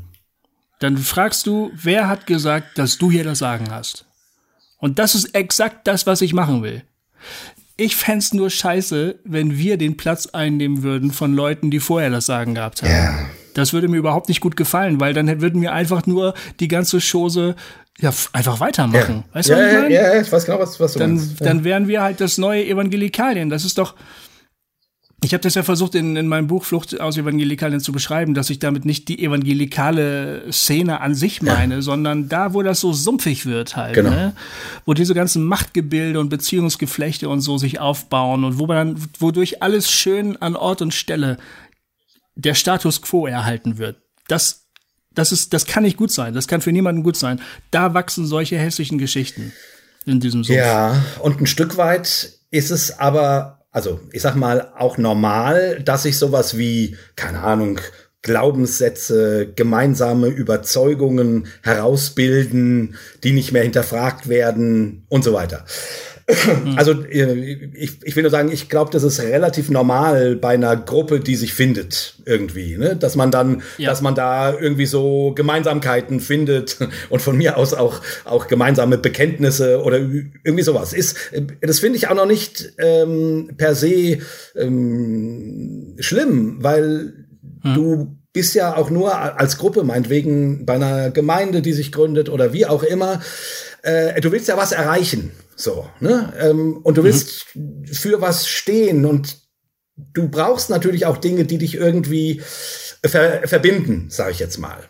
Dann 0.81 0.99
fragst 0.99 1.47
du, 1.47 1.71
wer 1.75 2.09
hat 2.09 2.27
gesagt, 2.27 2.77
dass 2.77 2.99
du 2.99 3.11
hier 3.11 3.25
das 3.25 3.39
Sagen 3.39 3.71
hast? 3.71 4.05
Und 4.79 4.99
das 4.99 5.15
ist 5.15 5.35
exakt 5.35 5.87
das, 5.87 6.07
was 6.07 6.21
ich 6.21 6.35
machen 6.35 6.63
will. 6.63 6.83
Ich 7.79 7.97
fände 7.97 8.37
nur 8.37 8.51
scheiße, 8.51 9.21
wenn 9.25 9.57
wir 9.57 9.79
den 9.79 9.97
Platz 9.97 10.27
einnehmen 10.27 10.83
würden 10.83 11.13
von 11.13 11.35
Leuten, 11.35 11.71
die 11.71 11.81
vorher 11.81 12.11
das 12.11 12.27
Sagen 12.27 12.55
gehabt 12.55 12.83
haben. 12.83 12.91
Ja. 12.91 13.27
Das 13.55 13.73
würde 13.73 13.89
mir 13.89 13.97
überhaupt 13.97 14.29
nicht 14.29 14.43
gut 14.43 14.57
gefallen, 14.57 15.01
weil 15.01 15.15
dann 15.15 15.41
würden 15.41 15.63
wir 15.63 15.73
einfach 15.73 16.07
nur 16.07 16.35
die 16.61 16.69
ganze 16.69 16.99
Chose 17.01 17.57
ja, 17.99 18.13
einfach 18.33 18.61
weitermachen. 18.61 19.25
Ja. 19.29 19.35
Weißt 19.35 19.49
du, 19.49 19.53
ja, 19.53 19.59
was 19.59 19.67
ich 19.67 19.79
meine? 19.79 19.95
Ja, 19.95 20.15
ja, 20.15 20.21
ich 20.21 20.31
weiß 20.31 20.45
genau, 20.45 20.59
was, 20.59 20.79
was 20.79 20.93
du 20.93 20.99
dann, 20.99 21.15
meinst. 21.15 21.41
Dann 21.41 21.65
wären 21.65 21.89
wir 21.89 22.03
halt 22.03 22.21
das 22.21 22.37
neue 22.37 22.67
Evangelikalien. 22.67 23.49
Das 23.49 23.65
ist 23.65 23.79
doch, 23.79 23.95
ich 25.25 25.33
habe 25.33 25.41
das 25.41 25.55
ja 25.55 25.63
versucht 25.63 25.95
in, 25.95 26.15
in 26.15 26.29
meinem 26.29 26.47
Buch 26.47 26.65
Flucht 26.65 27.01
aus 27.01 27.17
Evangelikalien 27.17 27.81
zu 27.81 27.93
beschreiben, 27.93 28.35
dass 28.35 28.51
ich 28.51 28.59
damit 28.59 28.85
nicht 28.85 29.09
die 29.09 29.25
evangelikale 29.25 30.53
Szene 30.53 31.01
an 31.01 31.15
sich 31.15 31.41
meine, 31.41 31.77
ja. 31.77 31.83
sondern 31.83 32.29
da, 32.29 32.53
wo 32.53 32.63
das 32.63 32.81
so 32.81 32.93
sumpfig 32.93 33.47
wird 33.47 33.77
halt, 33.77 33.95
genau. 33.95 34.11
ne? 34.11 34.37
wo 34.85 34.93
diese 34.93 35.15
ganzen 35.15 35.45
Machtgebilde 35.45 36.21
und 36.21 36.29
Beziehungsgeflechte 36.29 37.31
und 37.31 37.41
so 37.41 37.57
sich 37.57 37.81
aufbauen 37.81 38.45
und 38.45 38.59
wo 38.59 38.67
man 38.67 38.77
dann, 38.77 39.09
wodurch 39.19 39.63
alles 39.63 39.91
schön 39.91 40.37
an 40.37 40.55
Ort 40.55 40.83
und 40.83 40.93
Stelle 40.93 41.39
der 42.35 42.55
Status 42.55 43.01
quo 43.01 43.27
erhalten 43.27 43.79
wird. 43.79 43.97
Das, 44.29 44.66
das 45.17 45.33
ist, 45.33 45.53
das 45.53 45.67
kann 45.67 45.83
nicht 45.83 45.97
gut 45.97 46.13
sein. 46.13 46.35
Das 46.35 46.47
kann 46.47 46.61
für 46.61 46.73
niemanden 46.73 47.03
gut 47.03 47.17
sein. 47.17 47.41
Da 47.71 47.95
wachsen 47.95 48.27
solche 48.27 48.57
hässlichen 48.57 48.99
Geschichten 48.99 49.53
in 50.05 50.21
diesem 50.21 50.45
Sumpf. 50.45 50.57
Ja, 50.57 51.03
und 51.21 51.41
ein 51.41 51.47
Stück 51.47 51.77
weit 51.77 52.31
ist 52.51 52.71
es 52.71 52.99
aber 52.99 53.57
also 53.77 54.01
ich 54.11 54.23
sag 54.23 54.37
mal, 54.37 54.73
auch 54.79 54.97
normal, 54.97 55.83
dass 55.85 56.05
sich 56.05 56.17
sowas 56.17 56.57
wie, 56.57 56.97
keine 57.15 57.43
Ahnung, 57.43 57.79
Glaubenssätze, 58.23 59.53
gemeinsame 59.55 60.29
Überzeugungen 60.29 61.47
herausbilden, 61.63 62.97
die 63.23 63.33
nicht 63.33 63.53
mehr 63.53 63.63
hinterfragt 63.63 64.31
werden 64.31 65.05
und 65.11 65.25
so 65.25 65.35
weiter. 65.35 65.67
Mhm. 66.29 66.77
Also 66.77 67.05
äh, 67.05 67.35
ich, 67.75 67.99
ich 68.03 68.17
will 68.17 68.23
nur 68.23 68.31
sagen, 68.31 68.51
ich 68.51 68.69
glaube, 68.69 68.91
das 68.91 69.05
ist 69.05 69.21
relativ 69.21 69.71
normal 69.71 70.37
bei 70.37 70.55
einer 70.55 70.77
Gruppe, 70.77 71.21
die 71.21 71.37
sich 71.37 71.55
findet 71.55 72.17
irgendwie, 72.25 72.77
ne? 72.77 72.97
dass 72.97 73.15
man 73.15 73.31
dann, 73.31 73.63
ja. 73.79 73.91
dass 73.91 74.03
man 74.03 74.15
da 74.15 74.53
irgendwie 74.53 74.87
so 74.87 75.33
Gemeinsamkeiten 75.35 76.21
findet 76.21 76.79
und 77.11 77.23
von 77.23 77.37
mir 77.37 77.57
aus 77.57 77.75
auch 77.75 78.01
auch 78.25 78.49
gemeinsame 78.49 78.99
Bekenntnisse 78.99 79.83
oder 79.83 79.99
irgendwie 79.99 80.63
sowas 80.63 80.93
ist. 80.93 81.17
Das 81.61 81.79
finde 81.79 81.99
ich 81.99 82.09
auch 82.09 82.15
noch 82.15 82.27
nicht 82.27 82.73
ähm, 82.79 83.51
per 83.57 83.75
se 83.75 84.19
ähm, 84.57 85.95
schlimm, 86.01 86.59
weil 86.61 87.13
hm. 87.63 87.75
du 87.75 88.17
bist 88.33 88.55
ja 88.55 88.77
auch 88.77 88.91
nur 88.91 89.17
als 89.17 89.57
Gruppe, 89.57 89.83
meinetwegen 89.83 90.67
bei 90.67 90.75
einer 90.75 91.11
Gemeinde, 91.11 91.63
die 91.63 91.73
sich 91.73 91.91
gründet 91.91 92.29
oder 92.29 92.53
wie 92.53 92.67
auch 92.67 92.83
immer, 92.83 93.23
äh, 93.83 94.21
du 94.21 94.31
willst 94.31 94.49
ja 94.49 94.57
was 94.59 94.73
erreichen. 94.73 95.31
So, 95.57 95.89
ne? 96.01 96.33
Ähm, 96.39 96.77
und 96.83 96.97
du 96.97 97.01
mhm. 97.01 97.07
willst 97.07 97.47
mhm. 97.55 97.87
für 97.87 98.21
was 98.21 98.47
stehen 98.47 99.07
und 99.07 99.39
du 99.97 100.29
brauchst 100.29 100.71
natürlich 100.71 101.07
auch 101.07 101.17
Dinge, 101.17 101.45
die 101.45 101.59
dich 101.59 101.75
irgendwie 101.75 102.43
ver 103.05 103.43
verbinden, 103.49 104.09
sage 104.11 104.33
ich 104.33 104.39
jetzt 104.39 104.59
mal. 104.59 104.85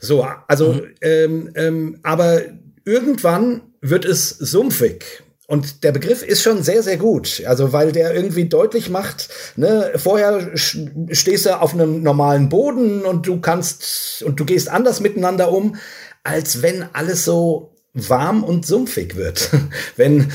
So, 0.00 0.26
also, 0.46 0.74
mhm. 0.74 0.94
ähm, 1.00 1.50
ähm, 1.56 1.98
aber 2.02 2.42
irgendwann 2.84 3.62
wird 3.80 4.04
es 4.04 4.30
sumpfig. 4.30 5.04
Und 5.48 5.82
der 5.84 5.92
Begriff 5.92 6.22
ist 6.22 6.42
schon 6.42 6.62
sehr, 6.62 6.82
sehr 6.82 6.96
gut. 6.96 7.42
Also, 7.44 7.72
weil 7.72 7.92
der 7.92 8.14
irgendwie 8.14 8.48
deutlich 8.48 8.88
macht, 8.88 9.28
ne, 9.56 9.92
vorher 9.96 10.52
stehst 10.56 11.46
du 11.46 11.60
auf 11.60 11.74
einem 11.74 12.02
normalen 12.02 12.48
Boden 12.48 13.02
und 13.02 13.26
du 13.26 13.40
kannst, 13.40 14.22
und 14.22 14.38
du 14.38 14.44
gehst 14.44 14.70
anders 14.70 15.00
miteinander 15.00 15.52
um, 15.52 15.76
als 16.22 16.62
wenn 16.62 16.86
alles 16.94 17.24
so 17.24 17.71
warm 17.94 18.42
und 18.42 18.66
sumpfig 18.66 19.16
wird. 19.16 19.50
wenn, 19.96 20.30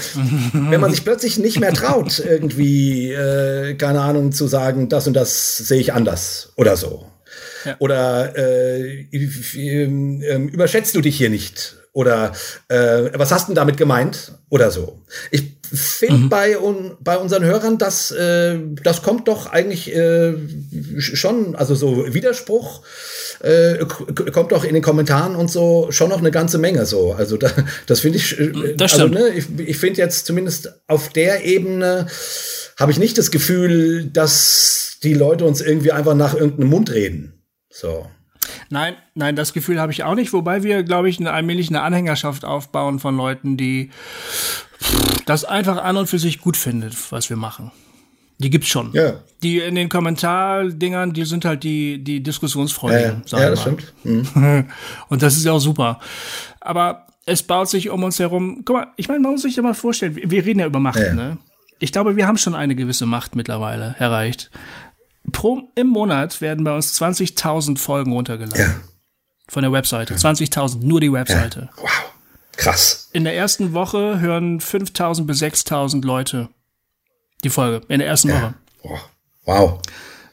wenn 0.53 0.81
man 0.81 0.91
sich 0.91 1.03
plötzlich 1.03 1.37
nicht 1.37 1.59
mehr 1.59 1.73
traut, 1.73 2.19
irgendwie, 2.25 3.11
äh, 3.11 3.75
keine 3.75 4.01
Ahnung, 4.01 4.31
zu 4.31 4.47
sagen, 4.47 4.89
das 4.89 5.07
und 5.07 5.13
das 5.13 5.57
sehe 5.57 5.79
ich 5.79 5.93
anders 5.93 6.53
oder 6.55 6.77
so. 6.77 7.07
Ja. 7.65 7.75
Oder 7.79 8.37
äh, 8.37 9.07
äh, 9.11 9.83
überschätzt 9.85 10.95
du 10.95 11.01
dich 11.01 11.17
hier 11.17 11.29
nicht? 11.29 11.75
Oder 11.91 12.31
äh, 12.67 13.09
was 13.15 13.31
hast 13.31 13.47
du 13.47 13.51
denn 13.51 13.55
damit 13.55 13.77
gemeint? 13.77 14.33
Oder 14.49 14.69
so. 14.69 15.01
Ich 15.31 15.57
finde 15.73 16.25
mhm. 16.25 16.29
bei, 16.29 16.59
un, 16.59 16.95
bei 16.99 17.17
unseren 17.17 17.43
Hörern, 17.43 17.77
dass 17.77 18.11
äh, 18.11 18.59
das 18.83 19.01
kommt 19.01 19.27
doch 19.27 19.47
eigentlich 19.47 19.93
äh, 19.93 20.35
schon, 20.99 21.55
also 21.55 21.75
so 21.75 22.13
Widerspruch 22.13 22.83
äh, 23.41 23.85
kommt 24.31 24.51
doch 24.51 24.63
in 24.63 24.73
den 24.73 24.83
Kommentaren 24.83 25.35
und 25.35 25.51
so 25.51 25.87
schon 25.91 26.09
noch 26.09 26.19
eine 26.19 26.31
ganze 26.31 26.57
Menge 26.57 26.85
so. 26.85 27.13
Also 27.13 27.37
da, 27.37 27.51
das 27.85 27.99
finde 28.01 28.17
ich, 28.17 28.39
äh, 28.39 28.75
das 28.75 28.93
also, 28.93 29.07
ne, 29.07 29.29
ich, 29.29 29.45
ich 29.59 29.77
finde 29.77 29.99
jetzt 29.99 30.25
zumindest 30.25 30.73
auf 30.87 31.09
der 31.09 31.45
Ebene 31.45 32.07
habe 32.77 32.91
ich 32.91 32.99
nicht 32.99 33.17
das 33.17 33.31
Gefühl, 33.31 34.05
dass 34.05 34.97
die 35.03 35.13
Leute 35.13 35.45
uns 35.45 35.61
irgendwie 35.61 35.91
einfach 35.91 36.15
nach 36.15 36.33
irgendeinem 36.33 36.69
Mund 36.69 36.91
reden. 36.91 37.43
So. 37.69 38.07
Nein, 38.69 38.95
nein, 39.15 39.35
das 39.35 39.53
Gefühl 39.53 39.79
habe 39.79 39.91
ich 39.91 40.03
auch 40.03 40.15
nicht, 40.15 40.33
wobei 40.33 40.63
wir, 40.63 40.83
glaube 40.83 41.09
ich, 41.09 41.19
eine, 41.19 41.31
allmählich 41.31 41.69
eine 41.69 41.81
Anhängerschaft 41.81 42.45
aufbauen 42.45 42.99
von 42.99 43.15
Leuten, 43.15 43.57
die 43.57 43.91
das 45.25 45.43
einfach 45.45 45.83
an 45.83 45.97
und 45.97 46.07
für 46.07 46.19
sich 46.19 46.39
gut 46.39 46.57
findet, 46.57 47.11
was 47.11 47.29
wir 47.29 47.37
machen. 47.37 47.71
Die 48.39 48.49
gibt's 48.49 48.67
schon. 48.67 48.91
Ja. 48.93 49.15
Die 49.41 49.59
in 49.59 49.75
den 49.75 49.89
Kommentardingern, 49.89 51.13
die 51.13 51.25
sind 51.25 51.45
halt 51.45 51.63
die, 51.63 52.03
die 52.03 52.21
Diskussionsfreunde. 52.21 53.21
Ja, 53.25 53.39
ja 53.39 53.49
das 53.49 53.61
stimmt. 53.61 53.93
Mhm. 54.03 54.65
Und 55.09 55.21
das 55.21 55.37
ist 55.37 55.45
ja 55.45 55.53
auch 55.53 55.59
super. 55.59 55.99
Aber 56.59 57.07
es 57.25 57.43
baut 57.43 57.69
sich 57.69 57.89
um 57.89 58.03
uns 58.03 58.19
herum. 58.19 58.61
Guck 58.63 58.75
mal, 58.75 58.87
ich 58.95 59.07
meine, 59.07 59.19
man 59.19 59.33
muss 59.33 59.41
sich 59.41 59.55
ja 59.55 59.63
mal 59.63 59.73
vorstellen, 59.73 60.15
wir 60.15 60.45
reden 60.45 60.59
ja 60.59 60.65
über 60.65 60.79
Macht, 60.79 60.99
ja. 60.99 61.13
ne? 61.13 61.37
Ich 61.79 61.91
glaube, 61.91 62.15
wir 62.15 62.25
haben 62.25 62.37
schon 62.37 62.55
eine 62.55 62.75
gewisse 62.75 63.05
Macht 63.05 63.35
mittlerweile 63.35 63.95
erreicht. 63.99 64.49
Pro, 65.31 65.69
Im 65.75 65.87
Monat 65.87 66.41
werden 66.41 66.63
bei 66.63 66.75
uns 66.75 66.99
20.000 66.99 67.77
Folgen 67.77 68.13
runtergeladen. 68.13 68.59
Ja. 68.59 68.75
Von 69.47 69.63
der 69.63 69.71
Webseite. 69.71 70.15
20.000, 70.15 70.83
nur 70.83 70.99
die 70.99 71.11
Webseite. 71.11 71.69
Wow. 71.77 71.89
Krass. 72.53 73.09
In 73.13 73.23
der 73.23 73.35
ersten 73.35 73.73
Woche 73.73 74.19
hören 74.19 74.59
5.000 74.59 75.25
bis 75.25 75.41
6.000 75.41 76.03
Leute 76.03 76.49
die 77.43 77.49
Folge 77.49 77.85
in 77.87 77.99
der 77.99 78.07
ersten 78.07 78.29
Woche. 78.29 78.53
Wow. 79.45 79.79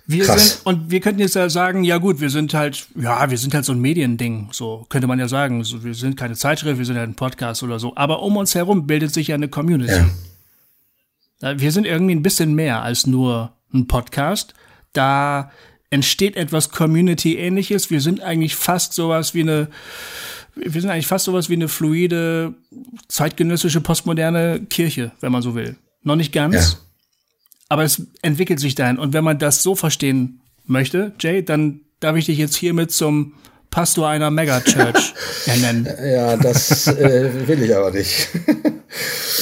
Wir 0.07 0.25
Krass. 0.25 0.57
sind, 0.57 0.67
und 0.67 0.91
wir 0.91 1.01
könnten 1.01 1.21
jetzt 1.21 1.35
ja 1.35 1.49
sagen, 1.49 1.83
ja 1.83 1.97
gut, 1.97 2.21
wir 2.21 2.29
sind 2.29 2.53
halt, 2.53 2.87
ja, 2.95 3.31
wir 3.31 3.39
sind 3.39 3.55
halt 3.55 3.65
so 3.65 3.73
ein 3.73 3.81
Mediending, 3.81 4.49
so 4.53 4.85
könnte 4.91 5.07
man 5.07 5.19
ja 5.19 5.29
sagen. 5.29 5.65
So, 5.65 5.83
wir 5.83 5.95
sind 5.95 6.19
keine 6.19 6.35
Zeitschrift, 6.35 6.79
wir 6.79 6.85
sind 6.85 6.99
halt 6.99 7.09
ein 7.09 7.15
Podcast 7.15 7.63
oder 7.63 7.79
so. 7.79 7.97
Aber 7.97 8.23
um 8.23 8.37
uns 8.37 8.55
herum 8.55 8.87
bildet 8.87 9.15
sich 9.15 9.29
ja 9.29 9.35
eine 9.35 9.49
Community. 9.49 10.05
Ja. 11.41 11.59
Wir 11.59 11.73
sind 11.73 11.87
irgendwie 11.87 12.15
ein 12.15 12.23
bisschen 12.23 12.55
mehr 12.55 12.83
als 12.83 13.07
nur 13.07 13.57
ein 13.73 13.87
Podcast. 13.87 14.53
Da 14.93 15.51
entsteht 15.89 16.37
etwas 16.37 16.69
Community-ähnliches. 16.69 17.91
Wir 17.91 18.01
sind 18.03 18.21
eigentlich 18.21 18.57
fast 18.57 18.93
sowas 18.93 19.33
wie 19.33 19.43
eine, 19.43 19.69
wir 20.55 20.81
sind 20.83 20.91
eigentlich 20.91 21.07
fast 21.07 21.25
sowas 21.25 21.49
wie 21.49 21.55
eine 21.55 21.69
fluide, 21.69 22.55
zeitgenössische, 23.09 23.81
postmoderne 23.81 24.61
Kirche, 24.69 25.13
wenn 25.21 25.33
man 25.33 25.41
so 25.41 25.55
will. 25.55 25.77
Noch 26.03 26.17
nicht 26.17 26.33
ganz. 26.33 26.55
Ja 26.55 26.79
aber 27.75 27.83
es 27.83 28.07
entwickelt 28.23 28.61
sich 28.61 28.77
dahin. 28.77 29.01
Und 29.01 29.15
wenn 29.15 29.25
man 29.25 29.41
das 29.41 29.65
so 29.65 29.75
verstehen 29.75 30.41
möchte, 30.65 31.13
Jay, 31.19 31.45
dann 31.45 31.81
darf 31.99 32.15
ich 32.15 32.27
dich 32.27 32.39
jetzt 32.39 32.55
hiermit 32.55 32.93
zum 32.93 33.35
Pastor 33.69 34.09
einer 34.09 34.31
Megachurch 34.31 35.13
ernennen. 35.47 35.89
Ja, 36.01 36.37
das 36.37 36.87
äh, 36.87 37.49
will 37.49 37.65
ich 37.65 37.75
aber 37.75 37.91
nicht. 37.91 38.29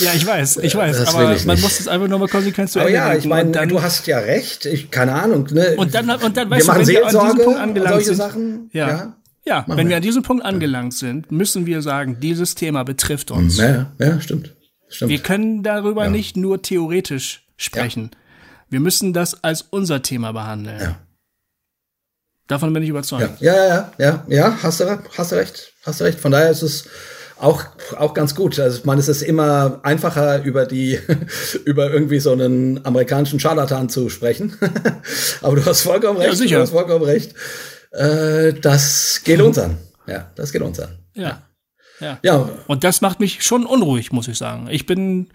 ja, 0.00 0.14
ich 0.14 0.26
weiß, 0.26 0.56
ich 0.62 0.74
weiß, 0.74 0.96
das 0.96 1.14
aber 1.14 1.36
man 1.44 1.60
muss 1.60 1.78
es 1.78 1.88
einfach 1.88 2.09
nur 2.09 2.20
mal 2.20 2.28
konsequent 2.28 2.70
zu 2.70 2.80
Aber 2.80 2.88
ja, 2.88 3.14
ich 3.14 3.26
meine, 3.26 3.50
du 3.66 3.82
hast 3.82 4.06
ja 4.06 4.18
recht, 4.20 4.64
ich, 4.64 4.90
keine 4.90 5.12
Ahnung. 5.12 5.48
Ne? 5.50 5.74
Und 5.76 5.94
dann, 5.94 6.09
und 6.09 6.34
dann 6.34 6.48
weißt 6.48 6.66
wir 6.66 6.72
du, 6.72 6.80
wenn 6.80 6.88
wir 6.88 7.06
an 7.06 7.26
diesem 7.26 7.44
Punkt 7.44 7.60
angelangt 7.60 8.04
sind, 8.06 8.16
Sachen, 8.16 8.70
ja, 8.72 8.88
ja, 8.88 9.16
ja 9.44 9.64
wenn 9.68 9.76
wir. 9.76 9.88
wir 9.90 9.96
an 9.96 10.02
diesem 10.02 10.22
Punkt 10.22 10.42
angelangt 10.42 10.94
sind, 10.94 11.30
müssen 11.30 11.66
wir 11.66 11.82
sagen, 11.82 12.16
dieses 12.18 12.54
Thema 12.54 12.82
betrifft 12.82 13.30
uns. 13.30 13.59
Ja, 13.59 13.92
ja, 13.98 14.18
stimmt. 14.22 14.54
stimmt. 14.88 15.10
Wir 15.10 15.18
können 15.18 15.62
darüber 15.62 16.04
ja. 16.04 16.10
nicht 16.10 16.38
nur 16.38 16.62
theoretisch 16.62 17.46
sprechen. 17.59 18.10
Ja. 18.10 18.22
Wir 18.73 18.81
müssen 18.81 19.12
das 19.12 19.44
als 19.44 19.66
unser 19.69 20.01
Thema 20.01 20.32
behandeln. 20.32 20.81
Ja. 20.81 20.99
Davon 22.47 22.73
bin 22.73 22.82
ich 22.82 22.89
überzeugt. 22.89 23.39
Ja, 23.43 23.55
ja, 23.55 23.66
ja, 23.66 23.93
ja, 23.99 24.24
ja, 24.28 24.59
hast 24.62 24.81
du, 24.81 24.99
hast 25.19 25.31
du 25.31 25.36
recht, 25.36 25.74
hast 25.85 26.01
du 26.01 26.05
recht. 26.05 26.19
Von 26.19 26.32
daher 26.32 26.51
ist 26.51 26.62
es 26.62 26.89
auch, 27.39 27.65
auch 27.99 28.15
ganz 28.15 28.35
gut. 28.35 28.59
Also, 28.59 28.78
ich 28.78 28.86
meine, 28.86 28.99
es 29.03 29.09
ist 29.09 29.20
immer 29.20 29.81
einfacher, 29.82 30.43
über 30.43 30.65
die, 30.65 30.99
über 31.66 31.90
irgendwie 31.90 32.19
so 32.19 32.32
einen 32.32 32.82
amerikanischen 32.86 33.39
Scharlatan 33.39 33.90
zu 33.90 34.09
sprechen. 34.09 34.57
Aber 35.43 35.57
du 35.57 35.66
hast 35.66 35.82
vollkommen 35.82 36.16
recht. 36.16 36.31
Ja, 36.31 36.35
sicher. 36.35 36.57
Du 36.57 36.62
hast 36.62 36.70
vollkommen 36.70 37.05
recht. 37.05 37.35
Äh, 37.90 38.55
das 38.55 39.20
geht 39.23 39.43
uns 39.43 39.59
an. 39.59 39.77
Ja, 40.07 40.31
das 40.35 40.51
geht 40.51 40.62
uns 40.62 40.81
an. 40.81 40.99
Ja. 41.12 41.43
Ja. 42.01 42.19
ja. 42.23 42.49
Und 42.69 42.85
das 42.85 43.03
macht 43.03 43.20
mich 43.20 43.44
schon 43.44 43.66
unruhig, 43.66 44.12
muss 44.12 44.28
ich 44.28 44.39
sagen. 44.39 44.69
Ich 44.70 44.86
bin 44.86 45.28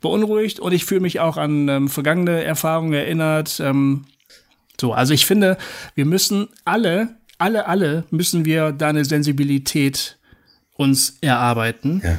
beunruhigt 0.00 0.60
und 0.60 0.72
ich 0.72 0.84
fühle 0.84 1.00
mich 1.00 1.20
auch 1.20 1.36
an 1.36 1.68
ähm, 1.68 1.88
vergangene 1.88 2.42
Erfahrungen 2.42 2.92
erinnert. 2.92 3.60
Ähm, 3.60 4.04
so, 4.80 4.92
also 4.92 5.12
ich 5.12 5.26
finde, 5.26 5.58
wir 5.94 6.06
müssen 6.06 6.48
alle, 6.64 7.16
alle, 7.38 7.66
alle 7.66 8.04
müssen 8.10 8.44
wir 8.44 8.72
da 8.72 8.88
eine 8.88 9.04
Sensibilität 9.04 10.18
uns 10.76 11.18
erarbeiten. 11.20 12.00
Ja. 12.02 12.18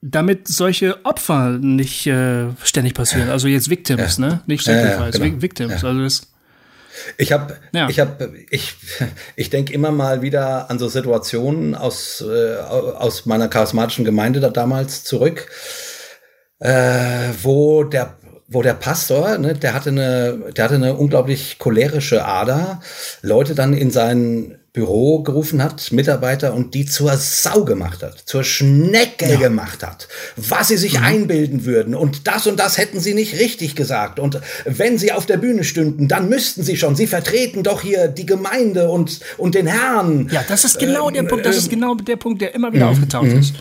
Damit 0.00 0.48
solche 0.48 1.04
Opfer 1.04 1.58
nicht 1.58 2.06
äh, 2.06 2.46
ständig 2.62 2.94
passieren. 2.94 3.28
Also 3.28 3.48
jetzt 3.48 3.68
Victims, 3.68 4.18
ja. 4.18 4.26
ne? 4.26 4.40
Nicht 4.46 4.64
Sacrifice, 4.64 5.20
genau. 5.20 5.42
Victims. 5.42 5.84
Also 5.84 6.02
das 6.02 6.28
ich 7.18 7.32
habe, 7.32 7.56
ja. 7.72 7.88
ich 7.88 8.00
habe, 8.00 8.32
ich, 8.50 8.74
ich 9.36 9.50
denke 9.50 9.72
immer 9.72 9.90
mal 9.90 10.22
wieder 10.22 10.70
an 10.70 10.78
so 10.78 10.88
Situationen 10.88 11.74
aus 11.74 12.22
äh, 12.26 12.56
aus 12.56 13.26
meiner 13.26 13.48
charismatischen 13.48 14.04
Gemeinde 14.04 14.40
da 14.40 14.50
damals 14.50 15.04
zurück, 15.04 15.48
äh, 16.60 17.30
wo 17.42 17.84
der 17.84 18.16
wo 18.48 18.62
der 18.62 18.74
Pastor, 18.74 19.38
ne, 19.38 19.54
der 19.54 19.74
hatte 19.74 19.90
eine, 19.90 20.52
der 20.56 20.64
hatte 20.64 20.76
eine 20.76 20.94
unglaublich 20.94 21.58
cholerische 21.58 22.24
Ader, 22.24 22.80
Leute 23.22 23.56
dann 23.56 23.74
in 23.74 23.90
sein 23.90 24.58
Büro 24.72 25.22
gerufen 25.22 25.62
hat, 25.62 25.90
Mitarbeiter 25.90 26.52
und 26.52 26.74
die 26.74 26.84
zur 26.84 27.16
Sau 27.16 27.64
gemacht 27.64 28.02
hat, 28.02 28.18
zur 28.26 28.44
Schnecke 28.44 29.26
ja. 29.26 29.38
gemacht 29.38 29.82
hat, 29.82 30.06
was 30.36 30.68
sie 30.68 30.76
sich 30.76 30.98
mhm. 30.98 31.04
einbilden 31.04 31.64
würden 31.64 31.94
und 31.94 32.28
das 32.28 32.46
und 32.46 32.60
das 32.60 32.76
hätten 32.76 33.00
sie 33.00 33.14
nicht 33.14 33.40
richtig 33.40 33.74
gesagt 33.74 34.20
und 34.20 34.38
wenn 34.66 34.98
sie 34.98 35.12
auf 35.12 35.24
der 35.24 35.38
Bühne 35.38 35.64
stünden, 35.64 36.08
dann 36.08 36.28
müssten 36.28 36.62
sie 36.62 36.76
schon, 36.76 36.94
sie 36.94 37.06
vertreten 37.06 37.62
doch 37.62 37.80
hier 37.80 38.08
die 38.08 38.26
Gemeinde 38.26 38.90
und 38.90 39.20
und 39.38 39.54
den 39.54 39.66
Herrn. 39.66 40.28
Ja, 40.30 40.44
das 40.46 40.64
ist 40.64 40.78
genau 40.78 41.08
äh, 41.08 41.14
der 41.14 41.22
Punkt, 41.22 41.46
das 41.46 41.56
äh, 41.56 41.60
ist 41.60 41.70
genau 41.70 41.94
der 41.94 42.16
Punkt, 42.16 42.42
der 42.42 42.54
immer 42.54 42.70
wieder 42.72 42.84
mhm. 42.84 42.92
aufgetaucht 42.92 43.28
mhm. 43.28 43.38
ist 43.38 43.54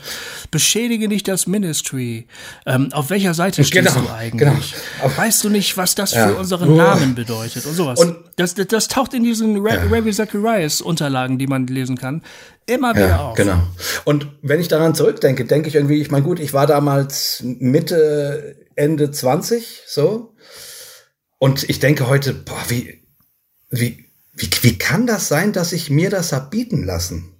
beschädige 0.55 1.09
nicht 1.09 1.27
das 1.27 1.47
Ministry. 1.47 2.27
Ähm, 2.65 2.87
auf 2.93 3.09
welcher 3.09 3.33
Seite 3.33 3.65
stehst 3.65 3.93
genau, 3.93 4.07
du 4.07 4.13
eigentlich? 4.13 4.73
Genau. 5.01 5.17
Weißt 5.17 5.43
du 5.43 5.49
nicht, 5.49 5.75
was 5.75 5.95
das 5.95 6.13
ja. 6.13 6.29
für 6.29 6.35
unseren 6.35 6.77
Namen 6.77 7.13
bedeutet 7.13 7.65
und 7.65 7.73
sowas? 7.73 7.99
Und 7.99 8.15
das, 8.37 8.55
das, 8.55 8.67
das 8.67 8.87
taucht 8.87 9.13
in 9.13 9.25
diesen 9.25 9.59
Re 9.59 9.75
ja. 9.75 9.83
Rabbi 9.93 10.13
Zacharias 10.13 10.79
Unterlagen, 10.79 11.37
die 11.37 11.47
man 11.47 11.67
lesen 11.67 11.97
kann, 11.97 12.23
immer 12.67 12.95
wieder 12.95 13.09
ja, 13.09 13.19
auf. 13.19 13.35
Genau. 13.35 13.63
Und 14.05 14.29
wenn 14.41 14.61
ich 14.61 14.69
daran 14.69 14.95
zurückdenke, 14.95 15.43
denke 15.43 15.67
ich 15.67 15.75
irgendwie, 15.75 15.99
ich 15.99 16.09
meine, 16.09 16.23
gut, 16.23 16.39
ich 16.39 16.53
war 16.53 16.67
damals 16.67 17.43
Mitte, 17.43 18.55
Ende 18.75 19.11
20, 19.11 19.81
so. 19.85 20.35
Und 21.37 21.69
ich 21.69 21.81
denke 21.81 22.07
heute, 22.07 22.33
boah, 22.33 22.63
wie, 22.69 23.03
wie, 23.69 24.05
wie, 24.31 24.49
wie 24.61 24.77
kann 24.77 25.05
das 25.05 25.27
sein, 25.27 25.51
dass 25.51 25.73
ich 25.73 25.89
mir 25.89 26.09
das 26.09 26.31
hab 26.31 26.49
bieten 26.49 26.85
lassen? 26.85 27.34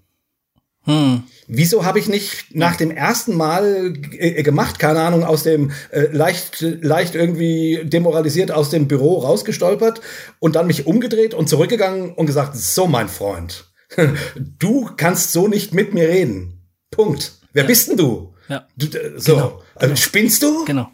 Hm. 0.86 1.24
Wieso 1.48 1.86
habe 1.86 1.99
ich 1.99 2.07
nicht 2.07 2.56
nach 2.56 2.76
dem 2.76 2.90
ersten 2.90 3.36
Mal 3.36 3.94
äh, 4.12 4.41
gemacht, 4.41 4.80
keine 4.80 5.02
Ahnung, 5.02 5.24
aus 5.24 5.44
dem 5.44 5.72
äh, 5.91 6.07
leicht, 6.12 6.62
leicht 6.62 7.14
irgendwie 7.14 7.82
demoralisiert 7.84 8.52
aus 8.52 8.70
dem 8.72 8.88
Büro 8.88 9.20
rausgestolpert 9.20 10.02
und 10.40 10.56
dann 10.56 10.66
mich 10.68 10.88
umgedreht 10.88 11.34
und 11.36 11.48
zurückgegangen 11.48 12.14
und 12.14 12.26
gesagt, 12.26 12.56
so 12.56 12.88
mein 12.88 13.10
Freund, 13.10 13.66
du 14.60 14.90
kannst 14.98 15.34
so 15.34 15.48
nicht 15.48 15.74
mit 15.74 15.94
mir 15.94 16.07
reden. 16.07 16.62
Punkt. 16.90 17.34
Wer 17.53 17.64
ja. 17.64 17.68
bist 17.68 17.90
denn 17.90 17.98
du? 17.98 18.34
Ja. 18.48 18.68
du 18.76 18.88
äh, 18.88 19.14
so, 19.18 19.36
genau, 19.36 19.45
also, 19.76 19.88
genau. 19.88 19.95
spinnst 19.95 20.41
du? 20.41 20.66
Genau. 20.66 20.90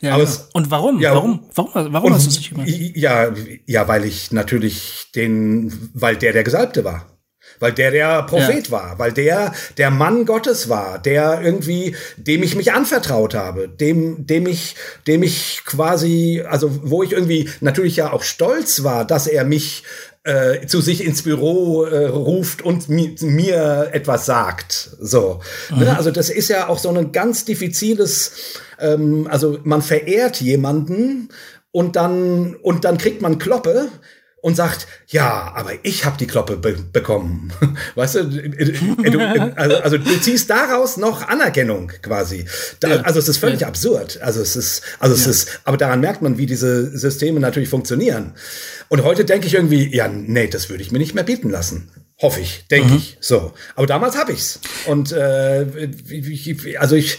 Ja, 0.00 0.16
genau. 0.16 0.30
und 0.52 0.70
warum? 0.70 1.00
Ja, 1.00 1.14
warum? 1.14 1.48
Warum, 1.54 1.92
warum 1.92 2.12
hast 2.12 2.26
du 2.26 2.30
es 2.30 2.38
nicht 2.38 2.50
gemacht? 2.50 2.68
Ja, 2.68 3.32
ja, 3.66 3.88
weil 3.88 4.04
ich 4.04 4.32
natürlich 4.32 5.06
den, 5.14 5.90
weil 5.94 6.16
der 6.16 6.32
der 6.32 6.42
Gesalbte 6.42 6.84
war 6.84 7.11
weil 7.62 7.72
der 7.72 7.90
der 7.90 8.22
Prophet 8.24 8.66
ja. 8.66 8.72
war, 8.72 8.98
weil 8.98 9.12
der 9.12 9.54
der 9.78 9.90
Mann 9.90 10.26
Gottes 10.26 10.68
war, 10.68 10.98
der 10.98 11.40
irgendwie, 11.42 11.96
dem 12.16 12.42
ich 12.42 12.54
mich 12.54 12.72
anvertraut 12.72 13.34
habe, 13.34 13.68
dem, 13.68 14.26
dem 14.26 14.46
ich, 14.46 14.76
dem 15.06 15.22
ich 15.22 15.62
quasi, 15.64 16.42
also 16.46 16.70
wo 16.82 17.02
ich 17.02 17.12
irgendwie 17.12 17.48
natürlich 17.60 17.96
ja 17.96 18.12
auch 18.12 18.22
stolz 18.22 18.84
war, 18.84 19.06
dass 19.06 19.26
er 19.26 19.44
mich 19.44 19.84
äh, 20.24 20.66
zu 20.66 20.80
sich 20.80 21.04
ins 21.04 21.22
Büro 21.22 21.84
äh, 21.84 22.06
ruft 22.06 22.62
und 22.62 22.88
mi 22.88 23.16
mir 23.20 23.90
etwas 23.92 24.26
sagt. 24.26 24.90
So, 25.00 25.40
mhm. 25.70 25.80
ne? 25.80 25.96
also 25.96 26.10
das 26.10 26.30
ist 26.30 26.48
ja 26.48 26.68
auch 26.68 26.78
so 26.78 26.90
ein 26.90 27.12
ganz 27.12 27.44
diffiziles, 27.44 28.32
ähm, 28.78 29.26
also 29.30 29.58
man 29.64 29.82
verehrt 29.82 30.40
jemanden 30.40 31.28
und 31.72 31.96
dann 31.96 32.54
und 32.56 32.84
dann 32.84 32.98
kriegt 32.98 33.22
man 33.22 33.38
Kloppe 33.38 33.88
und 34.42 34.56
sagt, 34.56 34.88
ja, 35.06 35.52
aber 35.54 35.70
ich 35.84 36.04
habe 36.04 36.18
die 36.18 36.26
Kloppe 36.26 36.56
be 36.56 36.76
bekommen. 36.92 37.52
Weißt 37.94 38.16
du, 38.16 38.24
du 38.24 39.52
also, 39.56 39.76
also, 39.76 39.98
du 39.98 40.20
ziehst 40.20 40.50
daraus 40.50 40.96
noch 40.96 41.28
Anerkennung 41.28 41.92
quasi. 42.02 42.44
Da, 42.80 42.88
ja. 42.88 43.00
Also 43.02 43.20
es 43.20 43.28
ist 43.28 43.38
völlig 43.38 43.60
ja. 43.60 43.68
absurd. 43.68 44.20
Also 44.20 44.42
es 44.42 44.56
ist, 44.56 44.82
also 44.98 45.14
es 45.14 45.24
ja. 45.24 45.30
ist, 45.30 45.60
aber 45.64 45.76
daran 45.76 46.00
merkt 46.00 46.22
man, 46.22 46.38
wie 46.38 46.46
diese 46.46 46.96
Systeme 46.98 47.38
natürlich 47.38 47.68
funktionieren. 47.68 48.34
Und 48.88 49.04
heute 49.04 49.24
denke 49.24 49.46
ich 49.46 49.54
irgendwie, 49.54 49.94
ja, 49.94 50.08
nee, 50.08 50.48
das 50.48 50.68
würde 50.68 50.82
ich 50.82 50.90
mir 50.90 50.98
nicht 50.98 51.14
mehr 51.14 51.24
bieten 51.24 51.48
lassen. 51.48 51.88
Hoffe 52.20 52.40
ich, 52.40 52.66
denke 52.68 52.90
mhm. 52.90 52.96
ich. 52.96 53.18
So. 53.20 53.52
Aber 53.76 53.86
damals 53.86 54.16
habe 54.16 54.32
ich's. 54.32 54.58
Und 54.86 55.12
äh, 55.12 55.66
also 56.78 56.96
ich, 56.96 57.18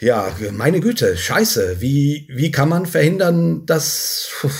ja, 0.00 0.32
meine 0.52 0.80
Güte, 0.80 1.16
scheiße. 1.16 1.76
Wie, 1.80 2.28
wie 2.32 2.50
kann 2.50 2.68
man 2.68 2.86
verhindern, 2.86 3.64
dass. 3.64 4.28
Puh, 4.40 4.50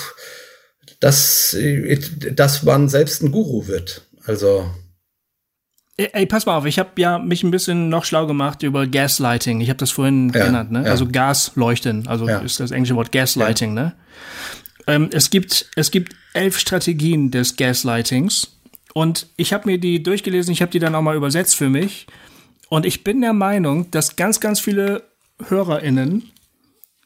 dass, 1.01 1.57
dass 2.33 2.63
man 2.63 2.89
selbst 2.89 3.23
ein 3.23 3.33
Guru 3.33 3.67
wird. 3.67 4.07
Also. 4.25 4.71
Ey, 5.97 6.27
pass 6.27 6.47
mal 6.47 6.57
auf, 6.57 6.65
ich 6.65 6.79
habe 6.79 6.91
ja 6.97 7.19
mich 7.19 7.43
ein 7.43 7.51
bisschen 7.51 7.89
noch 7.89 8.05
schlau 8.05 8.27
gemacht 8.27 8.63
über 8.63 8.87
Gaslighting. 8.87 9.61
Ich 9.61 9.69
habe 9.69 9.79
das 9.79 9.91
vorhin 9.91 10.31
ja, 10.33 10.47
genannt, 10.47 10.71
ne? 10.71 10.85
Ja. 10.85 10.91
Also 10.91 11.09
Gasleuchten, 11.09 12.07
also 12.07 12.29
ja. 12.29 12.39
ist 12.39 12.61
das 12.61 12.71
englische 12.71 12.95
Wort 12.95 13.11
Gaslighting, 13.11 13.75
ne? 13.75 13.95
Ähm, 14.87 15.11
es 15.13 15.31
gibt 15.31 15.69
es 15.75 15.91
gibt 15.91 16.15
elf 16.35 16.57
Strategien 16.57 17.33
des 17.33 17.57
Gaslightings 17.57 18.59
und 18.95 19.27
ich 19.37 19.53
habe 19.53 19.69
mir 19.69 19.79
die 19.79 20.03
durchgelesen. 20.03 20.53
Ich 20.53 20.63
habe 20.63 20.71
die 20.71 20.79
dann 20.79 20.95
auch 20.95 21.03
mal 21.03 21.17
übersetzt 21.17 21.57
für 21.57 21.69
mich 21.69 22.07
und 22.69 22.87
ich 22.87 23.03
bin 23.03 23.21
der 23.21 23.33
Meinung, 23.33 23.91
dass 23.91 24.15
ganz 24.15 24.39
ganz 24.39 24.61
viele 24.61 25.03
HörerInnen 25.49 26.31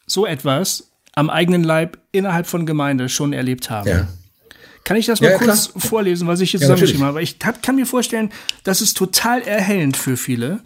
so 0.05 0.27
etwas 0.27 0.92
am 1.15 1.29
eigenen 1.29 1.63
Leib 1.63 1.97
innerhalb 2.11 2.47
von 2.47 2.65
Gemeinde 2.65 3.09
schon 3.09 3.33
erlebt 3.33 3.69
haben. 3.69 3.89
Ja. 3.89 4.07
Kann 4.83 4.97
ich 4.97 5.05
das 5.05 5.21
mal 5.21 5.31
ja, 5.31 5.37
kurz 5.37 5.69
klar. 5.69 5.81
vorlesen, 5.81 6.27
was 6.27 6.41
ich 6.41 6.51
jetzt 6.51 6.63
ja, 6.63 6.67
zusammengeschrieben 6.67 7.05
habe? 7.05 7.21
Ich 7.21 7.37
hab, 7.43 7.63
kann 7.63 7.75
mir 7.75 7.85
vorstellen, 7.85 8.31
das 8.63 8.81
ist 8.81 8.97
total 8.97 9.41
erhellend 9.41 9.95
für 9.95 10.17
viele. 10.17 10.59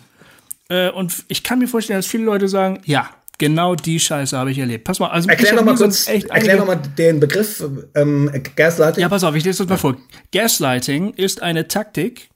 Äh, 0.69 0.89
und 0.89 1.25
ich 1.27 1.43
kann 1.43 1.59
mir 1.59 1.67
vorstellen, 1.67 1.99
dass 1.99 2.07
viele 2.07 2.23
Leute 2.23 2.47
sagen, 2.47 2.81
ja, 2.85 3.09
genau 3.37 3.75
die 3.75 3.99
Scheiße 3.99 4.35
habe 4.35 4.51
ich 4.51 4.57
erlebt. 4.57 4.85
Pass 4.85 4.99
mal, 4.99 5.09
also 5.09 5.29
erklär 5.29 5.53
noch 5.53 5.63
mal 5.63 5.75
kurz, 5.75 6.07
erklär 6.07 6.57
noch 6.57 6.65
mal 6.65 6.75
den 6.75 7.19
Begriff 7.19 7.63
ähm, 7.93 8.31
Gaslighting. 8.55 9.01
Ja, 9.01 9.09
pass 9.09 9.23
auf, 9.23 9.35
ich 9.35 9.43
lese 9.43 9.63
das 9.63 9.69
mal 9.69 9.77
vor. 9.77 9.97
Gaslighting 10.31 11.13
ist 11.13 11.43
eine 11.43 11.67
Taktik, 11.67 12.29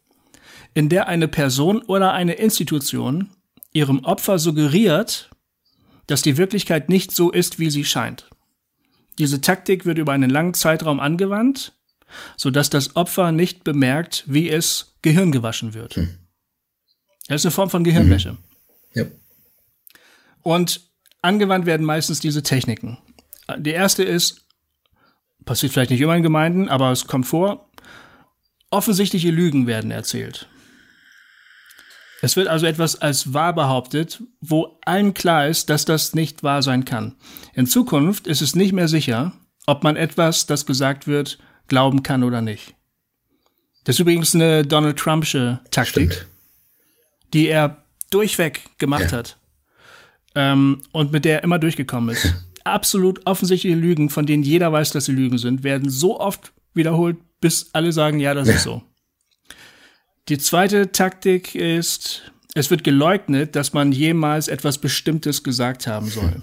in 0.73 0.87
der 0.87 1.07
eine 1.07 1.27
Person 1.27 1.81
oder 1.81 2.13
eine 2.13 2.33
Institution 2.33 3.31
ihrem 3.73 4.03
Opfer 4.03 4.37
suggeriert, 4.37 5.30
dass 6.11 6.21
die 6.21 6.35
Wirklichkeit 6.37 6.89
nicht 6.89 7.11
so 7.11 7.31
ist, 7.31 7.57
wie 7.57 7.69
sie 7.69 7.85
scheint. 7.85 8.29
Diese 9.17 9.39
Taktik 9.39 9.85
wird 9.85 9.97
über 9.97 10.11
einen 10.11 10.29
langen 10.29 10.53
Zeitraum 10.53 10.99
angewandt, 10.99 11.73
sodass 12.35 12.69
das 12.69 12.97
Opfer 12.97 13.31
nicht 13.31 13.63
bemerkt, 13.63 14.25
wie 14.27 14.49
es 14.49 14.97
Gehirn 15.01 15.31
gewaschen 15.31 15.73
wird. 15.73 15.95
Hm. 15.95 16.17
Das 17.27 17.41
ist 17.41 17.45
eine 17.45 17.51
Form 17.51 17.69
von 17.69 17.85
Gehirnwäsche. 17.85 18.33
Mhm. 18.33 18.37
Ja. 18.93 19.05
Und 20.41 20.81
angewandt 21.21 21.65
werden 21.65 21.85
meistens 21.85 22.19
diese 22.19 22.43
Techniken. 22.43 22.97
Die 23.57 23.71
erste 23.71 24.03
ist, 24.03 24.41
passiert 25.45 25.71
vielleicht 25.71 25.91
nicht 25.91 26.01
immer 26.01 26.17
in 26.17 26.23
Gemeinden, 26.23 26.67
aber 26.67 26.91
es 26.91 27.07
kommt 27.07 27.25
vor, 27.25 27.69
offensichtliche 28.69 29.31
Lügen 29.31 29.65
werden 29.65 29.91
erzählt. 29.91 30.49
Es 32.21 32.35
wird 32.35 32.47
also 32.47 32.67
etwas 32.67 33.01
als 33.01 33.33
wahr 33.33 33.53
behauptet, 33.53 34.21
wo 34.41 34.77
allen 34.85 35.13
klar 35.13 35.47
ist, 35.47 35.69
dass 35.69 35.85
das 35.85 36.13
nicht 36.13 36.43
wahr 36.43 36.61
sein 36.61 36.85
kann. 36.85 37.15
In 37.53 37.65
Zukunft 37.65 38.27
ist 38.27 38.41
es 38.41 38.55
nicht 38.55 38.73
mehr 38.73 38.87
sicher, 38.87 39.33
ob 39.65 39.83
man 39.83 39.95
etwas, 39.95 40.45
das 40.45 40.67
gesagt 40.67 41.07
wird, 41.07 41.39
glauben 41.67 42.03
kann 42.03 42.23
oder 42.23 42.41
nicht. 42.41 42.75
Das 43.85 43.95
ist 43.95 43.99
übrigens 43.99 44.35
eine 44.35 44.63
Donald 44.63 44.99
Trumpsche 44.99 45.59
Taktik, 45.71 46.13
Stimmt. 46.13 46.27
die 47.33 47.47
er 47.47 47.83
durchweg 48.11 48.61
gemacht 48.77 49.11
ja. 49.11 49.17
hat 49.17 49.37
ähm, 50.35 50.83
und 50.91 51.11
mit 51.11 51.25
der 51.25 51.39
er 51.39 51.43
immer 51.43 51.57
durchgekommen 51.57 52.15
ist. 52.15 52.33
Absolut 52.63 53.25
offensichtliche 53.25 53.75
Lügen, 53.75 54.09
von 54.09 54.27
denen 54.27 54.43
jeder 54.43 54.71
weiß, 54.71 54.91
dass 54.91 55.05
sie 55.05 55.13
Lügen 55.13 55.39
sind, 55.39 55.63
werden 55.63 55.89
so 55.89 56.19
oft 56.19 56.53
wiederholt, 56.75 57.17
bis 57.39 57.71
alle 57.73 57.91
sagen, 57.91 58.19
ja, 58.19 58.35
das 58.35 58.47
ja. 58.47 58.53
ist 58.53 58.63
so. 58.63 58.83
Die 60.31 60.37
zweite 60.37 60.93
Taktik 60.93 61.55
ist, 61.55 62.31
es 62.55 62.69
wird 62.71 62.85
geleugnet, 62.85 63.53
dass 63.57 63.73
man 63.73 63.91
jemals 63.91 64.47
etwas 64.47 64.77
Bestimmtes 64.77 65.43
gesagt 65.43 65.87
haben 65.87 66.07
soll. 66.07 66.41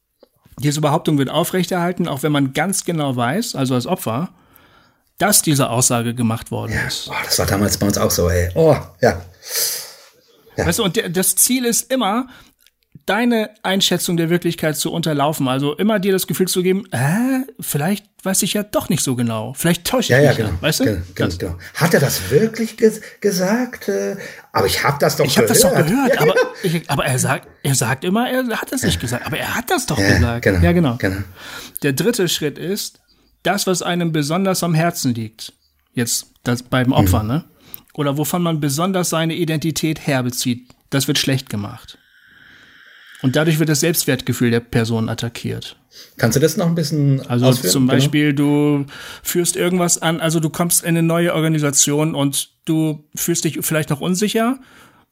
Diese 0.58 0.82
Behauptung 0.82 1.16
wird 1.16 1.30
aufrechterhalten, 1.30 2.06
auch 2.06 2.22
wenn 2.22 2.32
man 2.32 2.52
ganz 2.52 2.84
genau 2.84 3.16
weiß, 3.16 3.54
also 3.54 3.74
als 3.74 3.86
Opfer, 3.86 4.28
dass 5.16 5.40
diese 5.40 5.70
Aussage 5.70 6.14
gemacht 6.14 6.50
worden 6.50 6.72
ja. 6.72 6.86
ist. 6.86 7.08
Oh, 7.08 7.14
das 7.24 7.38
war 7.38 7.46
damals 7.46 7.78
bei 7.78 7.86
uns 7.86 7.96
auch 7.96 8.10
so, 8.10 8.28
ey. 8.28 8.50
Oh, 8.54 8.76
ja. 9.00 9.22
Ja. 10.58 10.66
Weißt 10.66 10.78
du, 10.78 10.84
und 10.84 11.16
das 11.16 11.34
Ziel 11.34 11.64
ist 11.64 11.90
immer, 11.90 12.28
deine 13.06 13.50
Einschätzung 13.62 14.16
der 14.16 14.30
Wirklichkeit 14.30 14.76
zu 14.76 14.92
unterlaufen. 14.92 15.48
Also 15.48 15.74
immer 15.76 15.98
dir 15.98 16.12
das 16.12 16.26
Gefühl 16.26 16.48
zu 16.48 16.62
geben, 16.62 16.84
äh, 16.92 17.40
vielleicht 17.60 18.06
weiß 18.22 18.42
ich 18.42 18.54
ja 18.54 18.62
doch 18.62 18.88
nicht 18.88 19.02
so 19.02 19.16
genau. 19.16 19.54
Vielleicht 19.54 19.84
täusche 19.86 20.12
ich 20.12 20.18
ja, 20.22 20.28
mich 20.28 20.38
ja, 20.38 20.46
genau. 20.46 20.48
ja, 20.50 20.62
weißt 20.62 20.80
du? 20.80 20.84
Genau, 20.84 21.00
ganz 21.14 21.38
genau. 21.38 21.58
Hat 21.74 21.94
er 21.94 22.00
das 22.00 22.30
wirklich 22.30 22.76
ges 22.76 23.00
gesagt? 23.20 23.88
Äh, 23.88 24.16
aber 24.52 24.66
ich 24.66 24.84
habe 24.84 24.98
das 25.00 25.16
doch 25.16 25.24
ich 25.24 25.34
gehört. 25.34 25.56
Ich 25.56 25.64
habe 25.64 25.76
das 25.76 25.88
doch 25.88 25.92
gehört, 25.92 26.14
ja, 26.14 26.20
aber, 26.20 26.34
ich, 26.62 26.90
aber 26.90 27.06
er 27.06 27.18
sagt, 27.18 27.48
er 27.62 27.74
sagt 27.74 28.04
immer, 28.04 28.28
er 28.28 28.46
hat 28.60 28.72
es 28.72 28.82
nicht 28.82 29.00
gesagt, 29.00 29.26
aber 29.26 29.38
er 29.38 29.54
hat 29.54 29.70
das 29.70 29.86
doch 29.86 29.96
gesagt. 29.96 30.42
Genau, 30.42 30.60
ja, 30.60 30.72
genau. 30.72 30.96
genau. 30.96 31.22
Der 31.82 31.92
dritte 31.92 32.28
Schritt 32.28 32.58
ist, 32.58 33.00
das, 33.42 33.66
was 33.66 33.82
einem 33.82 34.12
besonders 34.12 34.62
am 34.62 34.74
Herzen 34.74 35.14
liegt, 35.14 35.52
jetzt 35.94 36.26
das 36.42 36.62
beim 36.62 36.92
Opfer, 36.92 37.22
mhm. 37.22 37.28
ne? 37.28 37.44
Oder 37.94 38.16
wovon 38.16 38.42
man 38.42 38.60
besonders 38.60 39.10
seine 39.10 39.34
Identität 39.34 40.06
herbezieht, 40.06 40.68
das 40.90 41.08
wird 41.08 41.18
schlecht 41.18 41.50
gemacht. 41.50 41.98
Und 43.22 43.36
dadurch 43.36 43.58
wird 43.58 43.68
das 43.68 43.80
Selbstwertgefühl 43.80 44.50
der 44.50 44.60
Person 44.60 45.08
attackiert. 45.08 45.76
Kannst 46.16 46.36
du 46.36 46.40
das 46.40 46.56
noch 46.56 46.66
ein 46.66 46.74
bisschen 46.74 47.20
Also 47.28 47.46
ausführen? 47.46 47.72
zum 47.72 47.86
genau. 47.86 47.94
Beispiel, 47.98 48.34
genau. 48.34 48.78
du 48.78 48.86
führst 49.22 49.56
irgendwas 49.56 50.00
an, 50.00 50.20
also 50.20 50.40
du 50.40 50.48
kommst 50.48 50.82
in 50.82 50.90
eine 50.90 51.02
neue 51.02 51.34
Organisation 51.34 52.14
und 52.14 52.50
du 52.64 53.04
fühlst 53.14 53.44
dich 53.44 53.58
vielleicht 53.60 53.90
noch 53.90 54.00
unsicher 54.00 54.58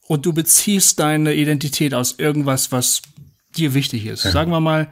und 0.07 0.25
du 0.25 0.33
beziehst 0.33 1.01
deine 1.01 1.35
Identität 1.35 1.95
aus 1.95 2.19
irgendwas, 2.19 2.73
was 2.73 3.03
dir 3.57 3.75
wichtig 3.75 4.07
ist. 4.07 4.25
Ja. 4.25 4.31
Sagen 4.31 4.51
wir 4.51 4.61
mal, 4.61 4.89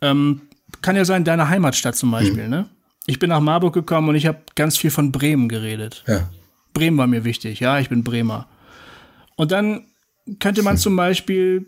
ähm, 0.00 0.42
kann 0.80 0.96
ja 0.96 1.04
sein, 1.04 1.24
deine 1.24 1.48
Heimatstadt 1.48 1.96
zum 1.96 2.10
Beispiel, 2.10 2.44
hm. 2.44 2.50
ne? 2.50 2.68
Ich 3.06 3.18
bin 3.18 3.30
nach 3.30 3.40
Marburg 3.40 3.74
gekommen 3.74 4.10
und 4.10 4.14
ich 4.14 4.26
habe 4.26 4.42
ganz 4.54 4.76
viel 4.76 4.90
von 4.90 5.10
Bremen 5.10 5.48
geredet. 5.48 6.04
Ja. 6.06 6.30
Bremen 6.72 6.96
war 6.98 7.08
mir 7.08 7.24
wichtig, 7.24 7.58
ja, 7.58 7.80
ich 7.80 7.88
bin 7.88 8.04
Bremer. 8.04 8.46
Und 9.34 9.50
dann 9.50 9.86
könnte 10.38 10.62
man 10.62 10.74
hm. 10.74 10.80
zum 10.80 10.96
Beispiel 10.96 11.66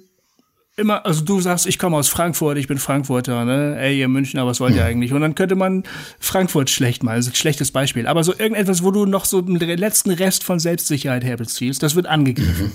immer, 0.76 1.06
also 1.06 1.24
du 1.24 1.40
sagst, 1.40 1.66
ich 1.66 1.78
komme 1.78 1.96
aus 1.96 2.08
Frankfurt, 2.08 2.58
ich 2.58 2.66
bin 2.66 2.78
Frankfurter, 2.78 3.44
ne? 3.44 3.76
Ey, 3.78 4.00
ihr 4.00 4.08
Münchner, 4.08 4.46
was 4.46 4.60
wollt 4.60 4.74
ihr 4.74 4.82
hm. 4.82 4.88
eigentlich? 4.88 5.12
Und 5.12 5.20
dann 5.20 5.34
könnte 5.34 5.54
man 5.54 5.84
Frankfurt 6.18 6.70
schlecht 6.70 7.02
mal, 7.02 7.12
also 7.12 7.30
ein 7.30 7.34
schlechtes 7.34 7.70
Beispiel. 7.70 8.06
Aber 8.06 8.24
so 8.24 8.32
irgendetwas, 8.32 8.82
wo 8.82 8.90
du 8.90 9.06
noch 9.06 9.24
so 9.24 9.40
den 9.40 9.78
letzten 9.78 10.10
Rest 10.10 10.44
von 10.44 10.58
Selbstsicherheit 10.58 11.24
herbeziehst, 11.24 11.82
das 11.82 11.94
wird 11.94 12.06
angegriffen. 12.06 12.66
Mhm. 12.66 12.72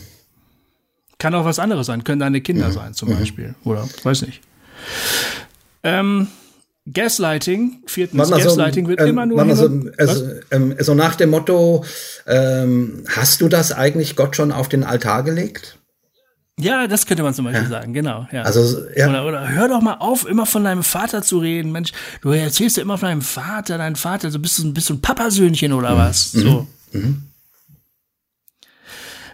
Kann 1.17 1.35
auch 1.35 1.43
was 1.43 1.59
anderes 1.59 1.87
sein, 1.87 2.03
können 2.05 2.21
deine 2.21 2.41
Kinder 2.41 2.69
mhm. 2.69 2.73
sein, 2.73 2.93
zum 2.93 3.09
mhm. 3.09 3.19
Beispiel. 3.19 3.55
Oder 3.65 3.87
weiß 4.03 4.21
nicht. 4.21 4.41
Ähm, 5.83 6.27
Gaslighting, 6.91 7.83
viertens, 7.85 8.29
Gaslighting 8.29 8.85
so, 8.85 8.89
wird 8.89 9.01
ähm, 9.01 9.07
immer 9.09 9.25
nur. 9.25 9.55
So, 9.55 9.69
also, 9.97 10.25
ähm, 10.51 10.75
so 10.79 10.93
nach 10.93 11.15
dem 11.15 11.31
Motto, 11.31 11.83
ähm, 12.25 13.03
hast 13.09 13.41
du 13.41 13.49
das 13.49 13.73
eigentlich 13.73 14.15
Gott 14.15 14.35
schon 14.35 14.51
auf 14.51 14.69
den 14.69 14.83
Altar 14.83 15.23
gelegt? 15.23 15.78
Ja, 16.59 16.87
das 16.87 17.05
könnte 17.05 17.23
man 17.23 17.33
zum 17.33 17.45
Beispiel 17.45 17.63
ja. 17.63 17.69
sagen, 17.69 17.93
genau. 17.93 18.27
Ja. 18.31 18.43
Also, 18.43 18.85
ja. 18.95 19.09
Oder, 19.09 19.25
oder 19.25 19.49
hör 19.49 19.69
doch 19.69 19.81
mal 19.81 19.95
auf, 19.95 20.27
immer 20.27 20.45
von 20.45 20.63
deinem 20.63 20.83
Vater 20.83 21.21
zu 21.21 21.39
reden. 21.39 21.71
Mensch, 21.71 21.91
du 22.21 22.31
erzählst 22.31 22.77
ja 22.77 22.83
immer 22.83 22.97
von 22.97 23.07
deinem 23.09 23.21
Vater, 23.21 23.77
dein 23.77 23.95
Vater, 23.95 24.29
so 24.29 24.39
bist 24.39 24.59
du, 24.59 24.73
bist 24.73 24.89
du 24.89 24.95
ein 24.95 25.01
Papasöhnchen 25.01 25.71
oder 25.71 25.95
mhm. 25.95 25.97
was? 25.97 26.33
Mhm. 26.33 26.41
So. 26.41 26.67
Mhm. 26.91 27.23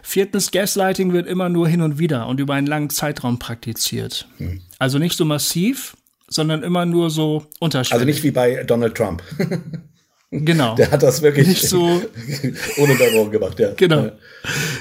Viertens, 0.02 0.52
Gaslighting 0.52 1.12
wird 1.12 1.26
immer 1.26 1.48
nur 1.48 1.66
hin 1.66 1.82
und 1.82 1.98
wieder 1.98 2.28
und 2.28 2.38
über 2.38 2.54
einen 2.54 2.68
langen 2.68 2.90
Zeitraum 2.90 3.40
praktiziert. 3.40 4.28
Mhm. 4.38 4.60
Also 4.78 4.98
nicht 4.98 5.16
so 5.16 5.24
massiv, 5.24 5.96
sondern 6.28 6.62
immer 6.62 6.86
nur 6.86 7.10
so 7.10 7.46
unterschiedlich. 7.58 7.92
Also 7.94 8.04
nicht 8.04 8.22
wie 8.22 8.30
bei 8.30 8.62
Donald 8.62 8.94
Trump. 8.94 9.22
Genau. 10.30 10.74
Der 10.74 10.90
hat 10.90 11.02
das 11.02 11.22
wirklich 11.22 11.46
nicht 11.46 11.68
so 11.68 12.02
ununterbrochen 12.76 13.30
gemacht, 13.30 13.58
ja. 13.60 13.72
Genau. 13.74 14.10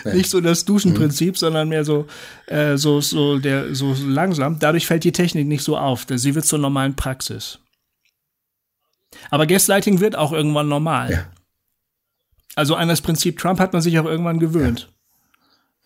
Ja. 0.03 0.13
Nicht 0.13 0.29
so 0.29 0.41
das 0.41 0.65
Duschenprinzip, 0.65 1.35
mhm. 1.35 1.37
sondern 1.37 1.69
mehr 1.69 1.85
so, 1.85 2.07
äh, 2.47 2.77
so, 2.77 2.99
so, 2.99 3.37
der, 3.37 3.75
so 3.75 3.95
langsam. 4.05 4.57
Dadurch 4.59 4.87
fällt 4.87 5.03
die 5.03 5.11
Technik 5.11 5.47
nicht 5.47 5.63
so 5.63 5.77
auf. 5.77 6.07
Sie 6.09 6.33
wird 6.33 6.45
zur 6.45 6.59
normalen 6.59 6.95
Praxis. 6.95 7.59
Aber 9.29 9.45
Gaslighting 9.45 9.99
wird 9.99 10.15
auch 10.15 10.31
irgendwann 10.31 10.67
normal. 10.67 11.11
Ja. 11.11 11.31
Also 12.55 12.75
an 12.75 12.87
das 12.87 13.01
Prinzip 13.01 13.37
Trump 13.37 13.59
hat 13.59 13.73
man 13.73 13.81
sich 13.81 13.99
auch 13.99 14.05
irgendwann 14.05 14.39
gewöhnt. 14.39 14.81
Ja. 14.81 14.94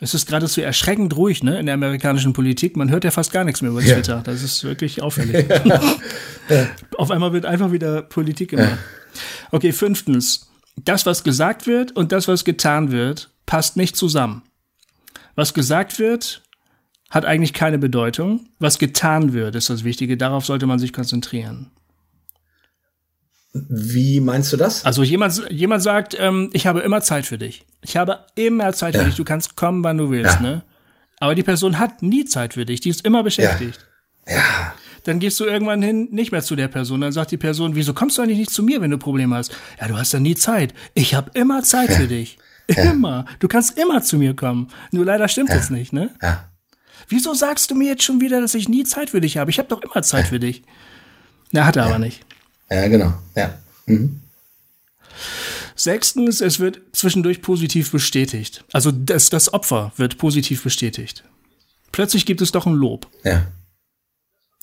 Es 0.02 0.14
ist 0.14 0.28
geradezu 0.28 0.62
erschreckend 0.62 1.16
ruhig, 1.18 1.44
ne, 1.44 1.60
in 1.60 1.66
der 1.66 1.76
amerikanischen 1.76 2.32
Politik. 2.32 2.78
Man 2.78 2.90
hört 2.90 3.04
ja 3.04 3.12
fast 3.12 3.34
gar 3.34 3.44
nichts 3.44 3.62
mehr 3.62 3.72
über 3.72 3.82
Twitter. 3.82 4.22
Das 4.24 4.42
ist 4.42 4.64
wirklich 4.64 5.02
auffällig. 5.02 5.46
Auf 6.98 7.12
einmal 7.12 7.34
wird 7.34 7.46
einfach 7.46 7.74
wieder 7.74 8.02
Politik 8.02 8.52
gemacht. 8.52 8.78
Okay, 9.52 9.74
fünftens. 9.74 10.50
Das, 10.78 11.06
was 11.06 11.26
gesagt 11.26 11.68
wird 11.68 11.92
und 11.92 12.14
das, 12.14 12.30
was 12.30 12.46
getan 12.46 12.92
wird, 12.92 13.30
passt 13.46 13.76
nicht 13.76 13.98
zusammen. 13.98 14.44
Was 15.36 15.54
gesagt 15.54 16.00
wird, 16.00 16.44
hat 17.10 17.26
eigentlich 17.26 17.54
keine 17.54 17.78
Bedeutung. 17.78 18.48
Was 18.60 18.80
getan 18.80 19.34
wird, 19.34 19.56
ist 19.56 19.70
das 19.70 19.84
Wichtige. 19.84 20.16
Darauf 20.16 20.46
sollte 20.46 20.66
man 20.66 20.80
sich 20.80 20.94
konzentrieren. 20.94 21.72
Wie 23.54 24.20
meinst 24.20 24.54
du 24.54 24.58
das? 24.58 24.86
Also 24.86 25.04
jemand, 25.04 25.50
jemand 25.50 25.82
sagt, 25.82 26.16
ähm, 26.20 26.50
ich 26.54 26.68
habe 26.68 26.82
immer 26.82 27.02
Zeit 27.02 27.26
für 27.26 27.38
dich. 27.38 27.66
Ich 27.82 27.98
habe 27.98 28.20
immer 28.36 28.74
Zeit 28.74 28.96
für 28.96 29.02
ja. 29.02 29.08
dich. 29.08 29.16
Du 29.16 29.24
kannst 29.24 29.56
kommen, 29.56 29.84
wann 29.84 29.98
du 29.98 30.12
willst, 30.12 30.36
ja. 30.36 30.42
ne? 30.42 30.64
Aber 31.20 31.36
die 31.36 31.44
Person 31.44 31.80
hat 31.80 32.02
nie 32.02 32.26
Zeit 32.26 32.54
für 32.54 32.66
dich. 32.66 32.80
Die 32.80 32.90
ist 32.90 33.06
immer 33.06 33.24
beschäftigt. 33.24 33.80
Ja. 34.28 34.36
ja 34.36 34.74
dann 35.04 35.20
gehst 35.20 35.40
du 35.40 35.46
irgendwann 35.46 35.82
hin 35.82 36.10
nicht 36.12 36.32
mehr 36.32 36.42
zu 36.42 36.56
der 36.56 36.68
Person. 36.68 37.02
Dann 37.02 37.12
sagt 37.12 37.32
die 37.32 37.38
Person, 37.38 37.76
wieso 37.76 37.94
kommst 37.94 38.18
du 38.18 38.22
eigentlich 38.22 38.38
nicht 38.38 38.52
zu 38.52 38.64
mir, 38.64 38.82
wenn 38.82 38.92
du 38.92 38.98
Probleme 38.98 39.36
hast? 39.36 39.52
Ja, 39.80 39.88
du 39.88 39.98
hast 39.98 40.14
ja 40.14 40.20
nie 40.20 40.36
Zeit. 40.36 40.74
Ich 40.94 41.16
habe 41.16 41.32
immer 41.34 41.64
Zeit 41.64 41.92
für 41.92 42.08
dich. 42.08 42.38
Immer. 42.68 43.26
Du 43.40 43.48
kannst 43.48 43.78
immer 43.80 44.04
zu 44.04 44.18
mir 44.18 44.36
kommen. 44.36 44.68
Nur 44.92 45.06
leider 45.06 45.28
stimmt 45.28 45.50
es 45.50 45.72
nicht, 45.72 45.92
ne? 45.92 46.12
Ja. 46.22 46.50
Wieso 47.08 47.34
sagst 47.34 47.72
du 47.72 47.76
mir 47.76 47.88
jetzt 47.88 48.04
schon 48.04 48.22
wieder, 48.22 48.40
dass 48.42 48.54
ich 48.54 48.70
nie 48.70 48.84
Zeit 48.84 49.10
für 49.10 49.22
dich 49.22 49.38
habe? 49.38 49.50
Ich 49.50 49.58
habe 49.58 49.68
doch 49.68 49.82
immer 49.82 50.04
Zeit 50.04 50.28
für 50.28 50.40
dich. 50.40 50.62
Na, 51.52 51.66
hat 51.66 51.76
er 51.78 51.86
aber 51.86 51.98
nicht. 51.98 52.24
Ja, 52.70 52.88
genau. 52.88 53.14
Ja. 53.36 53.58
Mhm. 53.86 54.22
Sechstens, 55.76 56.42
es 56.42 56.60
wird 56.60 56.82
zwischendurch 56.92 57.42
positiv 57.42 57.92
bestätigt. 57.92 58.66
Also 58.74 58.92
das, 58.92 59.30
das 59.30 59.54
Opfer 59.54 59.94
wird 59.96 60.18
positiv 60.18 60.64
bestätigt. 60.64 61.24
Plötzlich 61.92 62.26
gibt 62.26 62.42
es 62.42 62.52
doch 62.52 62.66
ein 62.66 62.74
Lob. 62.74 63.08
Ja. 63.24 63.48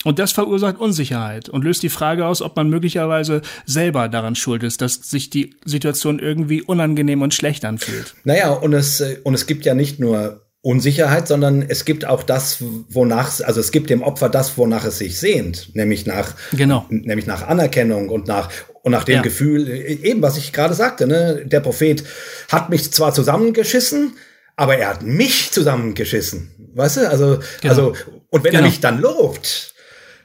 Und 0.05 0.19
das 0.19 0.31
verursacht 0.31 0.79
Unsicherheit 0.79 1.49
und 1.49 1.65
löst 1.65 1.83
die 1.83 1.89
Frage 1.89 2.27
aus, 2.27 2.43
ob 2.43 2.55
man 2.55 2.69
möglicherweise 2.69 3.43
selber 3.65 4.09
daran 4.09 4.37
schuld 4.37 4.63
ist, 4.63 4.81
dass 4.81 4.95
sich 4.95 5.31
die 5.31 5.57
Situation 5.65 6.19
irgendwie 6.19 6.63
unangenehm 6.63 7.23
und 7.23 7.35
schlecht 7.35 7.65
anfühlt. 7.65 8.15
Naja, 8.23 8.53
und 8.53 8.73
es, 8.73 9.03
und 9.25 9.35
es 9.35 9.47
gibt 9.47 9.65
ja 9.65 9.75
nicht 9.75 9.99
nur 9.99 10.46
Unsicherheit, 10.67 11.29
sondern 11.29 11.63
es 11.63 11.85
gibt 11.85 12.05
auch 12.07 12.25
das, 12.25 12.59
wonach, 12.89 13.41
also 13.41 13.61
es 13.61 13.71
gibt 13.71 13.89
dem 13.89 14.03
Opfer 14.03 14.29
das, 14.29 14.59
wonach 14.59 14.85
es 14.85 14.99
sich 14.99 15.17
sehnt, 15.21 15.77
nämlich 15.77 16.07
nach, 16.07 16.35
genau. 16.51 16.87
nämlich 16.89 17.27
nach 17.27 17.47
Anerkennung 17.47 18.09
und 18.09 18.27
nach, 18.27 18.51
und 18.83 18.91
nach 18.91 19.05
dem 19.05 19.17
ja. 19.17 19.23
Gefühl, 19.23 19.71
eben 19.71 20.23
was 20.23 20.37
ich 20.37 20.53
gerade 20.53 20.75
sagte, 20.75 21.07
ne, 21.07 21.45
der 21.47 21.61
Prophet 21.61 22.03
hat 22.51 22.69
mich 22.69 22.91
zwar 22.91 23.15
zusammengeschissen, 23.15 24.17
aber 24.57 24.77
er 24.77 24.89
hat 24.89 25.03
mich 25.05 25.53
zusammengeschissen. 25.53 26.51
Weißt 26.75 26.97
du? 26.97 27.09
Also, 27.09 27.39
genau. 27.61 27.71
also, 27.73 27.95
und 28.31 28.43
wenn 28.43 28.51
genau. 28.51 28.65
er 28.65 28.69
mich 28.69 28.81
dann 28.81 29.01
lobt, 29.01 29.73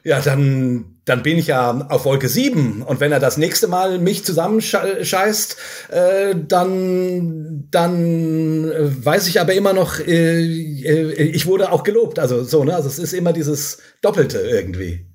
ja, 0.04 0.22
dann, 0.22 0.91
dann 1.06 1.23
bin 1.23 1.38
ich 1.38 1.48
ja 1.48 1.72
auf 1.90 2.06
Wolke 2.06 2.30
7. 2.30 2.84
Und 2.84 2.99
wenn 2.99 3.11
er 3.11 3.19
das 3.19 3.38
nächste 3.38 3.68
Mal 3.68 3.98
mich 3.98 4.23
zusammenscheißt, 4.23 5.57
äh, 5.90 6.36
dann, 6.48 7.68
dann 7.72 8.65
weiß 9.03 9.28
ich 9.28 9.41
aber 9.41 9.53
immer 9.53 9.73
noch, 9.73 9.99
äh, 9.99 10.41
äh, 10.41 11.23
ich 11.23 11.48
wurde 11.48 11.72
auch 11.72 11.84
gelobt. 11.84 12.19
Also 12.19 12.44
so, 12.44 12.64
ne? 12.64 12.76
Also 12.76 12.88
es 12.88 12.99
ist 12.99 13.14
immer 13.14 13.34
dieses 13.34 13.80
Doppelte 14.02 14.40
irgendwie. 14.40 15.07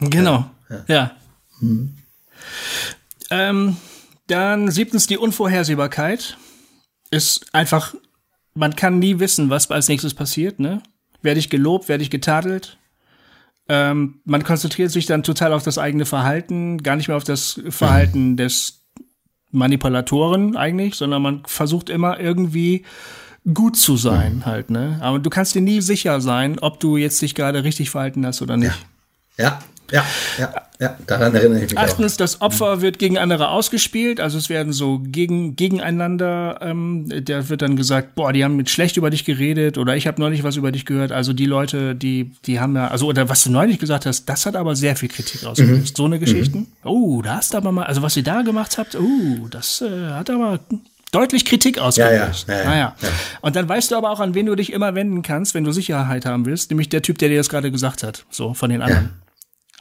Genau, 0.00 0.50
ja. 0.68 0.84
ja. 0.88 1.16
Hm. 1.60 1.96
Ähm, 3.30 3.76
dann 4.26 4.70
siebtens 4.70 5.06
die 5.06 5.18
Unvorhersehbarkeit. 5.18 6.36
Ist 7.10 7.46
einfach, 7.52 7.94
man 8.54 8.76
kann 8.76 8.98
nie 8.98 9.18
wissen, 9.18 9.50
was 9.50 9.70
als 9.70 9.88
nächstes 9.88 10.14
passiert, 10.14 10.58
ne? 10.58 10.82
Werde 11.20 11.40
ich 11.40 11.50
gelobt, 11.50 11.88
werde 11.88 12.02
ich 12.02 12.10
getadelt? 12.10 12.78
Ähm, 13.74 14.20
man 14.26 14.44
konzentriert 14.44 14.90
sich 14.90 15.06
dann 15.06 15.22
total 15.22 15.54
auf 15.54 15.62
das 15.62 15.78
eigene 15.78 16.04
Verhalten, 16.04 16.82
gar 16.82 16.96
nicht 16.96 17.08
mehr 17.08 17.16
auf 17.16 17.24
das 17.24 17.58
Verhalten 17.70 18.32
mhm. 18.32 18.36
des 18.36 18.82
Manipulatoren 19.50 20.58
eigentlich, 20.58 20.96
sondern 20.96 21.22
man 21.22 21.42
versucht 21.46 21.88
immer 21.88 22.20
irgendwie 22.20 22.84
gut 23.54 23.78
zu 23.78 23.96
sein 23.96 24.36
mhm. 24.36 24.46
halt, 24.46 24.70
ne? 24.70 24.98
Aber 25.00 25.20
du 25.20 25.30
kannst 25.30 25.54
dir 25.54 25.62
nie 25.62 25.80
sicher 25.80 26.20
sein, 26.20 26.58
ob 26.58 26.80
du 26.80 26.98
jetzt 26.98 27.22
dich 27.22 27.34
gerade 27.34 27.64
richtig 27.64 27.88
verhalten 27.88 28.26
hast 28.26 28.42
oder 28.42 28.58
nicht. 28.58 28.78
Ja, 29.38 29.44
ja, 29.44 29.58
ja. 29.92 30.04
ja. 30.38 30.52
Ja, 30.82 30.96
daran 31.06 31.32
erinnere 31.32 31.62
ich 31.62 31.70
mich 31.70 31.78
Achtens, 31.78 32.14
auch. 32.14 32.16
das 32.16 32.40
Opfer 32.40 32.82
wird 32.82 32.98
gegen 32.98 33.16
andere 33.16 33.50
ausgespielt, 33.50 34.18
also 34.18 34.36
es 34.36 34.48
werden 34.48 34.72
so 34.72 34.98
gegen, 34.98 35.54
gegeneinander, 35.54 36.58
ähm, 36.60 37.06
da 37.24 37.48
wird 37.48 37.62
dann 37.62 37.76
gesagt, 37.76 38.16
boah, 38.16 38.32
die 38.32 38.42
haben 38.42 38.56
mit 38.56 38.68
schlecht 38.68 38.96
über 38.96 39.08
dich 39.08 39.24
geredet 39.24 39.78
oder 39.78 39.94
ich 39.94 40.08
habe 40.08 40.20
neulich 40.20 40.42
was 40.42 40.56
über 40.56 40.72
dich 40.72 40.84
gehört. 40.84 41.12
Also 41.12 41.34
die 41.34 41.46
Leute, 41.46 41.94
die, 41.94 42.32
die 42.46 42.58
haben 42.58 42.74
ja, 42.74 42.88
also 42.88 43.06
oder 43.06 43.28
was 43.28 43.44
du 43.44 43.52
neulich 43.52 43.78
gesagt 43.78 44.06
hast, 44.06 44.24
das 44.24 44.44
hat 44.44 44.56
aber 44.56 44.74
sehr 44.74 44.96
viel 44.96 45.08
Kritik 45.08 45.44
ausgelöst. 45.44 45.92
Mhm. 45.92 45.96
So 45.96 46.04
eine 46.06 46.18
Geschichten. 46.18 46.58
Mhm. 46.58 46.66
Oh, 46.82 47.22
da 47.22 47.36
hast 47.36 47.54
du 47.54 47.58
aber 47.58 47.70
mal, 47.70 47.84
also 47.84 48.02
was 48.02 48.16
ihr 48.16 48.24
da 48.24 48.42
gemacht 48.42 48.76
habt, 48.76 48.96
oh, 48.96 49.46
das 49.48 49.82
äh, 49.82 50.08
hat 50.08 50.30
aber 50.30 50.58
deutlich 51.12 51.44
Kritik 51.44 51.78
ausgelöst. 51.78 52.48
Ja, 52.48 52.54
ja, 52.54 52.60
ja, 52.60 52.68
naja. 52.68 52.96
ja. 53.00 53.08
Und 53.40 53.54
dann 53.54 53.68
weißt 53.68 53.92
du 53.92 53.96
aber 53.96 54.10
auch, 54.10 54.18
an 54.18 54.34
wen 54.34 54.46
du 54.46 54.56
dich 54.56 54.72
immer 54.72 54.96
wenden 54.96 55.22
kannst, 55.22 55.54
wenn 55.54 55.62
du 55.62 55.70
Sicherheit 55.70 56.26
haben 56.26 56.44
willst, 56.44 56.70
nämlich 56.70 56.88
der 56.88 57.02
Typ, 57.02 57.18
der 57.18 57.28
dir 57.28 57.36
das 57.36 57.48
gerade 57.48 57.70
gesagt 57.70 58.02
hat, 58.02 58.24
so 58.30 58.52
von 58.52 58.68
den 58.68 58.82
anderen. 58.82 59.10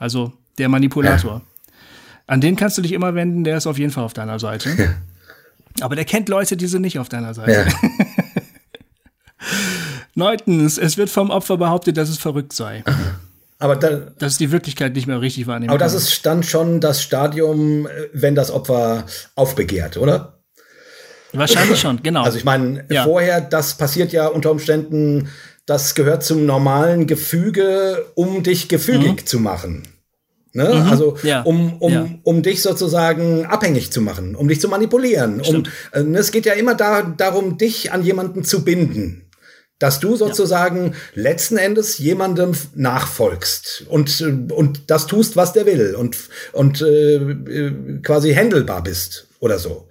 Also 0.02 0.34
der 0.58 0.68
Manipulator. 0.68 1.44
An 2.26 2.42
den 2.42 2.56
kannst 2.56 2.76
du 2.76 2.82
dich 2.82 2.92
immer 2.92 3.14
wenden, 3.14 3.44
der 3.44 3.58
ist 3.58 3.68
auf 3.68 3.78
jeden 3.78 3.92
Fall 3.92 4.04
auf 4.04 4.14
deiner 4.14 4.40
Seite. 4.40 4.96
Aber 5.80 5.96
der 5.96 6.06
kennt 6.06 6.28
Leute, 6.28 6.58
die 6.58 6.66
sind 6.66 6.82
nicht 6.82 6.98
auf 6.98 7.08
deiner 7.08 7.36
Seite. 7.36 7.68
Neuntens, 10.16 10.78
es 10.80 10.98
wird 10.98 11.12
vom 11.12 11.30
Opfer 11.30 11.58
behauptet, 11.58 11.98
dass 11.98 12.10
es 12.10 12.18
verrückt 12.18 12.54
sei. 12.54 12.84
Aber 13.60 13.76
da, 13.76 13.92
dass 14.18 14.34
es 14.34 14.38
die 14.40 14.52
Wirklichkeit 14.52 14.96
nicht 14.96 15.06
mehr 15.06 15.22
richtig 15.22 15.46
wahrnehmen 15.46 15.70
Aber 15.70 15.78
das 15.78 15.94
kann. 15.94 16.02
ist 16.02 16.26
dann 16.26 16.44
schon 16.44 16.82
das 16.82 17.04
Stadium, 17.04 17.88
wenn 18.12 18.34
das 18.34 18.50
Opfer 18.50 19.06
aufbegehrt, 19.36 19.98
oder? 19.98 20.40
Wahrscheinlich 21.32 21.80
schon, 21.80 22.02
genau. 22.04 22.24
Also 22.24 22.40
ich 22.40 22.44
meine, 22.44 22.86
ja. 22.90 23.04
vorher, 23.04 23.40
das 23.40 23.76
passiert 23.78 24.12
ja 24.14 24.26
unter 24.26 24.50
Umständen, 24.50 25.30
das 25.68 25.94
gehört 25.94 26.24
zum 26.24 26.48
normalen 26.48 27.06
Gefüge, 27.06 28.08
um 28.16 28.42
dich 28.42 28.68
gefügig 28.68 29.22
mhm. 29.22 29.26
zu 29.28 29.40
machen. 29.40 29.84
Ne? 30.54 30.66
Mhm. 30.66 30.90
Also 30.90 31.18
ja. 31.24 31.42
um, 31.42 31.78
um, 31.80 31.94
ja. 31.94 32.10
um 32.24 32.42
dich 32.42 32.62
sozusagen 32.62 33.46
abhängig 33.46 33.92
zu 33.92 34.02
machen, 34.02 34.36
um 34.36 34.48
dich 34.48 34.60
zu 34.60 34.68
manipulieren. 34.68 35.42
Um, 35.42 35.64
äh, 35.92 36.02
es 36.18 36.32
geht 36.32 36.46
ja 36.46 36.54
immer 36.54 36.76
da, 36.76 37.04
darum, 37.04 37.58
dich 37.58 37.92
an 37.92 38.04
jemanden 38.04 38.44
zu 38.44 38.64
binden 38.64 39.28
dass 39.80 40.00
du 40.00 40.16
sozusagen 40.16 40.92
ja. 40.92 40.94
letzten 41.16 41.58
Endes 41.58 41.98
jemandem 41.98 42.52
nachfolgst 42.76 43.86
und, 43.90 44.22
und 44.52 44.92
das 44.92 45.08
tust, 45.08 45.36
was 45.36 45.54
der 45.54 45.66
will 45.66 45.96
und, 45.96 46.18
und 46.52 46.84
äh, 46.84 47.16
äh 47.16 48.00
quasi 48.04 48.32
händelbar 48.32 48.84
bist 48.84 49.26
oder 49.40 49.58
so. 49.58 49.88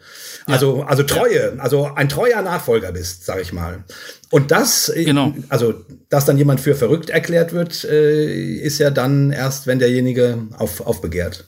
Ja. 0.51 0.55
Also, 0.55 0.83
also 0.83 1.03
Treue, 1.03 1.55
ja. 1.57 1.63
also 1.63 1.91
ein 1.95 2.09
treuer 2.09 2.43
Nachfolger 2.43 2.93
bist, 2.93 3.25
sag 3.25 3.41
ich 3.41 3.53
mal. 3.53 3.85
Und 4.31 4.51
das, 4.51 4.89
äh, 4.89 5.05
genau. 5.05 5.35
also, 5.49 5.75
dass 6.09 6.25
dann 6.25 6.39
jemand 6.39 6.61
für 6.61 6.75
verrückt 6.75 7.11
erklärt 7.11 7.53
wird, 7.53 7.85
äh, 7.85 8.55
ist 8.57 8.79
ja 8.79 8.91
dann 8.91 9.33
erst, 9.33 9.67
wenn 9.67 9.79
derjenige 9.79 10.39
auf, 10.59 10.81
aufbegehrt. 10.81 11.47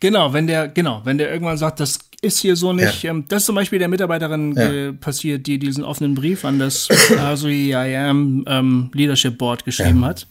Genau, 0.00 0.32
wenn 0.32 0.46
der, 0.46 0.68
genau, 0.68 1.02
wenn 1.04 1.18
der 1.18 1.30
irgendwann 1.32 1.58
sagt, 1.58 1.78
das 1.78 1.98
ist 2.22 2.40
hier 2.40 2.56
so 2.56 2.72
nicht. 2.72 3.02
Ja. 3.02 3.10
Ähm, 3.10 3.24
das 3.28 3.42
ist 3.42 3.46
zum 3.46 3.54
Beispiel 3.54 3.78
der 3.78 3.88
Mitarbeiterin 3.88 4.54
ja. 4.56 4.72
äh, 4.72 4.92
passiert, 4.92 5.46
die 5.46 5.58
diesen 5.58 5.84
offenen 5.84 6.14
Brief 6.14 6.44
an 6.44 6.58
das 6.58 6.88
ASUI 7.18 7.70
IAM 7.72 8.44
ähm, 8.46 8.90
Leadership 8.94 9.38
Board 9.38 9.64
geschrieben 9.64 10.00
ja. 10.00 10.08
hat. 10.08 10.26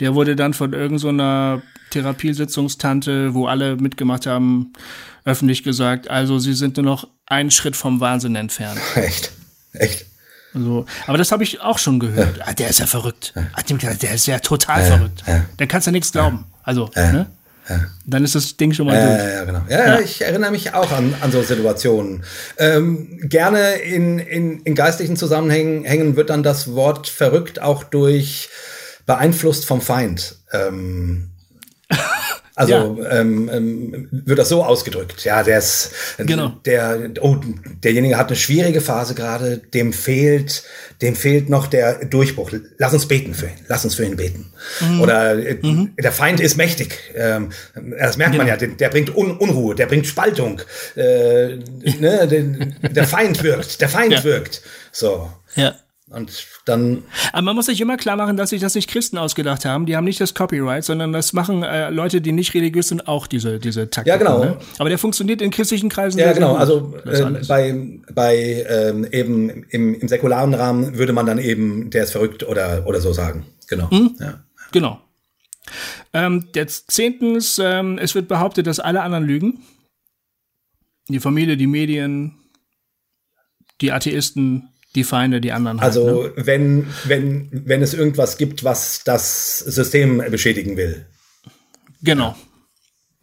Der 0.00 0.14
wurde 0.14 0.36
dann 0.36 0.54
von 0.54 0.72
irgendeiner 0.72 1.62
so 1.62 1.62
Therapiesitzungstante, 1.90 3.34
wo 3.34 3.46
alle 3.46 3.76
mitgemacht 3.76 4.26
haben, 4.26 4.72
öffentlich 5.24 5.62
gesagt, 5.62 6.10
also 6.10 6.38
sie 6.38 6.54
sind 6.54 6.76
nur 6.76 6.84
noch 6.86 7.08
einen 7.26 7.50
Schritt 7.50 7.76
vom 7.76 8.00
Wahnsinn 8.00 8.36
entfernt. 8.36 8.80
Echt? 8.94 9.32
Echt? 9.72 10.06
Also, 10.54 10.84
aber 11.06 11.16
das 11.16 11.32
habe 11.32 11.44
ich 11.44 11.60
auch 11.60 11.78
schon 11.78 11.98
gehört. 11.98 12.40
Ah, 12.44 12.52
der 12.52 12.68
ist 12.68 12.78
ja 12.78 12.86
verrückt. 12.86 13.32
Ah, 13.54 13.62
der 13.62 14.12
ist 14.12 14.26
ja 14.26 14.38
total 14.38 14.84
verrückt. 14.84 15.24
Der 15.58 15.66
kannst 15.66 15.86
ja 15.86 15.92
nichts 15.92 16.12
glauben. 16.12 16.44
Also, 16.62 16.90
ne? 16.94 17.26
Ja. 17.68 17.80
Dann 18.04 18.24
ist 18.24 18.34
das 18.34 18.56
Ding 18.56 18.72
schon 18.72 18.86
mal 18.86 18.94
durch. 18.94 19.34
Ja, 19.34 19.44
genau. 19.44 19.62
Ja, 19.68 19.94
ja, 19.94 20.00
ich 20.00 20.20
erinnere 20.22 20.50
mich 20.50 20.74
auch 20.74 20.90
an, 20.90 21.14
an 21.20 21.30
so 21.30 21.42
Situationen. 21.42 22.24
Ähm, 22.58 23.20
gerne 23.22 23.74
in, 23.76 24.18
in, 24.18 24.60
in 24.60 24.74
geistlichen 24.74 25.16
Zusammenhängen 25.16 26.16
wird 26.16 26.30
dann 26.30 26.42
das 26.42 26.74
Wort 26.74 27.08
verrückt 27.08 27.62
auch 27.62 27.84
durch 27.84 28.48
beeinflusst 29.06 29.64
vom 29.64 29.80
Feind. 29.80 30.36
Ähm, 30.52 31.31
also 32.54 32.98
ja. 33.00 33.20
ähm, 33.20 33.50
ähm, 33.52 34.08
wird 34.10 34.38
das 34.38 34.48
so 34.48 34.64
ausgedrückt. 34.64 35.24
Ja, 35.24 35.42
der 35.42 35.58
ist 35.58 35.92
genau. 36.18 36.48
der 36.64 37.10
oh, 37.20 37.36
derjenige 37.82 38.18
hat 38.18 38.28
eine 38.28 38.36
schwierige 38.36 38.80
Phase 38.80 39.14
gerade, 39.14 39.58
dem 39.58 39.92
fehlt 39.92 40.64
dem 41.02 41.16
fehlt 41.16 41.50
noch 41.50 41.66
der 41.66 42.04
Durchbruch. 42.04 42.52
Lass 42.78 42.92
uns 42.92 43.06
beten 43.06 43.34
für 43.34 43.46
ihn. 43.46 43.58
Lass 43.66 43.84
uns 43.84 43.96
für 43.96 44.04
ihn 44.04 44.16
beten. 44.16 44.52
Mhm. 44.80 45.00
Oder 45.00 45.34
äh, 45.34 45.58
mhm. 45.60 45.94
der 45.98 46.12
Feind 46.12 46.40
ist 46.40 46.56
mächtig. 46.56 46.96
Ähm, 47.14 47.50
das 47.74 48.16
merkt 48.16 48.32
genau. 48.32 48.44
man 48.44 48.46
ja. 48.46 48.56
Der, 48.56 48.68
der 48.68 48.88
bringt 48.88 49.14
Un 49.14 49.36
Unruhe, 49.36 49.74
der 49.74 49.86
bringt 49.86 50.06
Spaltung. 50.06 50.62
Äh, 50.94 51.56
ne, 51.98 52.28
der, 52.28 52.90
der 52.90 53.04
Feind 53.04 53.42
wirkt. 53.42 53.80
Der 53.80 53.88
Feind 53.88 54.12
ja. 54.12 54.24
wirkt. 54.24 54.62
So. 54.92 55.28
Ja. 55.56 55.74
Und 56.12 56.46
dann. 56.66 57.02
Aber 57.32 57.42
man 57.42 57.56
muss 57.56 57.66
sich 57.66 57.80
immer 57.80 57.96
klar 57.96 58.16
machen, 58.16 58.36
dass 58.36 58.50
sich 58.50 58.60
das 58.60 58.74
nicht 58.74 58.88
Christen 58.88 59.18
ausgedacht 59.18 59.64
haben. 59.64 59.86
Die 59.86 59.96
haben 59.96 60.04
nicht 60.04 60.20
das 60.20 60.34
Copyright, 60.34 60.84
sondern 60.84 61.12
das 61.12 61.32
machen 61.32 61.62
äh, 61.62 61.90
Leute, 61.90 62.20
die 62.20 62.32
nicht 62.32 62.54
religiös 62.54 62.88
sind, 62.88 63.08
auch 63.08 63.26
diese, 63.26 63.58
diese 63.58 63.88
Taktik. 63.88 64.10
Ja, 64.10 64.16
genau. 64.16 64.44
Ne? 64.44 64.56
Aber 64.78 64.88
der 64.88 64.98
funktioniert 64.98 65.40
in 65.40 65.50
christlichen 65.50 65.88
Kreisen. 65.88 66.18
Ja, 66.18 66.32
genau. 66.32 66.54
Also 66.56 66.94
äh, 67.04 67.40
bei, 67.48 68.00
bei 68.12 68.66
ähm, 68.68 69.06
eben 69.10 69.64
im, 69.70 69.94
im 69.94 70.08
säkularen 70.08 70.54
Rahmen 70.54 70.98
würde 70.98 71.12
man 71.12 71.26
dann 71.26 71.38
eben, 71.38 71.90
der 71.90 72.04
ist 72.04 72.12
verrückt 72.12 72.46
oder, 72.46 72.86
oder 72.86 73.00
so 73.00 73.12
sagen. 73.12 73.46
Genau. 73.68 73.88
Mhm. 73.90 74.16
Ja. 74.20 74.44
Genau. 74.72 75.00
Ähm, 76.12 76.48
jetzt 76.54 76.90
zehntens, 76.90 77.58
ähm, 77.62 77.98
es 77.98 78.14
wird 78.14 78.28
behauptet, 78.28 78.66
dass 78.66 78.80
alle 78.80 79.02
anderen 79.02 79.24
lügen. 79.24 79.62
Die 81.08 81.20
Familie, 81.20 81.56
die 81.56 81.66
Medien, 81.66 82.34
die 83.80 83.92
Atheisten, 83.92 84.68
die 84.94 85.04
Feinde, 85.04 85.40
die 85.40 85.52
anderen. 85.52 85.80
Halt, 85.80 85.88
also 85.88 86.24
ne? 86.24 86.32
wenn, 86.36 86.86
wenn, 87.04 87.48
wenn 87.50 87.82
es 87.82 87.94
irgendwas 87.94 88.38
gibt, 88.38 88.64
was 88.64 89.02
das 89.04 89.58
System 89.58 90.22
beschädigen 90.30 90.76
will. 90.76 91.06
Genau. 92.02 92.36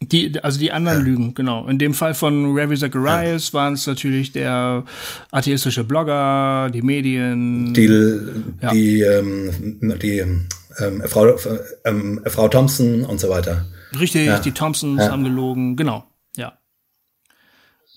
Die, 0.02 0.40
also 0.42 0.60
die 0.60 0.72
anderen 0.72 1.00
ja. 1.00 1.04
Lügen, 1.04 1.34
genau. 1.34 1.68
In 1.68 1.78
dem 1.78 1.94
Fall 1.94 2.14
von 2.14 2.58
Ravi 2.58 2.78
Zacharias 2.78 3.50
ja. 3.50 3.54
waren 3.54 3.74
es 3.74 3.86
natürlich 3.86 4.32
der 4.32 4.86
atheistische 5.32 5.84
Blogger, 5.84 6.70
die 6.74 6.82
Medien. 6.82 7.74
Die, 7.74 7.88
ja. 8.62 8.72
die, 8.72 9.02
ähm, 9.02 9.52
die 10.02 10.20
ähm, 10.20 11.04
Frau, 11.06 11.36
ähm, 11.84 12.22
Frau 12.26 12.48
Thompson 12.48 13.04
und 13.04 13.20
so 13.20 13.30
weiter. 13.30 13.66
Richtig, 14.00 14.30
die 14.40 14.52
Thompsons 14.52 15.02
haben 15.02 15.24
gelogen, 15.26 15.76
genau. 15.76 16.06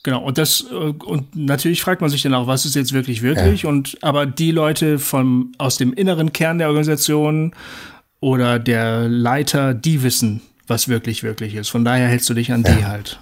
Genau, 0.03 0.23
und 0.23 0.37
das, 0.39 0.65
äh, 0.69 0.75
und 0.75 1.37
natürlich 1.37 1.83
fragt 1.83 2.01
man 2.01 2.11
sich 2.11 2.23
dann 2.23 2.35
auch, 2.35 2.47
was 2.47 2.65
ist 2.67 2.75
jetzt 2.75 2.93
wirklich 2.93 3.23
wirklich? 3.23 3.63
Ja. 3.63 3.69
Und 3.69 3.99
aber 4.03 4.27
die 4.27 4.51
Leute 4.51 4.99
vom 4.99 5.53
aus 5.59 5.77
dem 5.77 5.93
inneren 5.93 6.33
Kern 6.33 6.59
der 6.59 6.69
Organisation 6.69 7.55
oder 8.21 8.59
der 8.59 9.09
Leiter, 9.09 9.75
die 9.75 10.03
wissen, 10.03 10.41
was 10.67 10.89
wirklich 10.89 11.23
wirklich 11.23 11.55
ist. 11.55 11.69
Von 11.69 11.85
daher 11.85 12.09
hältst 12.09 12.29
du 12.29 12.35
dich 12.35 12.53
an 12.53 12.65
ja. 12.65 12.73
die 12.73 12.85
halt. 12.85 13.21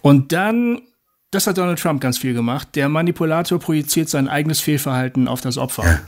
Und 0.00 0.32
dann, 0.32 0.80
das 1.30 1.46
hat 1.46 1.58
Donald 1.58 1.78
Trump 1.78 2.00
ganz 2.00 2.16
viel 2.18 2.32
gemacht. 2.32 2.68
Der 2.74 2.88
Manipulator 2.88 3.58
projiziert 3.58 4.08
sein 4.08 4.28
eigenes 4.28 4.60
Fehlverhalten 4.60 5.28
auf 5.28 5.42
das 5.42 5.58
Opfer 5.58 5.84
ja. 5.84 6.00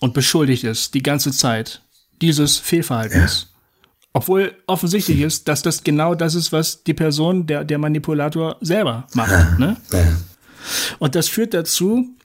und 0.00 0.14
beschuldigt 0.14 0.64
es 0.64 0.90
die 0.90 1.02
ganze 1.02 1.32
Zeit 1.32 1.82
dieses 2.22 2.56
Fehlverhaltens. 2.56 3.52
Obwohl 4.16 4.54
offensichtlich 4.66 5.20
ist, 5.20 5.46
dass 5.46 5.60
das 5.60 5.84
genau 5.84 6.14
das 6.14 6.34
ist, 6.34 6.50
was 6.50 6.82
die 6.82 6.94
Person, 6.94 7.46
der, 7.46 7.64
der 7.64 7.76
Manipulator 7.76 8.56
selber 8.62 9.06
macht. 9.12 9.30
Ja, 9.30 9.56
ne? 9.58 9.76
Ja. 9.92 10.04
Und 10.98 11.14
das 11.14 11.28
führt 11.28 11.52
dazu, 11.52 12.16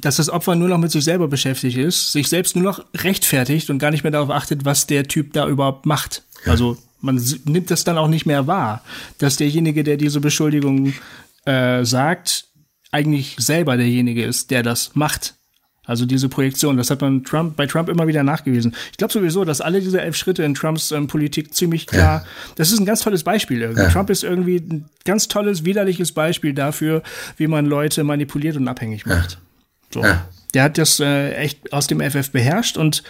dass 0.00 0.16
das 0.16 0.28
Opfer 0.28 0.56
nur 0.56 0.66
noch 0.66 0.78
mit 0.78 0.90
sich 0.90 1.04
selber 1.04 1.28
beschäftigt 1.28 1.76
ist, 1.76 2.10
sich 2.10 2.28
selbst 2.28 2.56
nur 2.56 2.64
noch 2.64 2.84
rechtfertigt 2.96 3.70
und 3.70 3.78
gar 3.78 3.92
nicht 3.92 4.02
mehr 4.02 4.10
darauf 4.10 4.30
achtet, 4.30 4.64
was 4.64 4.88
der 4.88 5.06
Typ 5.06 5.34
da 5.34 5.46
überhaupt 5.46 5.86
macht. 5.86 6.24
Ja. 6.44 6.50
Also 6.50 6.76
man 7.00 7.22
nimmt 7.44 7.70
das 7.70 7.84
dann 7.84 7.96
auch 7.96 8.08
nicht 8.08 8.26
mehr 8.26 8.48
wahr, 8.48 8.82
dass 9.18 9.36
derjenige, 9.36 9.84
der 9.84 9.98
diese 9.98 10.18
Beschuldigung 10.18 10.94
äh, 11.44 11.84
sagt, 11.84 12.48
eigentlich 12.90 13.36
selber 13.38 13.76
derjenige 13.76 14.24
ist, 14.24 14.50
der 14.50 14.64
das 14.64 14.96
macht. 14.96 15.36
Also 15.88 16.04
diese 16.04 16.28
Projektion, 16.28 16.76
das 16.76 16.90
hat 16.90 17.00
man 17.00 17.24
Trump, 17.24 17.56
bei 17.56 17.66
Trump 17.66 17.88
immer 17.88 18.06
wieder 18.06 18.22
nachgewiesen. 18.22 18.76
Ich 18.90 18.98
glaube 18.98 19.10
sowieso, 19.10 19.46
dass 19.46 19.62
alle 19.62 19.80
diese 19.80 20.02
elf 20.02 20.16
Schritte 20.16 20.42
in 20.42 20.52
Trumps 20.52 20.92
ähm, 20.92 21.06
Politik 21.06 21.54
ziemlich 21.54 21.86
klar, 21.86 22.20
ja. 22.20 22.26
das 22.56 22.70
ist 22.70 22.78
ein 22.78 22.84
ganz 22.84 23.00
tolles 23.00 23.24
Beispiel. 23.24 23.62
Irgendwie. 23.62 23.84
Ja. 23.84 23.88
Trump 23.88 24.10
ist 24.10 24.22
irgendwie 24.22 24.56
ein 24.56 24.84
ganz 25.06 25.28
tolles, 25.28 25.64
widerliches 25.64 26.12
Beispiel 26.12 26.52
dafür, 26.52 27.02
wie 27.38 27.46
man 27.46 27.64
Leute 27.64 28.04
manipuliert 28.04 28.56
und 28.58 28.68
abhängig 28.68 29.06
macht. 29.06 29.38
So. 29.92 30.04
Der 30.52 30.62
hat 30.62 30.76
das 30.76 31.00
äh, 31.00 31.32
echt 31.36 31.72
aus 31.72 31.86
dem 31.86 32.00
FF 32.00 32.32
beherrscht 32.32 32.76
und 32.76 33.02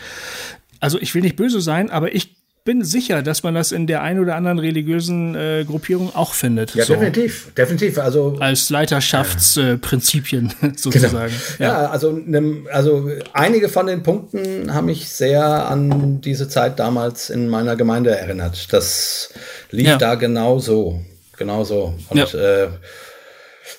also 0.78 1.00
ich 1.00 1.12
will 1.16 1.22
nicht 1.22 1.34
böse 1.34 1.60
sein, 1.60 1.90
aber 1.90 2.14
ich 2.14 2.36
bin 2.68 2.84
sicher, 2.84 3.22
dass 3.22 3.42
man 3.42 3.54
das 3.54 3.72
in 3.72 3.86
der 3.86 4.02
einen 4.02 4.20
oder 4.20 4.36
anderen 4.36 4.58
religiösen 4.58 5.34
äh, 5.34 5.64
Gruppierung 5.66 6.14
auch 6.14 6.34
findet. 6.34 6.74
Ja, 6.74 6.84
so. 6.84 6.92
definitiv, 6.92 7.50
definitiv. 7.56 7.98
Also 7.98 8.36
als 8.40 8.68
Leiterschaftsprinzipien 8.68 10.52
äh, 10.60 10.72
sozusagen. 10.76 11.32
Genau. 11.56 11.70
Ja. 11.70 11.84
ja, 11.84 11.88
also 11.88 12.12
ne, 12.12 12.64
also 12.70 13.08
einige 13.32 13.70
von 13.70 13.86
den 13.86 14.02
Punkten 14.02 14.74
haben 14.74 14.84
mich 14.84 15.08
sehr 15.08 15.42
an 15.42 16.20
diese 16.20 16.46
Zeit 16.50 16.78
damals 16.78 17.30
in 17.30 17.48
meiner 17.48 17.74
Gemeinde 17.74 18.10
erinnert. 18.10 18.70
Das 18.70 19.30
lief 19.70 19.86
ja. 19.86 19.96
da 19.96 20.16
genau 20.16 20.58
so, 20.58 21.00
genau 21.38 21.64
so. 21.64 21.94
Und 22.10 22.34
ja. 22.34 22.64
Äh, 22.64 22.68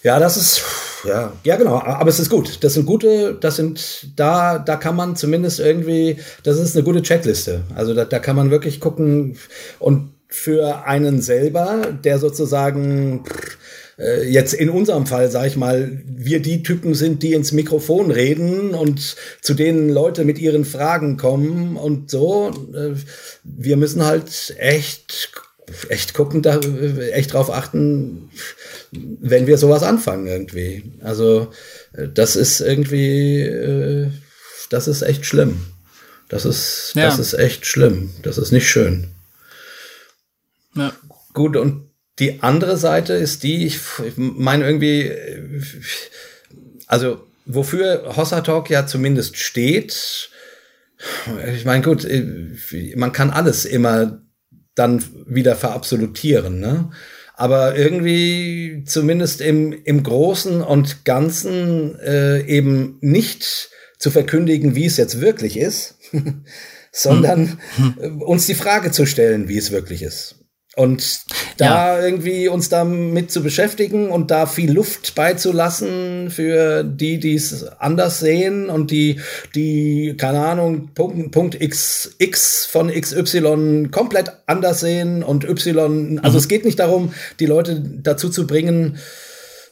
ja, 0.04 0.20
das 0.20 0.38
ist 0.38 0.64
ja, 1.06 1.34
ja, 1.44 1.56
genau. 1.56 1.76
Aber 1.80 2.10
es 2.10 2.20
ist 2.20 2.30
gut. 2.30 2.64
Das 2.64 2.74
sind 2.74 2.86
gute, 2.86 3.38
das 3.40 3.56
sind, 3.56 4.08
da, 4.16 4.60
da 4.60 4.76
kann 4.76 4.96
man 4.96 5.16
zumindest 5.16 5.60
irgendwie, 5.60 6.18
das 6.44 6.60
ist 6.60 6.76
eine 6.76 6.84
gute 6.84 7.02
Checkliste. 7.02 7.62
Also 7.76 7.94
da, 7.94 8.06
da 8.06 8.20
kann 8.20 8.36
man 8.36 8.52
wirklich 8.52 8.80
gucken 8.80 9.38
und 9.80 10.12
für 10.28 10.86
einen 10.86 11.22
selber, 11.22 11.98
der 12.04 12.20
sozusagen 12.20 13.24
äh, 13.98 14.30
jetzt 14.30 14.54
in 14.54 14.70
unserem 14.70 15.08
Fall, 15.08 15.32
sag 15.32 15.48
ich 15.48 15.58
mal, 15.58 16.02
wir 16.06 16.42
die 16.42 16.62
Typen 16.62 16.94
sind, 16.94 17.24
die 17.24 17.34
ins 17.34 17.52
Mikrofon 17.52 18.12
reden 18.12 18.76
und 18.76 19.16
zu 19.42 19.56
denen 19.56 19.90
Leute 19.90 20.26
mit 20.26 20.38
ihren 20.38 20.66
Fragen 20.66 21.18
kommen 21.18 21.78
und 21.78 22.12
so. 22.12 22.52
Äh, 22.76 22.96
wir 23.44 23.78
müssen 23.78 24.06
halt 24.06 24.54
echt 24.60 25.32
echt 25.90 26.14
gucken, 26.14 26.42
da 26.42 26.60
echt 26.60 27.34
drauf 27.34 27.52
achten, 27.52 28.30
wenn 28.92 29.48
wir 29.48 29.58
sowas 29.58 29.84
anfangen 29.84 30.28
irgendwie. 30.28 30.92
Also 31.02 31.52
äh, 31.94 32.08
das 32.08 32.36
ist 32.36 32.62
irgendwie, 32.62 33.42
äh, 33.42 34.10
das 34.70 34.88
ist 34.88 35.02
echt 35.02 35.26
schlimm. 35.26 35.66
Das 36.30 36.46
ist, 36.46 36.94
ja. 36.96 37.06
das 37.06 37.20
ist 37.20 37.34
echt 37.34 37.66
schlimm. 37.66 38.12
Das 38.22 38.38
ist 38.38 38.52
nicht 38.52 38.70
schön. 38.70 39.08
Ja. 40.76 40.94
Gut, 41.34 41.58
und 41.58 41.90
die 42.20 42.44
andere 42.44 42.78
Seite 42.78 43.14
ist 43.14 43.44
die, 43.44 43.66
ich, 43.66 43.80
ich 44.06 44.14
meine 44.16 44.66
irgendwie, 44.66 45.12
also 46.86 47.26
wofür 47.46 48.16
Hossa 48.16 48.42
Talk 48.42 48.70
ja 48.70 48.86
zumindest 48.86 49.38
steht, 49.38 50.30
ich 51.56 51.66
meine, 51.66 51.84
gut, 51.84 52.06
man 52.96 53.14
kann 53.14 53.30
alles 53.30 53.66
immer 53.66 54.22
dann 54.80 55.04
wieder 55.28 55.56
verabsolutieren, 55.56 56.60
ne? 56.60 56.90
Aber 57.36 57.78
irgendwie 57.78 58.84
zumindest 58.86 59.40
im, 59.40 59.72
im 59.72 60.04
Großen 60.04 60.62
und 60.62 61.06
Ganzen 61.06 61.98
äh, 62.00 62.42
eben 62.42 62.98
nicht 63.00 63.70
zu 63.98 64.12
verkündigen, 64.12 64.76
wie 64.76 64.86
es 64.86 64.98
jetzt 64.98 65.22
wirklich 65.22 65.58
ist, 65.58 65.96
sondern 66.92 67.60
hm. 67.76 68.22
uns 68.22 68.46
die 68.46 68.56
Frage 68.56 68.92
zu 68.92 69.06
stellen, 69.06 69.48
wie 69.48 69.58
es 69.58 69.72
wirklich 69.72 70.04
ist. 70.04 70.39
Und 70.80 71.24
da 71.58 71.98
ja. 71.98 72.06
irgendwie 72.06 72.48
uns 72.48 72.70
damit 72.70 73.32
zu 73.32 73.44
beschäftigen 73.44 74.12
und 74.12 74.32
da 74.32 74.46
viel 74.46 74.72
Luft 74.72 75.14
beizulassen 75.14 76.32
für 76.32 76.86
die, 76.86 77.20
die 77.20 77.36
es 77.36 77.68
anders 77.80 78.20
sehen 78.22 78.70
und 78.70 78.90
die, 78.90 79.20
die, 79.56 80.16
keine 80.18 80.40
Ahnung, 80.40 80.92
Punkt, 80.96 81.34
Punkt 81.34 81.62
X, 81.62 82.16
X 82.18 82.66
von 82.66 82.90
XY 82.90 83.90
komplett 83.92 84.32
anders 84.46 84.80
sehen 84.80 85.22
und 85.22 85.44
Y, 85.44 86.20
also 86.20 86.38
mhm. 86.38 86.40
es 86.40 86.48
geht 86.48 86.64
nicht 86.64 86.80
darum, 86.80 87.14
die 87.42 87.46
Leute 87.46 87.82
dazu 87.82 88.30
zu 88.30 88.48
bringen, 88.48 89.00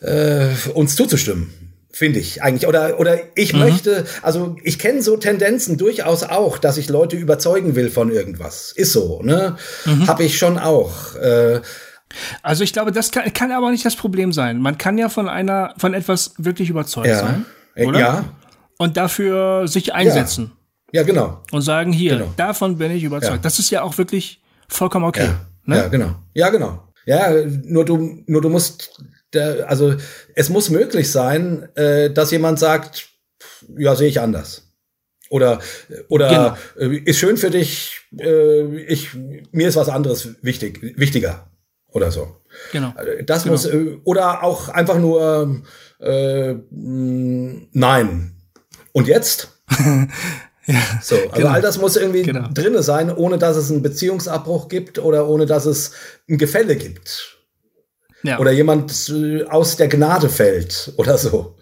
äh, 0.02 0.48
uns 0.74 0.98
zuzustimmen 0.98 1.67
finde 1.98 2.20
ich 2.20 2.44
eigentlich. 2.44 2.68
Oder, 2.68 3.00
oder 3.00 3.18
ich 3.36 3.54
mhm. 3.54 3.60
möchte, 3.60 4.06
also 4.22 4.56
ich 4.64 4.78
kenne 4.78 5.02
so 5.02 5.18
Tendenzen 5.18 5.78
durchaus 5.78 6.24
auch, 6.24 6.60
dass 6.60 6.78
ich 6.78 6.90
Leute 6.90 7.18
überzeugen 7.18 7.76
will 7.76 7.90
von 7.90 8.12
irgendwas. 8.12 8.72
Ist 8.72 8.94
so, 8.94 9.22
ne? 9.24 9.58
Mhm. 9.86 10.08
Habe 10.08 10.24
ich 10.24 10.38
schon 10.38 10.60
auch. 10.60 11.16
Äh, 11.16 11.62
also 12.44 12.64
ich 12.64 12.72
glaube, 12.72 12.92
das 12.92 13.12
kann, 13.12 13.34
kann 13.34 13.52
aber 13.52 13.72
nicht 13.72 13.86
das 13.86 13.96
Problem 13.96 14.32
sein. 14.32 14.60
Man 14.60 14.78
kann 14.78 14.98
ja 14.98 15.10
von 15.10 15.28
einer, 15.28 15.74
von 15.78 15.94
etwas 15.94 16.34
wirklich 16.38 16.70
überzeugt 16.70 17.08
ja. 17.08 17.20
sein. 17.20 17.46
Äh, 17.76 17.86
oder? 17.86 18.00
Ja. 18.00 18.26
Und 18.78 18.96
dafür 18.96 19.68
sich 19.68 19.94
einsetzen. 19.94 20.52
Ja, 20.92 21.02
ja 21.02 21.08
genau. 21.08 21.42
Und 21.52 21.62
sagen, 21.62 21.92
hier, 21.92 22.18
genau. 22.18 22.34
davon 22.38 22.78
bin 22.78 22.92
ich 22.92 23.04
überzeugt. 23.04 23.34
Ja. 23.34 23.42
Das 23.42 23.58
ist 23.58 23.72
ja 23.72 23.82
auch 23.82 23.98
wirklich 23.98 24.42
vollkommen 24.68 25.06
okay. 25.06 25.26
Ja, 25.26 25.40
ne? 25.66 25.76
ja 25.78 25.88
genau. 25.88 26.16
Ja, 26.34 26.50
genau. 26.50 26.84
Ja, 27.06 27.32
nur 27.64 27.86
du, 27.86 28.22
nur 28.28 28.42
du 28.42 28.50
musst 28.50 29.02
der, 29.38 29.70
also 29.70 29.96
es 30.36 30.50
muss 30.50 30.70
möglich 30.70 31.12
sein, 31.12 31.70
äh, 31.76 32.10
dass 32.12 32.32
jemand 32.32 32.60
sagt, 32.60 33.08
ja, 33.78 33.96
sehe 33.96 34.10
ich 34.10 34.20
anders. 34.20 34.64
Oder, 35.30 35.60
oder 36.10 36.58
genau. 36.78 36.94
äh, 36.94 36.98
ist 36.98 37.18
schön 37.18 37.38
für 37.38 37.50
dich, 37.50 38.02
äh, 38.20 38.82
ich, 38.84 39.10
mir 39.52 39.68
ist 39.68 39.76
was 39.76 39.90
anderes 39.90 40.36
wichtig, 40.42 40.94
wichtiger. 40.98 41.50
Oder 41.90 42.12
so. 42.12 42.38
Genau. 42.72 42.94
Äh, 42.98 43.24
das 43.24 43.44
genau. 43.44 43.54
muss, 43.54 43.66
äh, 43.66 43.98
oder 44.04 44.44
auch 44.44 44.70
einfach 44.70 44.98
nur, 44.98 45.64
äh, 46.00 46.56
nein. 46.70 48.36
Und 48.94 49.08
jetzt? 49.08 49.50
Ja, 50.70 50.82
so, 51.02 51.16
also 51.16 51.30
genau. 51.30 51.50
all 51.52 51.62
das 51.62 51.78
muss 51.78 51.96
irgendwie 51.96 52.24
genau. 52.24 52.50
drinne 52.54 52.84
sein, 52.84 53.10
ohne 53.10 53.38
dass 53.38 53.56
es 53.56 53.72
einen 53.72 53.82
Beziehungsabbruch 53.82 54.68
gibt 54.68 55.00
oder 55.00 55.30
ohne 55.30 55.46
dass 55.46 55.66
es 55.66 55.94
ein 56.30 56.38
Gefälle 56.38 56.76
gibt. 56.76 57.37
Ja. 58.24 58.40
Oder 58.40 58.52
jemand 58.52 59.10
äh, 59.10 59.44
aus 59.46 59.78
der 59.78 59.88
Gnade 59.88 60.30
fällt 60.30 60.94
oder 60.98 61.18
so. 61.18 61.56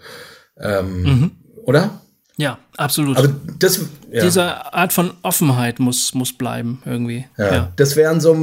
Ähm, 0.60 1.04
mhm. 1.04 1.32
Oder? 1.66 2.02
Ja, 2.38 2.60
absolut. 2.78 3.18
Aber 3.18 3.30
das, 3.60 3.80
ja. 4.12 4.24
Diese 4.24 4.74
Art 4.74 4.92
von 4.92 5.12
Offenheit 5.22 5.80
muss, 5.80 6.14
muss 6.14 6.34
bleiben, 6.34 6.82
irgendwie. 6.86 7.26
Ja, 7.38 7.54
ja. 7.54 7.74
Das 7.76 7.96
wären 7.96 8.20
so, 8.20 8.36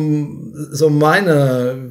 so 0.70 0.88
meine 0.88 1.90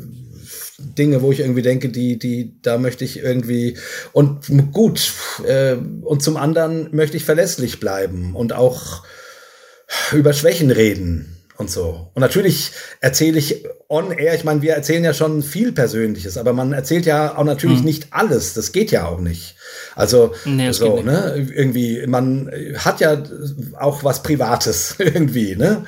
Dinge, 0.80 1.22
wo 1.22 1.32
ich 1.32 1.42
irgendwie 1.42 1.62
denke, 1.62 1.90
die, 1.90 2.18
die, 2.18 2.60
da 2.62 2.78
möchte 2.80 3.06
ich 3.06 3.20
irgendwie 3.20 3.78
und 4.14 4.48
gut, 4.72 5.14
äh, 5.46 5.76
und 6.02 6.24
zum 6.24 6.38
anderen 6.38 6.90
möchte 6.96 7.18
ich 7.18 7.26
verlässlich 7.26 7.80
bleiben 7.80 8.36
und 8.36 8.54
auch 8.54 9.04
über 10.12 10.34
Schwächen 10.34 10.72
reden 10.72 11.41
und 11.62 11.70
so. 11.70 12.12
Und 12.14 12.20
natürlich 12.20 12.72
erzähle 13.00 13.40
ich 13.40 13.64
on 13.88 14.12
air, 14.12 14.36
ich 14.36 14.44
meine, 14.44 14.62
wir 14.62 14.74
erzählen 14.74 15.04
ja 15.04 15.14
schon 15.14 15.44
viel 15.44 15.72
Persönliches, 15.72 16.38
aber 16.38 16.54
man 16.54 16.74
erzählt 16.74 17.06
ja 17.06 17.38
auch 17.38 17.44
natürlich 17.44 17.78
hm. 17.78 17.86
nicht 17.86 18.08
alles. 18.12 18.54
Das 18.54 18.72
geht 18.72 18.92
ja 18.92 19.06
auch 19.06 19.20
nicht. 19.20 19.56
Also 19.96 20.34
nee, 20.44 20.72
so, 20.72 21.02
ne? 21.02 21.48
Irgendwie, 21.54 22.06
man 22.08 22.52
hat 22.78 23.00
ja 23.00 23.24
auch 23.80 24.04
was 24.04 24.24
Privates 24.24 24.96
irgendwie, 25.00 25.56
ne? 25.56 25.86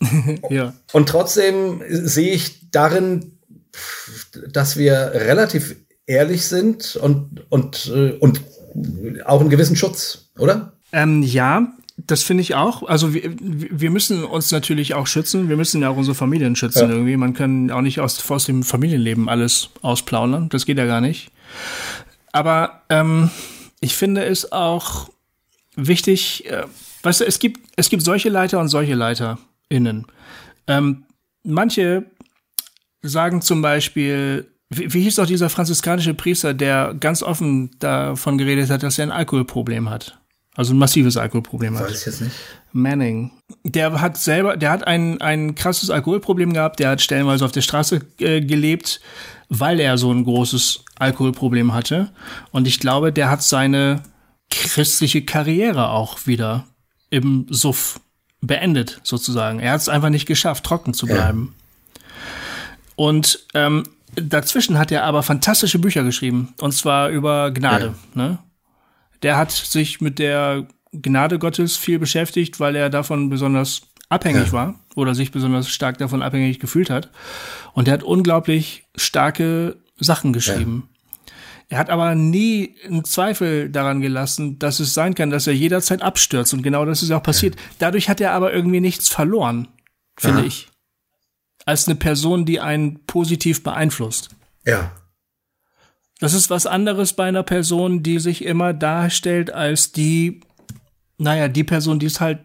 ja. 0.48 0.74
Und 0.92 1.08
trotzdem 1.08 1.82
sehe 1.88 2.32
ich 2.32 2.70
darin, 2.70 3.38
dass 4.48 4.76
wir 4.76 5.12
relativ 5.14 5.76
ehrlich 6.06 6.46
sind 6.46 6.96
und, 6.96 7.44
und, 7.48 7.90
äh, 7.94 8.12
und 8.12 8.42
auch 9.24 9.40
einen 9.40 9.50
gewissen 9.50 9.76
Schutz, 9.76 10.30
oder? 10.38 10.72
Ähm, 10.92 11.22
ja, 11.22 11.72
das 11.96 12.22
finde 12.22 12.42
ich 12.42 12.54
auch. 12.54 12.82
Also 12.82 13.14
wir, 13.14 13.22
wir 13.40 13.90
müssen 13.90 14.24
uns 14.24 14.50
natürlich 14.50 14.94
auch 14.94 15.06
schützen. 15.06 15.48
Wir 15.48 15.56
müssen 15.56 15.80
ja 15.80 15.90
auch 15.90 15.96
unsere 15.96 16.14
Familien 16.14 16.56
schützen 16.56 16.88
ja. 16.88 16.94
irgendwie. 16.94 17.16
Man 17.16 17.34
kann 17.34 17.70
auch 17.70 17.80
nicht 17.80 18.00
aus, 18.00 18.30
aus 18.30 18.46
dem 18.46 18.62
Familienleben 18.62 19.28
alles 19.28 19.70
ausplaudern. 19.82 20.48
Das 20.48 20.66
geht 20.66 20.78
ja 20.78 20.86
gar 20.86 21.00
nicht. 21.00 21.30
Aber 22.32 22.82
ähm, 22.88 23.30
ich 23.80 23.94
finde 23.94 24.24
es 24.24 24.50
auch 24.50 25.08
wichtig, 25.76 26.50
äh, 26.50 26.64
weißt 27.02 27.20
du, 27.20 27.26
es 27.26 27.38
gibt, 27.38 27.60
es 27.76 27.88
gibt 27.88 28.02
solche 28.02 28.28
Leiter 28.28 28.58
und 28.58 28.68
solche 28.68 28.94
LeiterInnen. 28.94 30.06
Ähm, 30.66 31.04
manche 31.44 32.06
sagen 33.02 33.40
zum 33.40 33.62
Beispiel, 33.62 34.50
wie, 34.68 34.92
wie 34.92 35.02
hieß 35.02 35.16
doch 35.16 35.26
dieser 35.26 35.48
franziskanische 35.48 36.14
Priester, 36.14 36.54
der 36.54 36.94
ganz 36.98 37.22
offen 37.22 37.70
davon 37.78 38.36
geredet 38.38 38.70
hat, 38.70 38.82
dass 38.82 38.98
er 38.98 39.04
ein 39.04 39.12
Alkoholproblem 39.12 39.90
hat. 39.90 40.18
Also 40.54 40.72
ein 40.72 40.78
massives 40.78 41.16
Alkoholproblem 41.16 41.76
hat. 41.78 41.86
Weiß 41.86 42.00
ich 42.00 42.06
jetzt 42.06 42.20
nicht. 42.20 42.34
Manning. 42.72 43.32
Der 43.62 44.00
hat 44.00 44.16
selber, 44.16 44.56
der 44.56 44.70
hat 44.70 44.86
ein, 44.86 45.20
ein 45.20 45.54
krasses 45.54 45.90
Alkoholproblem 45.90 46.52
gehabt, 46.52 46.80
der 46.80 46.90
hat 46.90 47.02
stellenweise 47.02 47.44
auf 47.44 47.52
der 47.52 47.62
Straße 47.62 48.00
äh, 48.18 48.40
gelebt, 48.40 49.00
weil 49.48 49.80
er 49.80 49.98
so 49.98 50.12
ein 50.12 50.24
großes 50.24 50.84
Alkoholproblem 50.98 51.72
hatte. 51.72 52.10
Und 52.50 52.66
ich 52.66 52.80
glaube, 52.80 53.12
der 53.12 53.30
hat 53.30 53.42
seine 53.42 54.02
christliche 54.50 55.24
Karriere 55.24 55.90
auch 55.90 56.26
wieder 56.26 56.66
im 57.10 57.46
Suff 57.48 58.00
beendet, 58.40 59.00
sozusagen. 59.02 59.60
Er 59.60 59.72
hat 59.72 59.80
es 59.80 59.88
einfach 59.88 60.10
nicht 60.10 60.26
geschafft, 60.26 60.64
trocken 60.64 60.94
zu 60.94 61.06
bleiben. 61.06 61.54
Ja. 61.56 62.02
Und 62.96 63.46
ähm, 63.54 63.84
dazwischen 64.14 64.78
hat 64.78 64.92
er 64.92 65.04
aber 65.04 65.22
fantastische 65.22 65.78
Bücher 65.78 66.04
geschrieben. 66.04 66.54
Und 66.60 66.72
zwar 66.72 67.08
über 67.08 67.50
Gnade. 67.50 67.94
Ja. 68.14 68.22
Ne? 68.22 68.38
Der 69.24 69.36
hat 69.36 69.50
sich 69.50 70.00
mit 70.00 70.18
der 70.18 70.68
Gnade 70.92 71.38
Gottes 71.38 71.76
viel 71.76 71.98
beschäftigt, 71.98 72.60
weil 72.60 72.76
er 72.76 72.90
davon 72.90 73.30
besonders 73.30 73.82
abhängig 74.08 74.48
ja. 74.48 74.52
war 74.52 74.74
oder 74.94 75.14
sich 75.14 75.32
besonders 75.32 75.68
stark 75.68 75.98
davon 75.98 76.22
abhängig 76.22 76.60
gefühlt 76.60 76.90
hat. 76.90 77.10
Und 77.72 77.88
er 77.88 77.94
hat 77.94 78.02
unglaublich 78.02 78.84
starke 78.94 79.76
Sachen 79.98 80.32
geschrieben. 80.32 80.84
Ja. 80.86 80.94
Er 81.70 81.78
hat 81.78 81.90
aber 81.90 82.14
nie 82.14 82.76
einen 82.84 83.04
Zweifel 83.04 83.70
daran 83.70 84.00
gelassen, 84.00 84.58
dass 84.58 84.78
es 84.78 84.92
sein 84.92 85.14
kann, 85.14 85.30
dass 85.30 85.46
er 85.46 85.54
jederzeit 85.54 86.02
abstürzt. 86.02 86.52
Und 86.52 86.62
genau 86.62 86.84
das 86.84 87.02
ist 87.02 87.10
auch 87.10 87.22
passiert. 87.22 87.56
Ja. 87.56 87.60
Dadurch 87.78 88.08
hat 88.08 88.20
er 88.20 88.32
aber 88.32 88.52
irgendwie 88.52 88.80
nichts 88.80 89.08
verloren, 89.08 89.68
finde 90.16 90.44
ich. 90.44 90.68
Als 91.64 91.88
eine 91.88 91.96
Person, 91.96 92.44
die 92.44 92.60
einen 92.60 93.04
positiv 93.06 93.62
beeinflusst. 93.62 94.28
Ja. 94.66 94.92
Das 96.24 96.32
ist 96.32 96.48
was 96.48 96.64
anderes 96.64 97.12
bei 97.12 97.24
einer 97.24 97.42
Person, 97.42 98.02
die 98.02 98.18
sich 98.18 98.46
immer 98.46 98.72
darstellt 98.72 99.52
als 99.52 99.92
die, 99.92 100.40
naja, 101.18 101.48
die 101.48 101.64
Person, 101.64 101.98
die 101.98 102.06
es 102.06 102.18
halt 102.18 102.38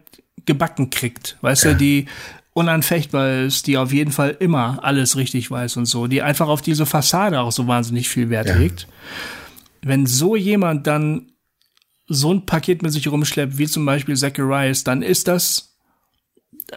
gebacken 0.44 0.90
kriegt. 0.90 1.38
Weißt 1.40 1.64
ja. 1.64 1.72
du, 1.72 1.78
die 1.78 2.04
unanfechtbar 2.52 3.44
ist, 3.44 3.66
die 3.66 3.78
auf 3.78 3.90
jeden 3.90 4.12
Fall 4.12 4.36
immer 4.38 4.84
alles 4.84 5.16
richtig 5.16 5.50
weiß 5.50 5.78
und 5.78 5.86
so, 5.86 6.08
die 6.08 6.20
einfach 6.20 6.48
auf 6.48 6.60
diese 6.60 6.84
Fassade 6.84 7.40
auch 7.40 7.52
so 7.52 7.68
wahnsinnig 7.68 8.10
viel 8.10 8.28
Wert 8.28 8.48
ja. 8.48 8.56
legt. 8.56 8.86
Wenn 9.80 10.04
so 10.04 10.36
jemand 10.36 10.86
dann 10.86 11.32
so 12.06 12.34
ein 12.34 12.44
Paket 12.44 12.82
mit 12.82 12.92
sich 12.92 13.08
rumschleppt, 13.08 13.56
wie 13.56 13.66
zum 13.66 13.86
Beispiel 13.86 14.14
Zacharias, 14.14 14.84
dann 14.84 15.00
ist 15.00 15.26
das, 15.26 15.74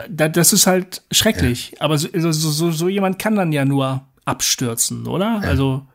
das 0.10 0.54
ist 0.54 0.68
halt 0.68 1.02
schrecklich. 1.12 1.72
Ja. 1.72 1.82
Aber 1.82 1.98
so, 1.98 2.08
so, 2.14 2.72
so, 2.72 2.88
jemand 2.88 3.20
kann 3.20 3.36
dann 3.36 3.52
ja 3.52 3.66
nur 3.66 4.08
abstürzen, 4.24 5.06
oder? 5.06 5.42
Ja. 5.44 5.50
Also, 5.50 5.86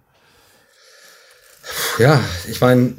Ja, 1.98 2.20
ich 2.48 2.60
meine. 2.60 2.94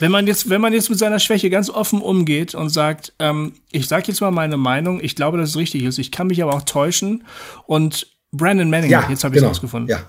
Wenn 0.00 0.10
man 0.10 0.26
jetzt, 0.26 0.48
wenn 0.48 0.60
man 0.60 0.72
jetzt 0.72 0.88
mit 0.88 0.98
seiner 0.98 1.18
Schwäche 1.18 1.50
ganz 1.50 1.70
offen 1.70 2.00
umgeht 2.00 2.54
und 2.54 2.68
sagt, 2.68 3.12
ähm, 3.18 3.54
ich 3.70 3.88
sage 3.88 4.04
jetzt 4.08 4.20
mal 4.20 4.30
meine 4.30 4.56
Meinung, 4.56 5.00
ich 5.02 5.16
glaube, 5.16 5.38
dass 5.38 5.50
es 5.50 5.56
richtig 5.56 5.84
ist, 5.84 5.98
ich 5.98 6.12
kann 6.12 6.28
mich 6.28 6.42
aber 6.42 6.54
auch 6.54 6.62
täuschen 6.62 7.24
und 7.66 8.06
Brandon 8.32 8.70
Manning, 8.70 8.90
ja, 8.90 9.08
jetzt 9.08 9.24
habe 9.24 9.34
ich 9.34 9.38
es 9.38 9.42
genau. 9.42 9.48
rausgefunden. 9.48 9.88
Ja. 9.88 10.04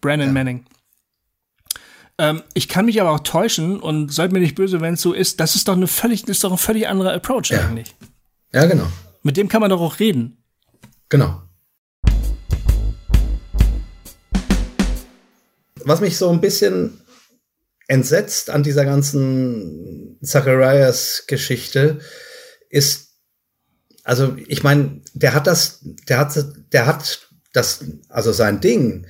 Brandon 0.00 0.28
ja. 0.28 0.32
Manning. 0.32 0.64
Ähm, 2.18 2.42
ich 2.54 2.68
kann 2.68 2.84
mich 2.84 3.00
aber 3.00 3.12
auch 3.12 3.20
täuschen 3.20 3.80
und 3.80 4.12
seid 4.12 4.32
mir 4.32 4.40
nicht 4.40 4.54
böse, 4.54 4.80
wenn 4.80 4.94
es 4.94 5.00
so 5.00 5.12
ist. 5.12 5.40
Das 5.40 5.54
ist 5.54 5.68
doch 5.68 5.76
eine 5.76 5.86
völlig, 5.86 6.28
ist 6.28 6.44
doch 6.44 6.52
ein 6.52 6.58
völlig 6.58 6.88
anderer 6.88 7.12
Approach 7.14 7.50
ja. 7.50 7.60
eigentlich. 7.60 7.94
Ja, 8.52 8.66
genau. 8.66 8.86
Mit 9.22 9.36
dem 9.36 9.48
kann 9.48 9.60
man 9.60 9.70
doch 9.70 9.80
auch 9.80 9.98
reden. 10.00 10.42
Genau. 11.08 11.42
Was 15.84 16.00
mich 16.00 16.18
so 16.18 16.28
ein 16.30 16.40
bisschen 16.40 16.99
entsetzt 17.90 18.50
an 18.50 18.62
dieser 18.62 18.84
ganzen 18.84 20.16
Zacharias-Geschichte 20.22 21.98
ist, 22.68 23.16
also 24.04 24.36
ich 24.46 24.62
meine, 24.62 25.02
der 25.12 25.34
hat 25.34 25.48
das, 25.48 25.80
der 26.08 26.18
hat, 26.18 26.38
der 26.72 26.86
hat 26.86 27.28
das, 27.52 27.84
also 28.08 28.30
sein 28.30 28.60
Ding 28.60 29.08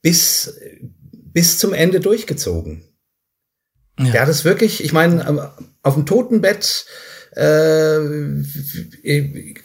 bis, 0.00 0.60
bis 1.10 1.58
zum 1.58 1.72
Ende 1.72 1.98
durchgezogen. 1.98 2.84
Ja. 3.98 4.12
Der 4.12 4.22
hat 4.22 4.28
es 4.28 4.44
wirklich, 4.44 4.84
ich 4.84 4.92
meine, 4.92 5.52
auf 5.82 5.94
dem 5.94 6.06
Totenbett, 6.06 6.86
äh, 7.32 7.98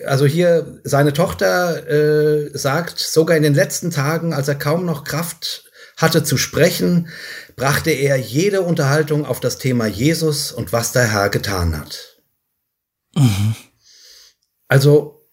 also 0.08 0.26
hier 0.26 0.82
seine 0.84 1.14
Tochter 1.14 1.88
äh, 1.88 2.58
sagt, 2.58 2.98
sogar 2.98 3.38
in 3.38 3.44
den 3.44 3.54
letzten 3.54 3.92
Tagen, 3.92 4.34
als 4.34 4.48
er 4.48 4.56
kaum 4.56 4.86
noch 4.86 5.04
Kraft 5.04 5.70
hatte 5.98 6.24
zu 6.24 6.38
sprechen, 6.38 7.10
brachte 7.56 7.92
er 7.92 8.18
jede 8.18 8.62
Unterhaltung 8.62 9.26
auf 9.26 9.40
das 9.40 9.58
Thema 9.58 9.88
Jesus 9.88 10.52
und 10.52 10.74
was 10.74 10.92
der 10.92 11.12
Herr 11.12 11.30
getan 11.30 11.78
hat. 11.78 12.22
Mhm. 13.16 13.56
Also, 14.68 15.24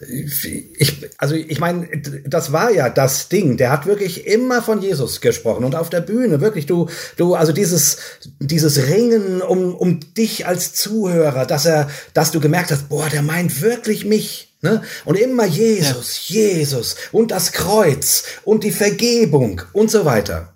ich, 0.00 1.10
also 1.18 1.34
ich 1.34 1.58
meine, 1.58 1.88
das 2.24 2.52
war 2.52 2.70
ja 2.70 2.88
das 2.88 3.28
Ding. 3.28 3.56
Der 3.56 3.70
hat 3.70 3.86
wirklich 3.86 4.26
immer 4.26 4.62
von 4.62 4.80
Jesus 4.80 5.20
gesprochen 5.20 5.64
und 5.64 5.74
auf 5.74 5.90
der 5.90 6.00
Bühne 6.00 6.40
wirklich 6.40 6.66
du, 6.66 6.88
du, 7.16 7.34
also 7.34 7.52
dieses, 7.52 7.98
dieses 8.38 8.88
Ringen 8.88 9.42
um, 9.42 9.74
um 9.74 10.00
dich 10.14 10.46
als 10.46 10.72
Zuhörer, 10.74 11.46
dass 11.46 11.66
er, 11.66 11.90
dass 12.14 12.30
du 12.30 12.40
gemerkt 12.40 12.70
hast, 12.70 12.88
boah, 12.88 13.08
der 13.08 13.22
meint 13.22 13.60
wirklich 13.60 14.04
mich. 14.04 14.47
Ne? 14.60 14.82
Und 15.04 15.16
immer 15.16 15.46
Jesus, 15.46 16.28
ja. 16.28 16.40
Jesus 16.40 16.96
und 17.12 17.30
das 17.30 17.52
Kreuz 17.52 18.24
und 18.44 18.64
die 18.64 18.72
Vergebung 18.72 19.62
und 19.72 19.90
so 19.90 20.04
weiter. 20.04 20.52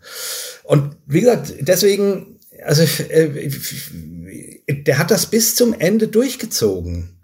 Und 0.65 0.97
wie 1.07 1.21
gesagt, 1.21 1.55
deswegen, 1.61 2.39
also 2.65 2.83
äh, 2.83 3.49
der 4.69 4.99
hat 4.99 5.11
das 5.11 5.27
bis 5.27 5.55
zum 5.55 5.75
Ende 5.79 6.09
durchgezogen. 6.09 7.21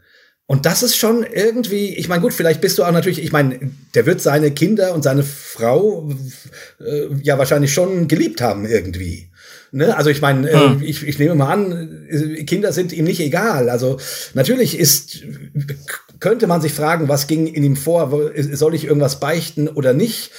Und 0.47 0.65
das 0.65 0.83
ist 0.83 0.97
schon 0.97 1.25
irgendwie, 1.25 1.95
ich 1.97 2.09
meine, 2.09 2.23
gut, 2.23 2.33
vielleicht 2.33 2.63
bist 2.63 2.79
du 2.79 2.85
auch 2.85 2.93
natürlich, 2.93 3.23
ich 3.23 3.33
meine, 3.33 3.59
der 3.95 4.07
wird 4.07 4.23
seine 4.23 4.51
Kinder 4.51 4.95
und 4.95 5.03
seine 5.03 5.23
Frau 5.23 6.09
äh, 6.81 7.09
ja 7.23 7.37
wahrscheinlich 7.39 7.75
schon 7.75 8.09
geliebt 8.09 8.41
haben 8.41 8.65
irgendwie. 8.65 9.29
Ne? 9.73 9.95
Also 9.95 10.09
ich 10.09 10.23
meine, 10.23 10.49
äh, 10.49 10.59
hm. 10.59 10.83
ich, 10.83 11.07
ich 11.07 11.19
nehme 11.19 11.35
mal 11.35 11.53
an, 11.53 12.07
äh, 12.09 12.45
Kinder 12.45 12.73
sind 12.73 12.93
ihm 12.93 13.05
nicht 13.05 13.21
egal. 13.21 13.69
Also 13.69 13.99
natürlich 14.33 14.79
ist, 14.79 15.23
könnte 16.21 16.47
man 16.47 16.61
sich 16.61 16.73
fragen, 16.73 17.09
was 17.09 17.27
ging 17.27 17.47
in 17.47 17.65
ihm 17.65 17.77
vor? 17.77 18.11
Soll 18.53 18.75
ich 18.75 18.85
irgendwas 18.85 19.21
beichten 19.21 19.69
oder 19.69 19.93
nicht? 19.93 20.33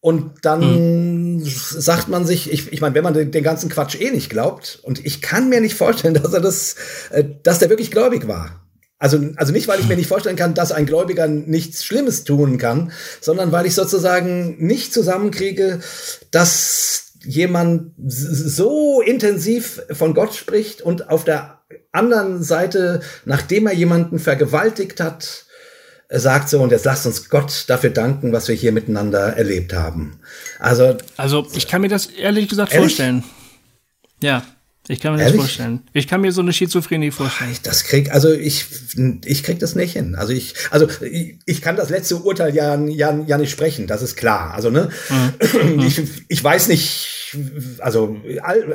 Und 0.00 0.44
dann 0.44 0.62
hm. 0.62 1.42
sagt 1.44 2.08
man 2.08 2.26
sich, 2.26 2.52
ich, 2.52 2.72
ich 2.72 2.80
meine, 2.80 2.96
wenn 2.96 3.04
man 3.04 3.14
den, 3.14 3.30
den, 3.30 3.44
ganzen 3.44 3.70
Quatsch 3.70 4.00
eh 4.00 4.10
nicht 4.10 4.30
glaubt, 4.30 4.80
und 4.82 5.06
ich 5.06 5.22
kann 5.22 5.48
mir 5.48 5.60
nicht 5.60 5.76
vorstellen, 5.76 6.14
dass 6.22 6.32
er 6.32 6.40
das, 6.40 6.74
äh, 7.10 7.24
dass 7.44 7.60
der 7.60 7.70
wirklich 7.70 7.92
gläubig 7.92 8.26
war. 8.26 8.66
Also, 8.98 9.18
also 9.36 9.52
nicht, 9.52 9.68
weil 9.68 9.80
ich 9.80 9.88
mir 9.88 9.96
nicht 9.96 10.08
vorstellen 10.08 10.36
kann, 10.36 10.54
dass 10.54 10.70
ein 10.70 10.86
Gläubiger 10.86 11.26
nichts 11.28 11.84
Schlimmes 11.84 12.24
tun 12.24 12.58
kann, 12.58 12.92
sondern 13.20 13.50
weil 13.52 13.66
ich 13.66 13.74
sozusagen 13.74 14.64
nicht 14.64 14.92
zusammenkriege, 14.92 15.80
dass 16.30 17.12
jemand 17.24 17.92
so 17.96 19.00
intensiv 19.00 19.82
von 19.90 20.14
Gott 20.14 20.34
spricht 20.34 20.82
und 20.82 21.10
auf 21.10 21.24
der 21.24 21.61
anderen 21.92 22.42
Seite, 22.42 23.00
nachdem 23.24 23.66
er 23.66 23.74
jemanden 23.74 24.18
vergewaltigt 24.18 25.00
hat, 25.00 25.44
sagt 26.08 26.48
so, 26.48 26.60
und 26.60 26.70
jetzt 26.70 26.84
lasst 26.84 27.06
uns 27.06 27.28
Gott 27.30 27.64
dafür 27.68 27.90
danken, 27.90 28.32
was 28.32 28.48
wir 28.48 28.54
hier 28.54 28.72
miteinander 28.72 29.36
erlebt 29.36 29.72
haben. 29.72 30.20
Also, 30.58 30.96
also 31.16 31.46
ich 31.54 31.66
kann 31.68 31.80
mir 31.80 31.88
das 31.88 32.06
ehrlich 32.06 32.48
gesagt 32.48 32.72
ehrlich? 32.72 32.96
vorstellen. 32.96 33.24
Ja. 34.22 34.44
Ich 34.92 35.00
kann 35.00 35.14
mir 35.14 35.20
Ehrlich? 35.20 35.36
das 35.36 35.46
vorstellen. 35.46 35.80
Ich 35.94 36.06
kann 36.06 36.20
mir 36.20 36.32
so 36.32 36.42
eine 36.42 36.52
Schizophrenie 36.52 37.12
vorstellen. 37.12 37.56
Das 37.62 37.84
krieg, 37.84 38.12
also 38.12 38.30
ich, 38.30 38.66
ich 39.24 39.42
krieg 39.42 39.58
das 39.58 39.74
nicht 39.74 39.94
hin. 39.94 40.16
Also 40.16 40.34
ich, 40.34 40.54
also 40.70 40.86
ich, 41.00 41.38
ich 41.46 41.62
kann 41.62 41.76
das 41.76 41.88
letzte 41.88 42.16
Urteil 42.16 42.54
ja, 42.54 42.78
ja, 42.78 43.18
ja 43.26 43.38
nicht 43.38 43.50
sprechen, 43.50 43.86
das 43.86 44.02
ist 44.02 44.16
klar. 44.16 44.52
Also, 44.52 44.68
ne, 44.68 44.90
mhm. 45.08 45.80
ich, 45.80 46.02
ich 46.28 46.44
weiß 46.44 46.68
nicht, 46.68 47.38
also, 47.78 48.18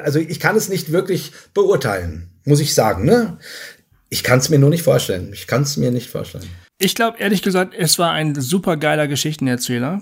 also 0.04 0.18
ich 0.18 0.40
kann 0.40 0.56
es 0.56 0.70
nicht 0.70 0.92
wirklich 0.92 1.34
beurteilen, 1.54 2.30
muss 2.46 2.62
ich 2.62 2.74
sagen, 2.74 3.06
ne? 3.06 3.38
Ich 4.10 4.24
kann 4.24 4.40
es 4.40 4.50
mir 4.50 4.58
nur 4.58 4.72
nicht 4.72 4.84
vorstellen. 4.84 5.30
Ich 5.34 5.46
kann 5.46 5.62
es 5.62 5.78
mir 5.78 5.92
nicht 5.92 6.10
vorstellen. 6.10 6.48
Ich 6.80 6.96
glaube, 6.96 7.20
ehrlich 7.20 7.44
gesagt, 7.44 7.76
es 7.78 8.00
war 8.00 8.14
ein 8.14 8.34
super 8.42 8.78
geiler 8.78 9.08
Geschichtenerzähler, 9.08 10.02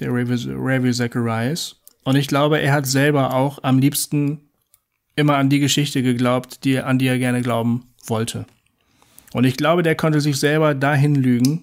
der 0.00 0.08
Ravi 0.10 0.92
Zacharias. 0.92 1.76
Und 2.02 2.16
ich 2.16 2.26
glaube, 2.26 2.58
er 2.58 2.72
hat 2.72 2.86
selber 2.86 3.34
auch 3.34 3.60
am 3.62 3.78
liebsten 3.78 4.43
immer 5.16 5.36
an 5.36 5.48
die 5.48 5.60
Geschichte 5.60 6.02
geglaubt, 6.02 6.64
die, 6.64 6.78
an 6.78 6.98
die 6.98 7.06
er 7.06 7.18
gerne 7.18 7.42
glauben 7.42 7.84
wollte. 8.06 8.46
Und 9.32 9.44
ich 9.44 9.56
glaube, 9.56 9.82
der 9.82 9.96
konnte 9.96 10.20
sich 10.20 10.38
selber 10.38 10.74
dahin 10.74 11.14
lügen, 11.14 11.62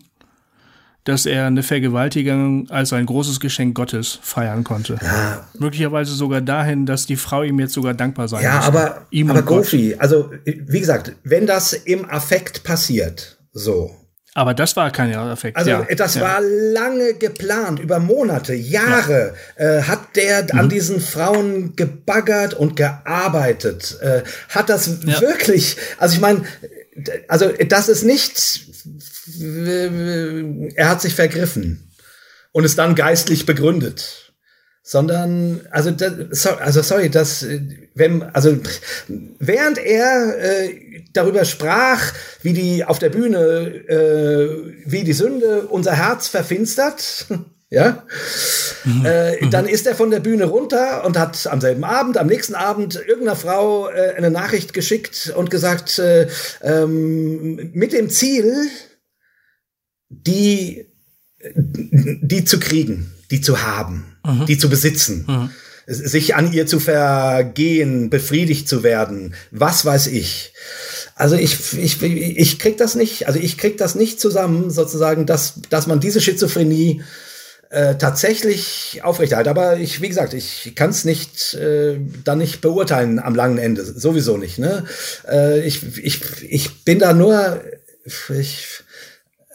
dass 1.03 1.26
er 1.26 1.48
eine 1.48 1.64
Vergewaltigung 1.64 2.69
als 2.69 2.94
ein 2.94 3.06
großes 3.06 3.40
Geschenk 3.40 3.76
Gottes 3.76 4.19
feiern 4.22 4.64
konnte. 4.64 4.99
Ja. 5.02 5.48
Möglicherweise 5.57 6.14
sogar 6.14 6.41
dahin, 6.41 6.86
dass 6.86 7.07
die 7.07 7.15
Frau 7.15 7.44
ihm 7.44 7.60
jetzt 7.60 7.73
sogar 7.73 7.94
dankbar 7.94 8.28
sein 8.28 8.44
Ja, 8.44 8.60
aber, 8.61 9.07
ihm 9.10 9.32
aber 9.32 9.41
Gofi, 9.41 9.95
also 9.98 10.32
wie 10.45 10.80
gesagt, 10.80 11.15
wenn 11.23 11.48
das 11.48 11.73
im 11.73 12.07
Affekt 12.10 12.64
passiert, 12.64 13.40
so, 13.52 13.95
aber 14.34 14.53
das 14.53 14.76
war 14.78 14.91
kein 14.91 15.12
Effekt. 15.12 15.58
Also 15.58 15.70
ja, 15.70 15.86
das 15.95 16.16
ja. 16.16 16.22
war 16.22 16.41
lange 16.41 17.16
geplant, 17.16 17.80
über 17.80 17.99
Monate, 17.99 18.53
Jahre 18.53 19.34
ja. 19.60 19.80
äh, 19.80 19.84
hat 19.84 20.16
der 20.16 20.44
mhm. 20.44 20.60
an 20.60 20.70
diesen 20.70 21.02
Frauen 21.02 21.76
gebaggert 21.76 22.53
und 22.53 22.76
gearbeitet. 22.76 23.98
Äh, 24.02 24.22
hat 24.49 24.70
das 24.70 25.06
wirklich, 25.06 25.76
also 25.98 26.16
ich 26.16 26.22
meine, 26.22 26.44
also 27.28 27.52
das 27.68 27.90
ist 27.90 28.03
nicht, 28.03 28.62
er 30.76 30.90
hat 30.90 31.02
sich 31.02 31.14
vergriffen 31.14 31.91
und 32.53 32.64
es 32.64 32.76
dann 32.76 32.95
geistlich 32.95 33.45
begründet 33.45 34.31
sondern 34.84 35.62
also 35.70 35.91
das, 35.91 36.48
also 36.48 36.82
sorry, 36.82 37.10
dass 37.10 37.45
wenn 37.94 38.24
also 38.24 38.58
während 39.40 39.78
er 39.78 40.38
äh, 40.40 41.03
darüber 41.14 41.45
sprach, 41.45 42.14
wie 42.41 42.53
die 42.53 42.84
auf 42.84 42.98
der 42.99 43.10
Bühne 43.10 43.40
äh, 43.88 44.74
wie 44.86 45.03
die 45.03 45.14
Sünde 45.14 45.68
unser 45.68 45.94
Herz 45.94 46.28
verfinstert, 46.28 47.28
ja, 47.70 48.03
mhm. 48.84 49.06
äh, 49.06 49.49
dann 49.49 49.68
ist 49.68 49.86
er 49.86 49.95
von 49.95 50.10
der 50.10 50.20
Bühne 50.20 50.45
runter 50.45 51.06
und 51.06 51.18
hat 51.18 51.48
am 51.48 51.62
selben 51.62 51.84
Abend, 51.84 52.18
am 52.18 52.28
nächsten 52.28 52.56
Abend 52.56 52.95
irgendeiner 52.95 53.36
Frau 53.36 53.88
äh, 53.88 54.16
eine 54.18 54.32
Nachricht 54.32 54.74
geschickt 54.74 55.32
und 55.36 55.52
gesagt, 55.52 55.99
äh, 55.99 56.28
ähm, 56.62 57.70
mit 57.74 57.94
dem 57.94 58.10
Ziel, 58.10 58.68
die 60.10 60.88
die 61.56 62.45
zu 62.45 62.60
kriegen, 62.60 63.12
die 63.32 63.41
zu 63.41 63.64
haben 63.64 64.12
mhm. 64.26 64.45
die 64.45 64.58
zu 64.58 64.70
besitzen, 64.70 65.26
mhm. 65.28 65.49
sich 65.88 66.36
an 66.36 66.52
ihr 66.52 66.66
zu 66.66 66.80
vergehen, 66.80 68.10
befriedigt 68.10 68.68
zu 68.68 68.84
werden, 68.84 69.36
was 69.52 69.86
weiß 69.86 70.08
ich. 70.08 70.53
Also 71.16 71.36
ich, 71.36 71.78
ich, 71.78 72.02
ich 72.02 72.60
krieg 72.60 72.78
das 72.78 72.95
nicht, 72.95 73.28
also 73.28 73.40
ich 73.40 73.58
krieg 73.58 73.78
das 73.78 73.95
nicht 73.95 74.20
zusammen, 74.20 74.72
sozusagen, 74.72 75.26
dass, 75.26 75.56
dass 75.70 75.88
man 75.88 75.99
diese 75.99 76.22
Schizophrenie 76.22 77.03
äh, 77.70 77.95
tatsächlich 77.95 79.02
aufrechterhält. 79.03 79.48
Aber 79.48 79.78
ich, 79.78 80.02
wie 80.02 80.10
gesagt, 80.10 80.34
ich 80.34 80.74
kann 80.76 80.90
es 80.90 81.06
nicht 81.06 81.53
äh, 81.53 81.99
dann 82.24 82.40
nicht 82.40 82.62
beurteilen 82.62 83.20
am 83.20 83.36
langen 83.36 83.58
Ende, 83.58 83.84
sowieso 83.86 84.38
nicht. 84.38 84.58
Ne? 84.58 84.86
Äh, 85.30 85.62
ich, 85.62 85.98
ich, 85.98 86.22
ich 86.41 86.84
bin 86.84 86.99
da 86.99 87.14
nur, 87.14 87.62
ich, 88.06 88.84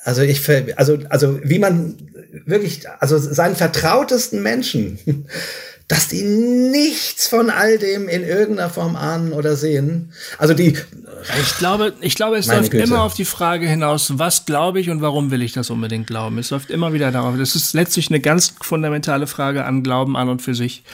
also 0.06 0.22
ich, 0.22 0.40
also, 0.76 0.98
also 1.08 1.40
wie 1.42 1.58
man 1.58 1.96
wirklich, 2.44 2.82
also 3.00 3.18
seinen 3.18 3.56
vertrautesten 3.56 4.40
Menschen, 4.40 5.00
dass 5.88 6.06
die 6.06 6.22
nichts 6.22 7.26
von 7.26 7.50
all 7.50 7.78
dem 7.78 8.08
in 8.08 8.22
irgendeiner 8.22 8.70
Form 8.70 8.94
ahnen 8.94 9.32
oder 9.32 9.56
sehen. 9.56 10.12
Also 10.38 10.54
die. 10.54 10.76
Ich 11.40 11.58
glaube, 11.58 11.92
ich 12.00 12.14
glaube, 12.14 12.36
es 12.36 12.46
läuft 12.46 12.70
Güte. 12.70 12.84
immer 12.84 13.02
auf 13.02 13.14
die 13.14 13.24
Frage 13.24 13.66
hinaus, 13.66 14.16
was 14.16 14.46
glaube 14.46 14.78
ich 14.78 14.90
und 14.90 15.00
warum 15.00 15.32
will 15.32 15.42
ich 15.42 15.52
das 15.52 15.70
unbedingt 15.70 16.06
glauben? 16.06 16.38
Es 16.38 16.50
läuft 16.50 16.70
immer 16.70 16.92
wieder 16.92 17.10
darauf. 17.10 17.36
Das 17.36 17.56
ist 17.56 17.72
letztlich 17.74 18.08
eine 18.08 18.20
ganz 18.20 18.54
fundamentale 18.60 19.26
Frage 19.26 19.64
an 19.64 19.82
Glauben 19.82 20.16
an 20.16 20.28
und 20.28 20.40
für 20.40 20.54
sich. 20.54 20.84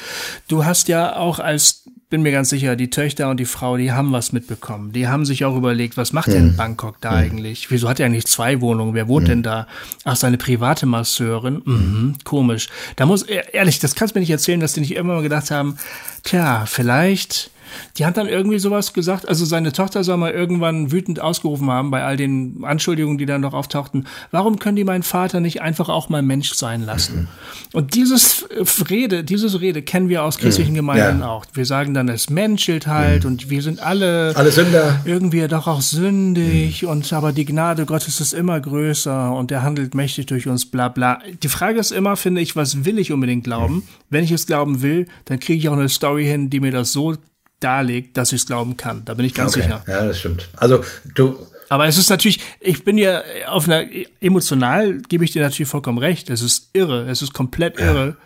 Du 0.48 0.64
hast 0.64 0.88
ja 0.88 1.16
auch 1.16 1.38
als 1.38 1.84
bin 2.12 2.20
mir 2.20 2.30
ganz 2.30 2.50
sicher, 2.50 2.76
die 2.76 2.90
Töchter 2.90 3.30
und 3.30 3.40
die 3.40 3.46
Frau, 3.46 3.78
die 3.78 3.90
haben 3.90 4.12
was 4.12 4.32
mitbekommen. 4.32 4.92
Die 4.92 5.08
haben 5.08 5.24
sich 5.24 5.46
auch 5.46 5.56
überlegt, 5.56 5.96
was 5.96 6.12
macht 6.12 6.26
denn 6.26 6.50
hm. 6.50 6.56
Bangkok 6.56 6.96
da 7.00 7.12
hm. 7.12 7.16
eigentlich? 7.16 7.70
Wieso 7.70 7.88
hat 7.88 8.00
er 8.00 8.06
eigentlich 8.06 8.26
zwei 8.26 8.60
Wohnungen? 8.60 8.92
Wer 8.92 9.08
wohnt 9.08 9.28
hm. 9.28 9.36
denn 9.36 9.42
da? 9.42 9.66
Ach, 10.04 10.14
seine 10.14 10.36
private 10.36 10.84
Masseurin? 10.84 11.62
Mhm, 11.64 12.16
komisch. 12.22 12.68
Da 12.96 13.06
muss, 13.06 13.22
ehrlich, 13.22 13.78
das 13.78 13.94
kannst 13.94 14.14
du 14.14 14.18
mir 14.18 14.20
nicht 14.20 14.30
erzählen, 14.30 14.60
dass 14.60 14.74
die 14.74 14.80
nicht 14.80 14.94
immer 14.94 15.14
mal 15.14 15.22
gedacht 15.22 15.50
haben, 15.50 15.78
tja, 16.22 16.66
vielleicht 16.66 17.50
die 17.98 18.06
hat 18.06 18.16
dann 18.16 18.28
irgendwie 18.28 18.58
sowas 18.58 18.92
gesagt, 18.92 19.28
also 19.28 19.44
seine 19.44 19.72
Tochter 19.72 20.04
soll 20.04 20.16
mal 20.16 20.32
irgendwann 20.32 20.92
wütend 20.92 21.20
ausgerufen 21.20 21.70
haben 21.70 21.90
bei 21.90 22.04
all 22.04 22.16
den 22.16 22.64
Anschuldigungen, 22.64 23.18
die 23.18 23.26
dann 23.26 23.40
noch 23.40 23.54
auftauchten. 23.54 24.06
Warum 24.30 24.58
können 24.58 24.76
die 24.76 24.84
meinen 24.84 25.02
Vater 25.02 25.40
nicht 25.40 25.62
einfach 25.62 25.88
auch 25.88 26.08
mal 26.08 26.22
Mensch 26.22 26.54
sein 26.54 26.82
lassen? 26.84 27.22
Mhm. 27.22 27.28
Und 27.72 27.94
dieses 27.94 28.46
Rede, 28.90 29.24
dieses 29.24 29.60
Rede 29.60 29.82
kennen 29.82 30.08
wir 30.08 30.22
aus 30.24 30.38
christlichen 30.38 30.72
mhm. 30.72 30.76
Gemeinden 30.76 31.20
ja. 31.20 31.28
auch. 31.28 31.44
Wir 31.52 31.66
sagen 31.66 31.94
dann, 31.94 32.08
es 32.08 32.30
menschelt 32.30 32.86
halt 32.86 33.24
mhm. 33.24 33.30
und 33.30 33.50
wir 33.50 33.62
sind 33.62 33.80
alle, 33.80 34.32
alle 34.36 34.50
Sünder. 34.50 35.00
irgendwie 35.04 35.46
doch 35.48 35.66
auch 35.66 35.80
sündig 35.80 36.82
mhm. 36.82 36.88
und 36.88 37.12
aber 37.12 37.32
die 37.32 37.44
Gnade 37.44 37.86
Gottes 37.86 38.20
ist 38.20 38.32
immer 38.32 38.60
größer 38.60 39.34
und 39.34 39.50
er 39.50 39.62
handelt 39.62 39.94
mächtig 39.94 40.26
durch 40.26 40.46
uns, 40.48 40.66
bla 40.66 40.88
bla. 40.88 41.20
Die 41.42 41.48
Frage 41.48 41.78
ist 41.78 41.92
immer, 41.92 42.16
finde 42.16 42.40
ich, 42.40 42.56
was 42.56 42.84
will 42.84 42.98
ich 42.98 43.12
unbedingt 43.12 43.44
glauben? 43.44 43.76
Mhm. 43.76 43.82
Wenn 44.10 44.24
ich 44.24 44.32
es 44.32 44.46
glauben 44.46 44.82
will, 44.82 45.06
dann 45.24 45.40
kriege 45.40 45.58
ich 45.58 45.68
auch 45.68 45.76
eine 45.76 45.88
Story 45.88 46.24
hin, 46.24 46.50
die 46.50 46.60
mir 46.60 46.72
das 46.72 46.92
so 46.92 47.14
darlegt, 47.62 48.16
dass 48.16 48.32
ich 48.32 48.42
es 48.42 48.46
glauben 48.46 48.76
kann. 48.76 49.04
Da 49.04 49.14
bin 49.14 49.26
ich 49.26 49.34
ganz 49.34 49.52
okay. 49.52 49.62
sicher. 49.62 49.84
Ja, 49.86 50.06
das 50.06 50.18
stimmt. 50.18 50.48
Also 50.56 50.84
du. 51.14 51.46
Aber 51.68 51.86
es 51.86 51.96
ist 51.96 52.10
natürlich, 52.10 52.40
ich 52.60 52.84
bin 52.84 52.98
ja 52.98 53.22
auf 53.46 53.66
einer, 53.66 53.86
emotional 54.20 54.98
gebe 55.08 55.24
ich 55.24 55.30
dir 55.30 55.42
natürlich 55.42 55.68
vollkommen 55.68 55.98
recht. 55.98 56.28
Es 56.28 56.42
ist 56.42 56.70
irre. 56.74 57.08
Es 57.08 57.22
ist 57.22 57.32
komplett 57.32 57.78
ja. 57.78 57.86
irre. 57.86 58.16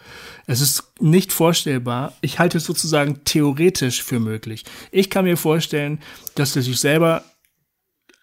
Es 0.46 0.60
ist 0.60 0.84
nicht 1.00 1.32
vorstellbar. 1.32 2.14
Ich 2.20 2.38
halte 2.38 2.58
es 2.58 2.64
sozusagen 2.64 3.24
theoretisch 3.24 4.02
für 4.02 4.20
möglich. 4.20 4.64
Ich 4.90 5.10
kann 5.10 5.24
mir 5.24 5.36
vorstellen, 5.36 6.00
dass 6.34 6.56
er 6.56 6.62
sich 6.62 6.78
selber 6.78 7.24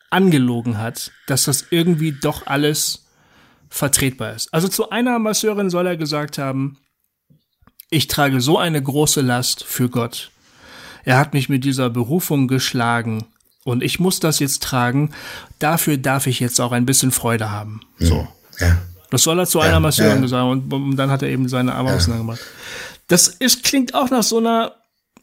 angelogen 0.10 0.78
hat, 0.78 1.12
dass 1.28 1.46
das 1.46 1.68
irgendwie 1.70 2.12
doch 2.12 2.46
alles 2.48 3.06
vertretbar 3.70 4.34
ist. 4.34 4.54
Also 4.54 4.68
zu 4.68 4.90
einer 4.90 5.20
Masseurin 5.20 5.70
soll 5.70 5.88
er 5.88 5.98
gesagt 5.98 6.38
haben, 6.38 6.78
ich 7.90 8.08
trage 8.08 8.40
so 8.40 8.58
eine 8.58 8.82
große 8.82 9.22
Last 9.22 9.64
für 9.64 9.90
Gott 9.90 10.32
er 11.04 11.18
hat 11.18 11.34
mich 11.34 11.50
mit 11.50 11.64
dieser 11.64 11.90
Berufung 11.90 12.48
geschlagen 12.48 13.26
und 13.64 13.84
ich 13.84 14.00
muss 14.00 14.20
das 14.20 14.40
jetzt 14.40 14.64
tragen. 14.64 15.12
Dafür 15.60 15.98
darf 15.98 16.28
ich 16.28 16.40
jetzt 16.40 16.60
auch 16.60 16.72
ein 16.72 16.86
bisschen 16.86 17.12
Freude 17.12 17.52
haben. 17.52 17.82
Hm. 17.98 18.08
So. 18.08 18.28
Ja. 18.60 18.78
Das 19.10 19.24
soll 19.24 19.40
er 19.40 19.46
zu 19.46 19.60
ja, 19.60 19.66
einer 19.66 19.80
Masseurin 19.80 20.16
ja. 20.16 20.22
gesagt 20.22 20.44
und, 20.44 20.74
und, 20.74 20.96
dann 20.96 21.12
hat 21.12 21.22
er 21.22 21.30
eben 21.30 21.48
seine 21.48 21.76
Arme 21.76 21.90
ja. 21.90 21.96
auseinandergemacht. 21.96 22.42
Das 23.08 23.28
ist, 23.28 23.64
klingt 23.64 23.94
auch 23.94 24.10
nach 24.10 24.24
so 24.24 24.40
einer, 24.40 24.74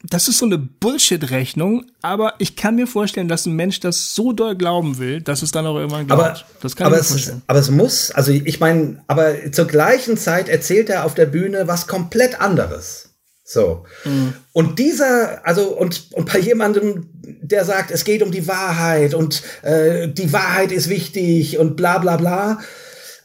das 0.03 0.27
ist 0.27 0.37
so 0.37 0.45
eine 0.45 0.57
Bullshit-Rechnung, 0.57 1.85
aber 2.01 2.35
ich 2.37 2.55
kann 2.55 2.75
mir 2.75 2.87
vorstellen, 2.87 3.27
dass 3.27 3.45
ein 3.45 3.53
Mensch 3.53 3.79
das 3.81 4.15
so 4.15 4.31
doll 4.31 4.55
glauben 4.55 4.97
will, 4.97 5.21
dass 5.21 5.41
es 5.41 5.51
dann 5.51 5.67
auch 5.67 5.75
irgendwann 5.75 6.07
glaubt. 6.07 6.21
Aber, 6.21 6.39
das 6.61 6.75
kann 6.75 6.87
aber. 6.87 6.99
Es, 6.99 7.33
aber 7.47 7.59
es 7.59 7.69
muss, 7.69 8.11
also 8.11 8.31
ich 8.31 8.59
meine, 8.59 9.03
aber 9.07 9.51
zur 9.51 9.65
gleichen 9.67 10.17
Zeit 10.17 10.47
erzählt 10.47 10.89
er 10.89 11.05
auf 11.05 11.13
der 11.13 11.25
Bühne 11.25 11.67
was 11.67 11.87
komplett 11.87 12.39
anderes. 12.39 13.10
So. 13.51 13.85
Mhm. 14.05 14.33
Und 14.53 14.79
dieser, 14.79 15.45
also, 15.45 15.75
und, 15.77 16.13
und 16.13 16.31
bei 16.31 16.39
jemandem, 16.39 17.09
der 17.41 17.65
sagt, 17.65 17.91
es 17.91 18.05
geht 18.05 18.23
um 18.23 18.31
die 18.31 18.47
Wahrheit 18.47 19.13
und 19.13 19.43
äh, 19.61 20.07
die 20.07 20.31
Wahrheit 20.31 20.71
ist 20.71 20.87
wichtig 20.87 21.57
und 21.57 21.75
bla 21.75 21.97
bla 21.97 22.15
bla. 22.15 22.59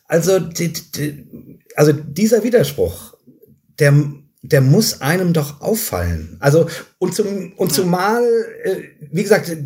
Also, 0.08 0.40
die, 0.40 0.72
die, 0.72 1.60
also 1.76 1.92
dieser 1.92 2.42
Widerspruch, 2.42 3.14
der 3.78 3.94
der 4.48 4.60
muss 4.60 5.00
einem 5.00 5.32
doch 5.32 5.60
auffallen. 5.60 6.36
Also 6.40 6.68
und 6.98 7.14
zum 7.14 7.52
und 7.54 7.72
zumal 7.72 8.22
äh, 8.62 8.76
wie 9.10 9.22
gesagt, 9.22 9.56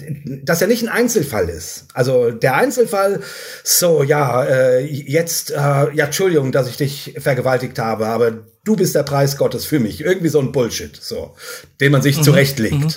dass 0.45 0.63
er 0.63 0.69
nicht 0.69 0.83
ein 0.83 0.89
Einzelfall 0.89 1.49
ist. 1.49 1.87
Also 1.95 2.31
der 2.31 2.57
Einzelfall, 2.57 3.21
so 3.65 4.03
ja, 4.03 4.45
äh, 4.45 4.85
jetzt 4.85 5.51
äh, 5.51 5.55
ja 5.55 6.07
Entschuldigung, 6.07 6.53
dass 6.53 6.69
ich 6.69 6.77
dich 6.77 7.15
vergewaltigt 7.19 7.79
habe, 7.79 8.07
aber 8.07 8.33
du 8.65 8.77
bist 8.77 8.95
der 8.95 9.03
Preis 9.03 9.37
Gottes 9.37 9.65
für 9.65 9.81
mich. 9.81 10.01
Irgendwie 10.01 10.29
so 10.29 10.41
ein 10.41 10.53
Bullshit, 10.53 10.97
so, 10.97 11.35
den 11.81 11.93
man 11.93 12.03
sich 12.03 12.19
mhm. 12.19 12.23
zurechtlegt. 12.23 12.75
Mhm. 12.75 12.95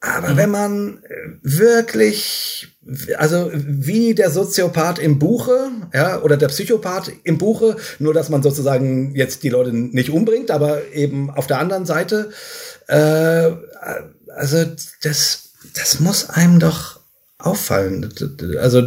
Aber 0.00 0.30
mhm. 0.30 0.36
wenn 0.36 0.50
man 0.50 1.02
äh, 1.04 1.14
wirklich, 1.42 2.69
also 3.16 3.50
wie 3.54 4.14
der 4.14 4.30
Soziopath 4.30 4.98
im 4.98 5.18
Buche, 5.18 5.70
ja, 5.94 6.20
oder 6.22 6.36
der 6.36 6.48
Psychopath 6.48 7.12
im 7.24 7.38
Buche, 7.38 7.76
nur 7.98 8.14
dass 8.14 8.28
man 8.28 8.42
sozusagen 8.42 9.14
jetzt 9.14 9.42
die 9.42 9.48
Leute 9.48 9.72
nicht 9.72 10.10
umbringt, 10.10 10.50
aber 10.50 10.92
eben 10.92 11.30
auf 11.30 11.46
der 11.46 11.58
anderen 11.58 11.86
Seite, 11.86 12.30
äh, 12.88 13.50
also 14.34 14.64
das, 15.02 15.50
das 15.74 16.00
muss 16.00 16.28
einem 16.30 16.58
doch 16.58 17.00
auffallen. 17.38 18.12
Also 18.58 18.86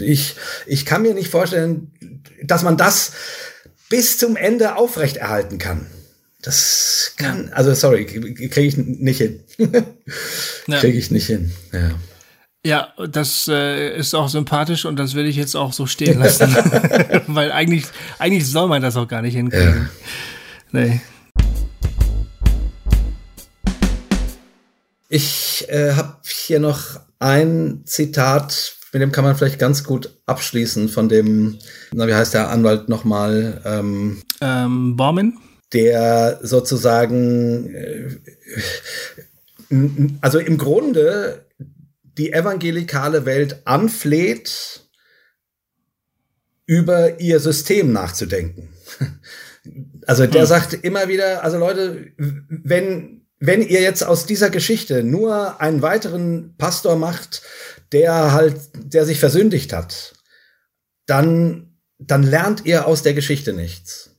ich, 0.00 0.36
ich 0.66 0.86
kann 0.86 1.02
mir 1.02 1.14
nicht 1.14 1.30
vorstellen, 1.30 1.92
dass 2.42 2.62
man 2.62 2.76
das 2.76 3.12
bis 3.88 4.18
zum 4.18 4.36
Ende 4.36 4.76
aufrechterhalten 4.76 5.58
kann. 5.58 5.86
Das 6.42 7.12
kann, 7.16 7.50
also 7.52 7.74
sorry, 7.74 8.06
kriege 8.06 8.60
ich 8.60 8.76
nicht 8.76 9.18
hin. 9.18 9.40
ja. 10.66 10.78
Kriege 10.78 10.98
ich 10.98 11.10
nicht 11.10 11.26
hin. 11.26 11.52
Ja. 11.72 11.90
Ja, 12.66 12.92
das 12.96 13.46
äh, 13.46 13.96
ist 13.96 14.12
auch 14.12 14.28
sympathisch 14.28 14.86
und 14.86 14.96
das 14.98 15.14
will 15.14 15.24
ich 15.24 15.36
jetzt 15.36 15.54
auch 15.54 15.72
so 15.72 15.86
stehen 15.86 16.18
lassen. 16.18 16.52
Weil 17.28 17.52
eigentlich, 17.52 17.84
eigentlich 18.18 18.50
soll 18.50 18.66
man 18.66 18.82
das 18.82 18.96
auch 18.96 19.06
gar 19.06 19.22
nicht 19.22 19.36
hinkriegen. 19.36 19.88
Ja. 20.72 20.80
Nee. 20.80 21.00
Ich 25.08 25.64
äh, 25.68 25.92
habe 25.92 26.16
hier 26.24 26.58
noch 26.58 26.98
ein 27.20 27.82
Zitat, 27.84 28.74
mit 28.92 29.00
dem 29.00 29.12
kann 29.12 29.22
man 29.22 29.36
vielleicht 29.36 29.60
ganz 29.60 29.84
gut 29.84 30.18
abschließen, 30.26 30.88
von 30.88 31.08
dem, 31.08 31.60
na, 31.92 32.08
wie 32.08 32.14
heißt 32.16 32.34
der 32.34 32.50
Anwalt 32.50 32.88
nochmal? 32.88 33.62
Ähm, 33.64 34.22
ähm, 34.40 34.96
Borman? 34.96 35.38
der 35.72 36.40
sozusagen, 36.42 37.74
äh, 37.74 38.10
also 40.20 40.40
im 40.40 40.58
Grunde 40.58 41.45
die 42.18 42.32
evangelikale 42.32 43.24
Welt 43.26 43.62
anfleht, 43.64 44.82
über 46.66 47.20
ihr 47.20 47.40
System 47.40 47.92
nachzudenken. 47.92 48.68
Also 50.06 50.28
der 50.28 50.42
hm. 50.42 50.46
sagt 50.46 50.74
immer 50.74 51.08
wieder, 51.08 51.42
also 51.42 51.58
Leute, 51.58 52.12
wenn, 52.16 53.26
wenn 53.40 53.62
ihr 53.62 53.80
jetzt 53.80 54.04
aus 54.04 54.24
dieser 54.24 54.48
Geschichte 54.48 55.02
nur 55.02 55.60
einen 55.60 55.82
weiteren 55.82 56.54
Pastor 56.56 56.94
macht, 56.94 57.42
der 57.90 58.30
halt, 58.30 58.54
der 58.74 59.04
sich 59.04 59.18
versündigt 59.18 59.72
hat, 59.72 60.14
dann, 61.06 61.80
dann 61.98 62.22
lernt 62.22 62.64
ihr 62.64 62.86
aus 62.86 63.02
der 63.02 63.14
Geschichte 63.14 63.54
nichts. 63.54 64.16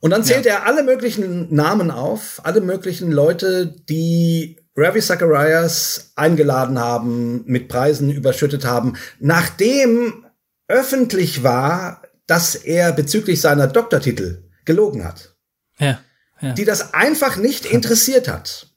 Und 0.00 0.10
dann 0.12 0.24
zählt 0.24 0.46
ja. 0.46 0.54
er 0.54 0.66
alle 0.66 0.84
möglichen 0.84 1.54
Namen 1.54 1.90
auf, 1.90 2.40
alle 2.44 2.62
möglichen 2.62 3.12
Leute, 3.12 3.66
die 3.66 4.57
Ravi 4.78 5.00
Zacharias 5.00 6.12
eingeladen 6.14 6.78
haben, 6.78 7.42
mit 7.46 7.68
Preisen 7.68 8.10
überschüttet 8.10 8.64
haben, 8.64 8.94
nachdem 9.18 10.24
öffentlich 10.68 11.42
war, 11.42 12.02
dass 12.26 12.54
er 12.54 12.92
bezüglich 12.92 13.40
seiner 13.40 13.66
Doktortitel 13.66 14.44
gelogen 14.64 15.04
hat. 15.04 15.34
Ja, 15.78 15.98
ja. 16.40 16.52
Die 16.52 16.64
das 16.64 16.94
einfach 16.94 17.36
nicht 17.36 17.66
interessiert 17.66 18.28
hat 18.28 18.68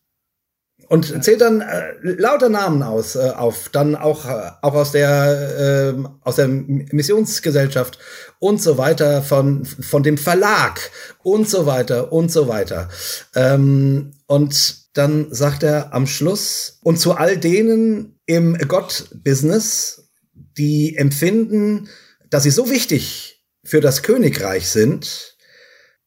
und 0.91 1.23
zählt 1.23 1.39
dann 1.39 1.61
äh, 1.61 1.93
lauter 2.01 2.49
Namen 2.49 2.83
aus 2.83 3.15
äh, 3.15 3.31
auf, 3.37 3.69
dann 3.69 3.95
auch 3.95 4.25
äh, 4.25 4.51
auch 4.61 4.73
aus 4.73 4.91
der 4.91 5.93
äh, 5.95 6.03
aus 6.21 6.35
der 6.35 6.49
Missionsgesellschaft 6.49 7.97
und 8.39 8.61
so 8.61 8.77
weiter 8.77 9.21
von 9.21 9.63
von 9.63 10.03
dem 10.03 10.17
Verlag 10.17 10.81
und 11.23 11.47
so 11.47 11.65
weiter 11.65 12.11
und 12.11 12.29
so 12.29 12.49
weiter 12.49 12.89
ähm, 13.35 14.11
und 14.27 14.80
dann 14.93 15.33
sagt 15.33 15.63
er 15.63 15.93
am 15.93 16.07
Schluss 16.07 16.79
und 16.83 16.99
zu 16.99 17.13
all 17.13 17.37
denen 17.37 18.19
im 18.25 18.57
Gott-Business, 18.57 20.11
die 20.57 20.97
empfinden, 20.97 21.89
dass 22.29 22.43
sie 22.43 22.51
so 22.51 22.69
wichtig 22.69 23.43
für 23.63 23.81
das 23.81 24.03
Königreich 24.03 24.69
sind, 24.69 25.37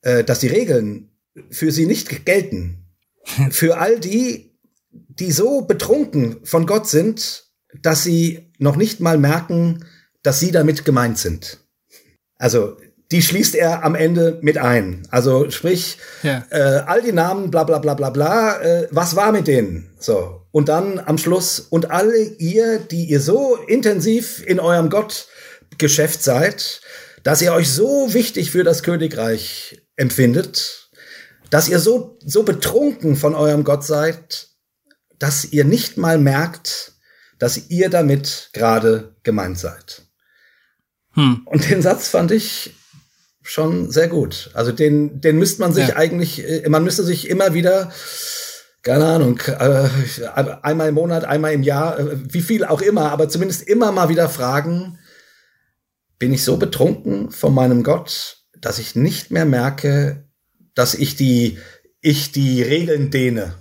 äh, 0.02 0.24
dass 0.24 0.40
die 0.40 0.48
Regeln 0.48 1.11
für 1.51 1.73
sie 1.73 1.86
nicht 1.86 2.27
gelten. 2.27 2.81
Für 3.51 3.78
all 3.78 3.98
die, 3.98 4.55
die 4.90 5.32
so 5.32 5.62
betrunken 5.62 6.44
von 6.44 6.66
Gott 6.66 6.86
sind, 6.86 7.47
dass 7.81 8.05
sie 8.05 8.52
noch 8.59 8.77
nicht 8.77 9.01
mal 9.01 9.16
merken, 9.16 9.86
dass 10.23 10.40
sie 10.40 10.52
damit 10.52 10.85
gemeint 10.85 11.19
sind. 11.19 11.59
Also 12.36 12.77
die 13.13 13.23
schließt 13.23 13.55
er 13.55 13.85
am 13.85 13.95
Ende 13.95 14.39
mit 14.41 14.59
ein. 14.59 15.07
Also 15.11 15.51
sprich, 15.51 15.99
ja. 16.23 16.45
äh, 16.51 16.83
all 16.87 17.03
die 17.03 17.13
Namen, 17.13 17.51
bla 17.51 17.65
bla 17.65 17.79
bla 17.79 17.95
bla 17.95 18.11
bla, 18.11 18.61
äh, 18.61 18.89
was 18.91 19.15
war 19.15 19.33
mit 19.33 19.47
denen? 19.47 19.91
So. 19.99 20.43
Und 20.51 20.69
dann 20.69 20.99
am 21.01 21.19
Schluss, 21.19 21.61
und 21.61 21.91
alle 21.91 22.19
ihr, 22.19 22.79
die 22.79 23.05
ihr 23.05 23.21
so 23.21 23.57
intensiv 23.67 24.43
in 24.47 24.61
eurem 24.61 24.89
Gottgeschäft 24.89 26.23
seid, 26.23 26.81
dass 27.23 27.43
ihr 27.43 27.53
euch 27.53 27.71
so 27.71 28.15
wichtig 28.15 28.51
für 28.51 28.65
das 28.65 28.83
Königreich 28.83 29.83
empfindet, 29.97 30.91
dass 31.51 31.69
ihr 31.69 31.79
so, 31.79 32.19
so 32.25 32.43
betrunken 32.43 33.17
von 33.17 33.35
eurem 33.35 33.65
Gott 33.65 33.85
seid, 33.85 34.49
dass 35.19 35.45
ihr 35.45 35.65
nicht 35.65 35.97
mal 35.97 36.19
merkt, 36.19 36.93
dass 37.39 37.71
ihr 37.71 37.91
damit 37.91 38.51
gerade 38.53 39.15
gemeint 39.23 39.59
seid. 39.59 40.03
Hm. 41.13 41.43
Und 41.45 41.71
den 41.71 41.83
Satz 41.83 42.09
fand 42.09 42.31
ich 42.33 42.75
schon 43.45 43.91
sehr 43.91 44.09
gut. 44.09 44.51
Also 44.55 44.73
den, 44.73 45.21
den 45.21 45.39
müsste 45.39 45.61
man 45.61 45.73
sich 45.73 45.89
ja. 45.89 45.97
eigentlich, 45.97 46.43
äh, 46.43 46.69
man 46.69 46.83
müsste 46.83 47.05
sich 47.05 47.29
immer 47.29 47.55
wieder, 47.55 47.93
keine 48.83 49.05
Ahnung, 49.05 49.39
äh, 49.47 49.89
einmal 50.62 50.89
im 50.89 50.95
Monat, 50.95 51.25
einmal 51.25 51.53
im 51.53 51.62
Jahr, 51.62 51.99
äh, 52.01 52.16
wie 52.33 52.41
viel 52.41 52.65
auch 52.65 52.81
immer, 52.81 53.12
aber 53.12 53.29
zumindest 53.29 53.62
immer 53.62 53.93
mal 53.93 54.09
wieder 54.09 54.29
fragen, 54.29 54.99
bin 56.19 56.33
ich 56.33 56.43
so 56.43 56.57
betrunken 56.57 57.31
von 57.31 57.55
meinem 57.55 57.83
Gott, 57.83 58.39
dass 58.59 58.79
ich 58.79 58.97
nicht 58.97 59.31
mehr 59.31 59.45
merke, 59.45 60.25
dass 60.75 60.95
ich 60.95 61.15
die, 61.15 61.59
ich 62.01 62.33
die 62.33 62.62
Regeln 62.62 63.11
dehne, 63.11 63.55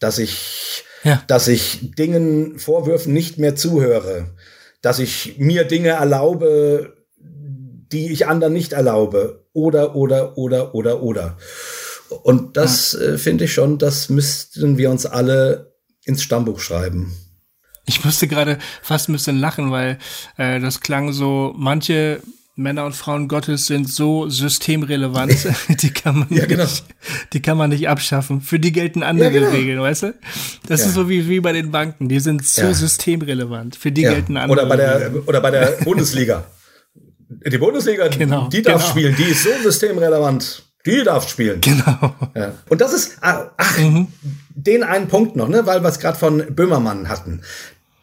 dass 0.00 0.18
ich, 0.18 0.84
ja. 1.02 1.22
dass 1.28 1.48
ich 1.48 1.94
Dingen, 1.96 2.58
Vorwürfen 2.58 3.14
nicht 3.14 3.38
mehr 3.38 3.56
zuhöre, 3.56 4.34
dass 4.82 4.98
ich 4.98 5.38
mir 5.38 5.64
Dinge 5.64 5.90
erlaube, 5.90 7.01
die 7.92 8.10
ich 8.10 8.26
anderen 8.26 8.52
nicht 8.52 8.72
erlaube. 8.72 9.44
Oder, 9.52 9.94
oder, 9.94 10.38
oder, 10.38 10.74
oder, 10.74 11.02
oder. 11.02 11.36
Und 12.22 12.56
das 12.56 12.92
ja. 12.92 13.12
äh, 13.12 13.18
finde 13.18 13.44
ich 13.44 13.52
schon, 13.52 13.78
das 13.78 14.08
müssten 14.08 14.78
wir 14.78 14.90
uns 14.90 15.06
alle 15.06 15.72
ins 16.04 16.22
Stammbuch 16.22 16.60
schreiben. 16.60 17.14
Ich 17.86 18.04
musste 18.04 18.28
gerade 18.28 18.58
fast 18.82 19.08
ein 19.08 19.12
bisschen 19.12 19.38
lachen, 19.38 19.70
weil 19.70 19.98
äh, 20.36 20.60
das 20.60 20.80
klang 20.80 21.12
so, 21.12 21.52
manche 21.56 22.20
Männer 22.54 22.84
und 22.84 22.94
Frauen 22.94 23.28
Gottes 23.28 23.66
sind 23.66 23.88
so 23.88 24.28
systemrelevant, 24.28 25.34
die 25.82 25.90
kann 25.90 26.20
man 26.20 26.28
ja, 26.30 26.44
genau. 26.44 26.64
nicht, 26.64 26.84
die 27.32 27.40
kann 27.40 27.56
man 27.56 27.70
nicht 27.70 27.88
abschaffen. 27.88 28.40
Für 28.40 28.58
die 28.58 28.72
gelten 28.72 29.02
andere 29.02 29.32
ja, 29.32 29.40
genau. 29.40 29.50
Regeln, 29.50 29.80
weißt 29.80 30.02
du? 30.04 30.14
Das 30.68 30.80
ja. 30.80 30.86
ist 30.86 30.94
so 30.94 31.08
wie, 31.08 31.28
wie 31.28 31.40
bei 31.40 31.52
den 31.52 31.70
Banken, 31.70 32.08
die 32.08 32.20
sind 32.20 32.46
so 32.46 32.72
systemrelevant. 32.72 33.76
Für 33.76 33.90
die 33.90 34.02
gelten 34.02 34.36
andere 34.36 34.60
oder 34.60 34.68
bei 34.68 34.76
der, 34.76 34.94
Regeln. 34.96 35.24
Oder 35.24 35.40
bei 35.40 35.50
der 35.50 35.66
Bundesliga. 35.84 36.44
Die 37.46 37.58
Bundesliga, 37.58 38.08
genau, 38.08 38.48
die 38.48 38.62
darf 38.62 38.80
genau. 38.80 38.90
spielen, 38.90 39.16
die 39.16 39.24
ist 39.24 39.44
so 39.44 39.50
systemrelevant. 39.62 40.64
Die 40.84 41.04
darf 41.04 41.28
spielen. 41.28 41.60
Genau. 41.60 42.14
Ja. 42.34 42.54
Und 42.68 42.80
das 42.80 42.92
ist, 42.92 43.18
ah, 43.20 43.50
ach, 43.56 43.78
mhm. 43.78 44.08
den 44.50 44.82
einen 44.82 45.08
Punkt 45.08 45.36
noch, 45.36 45.48
ne, 45.48 45.64
weil 45.64 45.82
wir 45.82 45.88
es 45.88 46.00
gerade 46.00 46.18
von 46.18 46.54
Böhmermann 46.54 47.08
hatten. 47.08 47.42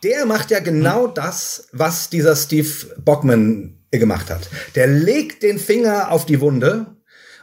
Der 0.04 0.26
macht 0.26 0.50
ja 0.50 0.60
genau 0.60 1.08
mhm. 1.08 1.14
das, 1.14 1.68
was 1.74 2.10
dieser 2.10 2.36
Steve 2.36 2.70
Bockman 3.04 3.76
gemacht 3.92 4.30
hat. 4.30 4.50
Der 4.76 4.88
legt 4.88 5.44
den 5.44 5.60
Finger 5.60 6.12
auf 6.12 6.26
die 6.26 6.40
Wunde 6.40 6.86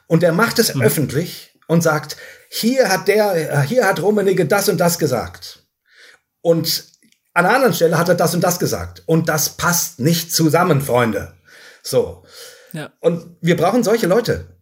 und 0.07 0.23
der 0.23 0.33
macht 0.33 0.59
es 0.59 0.75
mhm. 0.75 0.83
öffentlich 0.83 1.53
und 1.67 1.83
sagt, 1.83 2.17
hier 2.49 2.89
hat 2.89 3.09
der, 3.09 3.63
hier 3.63 3.87
hat 3.87 4.01
Rummenigge 4.01 4.47
das 4.47 4.69
und 4.69 4.79
das 4.79 4.99
gesagt. 4.99 5.67
Und 6.41 6.85
an 7.35 7.45
einer 7.45 7.55
anderen 7.55 7.75
Stelle 7.75 7.99
hat 7.99 8.09
er 8.09 8.15
das 8.15 8.35
und 8.35 8.43
das 8.43 8.59
gesagt. 8.59 9.03
Und 9.05 9.29
das 9.29 9.51
passt 9.51 10.01
nicht 10.01 10.33
zusammen, 10.33 10.81
Freunde. 10.81 11.36
So. 11.87 12.25
Ja. 12.73 12.93
Und 13.01 13.37
wir 13.41 13.57
brauchen 13.57 13.85
solche 13.85 14.07
Leute. 14.07 14.57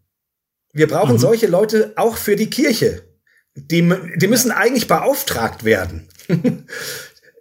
Wir 0.73 0.89
brauchen 0.89 1.15
mhm. 1.15 1.21
solche 1.21 1.47
Leute 1.47 1.93
auch 1.97 2.17
für 2.17 2.37
die 2.37 2.51
Kirche. 2.51 3.03
Die, 3.55 3.89
die 4.17 4.27
müssen 4.27 4.51
ja. 4.51 4.57
eigentlich 4.57 4.89
beauftragt 4.89 5.65
werden. 5.65 6.09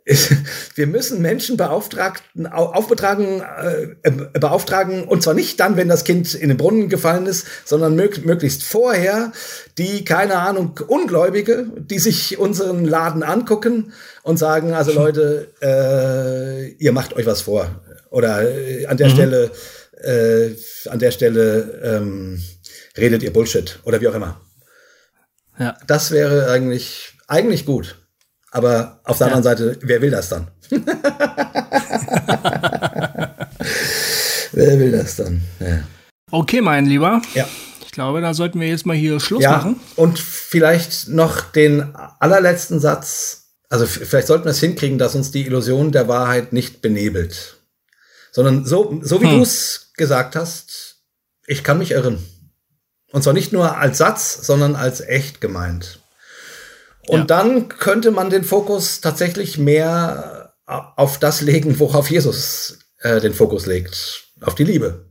wir 0.76 0.88
müssen 0.88 1.22
Menschen 1.22 1.56
beauftragten, 1.56 2.46
aufbetragen, 2.46 3.42
äh, 3.42 4.12
beauftragen, 4.38 5.06
und 5.06 5.24
zwar 5.24 5.34
nicht 5.34 5.60
dann, 5.60 5.78
wenn 5.78 5.88
das 5.88 6.04
Kind 6.04 6.34
in 6.34 6.50
den 6.50 6.58
Brunnen 6.58 6.90
gefallen 6.90 7.26
ist, 7.26 7.48
sondern 7.64 7.96
mög 7.96 8.26
möglichst 8.26 8.64
vorher, 8.64 9.32
die, 9.78 10.04
keine 10.04 10.40
Ahnung, 10.40 10.80
Ungläubige, 10.88 11.68
die 11.78 12.00
sich 12.00 12.38
unseren 12.38 12.84
Laden 12.84 13.24
angucken 13.24 13.94
und 14.24 14.38
sagen, 14.38 14.74
also 14.74 14.92
Leute, 14.92 15.54
äh, 15.62 16.68
ihr 16.74 16.92
macht 16.92 17.14
euch 17.14 17.26
was 17.26 17.42
vor. 17.42 17.82
Oder 18.10 18.44
äh, 18.44 18.86
an 18.88 18.98
der 18.98 19.08
mhm. 19.08 19.14
Stelle, 19.14 19.52
äh, 20.02 20.90
an 20.90 21.00
der 21.00 21.12
Stelle 21.12 21.82
ähm, 21.84 22.42
redet 22.98 23.24
ihr 23.24 23.32
Bullshit 23.32 23.80
oder 23.86 24.02
wie 24.02 24.08
auch 24.10 24.16
immer. 24.16 24.42
Ja. 25.58 25.78
Das 25.88 26.12
wäre 26.12 26.50
eigentlich, 26.52 27.14
eigentlich 27.28 27.66
gut. 27.66 28.03
Aber 28.54 29.00
auf 29.04 29.18
der 29.18 29.28
ja. 29.28 29.34
anderen 29.34 29.58
Seite, 29.58 29.80
wer 29.82 30.00
will 30.00 30.12
das 30.12 30.30
dann? 30.30 30.48
wer 34.52 34.80
will 34.80 34.92
das 34.92 35.16
dann? 35.16 35.42
Ja. 35.60 35.80
Okay, 36.30 36.62
mein 36.62 36.86
Lieber. 36.86 37.20
Ja. 37.34 37.48
Ich 37.84 37.92
glaube, 37.92 38.22
da 38.22 38.36
sollten 38.36 38.60
wir 38.60 38.68
jetzt 38.68 38.86
mal 38.86 38.96
hier 38.96 39.20
Schluss 39.20 39.42
ja, 39.42 39.54
machen. 39.54 39.80
Und 39.96 40.20
vielleicht 40.20 41.08
noch 41.08 41.42
den 41.42 41.96
allerletzten 41.96 42.80
Satz. 42.80 43.56
Also 43.70 43.88
vielleicht 43.88 44.28
sollten 44.28 44.46
wir 44.46 44.52
es 44.52 44.60
hinkriegen, 44.60 45.00
dass 45.00 45.16
uns 45.16 45.32
die 45.32 45.48
Illusion 45.48 45.92
der 45.92 46.08
Wahrheit 46.08 46.54
nicht 46.54 46.84
benebelt. 46.84 47.58
Sondern 48.32 48.68
so, 48.68 49.00
so 49.02 49.20
wie 49.20 49.30
hm. 49.30 49.38
du 49.38 49.42
es 49.42 49.94
gesagt 49.98 50.36
hast, 50.36 50.98
ich 51.48 51.64
kann 51.64 51.80
mich 51.80 51.90
irren. 51.90 52.24
Und 53.12 53.24
zwar 53.24 53.34
nicht 53.34 53.52
nur 53.52 53.78
als 53.78 53.98
Satz, 53.98 54.46
sondern 54.46 54.76
als 54.76 55.02
echt 55.02 55.42
gemeint. 55.42 56.03
Und 57.08 57.20
ja. 57.20 57.26
dann 57.26 57.68
könnte 57.68 58.12
man 58.12 58.30
den 58.30 58.44
Fokus 58.44 59.02
tatsächlich 59.02 59.58
mehr 59.58 60.56
auf 60.66 61.20
das 61.20 61.42
legen, 61.42 61.80
worauf 61.80 62.10
Jesus 62.10 62.80
äh, 63.00 63.20
den 63.20 63.34
Fokus 63.34 63.66
legt, 63.66 64.24
auf 64.42 64.56
die 64.56 64.64
Liebe. 64.64 65.10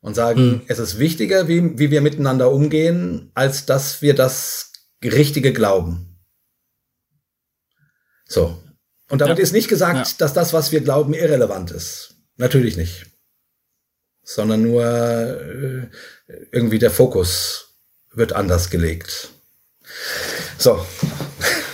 Und 0.00 0.14
sagen, 0.14 0.46
mhm. 0.46 0.62
es 0.68 0.78
ist 0.78 1.00
wichtiger, 1.00 1.48
wie, 1.48 1.78
wie 1.78 1.90
wir 1.90 2.00
miteinander 2.00 2.52
umgehen, 2.52 3.32
als 3.34 3.66
dass 3.66 4.00
wir 4.00 4.14
das 4.14 4.72
Richtige 5.02 5.52
glauben. 5.52 6.20
So. 8.24 8.62
Und 9.10 9.20
damit 9.20 9.38
ja. 9.38 9.42
ist 9.42 9.52
nicht 9.52 9.68
gesagt, 9.68 10.06
ja. 10.06 10.14
dass 10.18 10.34
das, 10.34 10.52
was 10.52 10.70
wir 10.70 10.82
glauben, 10.82 11.14
irrelevant 11.14 11.72
ist. 11.72 12.14
Natürlich 12.36 12.76
nicht. 12.76 13.06
Sondern 14.22 14.62
nur 14.62 14.84
äh, 14.84 15.88
irgendwie 16.52 16.78
der 16.78 16.90
Fokus 16.92 17.74
wird 18.12 18.34
anders 18.34 18.70
gelegt. 18.70 19.30
So. 20.58 20.84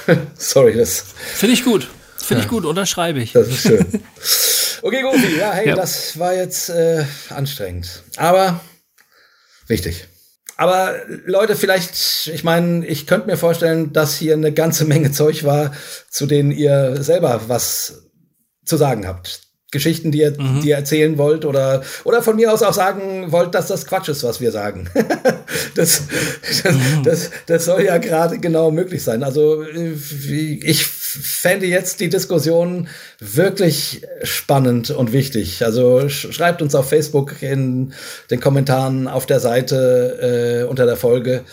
Sorry, 0.37 0.75
das. 0.77 1.07
Finde 1.35 1.55
ich 1.55 1.65
gut. 1.65 1.89
Finde 2.19 2.43
ja. 2.43 2.45
ich 2.45 2.51
gut, 2.51 2.65
unterschreibe 2.65 3.21
ich. 3.21 3.33
Das 3.33 3.49
ist 3.49 3.63
schön. 3.63 3.87
Okay, 4.83 5.01
Gofi, 5.01 5.39
ja, 5.39 5.51
hey, 5.53 5.69
ja. 5.69 5.77
das 5.77 6.19
war 6.19 6.35
jetzt 6.35 6.69
äh, 6.69 7.07
anstrengend. 7.31 8.03
Aber 8.17 8.61
wichtig. 9.67 10.09
Aber 10.59 10.95
Leute, 11.25 11.57
vielleicht, 11.57 12.29
ich 12.31 12.45
meine, 12.45 12.87
ich 12.87 13.07
könnte 13.07 13.27
mir 13.27 13.39
vorstellen, 13.39 13.95
dass 13.95 14.15
hier 14.15 14.35
eine 14.35 14.53
ganze 14.53 14.85
Menge 14.85 15.11
Zeug 15.11 15.45
war, 15.45 15.73
zu 16.11 16.27
denen 16.27 16.51
ihr 16.51 17.03
selber 17.03 17.49
was 17.49 18.11
zu 18.67 18.77
sagen 18.77 19.07
habt. 19.07 19.44
Geschichten, 19.75 20.11
die 20.11 20.21
ihr, 20.21 20.31
mhm. 20.31 20.63
die 20.63 20.71
ihr 20.71 20.77
erzählen 20.77 21.19
wollt 21.19 21.45
oder, 21.45 21.83
oder 22.05 22.23
von 22.23 22.37
mir 22.37 22.51
aus 22.51 22.63
auch 22.63 22.73
sagen 22.73 23.31
wollt, 23.31 23.55
dass 23.55 23.67
das 23.67 23.87
Quatsch 23.87 24.09
ist, 24.09 24.25
was 24.25 24.41
wir 24.41 24.51
sagen. 24.51 24.89
das, 25.75 26.05
das, 26.47 26.73
mhm. 26.73 27.03
das, 27.05 27.31
das, 27.45 27.65
soll 27.67 27.83
ja 27.83 27.99
gerade 27.99 28.39
genau 28.39 28.71
möglich 28.71 29.03
sein. 29.03 29.23
Also 29.23 29.63
ich 29.65 30.87
fände 30.87 31.67
jetzt 31.67 32.01
die 32.01 32.09
Diskussion 32.09 32.89
wirklich 33.21 34.03
spannend 34.23 34.91
und 34.91 35.13
wichtig. 35.13 35.65
Also 35.65 36.09
schreibt 36.09 36.63
uns 36.63 36.75
auf 36.75 36.89
Facebook 36.89 37.43
in 37.43 37.93
den 38.31 38.41
Kommentaren 38.41 39.09
auf 39.09 39.27
der 39.27 39.41
Seite 39.41 40.63
äh, 40.63 40.71
unter 40.71 40.87
der 40.87 40.97
Folge. 40.97 41.45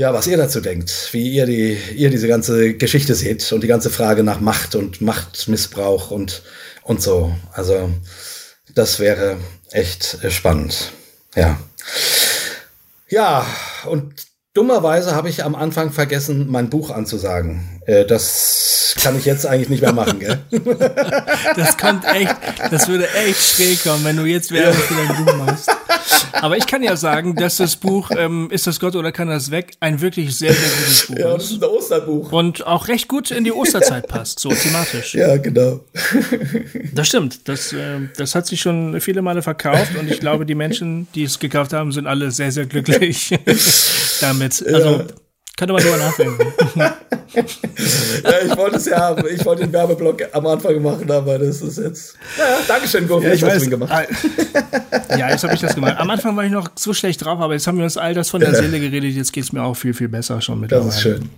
Ja, 0.00 0.14
was 0.14 0.26
ihr 0.26 0.38
dazu 0.38 0.62
denkt, 0.62 1.10
wie 1.12 1.28
ihr 1.28 1.44
die, 1.44 1.76
ihr 1.94 2.08
diese 2.08 2.26
ganze 2.26 2.72
Geschichte 2.72 3.14
seht 3.14 3.52
und 3.52 3.62
die 3.62 3.66
ganze 3.66 3.90
Frage 3.90 4.22
nach 4.24 4.40
Macht 4.40 4.74
und 4.74 5.02
Machtmissbrauch 5.02 6.10
und 6.10 6.42
und 6.82 7.02
so. 7.02 7.34
Also 7.52 7.90
das 8.74 8.98
wäre 9.00 9.36
echt 9.70 10.18
spannend. 10.30 10.92
Ja. 11.34 11.58
Ja, 13.08 13.46
und 13.86 14.26
dummerweise 14.54 15.14
habe 15.14 15.28
ich 15.28 15.44
am 15.44 15.54
Anfang 15.54 15.92
vergessen, 15.92 16.46
mein 16.48 16.70
Buch 16.70 16.90
anzusagen. 16.90 17.80
Äh, 17.86 18.04
das 18.04 18.94
kann 19.00 19.16
ich 19.16 19.24
jetzt 19.24 19.46
eigentlich 19.46 19.68
nicht 19.68 19.82
mehr 19.82 19.92
machen, 19.92 20.18
gell? 20.20 20.40
Das 21.56 21.76
kommt 21.76 22.04
echt, 22.04 22.36
das 22.70 22.88
würde 22.88 23.08
echt 23.14 23.56
schräg 23.56 23.82
kommen, 23.82 24.04
wenn 24.04 24.16
du 24.16 24.24
jetzt 24.24 24.52
Werbung 24.52 24.80
für 24.80 24.94
dein 24.94 25.24
Buch 25.24 25.36
machst. 25.36 25.70
Aber 26.32 26.56
ich 26.56 26.66
kann 26.66 26.82
ja 26.82 26.96
sagen, 26.96 27.34
dass 27.34 27.56
das 27.56 27.76
Buch 27.76 28.10
ähm, 28.16 28.48
Ist 28.50 28.66
das 28.66 28.80
Gott 28.80 28.96
oder 28.96 29.12
kann 29.12 29.28
das 29.28 29.50
weg 29.50 29.72
ein 29.80 30.00
wirklich 30.00 30.36
sehr, 30.36 30.52
sehr 30.52 30.68
gutes 30.68 31.06
Buch 31.06 31.18
ja, 31.18 31.34
ist. 31.34 31.44
das 31.44 31.50
ist 31.52 31.62
ein 31.62 31.68
Osterbuch. 31.68 32.32
Und 32.32 32.66
auch 32.66 32.88
recht 32.88 33.08
gut 33.08 33.30
in 33.30 33.44
die 33.44 33.52
Osterzeit 33.52 34.08
passt, 34.08 34.40
so 34.40 34.50
thematisch. 34.50 35.14
Ja, 35.14 35.36
genau. 35.36 35.80
Das 36.92 37.08
stimmt. 37.08 37.48
Das, 37.48 37.72
äh, 37.72 38.00
das 38.16 38.34
hat 38.34 38.46
sich 38.46 38.60
schon 38.60 39.00
viele 39.00 39.22
Male 39.22 39.42
verkauft 39.42 39.96
und 39.98 40.10
ich 40.10 40.20
glaube, 40.20 40.46
die 40.46 40.54
Menschen, 40.54 41.08
die 41.14 41.24
es 41.24 41.38
gekauft 41.38 41.72
haben, 41.72 41.92
sind 41.92 42.06
alle 42.06 42.30
sehr, 42.30 42.52
sehr 42.52 42.66
glücklich 42.66 43.38
damit. 44.20 44.64
Also 44.66 44.90
ja. 44.90 45.06
Könnte 45.60 45.74
man 45.74 45.82
drüber 45.82 45.98
nachdenken. 45.98 46.52
ja, 47.34 48.32
ich 48.46 48.56
wollte 48.56 48.76
es 48.76 48.86
ja 48.86 48.98
haben. 48.98 49.22
Ich 49.30 49.44
wollte 49.44 49.64
den 49.64 49.72
Werbeblock 49.74 50.22
am 50.32 50.46
Anfang 50.46 50.80
machen, 50.80 51.10
aber 51.10 51.38
das 51.38 51.60
ist 51.60 51.76
jetzt. 51.76 52.16
Naja, 52.38 52.56
Dankeschön, 52.66 53.06
Gofi, 53.06 53.26
ja, 53.26 53.34
ich 53.34 53.42
weiß, 53.42 53.68
gemacht. 53.68 53.92
Ah, 53.92 55.16
ja, 55.18 55.28
jetzt 55.28 55.44
habe 55.44 55.52
ich 55.52 55.60
das 55.60 55.74
gemacht. 55.74 55.96
Am 55.98 56.08
Anfang 56.08 56.34
war 56.34 56.46
ich 56.46 56.50
noch 56.50 56.70
so 56.76 56.94
schlecht 56.94 57.22
drauf, 57.22 57.38
aber 57.40 57.52
jetzt 57.52 57.66
haben 57.66 57.76
wir 57.76 57.84
uns 57.84 57.98
all 57.98 58.14
das 58.14 58.30
von 58.30 58.40
der 58.40 58.54
Seele 58.54 58.80
geredet. 58.80 59.12
Jetzt 59.12 59.34
geht 59.34 59.44
es 59.44 59.52
mir 59.52 59.62
auch 59.62 59.74
viel, 59.74 59.92
viel 59.92 60.08
besser 60.08 60.40
schon 60.40 60.60
mit. 60.60 60.72
Das 60.72 60.86
ist 60.86 61.02
schön. 61.02 61.28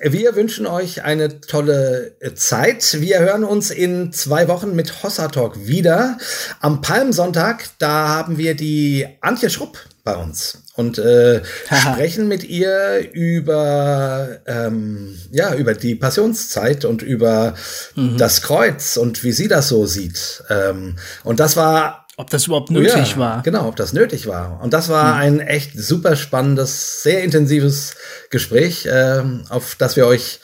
Wir 0.00 0.34
wünschen 0.34 0.66
euch 0.66 1.04
eine 1.04 1.40
tolle 1.40 2.16
Zeit. 2.34 3.00
Wir 3.00 3.20
hören 3.20 3.44
uns 3.44 3.70
in 3.70 4.12
zwei 4.12 4.48
Wochen 4.48 4.74
mit 4.74 5.02
Hossa 5.02 5.28
Talk 5.28 5.66
wieder. 5.66 6.18
Am 6.60 6.80
Palmsonntag, 6.80 7.66
da 7.78 8.08
haben 8.08 8.36
wir 8.36 8.56
die 8.56 9.06
Antje 9.20 9.50
Schrupp 9.50 9.78
bei 10.02 10.16
uns 10.16 10.64
und 10.74 10.98
äh, 10.98 11.42
sprechen 11.66 12.28
mit 12.28 12.44
ihr 12.44 13.08
über 13.12 14.40
ähm, 14.46 15.16
ja 15.30 15.54
über 15.54 15.74
die 15.74 15.94
Passionszeit 15.94 16.84
und 16.84 17.02
über 17.02 17.54
mhm. 17.94 18.18
das 18.18 18.42
Kreuz 18.42 18.96
und 18.96 19.22
wie 19.22 19.32
sie 19.32 19.48
das 19.48 19.68
so 19.68 19.86
sieht. 19.86 20.42
Ähm, 20.50 20.96
und 21.22 21.40
das 21.40 21.56
war 21.56 22.03
ob 22.16 22.30
das 22.30 22.46
überhaupt 22.46 22.70
nötig 22.70 23.12
ja, 23.12 23.16
war. 23.16 23.42
Genau, 23.42 23.66
ob 23.66 23.76
das 23.76 23.92
nötig 23.92 24.26
war. 24.26 24.60
Und 24.62 24.72
das 24.72 24.88
war 24.88 25.14
mhm. 25.14 25.20
ein 25.20 25.40
echt 25.40 25.78
super 25.78 26.16
spannendes, 26.16 27.02
sehr 27.02 27.22
intensives 27.22 27.96
Gespräch, 28.30 28.86
äh, 28.86 29.22
auf 29.48 29.74
das 29.76 29.96
wir 29.96 30.06
euch 30.06 30.40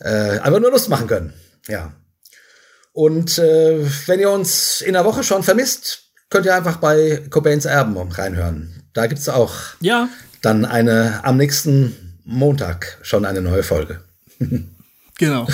äh, 0.00 0.38
einfach 0.38 0.60
nur 0.60 0.70
Lust 0.70 0.88
machen 0.88 1.06
können. 1.06 1.34
Ja. 1.68 1.92
Und 2.92 3.38
äh, 3.38 3.86
wenn 4.06 4.20
ihr 4.20 4.30
uns 4.30 4.80
in 4.80 4.94
der 4.94 5.04
Woche 5.04 5.22
schon 5.22 5.42
vermisst, 5.42 6.04
könnt 6.30 6.46
ihr 6.46 6.54
einfach 6.54 6.76
bei 6.76 7.22
Cobains 7.30 7.64
Erben 7.64 7.96
reinhören. 7.96 8.82
Da 8.92 9.06
gibt 9.06 9.20
es 9.20 9.28
auch 9.28 9.54
ja. 9.80 10.08
dann 10.40 10.64
eine 10.64 11.20
am 11.24 11.36
nächsten 11.36 12.18
Montag 12.24 12.98
schon 13.02 13.24
eine 13.24 13.40
neue 13.40 13.62
Folge. 13.62 14.02
genau. 15.18 15.46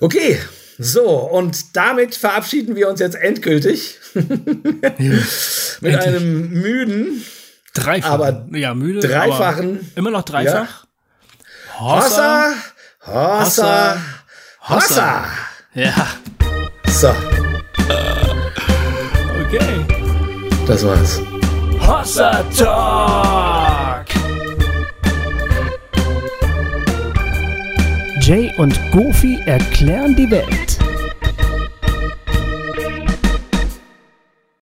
Okay, 0.00 0.38
so, 0.78 1.08
und 1.10 1.76
damit 1.76 2.14
verabschieden 2.14 2.76
wir 2.76 2.88
uns 2.88 3.00
jetzt 3.00 3.16
endgültig. 3.16 3.98
Mit 4.14 4.24
Endlich. 5.82 5.96
einem 6.06 6.50
müden, 6.50 7.24
Dreifach. 7.74 8.10
aber 8.10 8.46
ja, 8.52 8.74
müde, 8.74 9.00
dreifachen. 9.06 9.90
immer 9.94 10.10
noch 10.10 10.22
dreifach. 10.22 10.84
Ja. 11.78 11.80
Hossa, 11.80 12.52
Hossa, 13.06 13.96
Hossa. 14.68 15.24
Ja. 15.74 15.94
So. 16.88 17.08
Okay. 19.46 19.84
Das 20.66 20.84
war's. 20.84 21.20
Hossa 21.80 22.42
Talk! 22.56 24.06
Jay 28.22 28.52
und 28.56 28.74
Goofy 28.90 29.38
erklären 29.46 30.16
die 30.16 30.28
Welt. 30.30 30.65